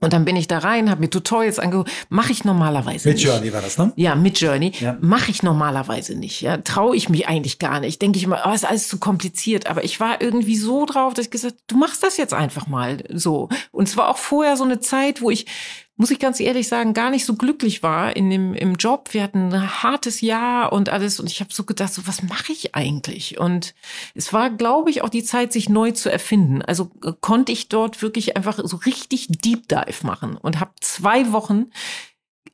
Und 0.00 0.12
dann 0.12 0.24
bin 0.24 0.36
ich 0.36 0.46
da 0.46 0.58
rein, 0.58 0.90
habe 0.90 1.00
mir 1.00 1.10
Tutorials 1.10 1.58
angeguckt. 1.58 1.90
Mache 2.08 2.30
ich 2.30 2.44
normalerweise 2.44 3.08
mit 3.08 3.16
nicht. 3.16 3.26
Mit 3.26 3.34
Journey 3.34 3.52
war 3.52 3.62
das, 3.62 3.78
ne? 3.78 3.92
Ja, 3.96 4.14
mit 4.14 4.40
Journey. 4.40 4.72
Ja. 4.78 4.96
Mache 5.00 5.32
ich 5.32 5.42
normalerweise 5.42 6.14
nicht. 6.14 6.40
Ja, 6.40 6.58
traue 6.58 6.94
ich 6.94 7.08
mich 7.08 7.26
eigentlich 7.26 7.58
gar 7.58 7.80
nicht. 7.80 8.00
Denke 8.00 8.18
ich 8.18 8.24
immer, 8.24 8.42
oh, 8.46 8.52
ist 8.52 8.64
alles 8.64 8.86
zu 8.86 8.98
kompliziert. 8.98 9.66
Aber 9.66 9.82
ich 9.82 9.98
war 9.98 10.20
irgendwie 10.20 10.56
so 10.56 10.86
drauf, 10.86 11.14
dass 11.14 11.26
ich 11.26 11.30
gesagt, 11.32 11.56
du 11.66 11.76
machst 11.76 12.04
das 12.04 12.16
jetzt 12.16 12.32
einfach 12.32 12.68
mal 12.68 13.02
so. 13.12 13.48
Und 13.72 13.88
es 13.88 13.96
war 13.96 14.08
auch 14.08 14.18
vorher 14.18 14.56
so 14.56 14.64
eine 14.64 14.78
Zeit, 14.78 15.20
wo 15.20 15.30
ich 15.30 15.46
muss 15.98 16.12
ich 16.12 16.20
ganz 16.20 16.38
ehrlich 16.38 16.68
sagen, 16.68 16.94
gar 16.94 17.10
nicht 17.10 17.26
so 17.26 17.34
glücklich 17.34 17.82
war 17.82 18.14
in 18.16 18.30
dem 18.30 18.54
im 18.54 18.76
Job. 18.76 19.08
Wir 19.12 19.24
hatten 19.24 19.52
ein 19.52 19.82
hartes 19.82 20.20
Jahr 20.20 20.72
und 20.72 20.88
alles 20.88 21.18
und 21.18 21.28
ich 21.28 21.40
habe 21.40 21.52
so 21.52 21.64
gedacht, 21.64 21.92
so 21.92 22.06
was 22.06 22.22
mache 22.22 22.52
ich 22.52 22.76
eigentlich? 22.76 23.38
Und 23.38 23.74
es 24.14 24.32
war, 24.32 24.48
glaube 24.48 24.90
ich, 24.90 25.02
auch 25.02 25.08
die 25.08 25.24
Zeit, 25.24 25.52
sich 25.52 25.68
neu 25.68 25.90
zu 25.90 26.10
erfinden. 26.10 26.62
Also 26.62 26.90
äh, 27.04 27.12
konnte 27.20 27.50
ich 27.50 27.68
dort 27.68 28.00
wirklich 28.00 28.36
einfach 28.36 28.60
so 28.62 28.76
richtig 28.76 29.26
Deep 29.28 29.68
Dive 29.68 30.06
machen 30.06 30.36
und 30.36 30.60
habe 30.60 30.70
zwei 30.80 31.32
Wochen 31.32 31.66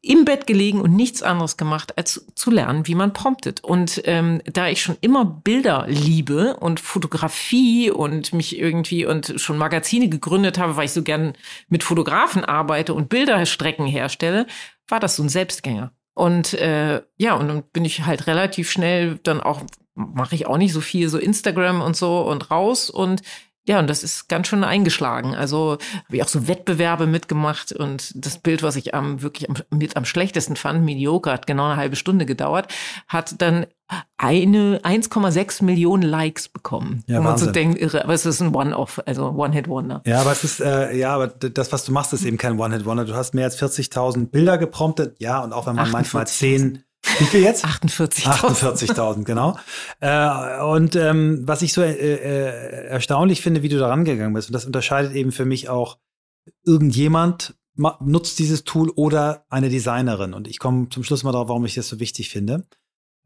im 0.04 0.24
Bett 0.24 0.46
gelegen 0.46 0.80
und 0.80 0.94
nichts 0.94 1.22
anderes 1.22 1.56
gemacht, 1.56 1.96
als 1.98 2.26
zu 2.34 2.50
lernen, 2.50 2.86
wie 2.86 2.94
man 2.94 3.12
promptet. 3.12 3.62
Und 3.62 4.02
ähm, 4.04 4.40
da 4.44 4.68
ich 4.68 4.82
schon 4.82 4.96
immer 5.00 5.24
Bilder 5.24 5.86
liebe 5.88 6.56
und 6.56 6.80
Fotografie 6.80 7.90
und 7.90 8.32
mich 8.32 8.58
irgendwie 8.58 9.06
und 9.06 9.34
schon 9.36 9.58
Magazine 9.58 10.08
gegründet 10.08 10.58
habe, 10.58 10.76
weil 10.76 10.86
ich 10.86 10.92
so 10.92 11.02
gern 11.02 11.34
mit 11.68 11.82
Fotografen 11.82 12.44
arbeite 12.44 12.94
und 12.94 13.08
Bilderstrecken 13.08 13.86
herstelle, 13.86 14.46
war 14.88 15.00
das 15.00 15.16
so 15.16 15.22
ein 15.22 15.28
Selbstgänger. 15.28 15.92
Und 16.14 16.54
äh, 16.54 17.02
ja, 17.16 17.34
und 17.34 17.48
dann 17.48 17.64
bin 17.72 17.84
ich 17.84 18.06
halt 18.06 18.26
relativ 18.26 18.70
schnell 18.70 19.18
dann 19.22 19.40
auch 19.40 19.62
mache 19.94 20.34
ich 20.34 20.46
auch 20.46 20.58
nicht 20.58 20.72
so 20.72 20.80
viel, 20.80 21.08
so 21.08 21.18
Instagram 21.18 21.80
und 21.80 21.96
so 21.96 22.20
und 22.22 22.50
raus 22.50 22.90
und 22.90 23.22
ja, 23.66 23.78
und 23.78 23.88
das 23.88 24.04
ist 24.04 24.28
ganz 24.28 24.48
schön 24.48 24.62
eingeschlagen. 24.62 25.34
Also 25.34 25.78
habe 26.06 26.16
ich 26.16 26.22
auch 26.22 26.28
so 26.28 26.46
Wettbewerbe 26.48 27.06
mitgemacht 27.06 27.72
und 27.72 28.12
das 28.14 28.38
Bild, 28.38 28.62
was 28.62 28.76
ich 28.76 28.94
am 28.94 29.22
wirklich 29.22 29.48
am, 29.48 29.56
mit 29.70 29.96
am 29.96 30.04
schlechtesten 30.04 30.56
fand, 30.56 30.84
mediocre, 30.84 31.32
hat 31.32 31.46
genau 31.46 31.66
eine 31.66 31.76
halbe 31.76 31.96
Stunde 31.96 32.26
gedauert, 32.26 32.68
hat 33.08 33.40
dann 33.40 33.66
eine 34.18 34.78
1,6 34.78 35.64
Millionen 35.64 36.02
Likes 36.02 36.48
bekommen. 36.48 37.04
Ja, 37.06 37.18
wo 37.18 37.22
man 37.22 37.38
so 37.38 37.50
denkt, 37.50 37.80
irre, 37.80 38.04
aber 38.04 38.14
es 38.14 38.26
ist 38.26 38.40
ein 38.40 38.54
One-Off, 38.54 39.02
also 39.06 39.30
One-Hit-Wonder. 39.30 40.02
Ja, 40.06 40.20
aber 40.20 40.32
es 40.32 40.44
ist, 40.44 40.60
äh, 40.60 40.94
ja, 40.96 41.14
aber 41.14 41.28
das, 41.28 41.72
was 41.72 41.84
du 41.84 41.92
machst, 41.92 42.12
ist 42.12 42.24
eben 42.24 42.38
kein 42.38 42.58
One-Hit-Wonder. 42.58 43.04
Du 43.04 43.14
hast 43.14 43.34
mehr 43.34 43.44
als 43.44 43.60
40.000 43.60 44.28
Bilder 44.28 44.58
gepromptet, 44.58 45.16
ja, 45.20 45.42
und 45.42 45.52
auch 45.52 45.66
wenn 45.66 45.76
man 45.76 45.90
manchmal 45.90 46.26
zehn 46.26 46.83
wie 47.18 47.24
viel 47.24 47.42
jetzt? 47.42 47.64
48.000. 47.64 48.94
48.000, 48.94 49.24
genau. 49.24 49.56
Äh, 50.00 50.62
und 50.62 50.96
ähm, 50.96 51.42
was 51.44 51.62
ich 51.62 51.72
so 51.72 51.82
äh, 51.82 51.92
äh, 51.92 52.86
erstaunlich 52.86 53.40
finde, 53.40 53.62
wie 53.62 53.68
du 53.68 53.78
da 53.78 53.88
rangegangen 53.88 54.34
bist, 54.34 54.48
und 54.48 54.52
das 54.54 54.64
unterscheidet 54.64 55.14
eben 55.14 55.32
für 55.32 55.44
mich 55.44 55.68
auch, 55.68 55.98
irgendjemand 56.64 57.54
nutzt 57.76 58.38
dieses 58.38 58.64
Tool 58.64 58.90
oder 58.90 59.44
eine 59.48 59.68
Designerin. 59.68 60.34
Und 60.34 60.46
ich 60.46 60.58
komme 60.58 60.88
zum 60.90 61.02
Schluss 61.02 61.24
mal 61.24 61.32
darauf, 61.32 61.48
warum 61.48 61.64
ich 61.64 61.74
das 61.74 61.88
so 61.88 62.00
wichtig 62.00 62.30
finde. 62.30 62.64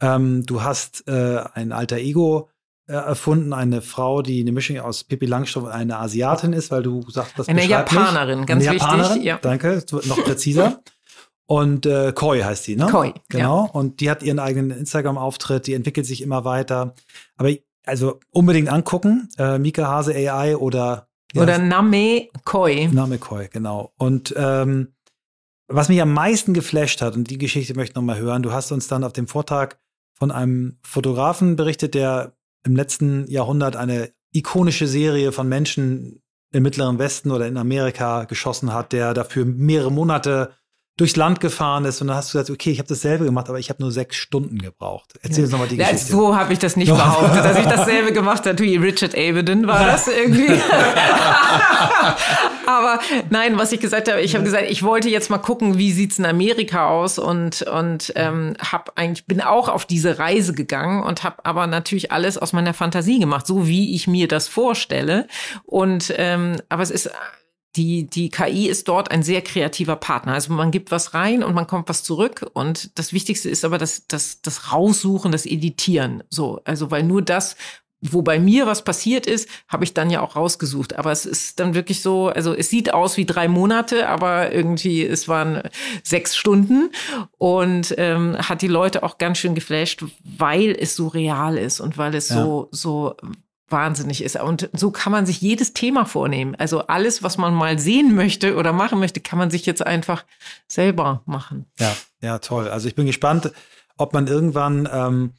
Ähm, 0.00 0.46
du 0.46 0.62
hast 0.62 1.06
äh, 1.08 1.42
ein 1.52 1.72
alter 1.72 1.96
Ego 1.98 2.48
äh, 2.86 2.92
erfunden, 2.94 3.52
eine 3.52 3.82
Frau, 3.82 4.22
die 4.22 4.40
eine 4.40 4.52
Mischung 4.52 4.78
aus 4.78 5.04
Pippi 5.04 5.26
Langstrumpf 5.26 5.66
und 5.66 5.72
eine 5.72 5.98
Asiatin 5.98 6.52
ist, 6.52 6.70
weil 6.70 6.82
du 6.82 7.02
sagst, 7.10 7.38
das 7.38 7.48
Eine 7.48 7.66
Japanerin, 7.66 8.40
mich. 8.40 8.46
ganz 8.46 8.66
eine 8.66 8.78
Japanerin, 8.78 9.10
wichtig. 9.10 9.24
Ja. 9.24 9.38
Danke, 9.42 9.84
noch 10.06 10.24
präziser. 10.24 10.80
Und 11.48 11.86
äh, 11.86 12.12
Koi 12.12 12.42
heißt 12.42 12.64
sie, 12.64 12.76
ne? 12.76 12.86
Koi. 12.90 13.14
Genau. 13.30 13.64
Ja. 13.64 13.70
Und 13.72 14.00
die 14.00 14.10
hat 14.10 14.22
ihren 14.22 14.38
eigenen 14.38 14.70
Instagram-Auftritt, 14.70 15.66
die 15.66 15.72
entwickelt 15.72 16.04
sich 16.04 16.20
immer 16.20 16.44
weiter. 16.44 16.94
Aber 17.38 17.50
also 17.86 18.20
unbedingt 18.30 18.68
angucken. 18.68 19.30
Äh, 19.38 19.58
Mika 19.58 19.88
Hase 19.88 20.14
AI 20.14 20.56
oder 20.56 21.08
ja, 21.32 21.42
Oder 21.42 21.58
Name 21.58 22.28
Koi. 22.44 22.88
Name 22.92 23.18
Koi, 23.18 23.48
genau. 23.48 23.92
Und 23.96 24.34
ähm, 24.36 24.94
was 25.68 25.88
mich 25.88 26.00
am 26.00 26.12
meisten 26.12 26.54
geflasht 26.54 27.02
hat, 27.02 27.16
und 27.16 27.30
die 27.30 27.38
Geschichte 27.38 27.74
möchte 27.74 27.92
ich 27.92 27.96
noch 27.96 28.02
mal 28.02 28.18
hören, 28.18 28.42
du 28.42 28.52
hast 28.52 28.72
uns 28.72 28.88
dann 28.88 29.04
auf 29.04 29.12
dem 29.12 29.26
Vortrag 29.26 29.78
von 30.14 30.30
einem 30.30 30.78
Fotografen 30.82 31.56
berichtet, 31.56 31.94
der 31.94 32.32
im 32.64 32.76
letzten 32.76 33.26
Jahrhundert 33.30 33.76
eine 33.76 34.10
ikonische 34.32 34.86
Serie 34.86 35.32
von 35.32 35.48
Menschen 35.48 36.22
im 36.52 36.62
Mittleren 36.62 36.98
Westen 36.98 37.30
oder 37.30 37.46
in 37.46 37.58
Amerika 37.58 38.24
geschossen 38.24 38.72
hat, 38.72 38.92
der 38.92 39.12
dafür 39.12 39.44
mehrere 39.44 39.92
Monate 39.92 40.52
durchs 40.98 41.16
Land 41.16 41.40
gefahren 41.40 41.84
ist 41.84 42.00
und 42.00 42.08
dann 42.08 42.16
hast 42.16 42.34
du 42.34 42.38
gesagt, 42.38 42.50
okay, 42.50 42.72
ich 42.72 42.78
habe 42.78 42.88
dasselbe 42.88 43.24
gemacht, 43.24 43.48
aber 43.48 43.60
ich 43.60 43.70
habe 43.70 43.80
nur 43.80 43.92
sechs 43.92 44.16
Stunden 44.16 44.58
gebraucht. 44.58 45.14
Erzähl 45.22 45.44
uns 45.44 45.52
nochmal 45.52 45.68
die 45.68 45.76
ja, 45.76 45.84
Geschichte. 45.90 46.12
So 46.12 46.36
habe 46.36 46.52
ich 46.52 46.58
das 46.58 46.76
nicht 46.76 46.88
behauptet, 46.94 47.44
dass 47.44 47.56
ich 47.56 47.66
dasselbe 47.66 48.12
gemacht 48.12 48.44
habe. 48.46 48.58
Wie 48.58 48.76
Richard 48.76 49.14
Avedon 49.14 49.68
war 49.68 49.86
das 49.86 50.08
irgendwie. 50.08 50.48
aber 52.66 52.98
nein, 53.30 53.56
was 53.58 53.70
ich 53.70 53.78
gesagt 53.78 54.10
habe, 54.10 54.20
ich 54.20 54.34
habe 54.34 54.42
gesagt, 54.42 54.64
ich 54.68 54.82
wollte 54.82 55.08
jetzt 55.08 55.30
mal 55.30 55.38
gucken, 55.38 55.78
wie 55.78 55.92
sieht's 55.92 56.18
in 56.18 56.26
Amerika 56.26 56.88
aus 56.88 57.20
und 57.20 57.62
und 57.62 58.12
ähm, 58.16 58.56
hab 58.60 58.92
eigentlich 58.96 59.24
bin 59.26 59.40
auch 59.40 59.68
auf 59.68 59.86
diese 59.86 60.18
Reise 60.18 60.52
gegangen 60.52 61.04
und 61.04 61.22
habe 61.22 61.44
aber 61.44 61.68
natürlich 61.68 62.10
alles 62.10 62.36
aus 62.38 62.52
meiner 62.52 62.74
Fantasie 62.74 63.20
gemacht, 63.20 63.46
so 63.46 63.68
wie 63.68 63.94
ich 63.94 64.08
mir 64.08 64.26
das 64.26 64.48
vorstelle. 64.48 65.28
Und 65.64 66.12
ähm, 66.16 66.56
aber 66.68 66.82
es 66.82 66.90
ist 66.90 67.08
die, 67.76 68.08
die 68.08 68.30
KI 68.30 68.68
ist 68.68 68.88
dort 68.88 69.10
ein 69.10 69.22
sehr 69.22 69.42
kreativer 69.42 69.96
Partner. 69.96 70.32
Also 70.32 70.52
man 70.52 70.70
gibt 70.70 70.90
was 70.90 71.14
rein 71.14 71.42
und 71.42 71.54
man 71.54 71.66
kommt 71.66 71.88
was 71.88 72.02
zurück. 72.02 72.48
Und 72.54 72.98
das 72.98 73.12
Wichtigste 73.12 73.50
ist 73.50 73.64
aber 73.64 73.78
das, 73.78 74.06
das, 74.08 74.42
das 74.42 74.72
Raussuchen, 74.72 75.32
das 75.32 75.46
Editieren. 75.46 76.24
So, 76.30 76.60
also 76.64 76.90
weil 76.90 77.02
nur 77.02 77.22
das, 77.22 77.56
wo 78.00 78.22
bei 78.22 78.38
mir 78.38 78.66
was 78.66 78.82
passiert 78.82 79.26
ist, 79.26 79.48
habe 79.68 79.84
ich 79.84 79.92
dann 79.92 80.10
ja 80.10 80.22
auch 80.22 80.36
rausgesucht. 80.36 80.98
Aber 80.98 81.12
es 81.12 81.26
ist 81.26 81.60
dann 81.60 81.74
wirklich 81.74 82.00
so, 82.00 82.28
also 82.28 82.54
es 82.54 82.70
sieht 82.70 82.94
aus 82.94 83.16
wie 83.16 83.26
drei 83.26 83.48
Monate, 83.48 84.08
aber 84.08 84.52
irgendwie 84.52 85.04
es 85.04 85.28
waren 85.28 85.62
sechs 86.02 86.36
Stunden 86.36 86.90
und 87.38 87.94
ähm, 87.98 88.36
hat 88.38 88.62
die 88.62 88.68
Leute 88.68 89.02
auch 89.02 89.18
ganz 89.18 89.38
schön 89.38 89.54
geflasht, 89.54 90.04
weil 90.24 90.76
es 90.78 90.96
so 90.96 91.08
real 91.08 91.58
ist 91.58 91.80
und 91.80 91.98
weil 91.98 92.14
es 92.14 92.28
ja. 92.28 92.36
so 92.36 92.68
so 92.70 93.14
wahnsinnig 93.68 94.22
ist. 94.22 94.36
Und 94.36 94.70
so 94.72 94.90
kann 94.90 95.12
man 95.12 95.26
sich 95.26 95.40
jedes 95.40 95.74
Thema 95.74 96.04
vornehmen. 96.04 96.54
Also 96.56 96.86
alles, 96.86 97.22
was 97.22 97.38
man 97.38 97.54
mal 97.54 97.78
sehen 97.78 98.14
möchte 98.14 98.56
oder 98.56 98.72
machen 98.72 98.98
möchte, 98.98 99.20
kann 99.20 99.38
man 99.38 99.50
sich 99.50 99.66
jetzt 99.66 99.86
einfach 99.86 100.24
selber 100.66 101.22
machen. 101.26 101.66
Ja, 101.78 101.94
ja, 102.20 102.38
toll. 102.38 102.68
Also 102.68 102.88
ich 102.88 102.94
bin 102.94 103.06
gespannt, 103.06 103.52
ob 103.96 104.12
man 104.14 104.26
irgendwann 104.26 104.88
ähm, 104.92 105.32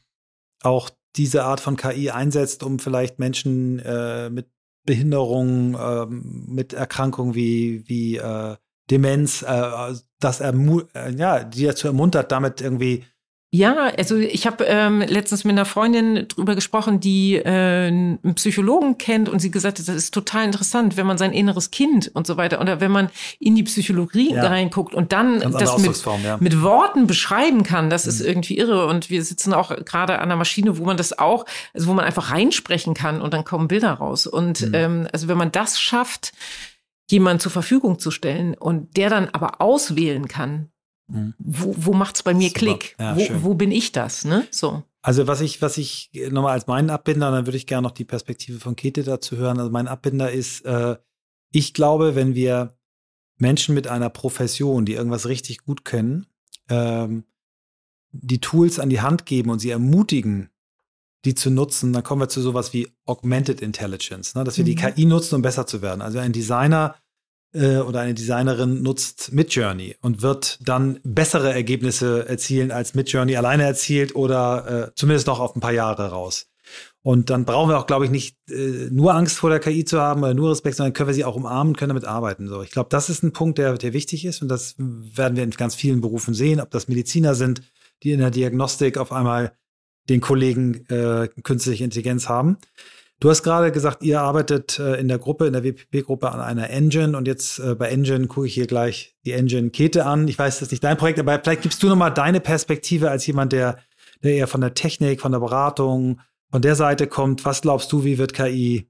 auch 0.61 0.89
diese 1.15 1.43
Art 1.43 1.59
von 1.59 1.75
KI 1.75 2.11
einsetzt, 2.11 2.63
um 2.63 2.79
vielleicht 2.79 3.19
Menschen 3.19 3.79
äh, 3.79 4.29
mit 4.29 4.47
Behinderungen, 4.85 5.75
äh, 5.75 6.05
mit 6.07 6.73
Erkrankungen 6.73 7.35
wie, 7.35 7.83
wie 7.87 8.17
äh, 8.17 8.55
Demenz, 8.89 9.41
äh, 9.43 9.93
das 10.19 10.39
ermu 10.39 10.81
äh, 10.93 11.11
ja, 11.11 11.43
die 11.43 11.65
dazu 11.65 11.87
ermuntert, 11.87 12.31
damit 12.31 12.61
irgendwie 12.61 13.05
ja, 13.51 13.91
also 13.97 14.15
ich 14.15 14.45
habe 14.45 14.65
ähm, 14.65 15.01
letztens 15.01 15.43
mit 15.43 15.53
einer 15.53 15.65
Freundin 15.65 16.27
drüber 16.27 16.53
gesprochen, 16.53 16.99
die 16.99 17.35
äh, 17.35 17.87
einen 17.87 18.35
Psychologen 18.35 18.99
kennt 18.99 19.27
und 19.27 19.39
sie 19.39 19.49
gesagt 19.49 19.79
hat, 19.79 19.87
das 19.87 19.95
ist 19.95 20.13
total 20.13 20.45
interessant, 20.45 20.97
wenn 20.97 21.07
man 21.07 21.17
sein 21.17 21.33
inneres 21.33 21.71
Kind 21.71 22.11
und 22.13 22.27
so 22.27 22.37
weiter 22.37 22.61
oder 22.61 22.79
wenn 22.79 22.91
man 22.91 23.09
in 23.39 23.55
die 23.55 23.63
Psychologie 23.63 24.35
ja. 24.35 24.45
reinguckt 24.45 24.93
und 24.93 25.13
dann 25.13 25.39
das 25.39 25.79
mit, 25.79 25.99
ja. 26.23 26.37
mit 26.39 26.61
Worten 26.61 27.07
beschreiben 27.07 27.63
kann, 27.63 27.89
das 27.89 28.05
mhm. 28.05 28.09
ist 28.11 28.21
irgendwie 28.21 28.55
irre. 28.55 28.85
Und 28.85 29.09
wir 29.09 29.23
sitzen 29.23 29.53
auch 29.53 29.75
gerade 29.83 30.19
an 30.19 30.29
der 30.29 30.37
Maschine, 30.37 30.77
wo 30.77 30.85
man 30.85 30.97
das 30.97 31.17
auch, 31.17 31.45
also 31.73 31.87
wo 31.87 31.93
man 31.93 32.05
einfach 32.05 32.29
reinsprechen 32.29 32.93
kann 32.93 33.19
und 33.19 33.33
dann 33.33 33.45
kommen 33.45 33.67
Bilder 33.67 33.93
raus. 33.93 34.27
Und 34.27 34.61
mhm. 34.61 34.75
ähm, 34.75 35.07
also 35.11 35.27
wenn 35.27 35.39
man 35.39 35.51
das 35.51 35.79
schafft, 35.79 36.33
jemand 37.09 37.41
zur 37.41 37.51
Verfügung 37.51 37.97
zu 37.97 38.11
stellen 38.11 38.53
und 38.53 38.95
der 38.95 39.09
dann 39.09 39.27
aber 39.29 39.59
auswählen 39.59 40.27
kann, 40.27 40.69
Mhm. 41.09 41.33
Wo, 41.39 41.73
wo 41.77 41.93
macht's 41.93 42.23
bei 42.23 42.33
mir 42.33 42.49
Super. 42.49 42.59
Klick? 42.59 42.95
Ja, 42.99 43.17
wo, 43.17 43.43
wo 43.43 43.53
bin 43.55 43.71
ich 43.71 43.91
das? 43.91 44.25
Ne? 44.25 44.47
So. 44.51 44.83
Also 45.01 45.27
was 45.27 45.41
ich, 45.41 45.61
was 45.61 45.77
ich 45.77 46.11
nochmal 46.29 46.53
als 46.53 46.67
meinen 46.67 46.89
Abbinder, 46.89 47.31
dann 47.31 47.47
würde 47.47 47.57
ich 47.57 47.67
gerne 47.67 47.87
noch 47.87 47.93
die 47.93 48.05
Perspektive 48.05 48.59
von 48.59 48.75
Kete 48.75 49.03
dazu 49.03 49.37
hören. 49.37 49.59
Also 49.59 49.71
mein 49.71 49.87
Abbinder 49.87 50.31
ist, 50.31 50.65
äh, 50.65 50.97
ich 51.51 51.73
glaube, 51.73 52.15
wenn 52.15 52.35
wir 52.35 52.77
Menschen 53.37 53.73
mit 53.75 53.87
einer 53.87 54.09
Profession, 54.09 54.85
die 54.85 54.93
irgendwas 54.93 55.27
richtig 55.27 55.59
gut 55.63 55.85
können, 55.85 56.27
ähm, 56.69 57.23
die 58.11 58.41
Tools 58.41 58.79
an 58.79 58.89
die 58.89 59.01
Hand 59.01 59.25
geben 59.25 59.49
und 59.49 59.59
sie 59.59 59.69
ermutigen, 59.69 60.49
die 61.25 61.35
zu 61.35 61.49
nutzen, 61.49 61.93
dann 61.93 62.03
kommen 62.03 62.21
wir 62.21 62.29
zu 62.29 62.41
sowas 62.41 62.73
wie 62.73 62.89
Augmented 63.05 63.61
Intelligence, 63.61 64.35
ne? 64.35 64.43
dass 64.43 64.57
wir 64.57 64.63
mhm. 64.63 64.67
die 64.67 64.75
KI 64.75 65.05
nutzen, 65.05 65.35
um 65.35 65.41
besser 65.41 65.65
zu 65.67 65.81
werden. 65.81 66.01
Also 66.01 66.19
ein 66.19 66.33
Designer 66.33 66.95
äh, 67.53 67.77
oder 67.77 68.01
eine 68.01 68.13
Designerin 68.13 68.81
nutzt 68.81 69.31
Midjourney 69.31 69.95
und 70.01 70.21
wird 70.21 70.59
dann 70.61 70.99
bessere 71.03 71.53
Ergebnisse 71.53 72.27
erzielen, 72.27 72.71
als 72.71 72.93
Midjourney 72.93 73.35
alleine 73.35 73.63
erzielt 73.63 74.15
oder 74.15 74.89
äh, 74.89 74.91
zumindest 74.95 75.27
noch 75.27 75.39
auf 75.39 75.55
ein 75.55 75.61
paar 75.61 75.73
Jahre 75.73 76.09
raus. 76.09 76.47
Und 77.01 77.29
dann 77.29 77.45
brauchen 77.45 77.69
wir 77.69 77.79
auch, 77.79 77.87
glaube 77.87 78.05
ich, 78.05 78.11
nicht 78.11 78.37
äh, 78.49 78.89
nur 78.91 79.15
Angst 79.15 79.37
vor 79.37 79.49
der 79.49 79.59
KI 79.59 79.85
zu 79.85 79.99
haben 79.99 80.21
oder 80.21 80.33
nur 80.33 80.51
Respekt, 80.51 80.75
sondern 80.75 80.93
können 80.93 81.07
wir 81.07 81.13
sie 81.13 81.25
auch 81.25 81.35
umarmen, 81.35 81.75
können 81.75 81.89
damit 81.89 82.05
arbeiten. 82.05 82.47
So, 82.47 82.61
ich 82.61 82.71
glaube, 82.71 82.89
das 82.89 83.09
ist 83.09 83.23
ein 83.23 83.31
Punkt, 83.31 83.57
der, 83.57 83.77
der 83.77 83.93
wichtig 83.93 84.25
ist 84.25 84.41
und 84.41 84.49
das 84.49 84.75
werden 84.77 85.35
wir 85.35 85.43
in 85.43 85.51
ganz 85.51 85.75
vielen 85.75 86.01
Berufen 86.01 86.33
sehen, 86.33 86.59
ob 86.59 86.71
das 86.71 86.87
Mediziner 86.87 87.35
sind, 87.35 87.61
die 88.03 88.11
in 88.11 88.19
der 88.19 88.31
Diagnostik 88.31 88.97
auf 88.97 89.11
einmal 89.11 89.53
den 90.09 90.21
Kollegen 90.21 90.85
äh, 90.89 91.29
künstliche 91.43 91.83
Intelligenz 91.83 92.27
haben. 92.27 92.57
Du 93.21 93.29
hast 93.29 93.43
gerade 93.43 93.71
gesagt, 93.73 94.01
ihr 94.01 94.21
arbeitet 94.21 94.79
äh, 94.79 94.95
in 94.95 95.09
der 95.09 95.19
Gruppe, 95.19 95.45
in 95.45 95.53
der 95.53 95.63
WPP-Gruppe 95.63 96.31
an 96.31 96.39
einer 96.39 96.69
Engine 96.69 97.17
und 97.17 97.27
jetzt 97.27 97.59
äh, 97.59 97.75
bei 97.75 97.89
Engine 97.89 98.27
gucke 98.27 98.47
ich 98.47 98.53
hier 98.53 98.67
gleich 98.67 99.17
die 99.25 99.33
Engine-Kete 99.33 100.05
an. 100.05 100.29
Ich 100.29 100.39
weiß, 100.39 100.55
das 100.55 100.67
ist 100.67 100.71
nicht 100.71 100.83
dein 100.85 100.95
Projekt, 100.95 101.19
aber 101.19 101.37
vielleicht 101.43 101.63
gibst 101.63 101.83
du 101.83 101.89
nochmal 101.89 102.13
deine 102.13 102.39
Perspektive 102.39 103.09
als 103.11 103.27
jemand, 103.27 103.51
der, 103.51 103.77
der 104.23 104.35
eher 104.35 104.47
von 104.47 104.61
der 104.61 104.73
Technik, 104.73 105.19
von 105.19 105.33
der 105.33 105.39
Beratung, 105.39 106.21
von 106.49 106.61
der 106.61 106.75
Seite 106.75 107.07
kommt. 107.07 107.43
Was 107.43 107.61
glaubst 107.61 107.91
du, 107.91 108.05
wie 108.05 108.17
wird 108.17 108.33
KI 108.33 108.89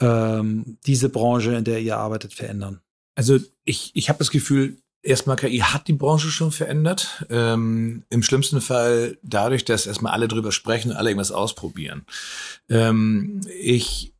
ähm, 0.00 0.78
diese 0.86 1.08
Branche, 1.08 1.54
in 1.54 1.64
der 1.64 1.80
ihr 1.80 1.96
arbeitet, 1.96 2.34
verändern? 2.34 2.80
Also 3.16 3.38
ich, 3.64 3.90
ich 3.94 4.08
habe 4.08 4.20
das 4.20 4.30
Gefühl, 4.30 4.78
erstmal 5.06 5.36
KI 5.36 5.58
hat 5.58 5.88
die 5.88 5.92
Branche 5.92 6.28
schon 6.28 6.52
verändert. 6.52 7.24
Ähm, 7.30 8.04
Im 8.10 8.22
schlimmsten 8.22 8.60
Fall 8.60 9.18
dadurch, 9.22 9.64
dass 9.64 9.86
erstmal 9.86 10.12
alle 10.12 10.28
drüber 10.28 10.52
sprechen 10.52 10.90
und 10.90 10.96
alle 10.96 11.10
irgendwas 11.10 11.32
ausprobieren. 11.32 12.04
Ähm, 12.68 13.40
ich 13.60 14.12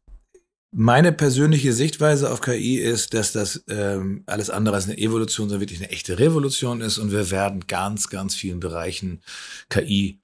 meine 0.72 1.12
persönliche 1.12 1.72
Sichtweise 1.72 2.30
auf 2.30 2.40
KI 2.40 2.78
ist, 2.78 3.14
dass 3.14 3.32
das 3.32 3.64
ähm, 3.68 4.24
alles 4.26 4.50
andere 4.50 4.76
als 4.76 4.84
eine 4.84 4.98
Evolution, 4.98 5.48
sondern 5.48 5.62
wirklich 5.62 5.80
eine 5.80 5.90
echte 5.90 6.18
Revolution 6.18 6.80
ist 6.80 6.98
und 6.98 7.12
wir 7.12 7.30
werden 7.30 7.66
ganz, 7.66 8.08
ganz 8.08 8.34
vielen 8.34 8.60
Bereichen 8.60 9.22
KI 9.68 10.20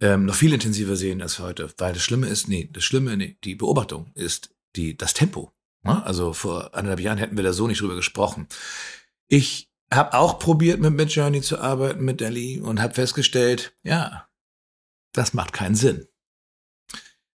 ähm, 0.00 0.24
noch 0.24 0.34
viel 0.34 0.52
intensiver 0.52 0.96
sehen 0.96 1.22
als 1.22 1.38
heute. 1.38 1.70
Weil 1.78 1.92
das 1.92 2.02
Schlimme 2.02 2.28
ist, 2.28 2.48
nee, 2.48 2.68
das 2.72 2.84
Schlimme, 2.84 3.16
nee, 3.16 3.36
die 3.44 3.54
Beobachtung 3.54 4.10
ist 4.14 4.50
die, 4.76 4.96
das 4.96 5.14
Tempo. 5.14 5.52
Ne? 5.84 6.04
Also 6.04 6.32
vor 6.32 6.74
anderthalb 6.74 7.00
Jahren 7.00 7.18
hätten 7.18 7.36
wir 7.36 7.44
da 7.44 7.52
so 7.52 7.66
nicht 7.66 7.80
drüber 7.80 7.96
gesprochen. 7.96 8.46
Ich 9.28 9.71
habe 9.92 10.14
auch 10.14 10.38
probiert, 10.38 10.80
mit 10.80 10.94
Midjourney 10.94 11.42
zu 11.42 11.60
arbeiten, 11.60 12.04
mit 12.04 12.20
Delhi, 12.20 12.60
und 12.60 12.80
habe 12.80 12.94
festgestellt, 12.94 13.74
ja, 13.82 14.26
das 15.12 15.34
macht 15.34 15.52
keinen 15.52 15.74
Sinn. 15.74 16.06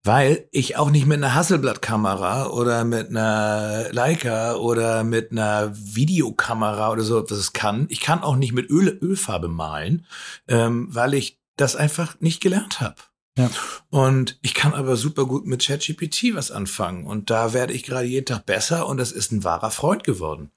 Weil 0.06 0.48
ich 0.52 0.76
auch 0.76 0.90
nicht 0.90 1.06
mit 1.06 1.16
einer 1.16 1.34
Hasselblatt-Kamera 1.34 2.48
oder 2.48 2.84
mit 2.84 3.08
einer 3.08 3.88
Leica 3.90 4.56
oder 4.56 5.02
mit 5.02 5.32
einer 5.32 5.72
Videokamera 5.74 6.92
oder 6.92 7.02
so 7.02 7.20
etwas 7.20 7.54
kann. 7.54 7.86
Ich 7.88 8.00
kann 8.00 8.22
auch 8.22 8.36
nicht 8.36 8.52
mit 8.52 8.68
Öl, 8.70 8.98
Ölfarbe 9.00 9.48
malen, 9.48 10.06
ähm, 10.46 10.88
weil 10.90 11.14
ich 11.14 11.40
das 11.56 11.74
einfach 11.74 12.20
nicht 12.20 12.42
gelernt 12.42 12.80
habe. 12.80 12.96
Ja. 13.38 13.50
Und 13.88 14.38
ich 14.42 14.52
kann 14.52 14.74
aber 14.74 14.96
super 14.96 15.24
gut 15.24 15.46
mit 15.46 15.64
ChatGPT 15.64 16.34
was 16.34 16.50
anfangen. 16.50 17.06
Und 17.06 17.30
da 17.30 17.54
werde 17.54 17.72
ich 17.72 17.82
gerade 17.82 18.06
jeden 18.06 18.26
Tag 18.26 18.44
besser 18.44 18.86
und 18.86 18.98
das 18.98 19.10
ist 19.10 19.32
ein 19.32 19.42
wahrer 19.42 19.70
Freund 19.70 20.04
geworden 20.04 20.52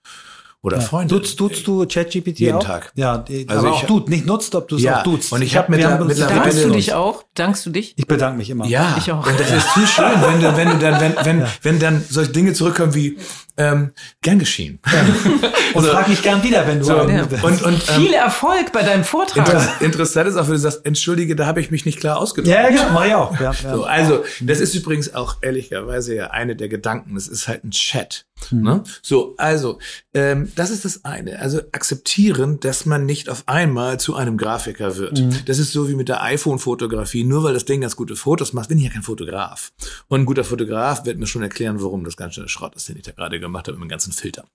oder 0.67 0.79
ja. 0.79 0.83
Freunde. 0.83 1.15
Duzt, 1.15 1.39
duzt 1.39 1.65
du 1.65 1.85
ChatGPT 1.87 2.39
Jeden 2.39 2.57
auch? 2.57 2.63
Tag. 2.63 2.91
Ja, 2.95 3.23
also 3.47 3.67
aber 3.67 3.75
auch 3.75 3.85
du, 3.85 3.99
nicht 4.07 4.25
nutzt, 4.25 4.53
ob 4.53 4.67
du 4.67 4.75
es 4.75 4.83
ja. 4.83 4.99
auch 4.99 5.03
duzt. 5.03 5.31
Und 5.31 5.41
ich, 5.41 5.55
habe 5.55 5.71
mit 5.71 5.79
der, 5.79 5.97
mittlerweile 5.97 6.41
Dankst 6.41 6.65
du 6.65 6.69
dich 6.71 6.93
auch? 6.93 7.23
Dankst 7.35 7.65
du 7.65 7.69
dich? 7.69 7.93
Ich 7.95 8.05
bedanke 8.05 8.37
mich 8.37 8.49
immer. 8.49 8.65
Ja, 8.65 8.95
ich 8.97 9.09
auch. 9.09 9.25
Und 9.25 9.39
das 9.39 9.49
ist 9.49 9.73
zu 9.73 9.87
schön, 9.87 10.21
wenn 10.21 10.41
du, 10.41 10.57
wenn 10.57 10.69
du 10.69 10.77
dann, 10.77 10.99
wenn, 10.99 11.15
wenn, 11.23 11.39
ja. 11.41 11.47
wenn 11.61 11.79
dann 11.79 12.03
solche 12.09 12.31
Dinge 12.31 12.51
zurückkommen 12.51 12.93
wie 12.93 13.17
ähm, 13.57 13.91
gern 14.21 14.39
geschehen. 14.39 14.79
Ja. 14.85 15.05
Und 15.73 15.83
so. 15.83 15.89
frag 15.89 16.07
mich 16.07 16.21
gern 16.21 16.43
wieder, 16.43 16.67
wenn 16.67 16.79
du. 16.79 16.85
So, 16.85 16.95
ja. 16.95 17.23
und, 17.43 17.61
und, 17.63 17.89
ähm, 17.89 18.01
Viel 18.01 18.13
Erfolg 18.13 18.71
bei 18.71 18.83
deinem 18.83 19.03
Vortrag. 19.03 19.47
Inter 19.47 19.81
interessant 19.81 20.29
ist 20.29 20.35
auch, 20.35 20.45
wenn 20.45 20.53
du 20.53 20.59
sagst, 20.59 20.85
entschuldige, 20.85 21.35
da 21.35 21.45
habe 21.45 21.59
ich 21.59 21.71
mich 21.71 21.85
nicht 21.85 21.99
klar 21.99 22.17
ausgedrückt. 22.17 22.55
Ja, 22.55 22.69
genau, 22.69 22.89
mach 22.93 23.05
ich 23.05 23.13
auch. 23.13 23.39
Ja, 23.39 23.53
so, 23.73 23.83
also, 23.83 24.23
das 24.41 24.59
ist 24.59 24.73
übrigens 24.75 25.13
auch 25.13 25.37
ehrlicherweise 25.41 26.15
ja 26.15 26.27
eine 26.27 26.55
der 26.55 26.69
Gedanken. 26.69 27.15
Das 27.15 27.27
ist 27.27 27.47
halt 27.47 27.63
ein 27.63 27.71
Chat. 27.71 28.25
Mhm. 28.51 28.61
Ne? 28.61 28.83
So, 29.01 29.35
also, 29.37 29.79
ähm, 30.13 30.51
das 30.55 30.69
ist 30.69 30.85
das 30.85 31.03
eine. 31.05 31.39
Also 31.39 31.59
akzeptieren, 31.71 32.59
dass 32.59 32.85
man 32.85 33.05
nicht 33.05 33.29
auf 33.29 33.43
einmal 33.47 33.99
zu 33.99 34.15
einem 34.15 34.37
Grafiker 34.37 34.97
wird. 34.97 35.19
Mhm. 35.19 35.45
Das 35.45 35.59
ist 35.59 35.71
so 35.71 35.89
wie 35.89 35.95
mit 35.95 36.07
der 36.07 36.23
iPhone-Fotografie. 36.23 37.23
Nur 37.23 37.43
weil 37.43 37.53
das 37.53 37.65
Ding 37.65 37.81
ganz 37.81 37.95
gute 37.95 38.15
Fotos 38.15 38.53
macht, 38.53 38.69
bin 38.69 38.77
ich 38.77 38.85
ja 38.85 38.89
kein 38.89 39.03
Fotograf. 39.03 39.73
Und 40.07 40.21
ein 40.21 40.25
guter 40.25 40.43
Fotograf 40.43 41.05
wird 41.05 41.17
mir 41.17 41.27
schon 41.27 41.41
erklären, 41.41 41.81
warum 41.81 42.03
das 42.03 42.17
ganz 42.17 42.35
schön 42.35 42.47
Schrott 42.47 42.75
ist, 42.75 42.87
den 42.89 42.97
ich 42.97 43.03
da 43.03 43.11
gerade 43.11 43.39
gemacht 43.47 43.67
habe 43.67 43.77
mit 43.77 43.85
dem 43.85 43.89
ganzen 43.89 44.13
Filter. 44.13 44.45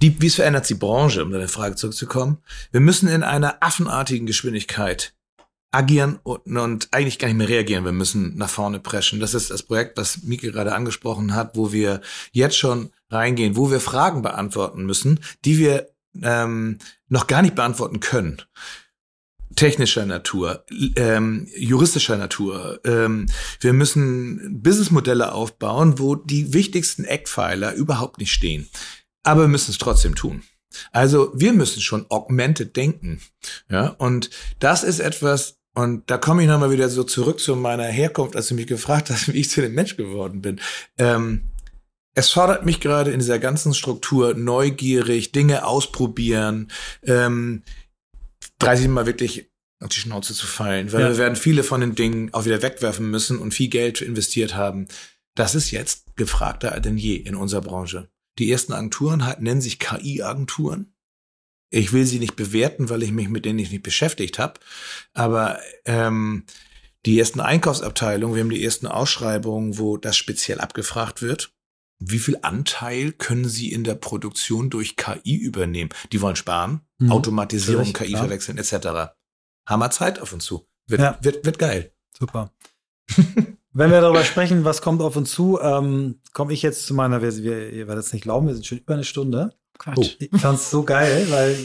Die, 0.00 0.20
wie 0.20 0.26
es 0.26 0.36
verändert 0.36 0.68
die 0.68 0.74
Branche, 0.74 1.22
um 1.22 1.30
deine 1.30 1.48
Frage 1.48 1.76
zurückzukommen? 1.76 2.38
Wir 2.70 2.80
müssen 2.80 3.08
in 3.08 3.22
einer 3.22 3.62
affenartigen 3.62 4.26
Geschwindigkeit 4.26 5.14
agieren 5.70 6.18
und, 6.22 6.56
und 6.56 6.88
eigentlich 6.92 7.18
gar 7.18 7.28
nicht 7.28 7.36
mehr 7.36 7.48
reagieren. 7.48 7.84
Wir 7.84 7.92
müssen 7.92 8.36
nach 8.36 8.50
vorne 8.50 8.78
preschen. 8.78 9.20
Das 9.20 9.34
ist 9.34 9.50
das 9.50 9.62
Projekt, 9.62 9.96
was 9.96 10.22
Mike 10.22 10.52
gerade 10.52 10.74
angesprochen 10.74 11.34
hat, 11.34 11.56
wo 11.56 11.72
wir 11.72 12.00
jetzt 12.30 12.56
schon 12.56 12.92
reingehen, 13.10 13.56
wo 13.56 13.70
wir 13.70 13.80
Fragen 13.80 14.22
beantworten 14.22 14.84
müssen, 14.84 15.20
die 15.44 15.58
wir 15.58 15.88
ähm, 16.22 16.78
noch 17.08 17.26
gar 17.26 17.42
nicht 17.42 17.54
beantworten 17.54 18.00
können. 18.00 18.42
Technischer 19.54 20.06
Natur, 20.06 20.64
ähm, 20.96 21.48
juristischer 21.56 22.16
Natur. 22.16 22.80
Ähm, 22.84 23.26
wir 23.60 23.72
müssen 23.72 24.62
Businessmodelle 24.62 25.32
aufbauen, 25.32 25.98
wo 25.98 26.14
die 26.14 26.52
wichtigsten 26.52 27.04
Eckpfeiler 27.04 27.74
überhaupt 27.74 28.18
nicht 28.18 28.32
stehen. 28.32 28.68
Aber 29.22 29.42
wir 29.42 29.48
müssen 29.48 29.70
es 29.70 29.78
trotzdem 29.78 30.14
tun. 30.14 30.42
Also 30.90 31.32
wir 31.34 31.52
müssen 31.52 31.80
schon 31.80 32.06
augmented 32.10 32.76
denken. 32.76 33.20
Ja, 33.70 33.88
und 33.88 34.30
das 34.58 34.82
ist 34.82 35.00
etwas, 35.00 35.58
und 35.74 36.10
da 36.10 36.18
komme 36.18 36.42
ich 36.42 36.48
nochmal 36.48 36.70
wieder 36.70 36.88
so 36.88 37.04
zurück 37.04 37.40
zu 37.40 37.56
meiner 37.56 37.84
Herkunft, 37.84 38.36
als 38.36 38.48
du 38.48 38.54
mich 38.54 38.66
gefragt 38.66 39.10
hast, 39.10 39.28
wie 39.32 39.38
ich 39.38 39.50
zu 39.50 39.60
dem 39.60 39.74
Mensch 39.74 39.96
geworden 39.96 40.42
bin. 40.42 40.60
Ähm, 40.98 41.48
es 42.14 42.28
fordert 42.28 42.66
mich 42.66 42.80
gerade 42.80 43.10
in 43.10 43.20
dieser 43.20 43.38
ganzen 43.38 43.72
Struktur 43.72 44.34
neugierig, 44.34 45.32
Dinge 45.32 45.64
ausprobieren, 45.66 46.70
ähm, 47.04 47.62
30 48.66 48.88
Mal 48.88 49.06
wirklich 49.06 49.50
auf 49.80 49.88
die 49.88 49.98
Schnauze 49.98 50.34
zu 50.34 50.46
fallen, 50.46 50.92
weil 50.92 51.00
ja. 51.00 51.08
wir 51.08 51.18
werden 51.18 51.36
viele 51.36 51.64
von 51.64 51.80
den 51.80 51.94
Dingen 51.94 52.32
auch 52.32 52.44
wieder 52.44 52.62
wegwerfen 52.62 53.10
müssen 53.10 53.38
und 53.38 53.52
viel 53.52 53.68
Geld 53.68 54.00
investiert 54.00 54.54
haben. 54.54 54.86
Das 55.34 55.54
ist 55.54 55.70
jetzt 55.70 56.16
gefragter 56.16 56.78
denn 56.80 56.96
je 56.96 57.16
in 57.16 57.34
unserer 57.34 57.62
Branche. 57.62 58.10
Die 58.38 58.50
ersten 58.50 58.72
Agenturen 58.72 59.24
nennen 59.40 59.60
sich 59.60 59.78
KI-Agenturen. 59.78 60.94
Ich 61.70 61.92
will 61.92 62.04
sie 62.04 62.18
nicht 62.18 62.36
bewerten, 62.36 62.90
weil 62.90 63.02
ich 63.02 63.12
mich 63.12 63.28
mit 63.28 63.44
denen 63.44 63.56
nicht 63.56 63.82
beschäftigt 63.82 64.38
habe. 64.38 64.60
Aber 65.14 65.58
ähm, 65.84 66.44
die 67.06 67.18
ersten 67.18 67.40
Einkaufsabteilungen, 67.40 68.36
wir 68.36 68.42
haben 68.42 68.50
die 68.50 68.64
ersten 68.64 68.86
Ausschreibungen, 68.86 69.78
wo 69.78 69.96
das 69.96 70.16
speziell 70.16 70.60
abgefragt 70.60 71.22
wird. 71.22 71.52
Wie 71.98 72.18
viel 72.18 72.38
Anteil 72.42 73.12
können 73.12 73.48
Sie 73.48 73.72
in 73.72 73.84
der 73.84 73.94
Produktion 73.94 74.70
durch 74.70 74.96
KI 74.96 75.36
übernehmen? 75.36 75.90
Die 76.12 76.20
wollen 76.20 76.36
sparen, 76.36 76.80
mhm. 77.06 77.12
Automatisierung, 77.12 77.86
Natürlich, 77.86 77.94
KI 77.94 78.12
klar. 78.12 78.22
verwechseln, 78.22 78.58
etc. 78.58 79.12
Hammer 79.66 79.90
Zeit 79.90 80.20
auf 80.20 80.32
uns 80.32 80.44
zu. 80.44 80.66
Wird, 80.86 81.00
ja. 81.00 81.18
wird, 81.20 81.44
wird 81.44 81.58
geil. 81.58 81.92
Super. 82.18 82.50
Wenn 83.74 83.90
wir 83.90 84.02
darüber 84.02 84.24
sprechen, 84.24 84.64
was 84.64 84.82
kommt 84.82 85.00
auf 85.00 85.16
uns 85.16 85.30
zu, 85.30 85.58
ähm, 85.60 86.20
komme 86.34 86.52
ich 86.52 86.60
jetzt 86.62 86.86
zu 86.86 86.94
meiner 86.94 87.20
Version. 87.20 87.46
Ihr 87.46 87.88
werdet 87.88 88.04
es 88.04 88.12
nicht 88.12 88.22
glauben, 88.22 88.46
wir 88.46 88.54
sind 88.54 88.66
schon 88.66 88.78
über 88.78 88.94
eine 88.94 89.04
Stunde. 89.04 89.54
Quatsch. 89.78 89.96
Oh. 90.20 90.24
Ich 90.32 90.40
fand's 90.40 90.70
so 90.70 90.84
geil, 90.84 91.26
weil 91.30 91.56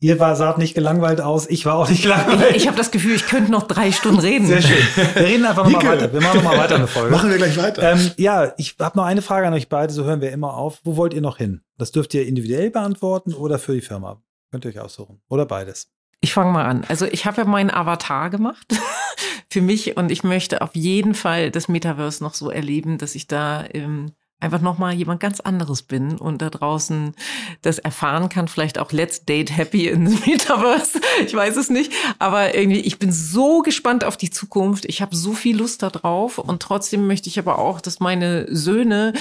ihr 0.00 0.20
war, 0.20 0.36
saht 0.36 0.58
nicht 0.58 0.74
gelangweilt 0.74 1.20
aus, 1.20 1.48
ich 1.50 1.66
war 1.66 1.74
auch 1.74 1.90
nicht 1.90 2.02
gelangweilt. 2.02 2.50
Ich, 2.50 2.56
ich 2.58 2.66
habe 2.68 2.76
das 2.76 2.92
Gefühl, 2.92 3.16
ich 3.16 3.26
könnte 3.26 3.50
noch 3.50 3.64
drei 3.64 3.90
Stunden 3.90 4.20
reden. 4.20 4.46
Sehr 4.46 4.62
schön. 4.62 4.78
Wir 5.14 5.24
reden 5.26 5.44
einfach 5.44 5.64
nochmal 5.68 5.98
weiter. 5.98 6.12
Wir 6.12 6.20
machen 6.20 6.36
nochmal 6.36 6.58
weiter 6.58 6.76
eine 6.76 6.86
Folge. 6.86 7.10
Machen 7.10 7.30
wir 7.30 7.36
gleich 7.36 7.56
weiter. 7.58 7.82
Ähm, 7.82 8.12
ja, 8.16 8.54
ich 8.56 8.76
habe 8.78 8.96
noch 8.96 9.04
eine 9.04 9.20
Frage 9.20 9.46
an 9.46 9.52
euch 9.54 9.68
beide, 9.68 9.92
so 9.92 10.04
hören 10.04 10.20
wir 10.20 10.30
immer 10.30 10.54
auf. 10.54 10.80
Wo 10.84 10.96
wollt 10.96 11.12
ihr 11.12 11.20
noch 11.20 11.36
hin? 11.36 11.62
Das 11.76 11.90
dürft 11.90 12.14
ihr 12.14 12.26
individuell 12.26 12.70
beantworten 12.70 13.34
oder 13.34 13.58
für 13.58 13.74
die 13.74 13.82
Firma. 13.82 14.22
Könnt 14.54 14.66
ihr 14.66 14.70
euch 14.70 14.78
aussuchen. 14.78 15.20
Oder 15.28 15.46
beides. 15.46 15.90
Ich 16.20 16.32
fange 16.32 16.52
mal 16.52 16.64
an. 16.64 16.84
Also 16.84 17.06
ich 17.06 17.26
habe 17.26 17.38
ja 17.38 17.44
meinen 17.44 17.72
Avatar 17.72 18.30
gemacht 18.30 18.64
für 19.50 19.60
mich 19.60 19.96
und 19.96 20.12
ich 20.12 20.22
möchte 20.22 20.62
auf 20.62 20.76
jeden 20.76 21.16
Fall 21.16 21.50
das 21.50 21.66
Metaverse 21.66 22.22
noch 22.22 22.34
so 22.34 22.50
erleben, 22.50 22.96
dass 22.96 23.16
ich 23.16 23.26
da 23.26 23.64
ähm, 23.72 24.12
einfach 24.38 24.60
nochmal 24.60 24.94
jemand 24.94 25.18
ganz 25.18 25.40
anderes 25.40 25.82
bin 25.82 26.18
und 26.18 26.40
da 26.40 26.50
draußen 26.50 27.16
das 27.62 27.80
erfahren 27.80 28.28
kann, 28.28 28.46
vielleicht 28.46 28.78
auch 28.78 28.92
Let's 28.92 29.24
Date 29.24 29.56
Happy 29.56 29.88
in 29.88 30.06
the 30.06 30.18
Metaverse, 30.30 31.00
ich 31.26 31.34
weiß 31.34 31.56
es 31.56 31.68
nicht, 31.68 31.92
aber 32.20 32.54
irgendwie, 32.54 32.80
ich 32.80 33.00
bin 33.00 33.10
so 33.10 33.62
gespannt 33.62 34.04
auf 34.04 34.16
die 34.16 34.30
Zukunft, 34.30 34.84
ich 34.84 35.02
habe 35.02 35.16
so 35.16 35.32
viel 35.32 35.56
Lust 35.56 35.82
darauf 35.82 36.38
und 36.38 36.62
trotzdem 36.62 37.08
möchte 37.08 37.28
ich 37.28 37.40
aber 37.40 37.58
auch, 37.58 37.80
dass 37.80 37.98
meine 37.98 38.46
Söhne 38.54 39.14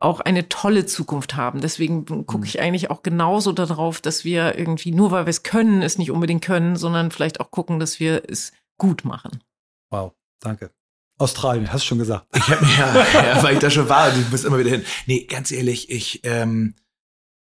auch 0.00 0.20
eine 0.20 0.48
tolle 0.48 0.86
Zukunft 0.86 1.36
haben. 1.36 1.60
Deswegen 1.60 2.06
gucke 2.06 2.38
mhm. 2.38 2.44
ich 2.44 2.60
eigentlich 2.60 2.90
auch 2.90 3.02
genauso 3.02 3.52
darauf, 3.52 4.00
dass 4.00 4.24
wir 4.24 4.58
irgendwie, 4.58 4.92
nur 4.92 5.10
weil 5.10 5.26
wir 5.26 5.30
es 5.30 5.42
können, 5.42 5.82
es 5.82 5.98
nicht 5.98 6.10
unbedingt 6.10 6.42
können, 6.42 6.74
sondern 6.76 7.10
vielleicht 7.10 7.38
auch 7.38 7.50
gucken, 7.50 7.78
dass 7.78 8.00
wir 8.00 8.22
es 8.28 8.52
gut 8.78 9.04
machen. 9.04 9.42
Wow, 9.90 10.14
danke. 10.40 10.70
Australien, 11.18 11.70
hast 11.70 11.84
du 11.84 11.88
schon 11.88 11.98
gesagt. 11.98 12.26
Ich 12.34 12.48
hab, 12.48 12.62
ja, 12.62 13.06
ja, 13.34 13.42
weil 13.42 13.54
ich 13.54 13.60
da 13.60 13.68
schon 13.70 13.90
war, 13.90 14.16
ich 14.16 14.30
muss 14.30 14.44
immer 14.44 14.58
wieder 14.58 14.70
hin. 14.70 14.84
Nee, 15.06 15.24
ganz 15.24 15.52
ehrlich, 15.52 15.90
ich 15.90 16.20
ähm, 16.24 16.74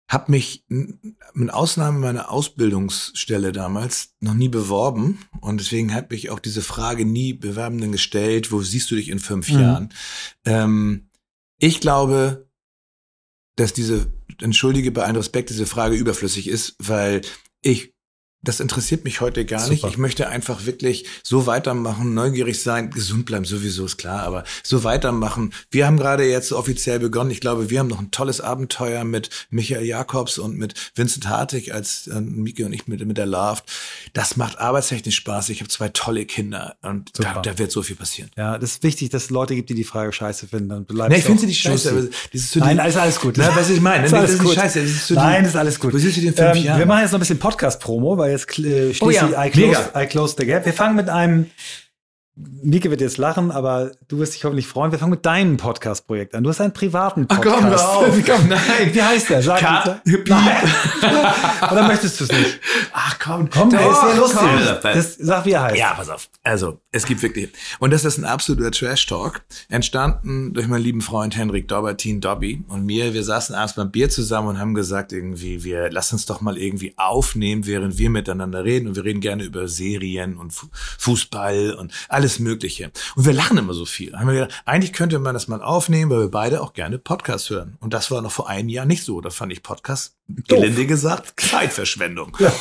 habe 0.09 0.32
mich 0.32 0.64
mit 0.68 1.55
Ausnahme 1.55 2.01
meiner 2.01 2.32
Ausbildungsstelle 2.32 3.52
damals 3.52 4.16
noch 4.18 4.35
nie 4.35 4.48
beworben 4.48 5.20
und 5.40 5.60
deswegen 5.60 5.94
habe 5.94 6.16
ich 6.16 6.31
auch 6.31 6.40
diese 6.40 6.62
Frage 6.62 7.05
nie 7.05 7.32
Bewerbenden 7.32 7.93
gestellt, 7.93 8.51
wo 8.51 8.60
siehst 8.60 8.90
du 8.90 8.97
dich 8.97 9.09
in 9.09 9.20
fünf 9.20 9.48
mhm. 9.52 9.60
Jahren? 9.60 9.94
Ähm, 10.44 11.09
ich 11.60 11.80
glaube, 11.80 12.50
dass 13.56 13.72
diese, 13.72 14.12
entschuldige 14.40 14.90
bei 14.90 15.04
allem 15.04 15.16
Respekt, 15.16 15.50
diese 15.50 15.66
Frage 15.66 15.94
überflüssig 15.94 16.48
ist, 16.48 16.74
weil 16.78 17.20
ich 17.60 17.94
das 18.42 18.60
interessiert 18.60 19.04
mich 19.04 19.20
heute 19.20 19.44
gar 19.44 19.60
Super. 19.60 19.72
nicht. 19.72 19.84
Ich 19.84 19.98
möchte 19.98 20.28
einfach 20.28 20.64
wirklich 20.64 21.04
so 21.22 21.46
weitermachen, 21.46 22.14
neugierig 22.14 22.62
sein, 22.62 22.90
gesund 22.90 23.26
bleiben, 23.26 23.44
sowieso 23.44 23.84
ist 23.84 23.98
klar, 23.98 24.22
aber 24.22 24.44
so 24.62 24.82
weitermachen. 24.82 25.52
Wir 25.70 25.86
haben 25.86 25.98
gerade 25.98 26.24
jetzt 26.24 26.52
offiziell 26.52 26.98
begonnen. 27.00 27.30
Ich 27.30 27.40
glaube, 27.40 27.68
wir 27.68 27.78
haben 27.78 27.88
noch 27.88 28.00
ein 28.00 28.10
tolles 28.10 28.40
Abenteuer 28.40 29.04
mit 29.04 29.28
Michael 29.50 29.84
Jakobs 29.84 30.38
und 30.38 30.56
mit 30.56 30.74
Vincent 30.94 31.28
Hartig 31.28 31.74
als 31.74 32.06
äh, 32.06 32.20
Miki 32.20 32.64
und 32.64 32.72
ich 32.72 32.88
mit, 32.88 33.04
mit 33.04 33.18
der 33.18 33.26
Love. 33.26 33.60
Das 34.14 34.36
macht 34.36 34.58
arbeitstechnisch 34.58 35.16
Spaß. 35.16 35.50
Ich 35.50 35.60
habe 35.60 35.68
zwei 35.68 35.90
tolle 35.90 36.24
Kinder 36.24 36.76
und 36.80 37.10
da, 37.18 37.40
da, 37.42 37.58
wird 37.58 37.70
so 37.70 37.82
viel 37.82 37.96
passieren. 37.96 38.30
Ja, 38.38 38.56
das 38.56 38.72
ist 38.72 38.82
wichtig, 38.82 39.10
dass 39.10 39.24
es 39.24 39.30
Leute 39.30 39.54
gibt, 39.54 39.68
die 39.68 39.74
die 39.74 39.84
Frage 39.84 40.12
scheiße 40.12 40.48
finden. 40.48 40.70
Dann 40.70 40.84
bleibst 40.86 41.10
nee, 41.10 41.18
ich 41.18 41.24
finde 41.24 41.40
sie 41.42 41.46
nicht 41.46 41.60
scheiße. 41.60 41.90
Aber 41.90 42.02
das 42.32 42.56
Nein, 42.56 42.80
alles, 42.80 42.96
alles 42.96 43.20
gut. 43.20 43.34
Na, 43.36 43.54
was 43.54 43.68
ich 43.68 43.80
meine, 43.82 44.04
das 44.04 44.12
ist, 44.12 44.18
alles 44.18 44.30
das 44.30 44.40
ist 44.40 44.46
gut. 44.46 44.54
scheiße. 44.54 44.80
Das 44.80 44.90
ist 44.90 45.10
Nein, 45.10 45.44
ist 45.44 45.56
alles 45.56 45.78
gut. 45.78 45.92
Sind 45.92 46.14
Sie 46.14 46.20
denn 46.22 46.34
fünf 46.34 46.56
ähm, 46.56 46.64
Jahren? 46.64 46.78
Wir 46.78 46.86
machen 46.86 47.02
jetzt 47.02 47.12
noch 47.12 47.18
ein 47.18 47.20
bisschen 47.20 47.38
Podcast-Promo, 47.38 48.16
weil 48.16 48.30
jetzt 48.31 48.59
äh, 48.59 48.94
schließlich 48.94 49.02
oh 49.02 49.11
ja, 49.11 49.44
I, 49.44 49.51
close, 49.51 49.90
I 49.97 50.07
close 50.07 50.35
the 50.39 50.47
gap. 50.47 50.65
Wir 50.65 50.73
fangen 50.73 50.97
mit 50.97 51.09
einem 51.09 51.51
Nike 52.62 52.90
wird 52.90 53.00
jetzt 53.00 53.16
lachen, 53.16 53.50
aber 53.50 53.92
du 54.08 54.18
wirst 54.18 54.34
dich 54.34 54.44
hoffentlich 54.44 54.66
freuen. 54.66 54.92
Wir 54.92 54.98
fangen 54.98 55.12
mit 55.12 55.24
deinem 55.24 55.56
Podcast-Projekt 55.56 56.34
an. 56.34 56.44
Du 56.44 56.50
hast 56.50 56.60
einen 56.60 56.72
privaten 56.72 57.26
Podcast. 57.26 57.56
Ach 57.56 57.60
komm, 57.60 57.70
hör 57.70 57.88
auf. 57.88 58.24
komm, 58.26 58.48
nein. 58.48 58.90
Wie 58.92 59.02
heißt 59.02 59.30
der? 59.30 59.42
Sag 59.42 59.60
Cut. 59.60 60.00
Nein. 60.04 60.72
Oder 61.72 61.86
möchtest 61.86 62.20
du 62.20 62.24
es 62.24 62.32
nicht? 62.32 62.60
Ach 62.92 63.18
komm, 63.18 63.48
komm, 63.48 63.70
der 63.70 63.90
ist 63.90 64.00
sehr 64.00 64.14
lustig. 64.16 64.40
Das, 64.82 65.16
sag, 65.16 65.46
wie 65.46 65.52
er 65.52 65.62
heißt. 65.62 65.78
Ja, 65.78 65.94
pass 65.94 66.10
auf. 66.10 66.28
Also, 66.42 66.80
es 66.92 67.06
gibt 67.06 67.22
wirklich, 67.22 67.50
und 67.78 67.92
das 67.92 68.04
ist 68.04 68.18
ein 68.18 68.24
absoluter 68.24 68.70
Trash-Talk, 68.70 69.42
entstanden 69.68 70.52
durch 70.52 70.66
meinen 70.66 70.82
lieben 70.82 71.00
Freund 71.00 71.36
Henrik 71.36 71.68
Dobertin 71.68 72.20
Dobby 72.20 72.64
und 72.68 72.84
mir. 72.84 73.14
Wir 73.14 73.24
saßen 73.24 73.54
abends 73.54 73.74
beim 73.74 73.90
Bier 73.90 74.10
zusammen 74.10 74.48
und 74.48 74.58
haben 74.58 74.74
gesagt 74.74 75.12
irgendwie, 75.12 75.64
wir 75.64 75.90
lassen 75.90 76.16
uns 76.16 76.26
doch 76.26 76.40
mal 76.40 76.58
irgendwie 76.58 76.94
aufnehmen, 76.96 77.66
während 77.66 77.98
wir 77.98 78.10
miteinander 78.10 78.64
reden. 78.64 78.88
Und 78.88 78.96
wir 78.96 79.04
reden 79.04 79.20
gerne 79.20 79.44
über 79.44 79.68
Serien 79.68 80.36
und 80.36 80.52
Fußball 80.98 81.74
und 81.74 81.92
alles 82.08 82.30
Mögliche. 82.39 82.90
Und 83.16 83.27
wir 83.27 83.32
lachen 83.32 83.59
immer 83.59 83.74
so 83.74 83.85
viel. 83.85 84.12
Haben 84.15 84.28
wir 84.28 84.35
gedacht, 84.35 84.62
eigentlich 84.65 84.93
könnte 84.93 85.19
man 85.19 85.35
das 85.35 85.48
mal 85.48 85.62
aufnehmen, 85.62 86.11
weil 86.11 86.20
wir 86.20 86.31
beide 86.31 86.62
auch 86.62 86.73
gerne 86.73 86.98
Podcasts 86.98 87.51
hören. 87.51 87.77
Und 87.81 87.94
das 87.94 88.11
war 88.11 88.23
noch 88.23 88.32
vor 88.32 88.48
einem 88.48 88.69
Jahr 88.69 88.86
nicht 88.86 89.05
so. 89.05 89.20
Da 89.20 89.31
fand 89.31 89.52
ich 89.52 89.62
Podcast, 89.62 90.16
gelinde 90.28 90.86
gesagt, 90.86 91.40
Zeitverschwendung. 91.40 92.36
Ja. 92.39 92.52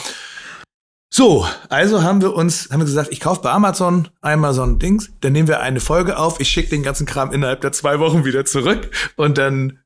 So, 1.12 1.48
also 1.70 2.04
haben 2.04 2.22
wir 2.22 2.34
uns, 2.36 2.70
haben 2.72 2.80
wir 2.82 2.86
gesagt, 2.86 3.12
ich 3.12 3.20
kaufe 3.20 3.42
bei 3.42 3.52
Amazon 3.52 4.10
einmal 4.22 4.54
so 4.54 4.62
ein 4.62 4.78
Dings, 4.78 5.10
dann 5.22 5.34
nehmen 5.34 5.48
wir 5.48 5.60
eine 5.60 5.80
Folge 5.80 6.18
auf, 6.18 6.40
ich 6.40 6.50
schicke 6.50 6.70
den 6.70 6.84
ganzen 6.84 7.08
Kram 7.08 7.32
innerhalb 7.32 7.62
der 7.62 7.72
zwei 7.72 8.00
Wochen 8.00 8.26
wieder 8.26 8.46
zurück 8.46 8.92
und 9.16 9.40
dann 9.40 9.80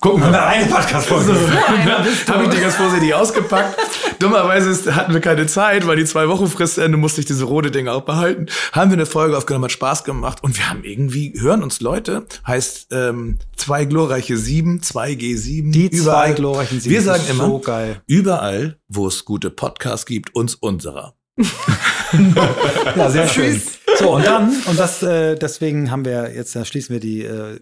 Gucken 0.00 0.22
wir 0.22 0.30
mal 0.30 0.48
eine 0.48 0.66
Podcast-Folge. 0.66 1.34
So, 1.34 2.34
habe 2.34 2.44
ich 2.44 2.50
die 2.50 2.60
ganz 2.60 2.74
vorsichtig 2.74 3.14
ausgepackt. 3.14 3.78
Dummerweise 4.24 4.96
hatten 4.96 5.12
wir 5.12 5.20
keine 5.20 5.46
Zeit, 5.46 5.86
weil 5.86 5.96
die 5.96 6.06
zwei 6.06 6.28
Wochen 6.28 6.46
Fristende 6.46 6.96
musste 6.96 7.20
ich 7.20 7.26
diese 7.26 7.44
rote 7.44 7.70
Dinge 7.70 7.92
auch 7.92 8.04
behalten. 8.06 8.46
Haben 8.72 8.90
wir 8.90 8.96
eine 8.96 9.04
Folge 9.04 9.36
aufgenommen, 9.36 9.64
hat 9.64 9.72
Spaß 9.72 10.02
gemacht 10.02 10.42
und 10.42 10.56
wir 10.56 10.70
haben 10.70 10.82
irgendwie, 10.82 11.34
hören 11.38 11.62
uns 11.62 11.82
Leute, 11.82 12.24
heißt 12.46 12.86
ähm, 12.92 13.36
zwei 13.54 13.84
glorreiche 13.84 14.38
sieben, 14.38 14.80
zwei 14.80 15.12
G7. 15.12 15.72
Die 15.72 15.88
überall. 15.88 16.28
zwei 16.28 16.32
glorreichen 16.32 16.80
sieben. 16.80 16.94
Wir 16.94 17.02
sagen 17.02 17.22
immer, 17.28 17.44
so 17.44 17.58
geil. 17.58 18.00
überall, 18.06 18.78
wo 18.88 19.08
es 19.08 19.26
gute 19.26 19.50
Podcasts 19.50 20.06
gibt, 20.06 20.34
uns 20.34 20.54
unserer. 20.54 21.12
ja, 22.96 23.10
sehr 23.10 23.28
schön. 23.28 23.60
So, 23.98 24.14
und 24.14 24.26
dann, 24.26 24.56
und 24.64 24.78
das, 24.78 25.02
äh, 25.02 25.36
deswegen 25.36 25.90
haben 25.90 26.06
wir 26.06 26.34
jetzt, 26.34 26.56
da 26.56 26.64
schließen 26.64 26.94
wir 26.94 27.00
die 27.00 27.24
äh, 27.24 27.60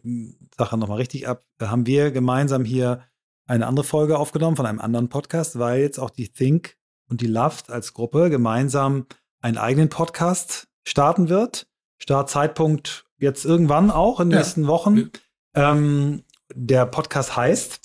Sache 0.56 0.78
nochmal 0.78 0.98
richtig 0.98 1.26
ab, 1.26 1.42
haben 1.60 1.86
wir 1.86 2.12
gemeinsam 2.12 2.64
hier 2.64 3.02
eine 3.46 3.66
andere 3.66 3.84
Folge 3.84 4.18
aufgenommen 4.18 4.56
von 4.56 4.66
einem 4.66 4.80
anderen 4.80 5.08
Podcast, 5.08 5.58
weil 5.58 5.80
jetzt 5.80 5.98
auch 5.98 6.10
die 6.10 6.28
Think 6.28 6.76
und 7.08 7.20
die 7.20 7.26
Loved 7.26 7.70
als 7.70 7.94
Gruppe 7.94 8.30
gemeinsam 8.30 9.06
einen 9.40 9.58
eigenen 9.58 9.88
Podcast 9.88 10.68
starten 10.84 11.28
wird. 11.28 11.66
Startzeitpunkt 11.98 13.06
jetzt 13.18 13.44
irgendwann 13.44 13.90
auch 13.90 14.20
in 14.20 14.28
den 14.28 14.32
ja. 14.32 14.38
nächsten 14.38 14.66
Wochen. 14.66 15.10
Ähm, 15.54 16.24
der 16.54 16.86
Podcast 16.86 17.36
heißt 17.36 17.80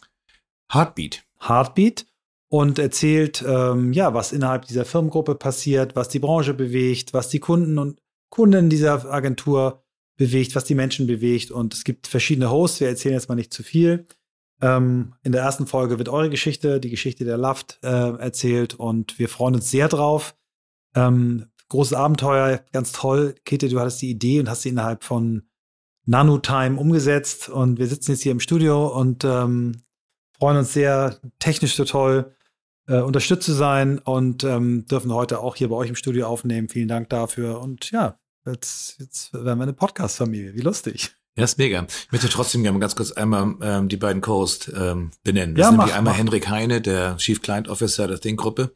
Heartbeat. 0.71 1.23
Heartbeat 1.39 2.05
und 2.49 2.79
erzählt, 2.79 3.43
ähm, 3.47 3.93
ja, 3.93 4.13
was 4.13 4.31
innerhalb 4.31 4.65
dieser 4.65 4.85
Firmengruppe 4.85 5.35
passiert, 5.35 5.95
was 5.95 6.09
die 6.09 6.19
Branche 6.19 6.53
bewegt, 6.53 7.13
was 7.13 7.29
die 7.29 7.39
Kunden 7.39 7.77
und 7.77 8.01
Kunden 8.29 8.69
dieser 8.69 9.11
Agentur 9.11 9.83
bewegt, 10.17 10.55
was 10.55 10.63
die 10.63 10.75
Menschen 10.75 11.07
bewegt. 11.07 11.51
Und 11.51 11.73
es 11.73 11.83
gibt 11.83 12.07
verschiedene 12.07 12.49
Hosts. 12.49 12.79
Wir 12.79 12.87
erzählen 12.87 13.15
jetzt 13.15 13.29
mal 13.29 13.35
nicht 13.35 13.53
zu 13.53 13.63
viel. 13.63 14.05
Ähm, 14.61 15.13
in 15.23 15.31
der 15.31 15.41
ersten 15.41 15.67
Folge 15.67 15.97
wird 15.97 16.09
eure 16.09 16.29
Geschichte, 16.29 16.79
die 16.79 16.89
Geschichte 16.89 17.25
der 17.25 17.37
Laft, 17.37 17.79
äh, 17.83 17.87
erzählt 17.87 18.75
und 18.75 19.19
wir 19.19 19.29
freuen 19.29 19.55
uns 19.55 19.69
sehr 19.69 19.87
drauf. 19.87 20.35
Ähm, 20.95 21.47
großes 21.69 21.93
Abenteuer, 21.93 22.61
ganz 22.71 22.91
toll. 22.91 23.35
Kete, 23.45 23.69
du 23.69 23.79
hattest 23.79 24.01
die 24.01 24.09
Idee 24.09 24.39
und 24.39 24.49
hast 24.49 24.63
sie 24.63 24.69
innerhalb 24.69 25.03
von 25.03 25.43
Nanotime 26.05 26.79
umgesetzt 26.79 27.49
und 27.49 27.77
wir 27.79 27.87
sitzen 27.87 28.11
jetzt 28.11 28.23
hier 28.23 28.31
im 28.31 28.39
Studio 28.39 28.87
und 28.87 29.23
ähm, 29.25 29.83
freuen 30.37 30.57
uns 30.57 30.73
sehr, 30.73 31.19
technisch 31.39 31.75
so 31.75 31.85
toll 31.85 32.33
äh, 32.87 33.01
unterstützt 33.01 33.45
zu 33.45 33.53
sein 33.53 33.99
und 33.99 34.43
ähm, 34.43 34.85
dürfen 34.85 35.13
heute 35.13 35.39
auch 35.39 35.55
hier 35.55 35.69
bei 35.69 35.75
euch 35.75 35.89
im 35.89 35.95
Studio 35.95 36.27
aufnehmen. 36.27 36.69
Vielen 36.69 36.87
Dank 36.87 37.09
dafür 37.09 37.59
und 37.61 37.91
ja, 37.91 38.17
jetzt, 38.45 38.99
jetzt 38.99 39.33
werden 39.33 39.59
wir 39.59 39.63
eine 39.63 39.73
Podcast-Familie. 39.73 40.55
Wie 40.55 40.61
lustig. 40.61 41.13
Ja, 41.37 41.43
ist 41.43 41.59
mega. 41.59 41.85
Ich 41.87 42.11
möchte 42.11 42.29
trotzdem 42.29 42.63
gerne 42.63 42.79
ganz 42.79 42.95
kurz 42.95 43.11
einmal 43.11 43.53
ähm, 43.61 43.89
die 43.89 43.97
beiden 43.97 44.23
Co-Hosts 44.23 44.71
ähm, 44.75 45.11
benennen. 45.23 45.53
Das 45.53 45.65
ja, 45.65 45.69
sind 45.69 45.77
mach, 45.77 45.93
einmal 45.93 46.13
mach. 46.13 46.17
Henrik 46.17 46.49
Heine, 46.49 46.81
der 46.81 47.15
Chief 47.17 47.43
Client 47.43 47.67
Officer 47.67 48.07
der 48.07 48.19
Think-Gruppe, 48.19 48.71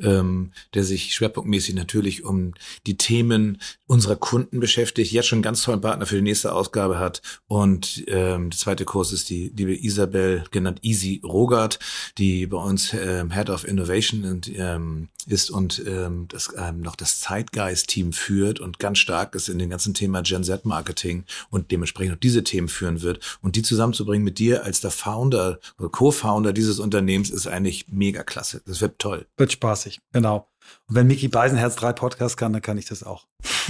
ähm, 0.00 0.52
der 0.72 0.84
sich 0.84 1.14
schwerpunktmäßig 1.14 1.74
natürlich 1.74 2.24
um 2.24 2.54
die 2.86 2.96
Themen 2.96 3.60
unserer 3.86 4.16
Kunden 4.16 4.58
beschäftigt, 4.58 5.12
jetzt 5.12 5.26
schon 5.26 5.38
einen 5.38 5.42
ganz 5.42 5.62
tollen 5.62 5.82
Partner 5.82 6.06
für 6.06 6.14
die 6.14 6.22
nächste 6.22 6.54
Ausgabe 6.54 6.98
hat. 6.98 7.20
Und 7.46 8.04
ähm, 8.06 8.48
der 8.48 8.58
zweite 8.58 8.86
Kurs 8.86 9.12
ist 9.12 9.28
die 9.28 9.52
liebe 9.54 9.76
Isabel, 9.76 10.44
genannt 10.50 10.78
Easy 10.80 11.20
Rogert, 11.22 11.78
die 12.16 12.46
bei 12.46 12.56
uns 12.56 12.94
ähm, 12.94 13.32
Head 13.32 13.50
of 13.50 13.68
Innovation 13.68 14.24
und, 14.24 14.50
ähm, 14.56 15.08
ist 15.26 15.50
und 15.50 15.82
ähm, 15.86 16.24
das, 16.28 16.54
ähm, 16.56 16.80
noch 16.80 16.96
das 16.96 17.20
Zeitgeist-Team 17.20 18.14
führt 18.14 18.60
und 18.60 18.78
ganz 18.78 18.96
stark 18.96 19.34
ist 19.34 19.50
in 19.50 19.58
dem 19.58 19.68
ganzen 19.68 19.92
Thema 19.92 20.22
Gen 20.22 20.42
Z-Marketing 20.42 21.24
und 21.50 21.70
dementsprechend 21.70 21.97
dementsprechend 21.98 22.14
auch 22.14 22.20
diese 22.20 22.44
Themen 22.44 22.68
führen 22.68 23.02
wird. 23.02 23.38
Und 23.42 23.56
die 23.56 23.62
zusammenzubringen 23.62 24.24
mit 24.24 24.38
dir 24.38 24.64
als 24.64 24.80
der 24.80 24.90
Founder 24.90 25.58
oder 25.78 25.88
Co-Founder 25.88 26.52
dieses 26.52 26.78
Unternehmens 26.78 27.30
ist 27.30 27.46
eigentlich 27.46 27.88
mega 27.88 28.22
klasse. 28.22 28.62
Das 28.66 28.80
wird 28.80 28.98
toll. 28.98 29.26
Wird 29.36 29.52
spaßig, 29.52 30.00
genau. 30.12 30.48
Und 30.86 30.96
wenn 30.96 31.06
Mickey 31.06 31.28
Beisenherz 31.28 31.76
drei 31.76 31.92
Podcasts 31.92 32.36
kann, 32.36 32.52
dann 32.52 32.62
kann 32.62 32.78
ich 32.78 32.86
das 32.86 33.02
auch. 33.02 33.26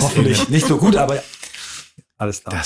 Hoffentlich. 0.00 0.48
Nicht 0.48 0.66
so 0.66 0.76
gut, 0.76 0.96
aber 0.96 1.22
alles 2.18 2.42
klar. 2.42 2.62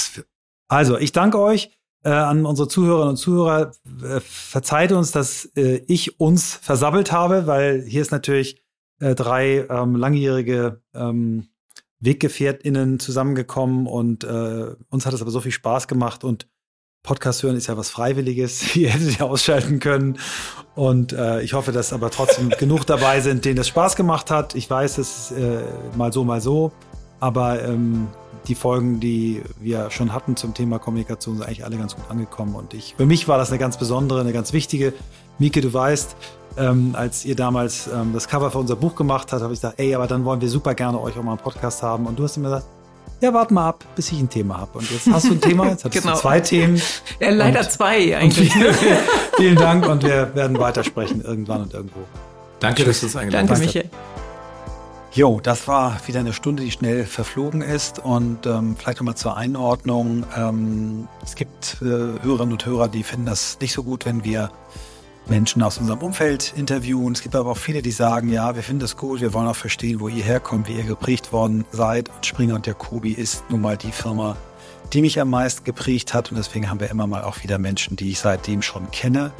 also, 0.68 0.98
ich 0.98 1.12
danke 1.12 1.38
euch 1.38 1.70
äh, 2.04 2.10
an 2.10 2.46
unsere 2.46 2.68
Zuhörerinnen 2.68 3.10
und 3.10 3.16
Zuhörer. 3.16 3.72
Äh, 4.02 4.20
verzeiht 4.20 4.92
uns, 4.92 5.12
dass 5.12 5.44
äh, 5.56 5.82
ich 5.86 6.18
uns 6.18 6.54
versabbelt 6.54 7.12
habe, 7.12 7.46
weil 7.46 7.82
hier 7.82 8.02
ist 8.02 8.10
natürlich 8.10 8.62
äh, 9.00 9.14
drei 9.14 9.66
ähm, 9.68 9.96
langjährige 9.96 10.82
ähm, 10.94 11.48
WeggefährtInnen 12.00 12.98
zusammengekommen 12.98 13.86
und 13.86 14.24
äh, 14.24 14.74
uns 14.88 15.06
hat 15.06 15.14
es 15.14 15.22
aber 15.22 15.30
so 15.30 15.40
viel 15.40 15.52
Spaß 15.52 15.88
gemacht 15.88 16.24
und 16.24 16.48
Podcast 17.02 17.42
hören 17.42 17.56
ist 17.56 17.66
ja 17.66 17.76
was 17.76 17.90
Freiwilliges. 17.90 18.76
Ihr 18.76 18.90
hättet 18.90 19.18
ja 19.18 19.26
ausschalten 19.26 19.80
können. 19.80 20.18
Und 20.74 21.12
äh, 21.12 21.40
ich 21.42 21.54
hoffe, 21.54 21.72
dass 21.72 21.92
aber 21.92 22.10
trotzdem 22.10 22.50
genug 22.58 22.84
dabei 22.86 23.20
sind, 23.20 23.44
denen 23.44 23.56
das 23.56 23.68
Spaß 23.68 23.96
gemacht 23.96 24.30
hat. 24.30 24.54
Ich 24.54 24.68
weiß, 24.68 24.98
es 24.98 25.30
ist 25.30 25.38
äh, 25.38 25.62
mal 25.96 26.12
so, 26.12 26.24
mal 26.24 26.40
so. 26.40 26.72
Aber 27.18 27.62
ähm, 27.62 28.08
die 28.48 28.54
Folgen, 28.54 29.00
die 29.00 29.42
wir 29.58 29.90
schon 29.90 30.12
hatten 30.12 30.36
zum 30.36 30.54
Thema 30.54 30.78
Kommunikation, 30.78 31.36
sind 31.36 31.46
eigentlich 31.46 31.64
alle 31.64 31.76
ganz 31.76 31.96
gut 31.96 32.04
angekommen. 32.10 32.54
Und 32.54 32.74
ich, 32.74 32.94
für 32.96 33.06
mich 33.06 33.28
war 33.28 33.38
das 33.38 33.50
eine 33.50 33.58
ganz 33.58 33.78
besondere, 33.78 34.20
eine 34.20 34.32
ganz 34.32 34.52
wichtige. 34.52 34.92
Mieke, 35.40 35.62
du 35.62 35.72
weißt, 35.72 36.16
ähm, 36.58 36.94
als 36.96 37.24
ihr 37.24 37.34
damals 37.34 37.88
ähm, 37.88 38.12
das 38.12 38.28
Cover 38.28 38.50
für 38.50 38.58
unser 38.58 38.76
Buch 38.76 38.94
gemacht 38.94 39.32
habt, 39.32 39.42
habe 39.42 39.54
ich 39.54 39.60
gesagt, 39.60 39.80
ey, 39.80 39.94
aber 39.94 40.06
dann 40.06 40.24
wollen 40.24 40.40
wir 40.40 40.50
super 40.50 40.74
gerne 40.74 41.00
euch 41.00 41.16
auch 41.16 41.22
mal 41.22 41.32
einen 41.32 41.40
Podcast 41.40 41.82
haben. 41.82 42.06
Und 42.06 42.18
du 42.18 42.24
hast 42.24 42.36
mir 42.36 42.44
gesagt, 42.44 42.66
ja, 43.22 43.32
warte 43.32 43.54
mal 43.54 43.68
ab, 43.68 43.84
bis 43.96 44.12
ich 44.12 44.20
ein 44.20 44.28
Thema 44.28 44.58
habe. 44.58 44.78
Und 44.78 44.90
jetzt 44.90 45.10
hast 45.10 45.28
du 45.28 45.32
ein 45.32 45.40
Thema, 45.40 45.68
jetzt 45.68 45.84
hast 45.86 45.92
genau. 46.02 46.12
du 46.12 46.20
zwei 46.20 46.40
Themen. 46.40 46.80
Ja, 47.20 47.30
leider 47.30 47.60
und, 47.60 47.70
zwei 47.70 48.16
eigentlich. 48.16 48.54
Und 48.54 48.76
vielen 49.36 49.56
Dank 49.56 49.88
und 49.88 50.02
wir 50.02 50.34
werden 50.34 50.58
weitersprechen 50.58 51.22
irgendwann 51.22 51.62
und 51.62 51.72
irgendwo. 51.72 52.00
Danke, 52.60 52.84
dass 52.84 53.00
du 53.00 53.06
es 53.06 53.16
eingeladen 53.16 53.48
hast. 53.48 53.60
Danke, 53.60 53.78
Michael. 53.78 53.90
Jo, 55.12 55.40
das 55.42 55.66
war 55.66 55.96
wieder 56.06 56.20
eine 56.20 56.34
Stunde, 56.34 56.62
die 56.62 56.70
schnell 56.70 57.06
verflogen 57.06 57.62
ist. 57.62 57.98
Und 57.98 58.46
ähm, 58.46 58.76
vielleicht 58.78 58.98
nochmal 58.98 59.16
zur 59.16 59.38
Einordnung. 59.38 60.24
Ähm, 60.36 61.08
es 61.24 61.34
gibt 61.34 61.78
äh, 61.80 61.86
Hörerinnen 62.22 62.52
und 62.52 62.66
Hörer, 62.66 62.88
die 62.88 63.02
finden 63.02 63.26
das 63.26 63.58
nicht 63.60 63.72
so 63.72 63.82
gut, 63.82 64.04
wenn 64.04 64.22
wir 64.22 64.50
Menschen 65.30 65.62
aus 65.62 65.78
unserem 65.78 66.00
Umfeld 66.00 66.52
interviewen. 66.56 67.12
Es 67.12 67.22
gibt 67.22 67.36
aber 67.36 67.52
auch 67.52 67.56
viele, 67.56 67.82
die 67.82 67.92
sagen, 67.92 68.30
ja, 68.30 68.56
wir 68.56 68.64
finden 68.64 68.80
das 68.80 68.96
gut, 68.96 69.20
wir 69.20 69.32
wollen 69.32 69.46
auch 69.46 69.56
verstehen, 69.56 70.00
wo 70.00 70.08
ihr 70.08 70.24
herkommt, 70.24 70.68
wie 70.68 70.72
ihr 70.72 70.82
geprägt 70.82 71.32
worden 71.32 71.64
seid. 71.70 72.08
Und 72.08 72.26
Springer 72.26 72.56
und 72.56 72.66
Jacobi 72.66 73.12
ist 73.12 73.48
nun 73.48 73.60
mal 73.60 73.76
die 73.76 73.92
Firma, 73.92 74.36
die 74.92 75.00
mich 75.00 75.20
am 75.20 75.30
meisten 75.30 75.62
geprägt 75.62 76.14
hat. 76.14 76.30
Und 76.32 76.36
deswegen 76.36 76.68
haben 76.68 76.80
wir 76.80 76.90
immer 76.90 77.06
mal 77.06 77.22
auch 77.22 77.44
wieder 77.44 77.58
Menschen, 77.58 77.96
die 77.96 78.10
ich 78.10 78.18
seitdem 78.18 78.60
schon 78.60 78.90
kenne. 78.90 79.30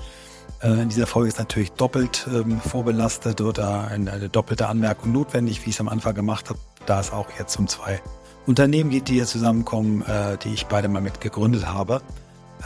Äh, 0.63 0.83
in 0.83 0.89
dieser 0.89 1.09
Folge 1.09 1.29
ist 1.29 1.39
natürlich 1.41 1.73
doppelt 1.73 2.27
ähm, 2.33 2.61
vorbelastet 2.61 3.41
oder 3.41 3.89
eine 3.89 4.29
doppelte 4.29 4.69
Anmerkung 4.69 5.11
notwendig, 5.11 5.67
wie 5.67 5.71
ich 5.71 5.77
es 5.77 5.81
am 5.81 5.89
Anfang 5.89 6.15
gemacht 6.15 6.51
habe, 6.51 6.61
da 6.87 7.01
es 7.01 7.13
auch 7.13 7.27
jetzt 7.37 7.59
um 7.59 7.67
zwei 7.67 8.01
Unternehmen 8.47 8.91
geht, 8.91 9.09
die 9.09 9.15
hier 9.15 9.27
zusammenkommen, 9.27 10.03
äh, 10.03 10.37
die 10.39 10.55
ich 10.55 10.67
beide 10.67 10.89
mal 10.89 11.03
mit 11.03 11.21
gegründet 11.21 11.67
habe. 11.67 12.01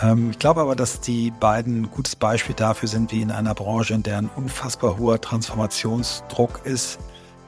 Ähm, 0.03 0.31
ich 0.31 0.39
glaube 0.39 0.61
aber, 0.61 0.77
dass 0.77 1.01
die 1.01 1.31
beiden 1.31 1.83
ein 1.83 1.91
gutes 1.91 2.17
Beispiel 2.17 2.55
dafür 2.55 2.89
sind, 2.89 3.13
wie 3.13 3.23
in 3.23 3.31
einer 3.31 3.55
Branche, 3.55 3.95
in 3.95 4.03
der 4.03 4.19
ein 4.19 4.31
unfassbar 4.35 4.99
hoher 4.99 5.21
Transformationsdruck 5.21 6.63
ist, 6.65 6.99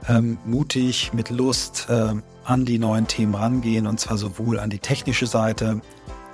ähm, 0.09 0.39
mutig, 0.44 1.12
mit 1.12 1.31
Lust 1.31 1.86
äh, 1.89 2.14
an 2.44 2.64
die 2.64 2.78
neuen 2.78 3.06
Themen 3.06 3.35
rangehen 3.35 3.86
und 3.86 3.98
zwar 3.98 4.16
sowohl 4.16 4.60
an 4.60 4.70
die 4.70 4.78
technische 4.78 5.27
Seite, 5.27 5.81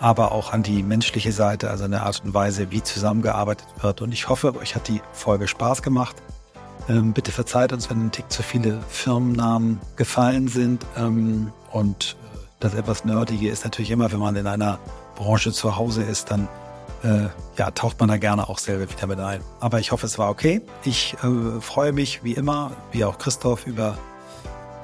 aber 0.00 0.32
auch 0.32 0.52
an 0.52 0.62
die 0.62 0.82
menschliche 0.82 1.32
Seite, 1.32 1.70
also 1.70 1.84
an 1.84 1.92
der 1.92 2.02
Art 2.02 2.22
und 2.24 2.34
Weise, 2.34 2.70
wie 2.70 2.82
zusammengearbeitet 2.82 3.66
wird. 3.80 4.02
Und 4.02 4.12
ich 4.12 4.28
hoffe, 4.28 4.54
euch 4.56 4.74
hat 4.74 4.88
die 4.88 5.00
Folge 5.12 5.48
Spaß 5.48 5.82
gemacht. 5.82 6.16
Ähm, 6.88 7.12
bitte 7.12 7.30
verzeiht 7.30 7.72
uns, 7.72 7.88
wenn 7.88 8.06
ein 8.06 8.10
Tick 8.10 8.30
zu 8.30 8.42
viele 8.42 8.80
Firmennamen 8.88 9.80
gefallen 9.96 10.48
sind. 10.48 10.84
Ähm, 10.96 11.52
und 11.70 12.16
äh, 12.34 12.38
das 12.58 12.74
etwas 12.74 13.04
Nerdige 13.04 13.48
ist 13.48 13.64
natürlich 13.64 13.92
immer, 13.92 14.10
wenn 14.10 14.18
man 14.18 14.34
in 14.34 14.48
einer 14.48 14.80
Branche 15.14 15.52
zu 15.52 15.76
Hause 15.76 16.02
ist, 16.02 16.30
dann 16.30 16.48
äh, 17.02 17.28
ja, 17.56 17.70
taucht 17.70 17.98
man 18.00 18.08
da 18.08 18.16
gerne 18.16 18.48
auch 18.48 18.58
selber 18.58 18.90
wieder 18.90 19.06
mit 19.06 19.18
ein. 19.18 19.40
Aber 19.60 19.80
ich 19.80 19.92
hoffe, 19.92 20.06
es 20.06 20.18
war 20.18 20.30
okay. 20.30 20.60
Ich 20.84 21.14
äh, 21.22 21.60
freue 21.60 21.92
mich 21.92 22.22
wie 22.24 22.32
immer, 22.32 22.72
wie 22.92 23.04
auch 23.04 23.18
Christoph, 23.18 23.66
über 23.66 23.98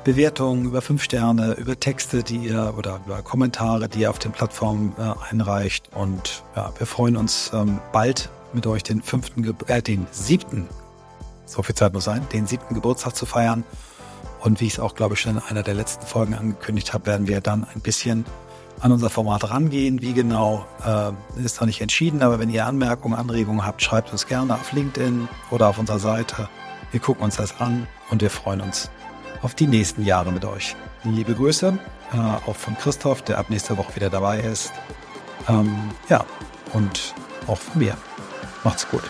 Bewertungen, 0.04 0.64
über 0.64 0.80
fünf 0.80 1.02
Sterne, 1.02 1.52
über 1.54 1.78
Texte, 1.78 2.22
die 2.22 2.38
ihr 2.38 2.74
oder 2.76 3.00
über 3.04 3.22
Kommentare, 3.22 3.88
die 3.88 4.00
ihr 4.00 4.10
auf 4.10 4.18
den 4.18 4.32
Plattformen 4.32 4.94
äh, 4.98 5.12
einreicht. 5.30 5.90
Und 5.94 6.42
ja, 6.56 6.72
wir 6.78 6.86
freuen 6.86 7.16
uns 7.16 7.50
ähm, 7.52 7.78
bald 7.92 8.30
mit 8.52 8.66
euch 8.66 8.82
den 8.82 9.02
fünften, 9.02 9.42
Ge 9.42 9.54
äh, 9.66 9.82
den 9.82 10.06
siebten, 10.10 10.68
so 11.44 11.62
viel 11.62 11.74
Zeit 11.74 11.92
muss 11.92 12.04
sein, 12.04 12.26
den 12.32 12.46
siebten 12.46 12.74
Geburtstag 12.74 13.16
zu 13.16 13.26
feiern. 13.26 13.64
Und 14.40 14.60
wie 14.60 14.66
ich 14.66 14.74
es 14.74 14.80
auch, 14.80 14.94
glaube 14.94 15.14
ich, 15.14 15.20
schon 15.20 15.36
in 15.36 15.42
einer 15.42 15.62
der 15.62 15.74
letzten 15.74 16.06
Folgen 16.06 16.34
angekündigt 16.34 16.94
habe, 16.94 17.06
werden 17.06 17.26
wir 17.26 17.40
dann 17.40 17.66
ein 17.74 17.80
bisschen 17.80 18.24
an 18.80 18.92
unser 18.92 19.10
Format 19.10 19.50
rangehen. 19.50 20.02
Wie 20.02 20.12
genau, 20.12 20.66
äh, 20.84 21.12
ist 21.42 21.60
noch 21.60 21.66
nicht 21.66 21.80
entschieden, 21.80 22.22
aber 22.22 22.38
wenn 22.38 22.50
ihr 22.50 22.66
Anmerkungen, 22.66 23.14
Anregungen 23.14 23.64
habt, 23.64 23.82
schreibt 23.82 24.12
uns 24.12 24.26
gerne 24.26 24.54
auf 24.54 24.72
LinkedIn 24.72 25.28
oder 25.50 25.68
auf 25.68 25.78
unserer 25.78 25.98
Seite. 25.98 26.48
Wir 26.90 27.00
gucken 27.00 27.24
uns 27.24 27.36
das 27.36 27.60
an 27.60 27.86
und 28.10 28.22
wir 28.22 28.30
freuen 28.30 28.60
uns 28.60 28.90
auf 29.42 29.54
die 29.54 29.66
nächsten 29.66 30.04
Jahre 30.04 30.32
mit 30.32 30.44
euch. 30.44 30.74
Liebe 31.04 31.34
Grüße, 31.34 31.78
äh, 32.12 32.16
auch 32.16 32.56
von 32.56 32.76
Christoph, 32.76 33.22
der 33.22 33.38
ab 33.38 33.50
nächster 33.50 33.76
Woche 33.76 33.94
wieder 33.96 34.10
dabei 34.10 34.40
ist. 34.40 34.72
Ähm, 35.48 35.90
ja, 36.08 36.24
und 36.72 37.14
auch 37.46 37.58
von 37.58 37.80
mir. 37.80 37.96
Macht's 38.64 38.88
gut. 38.88 39.02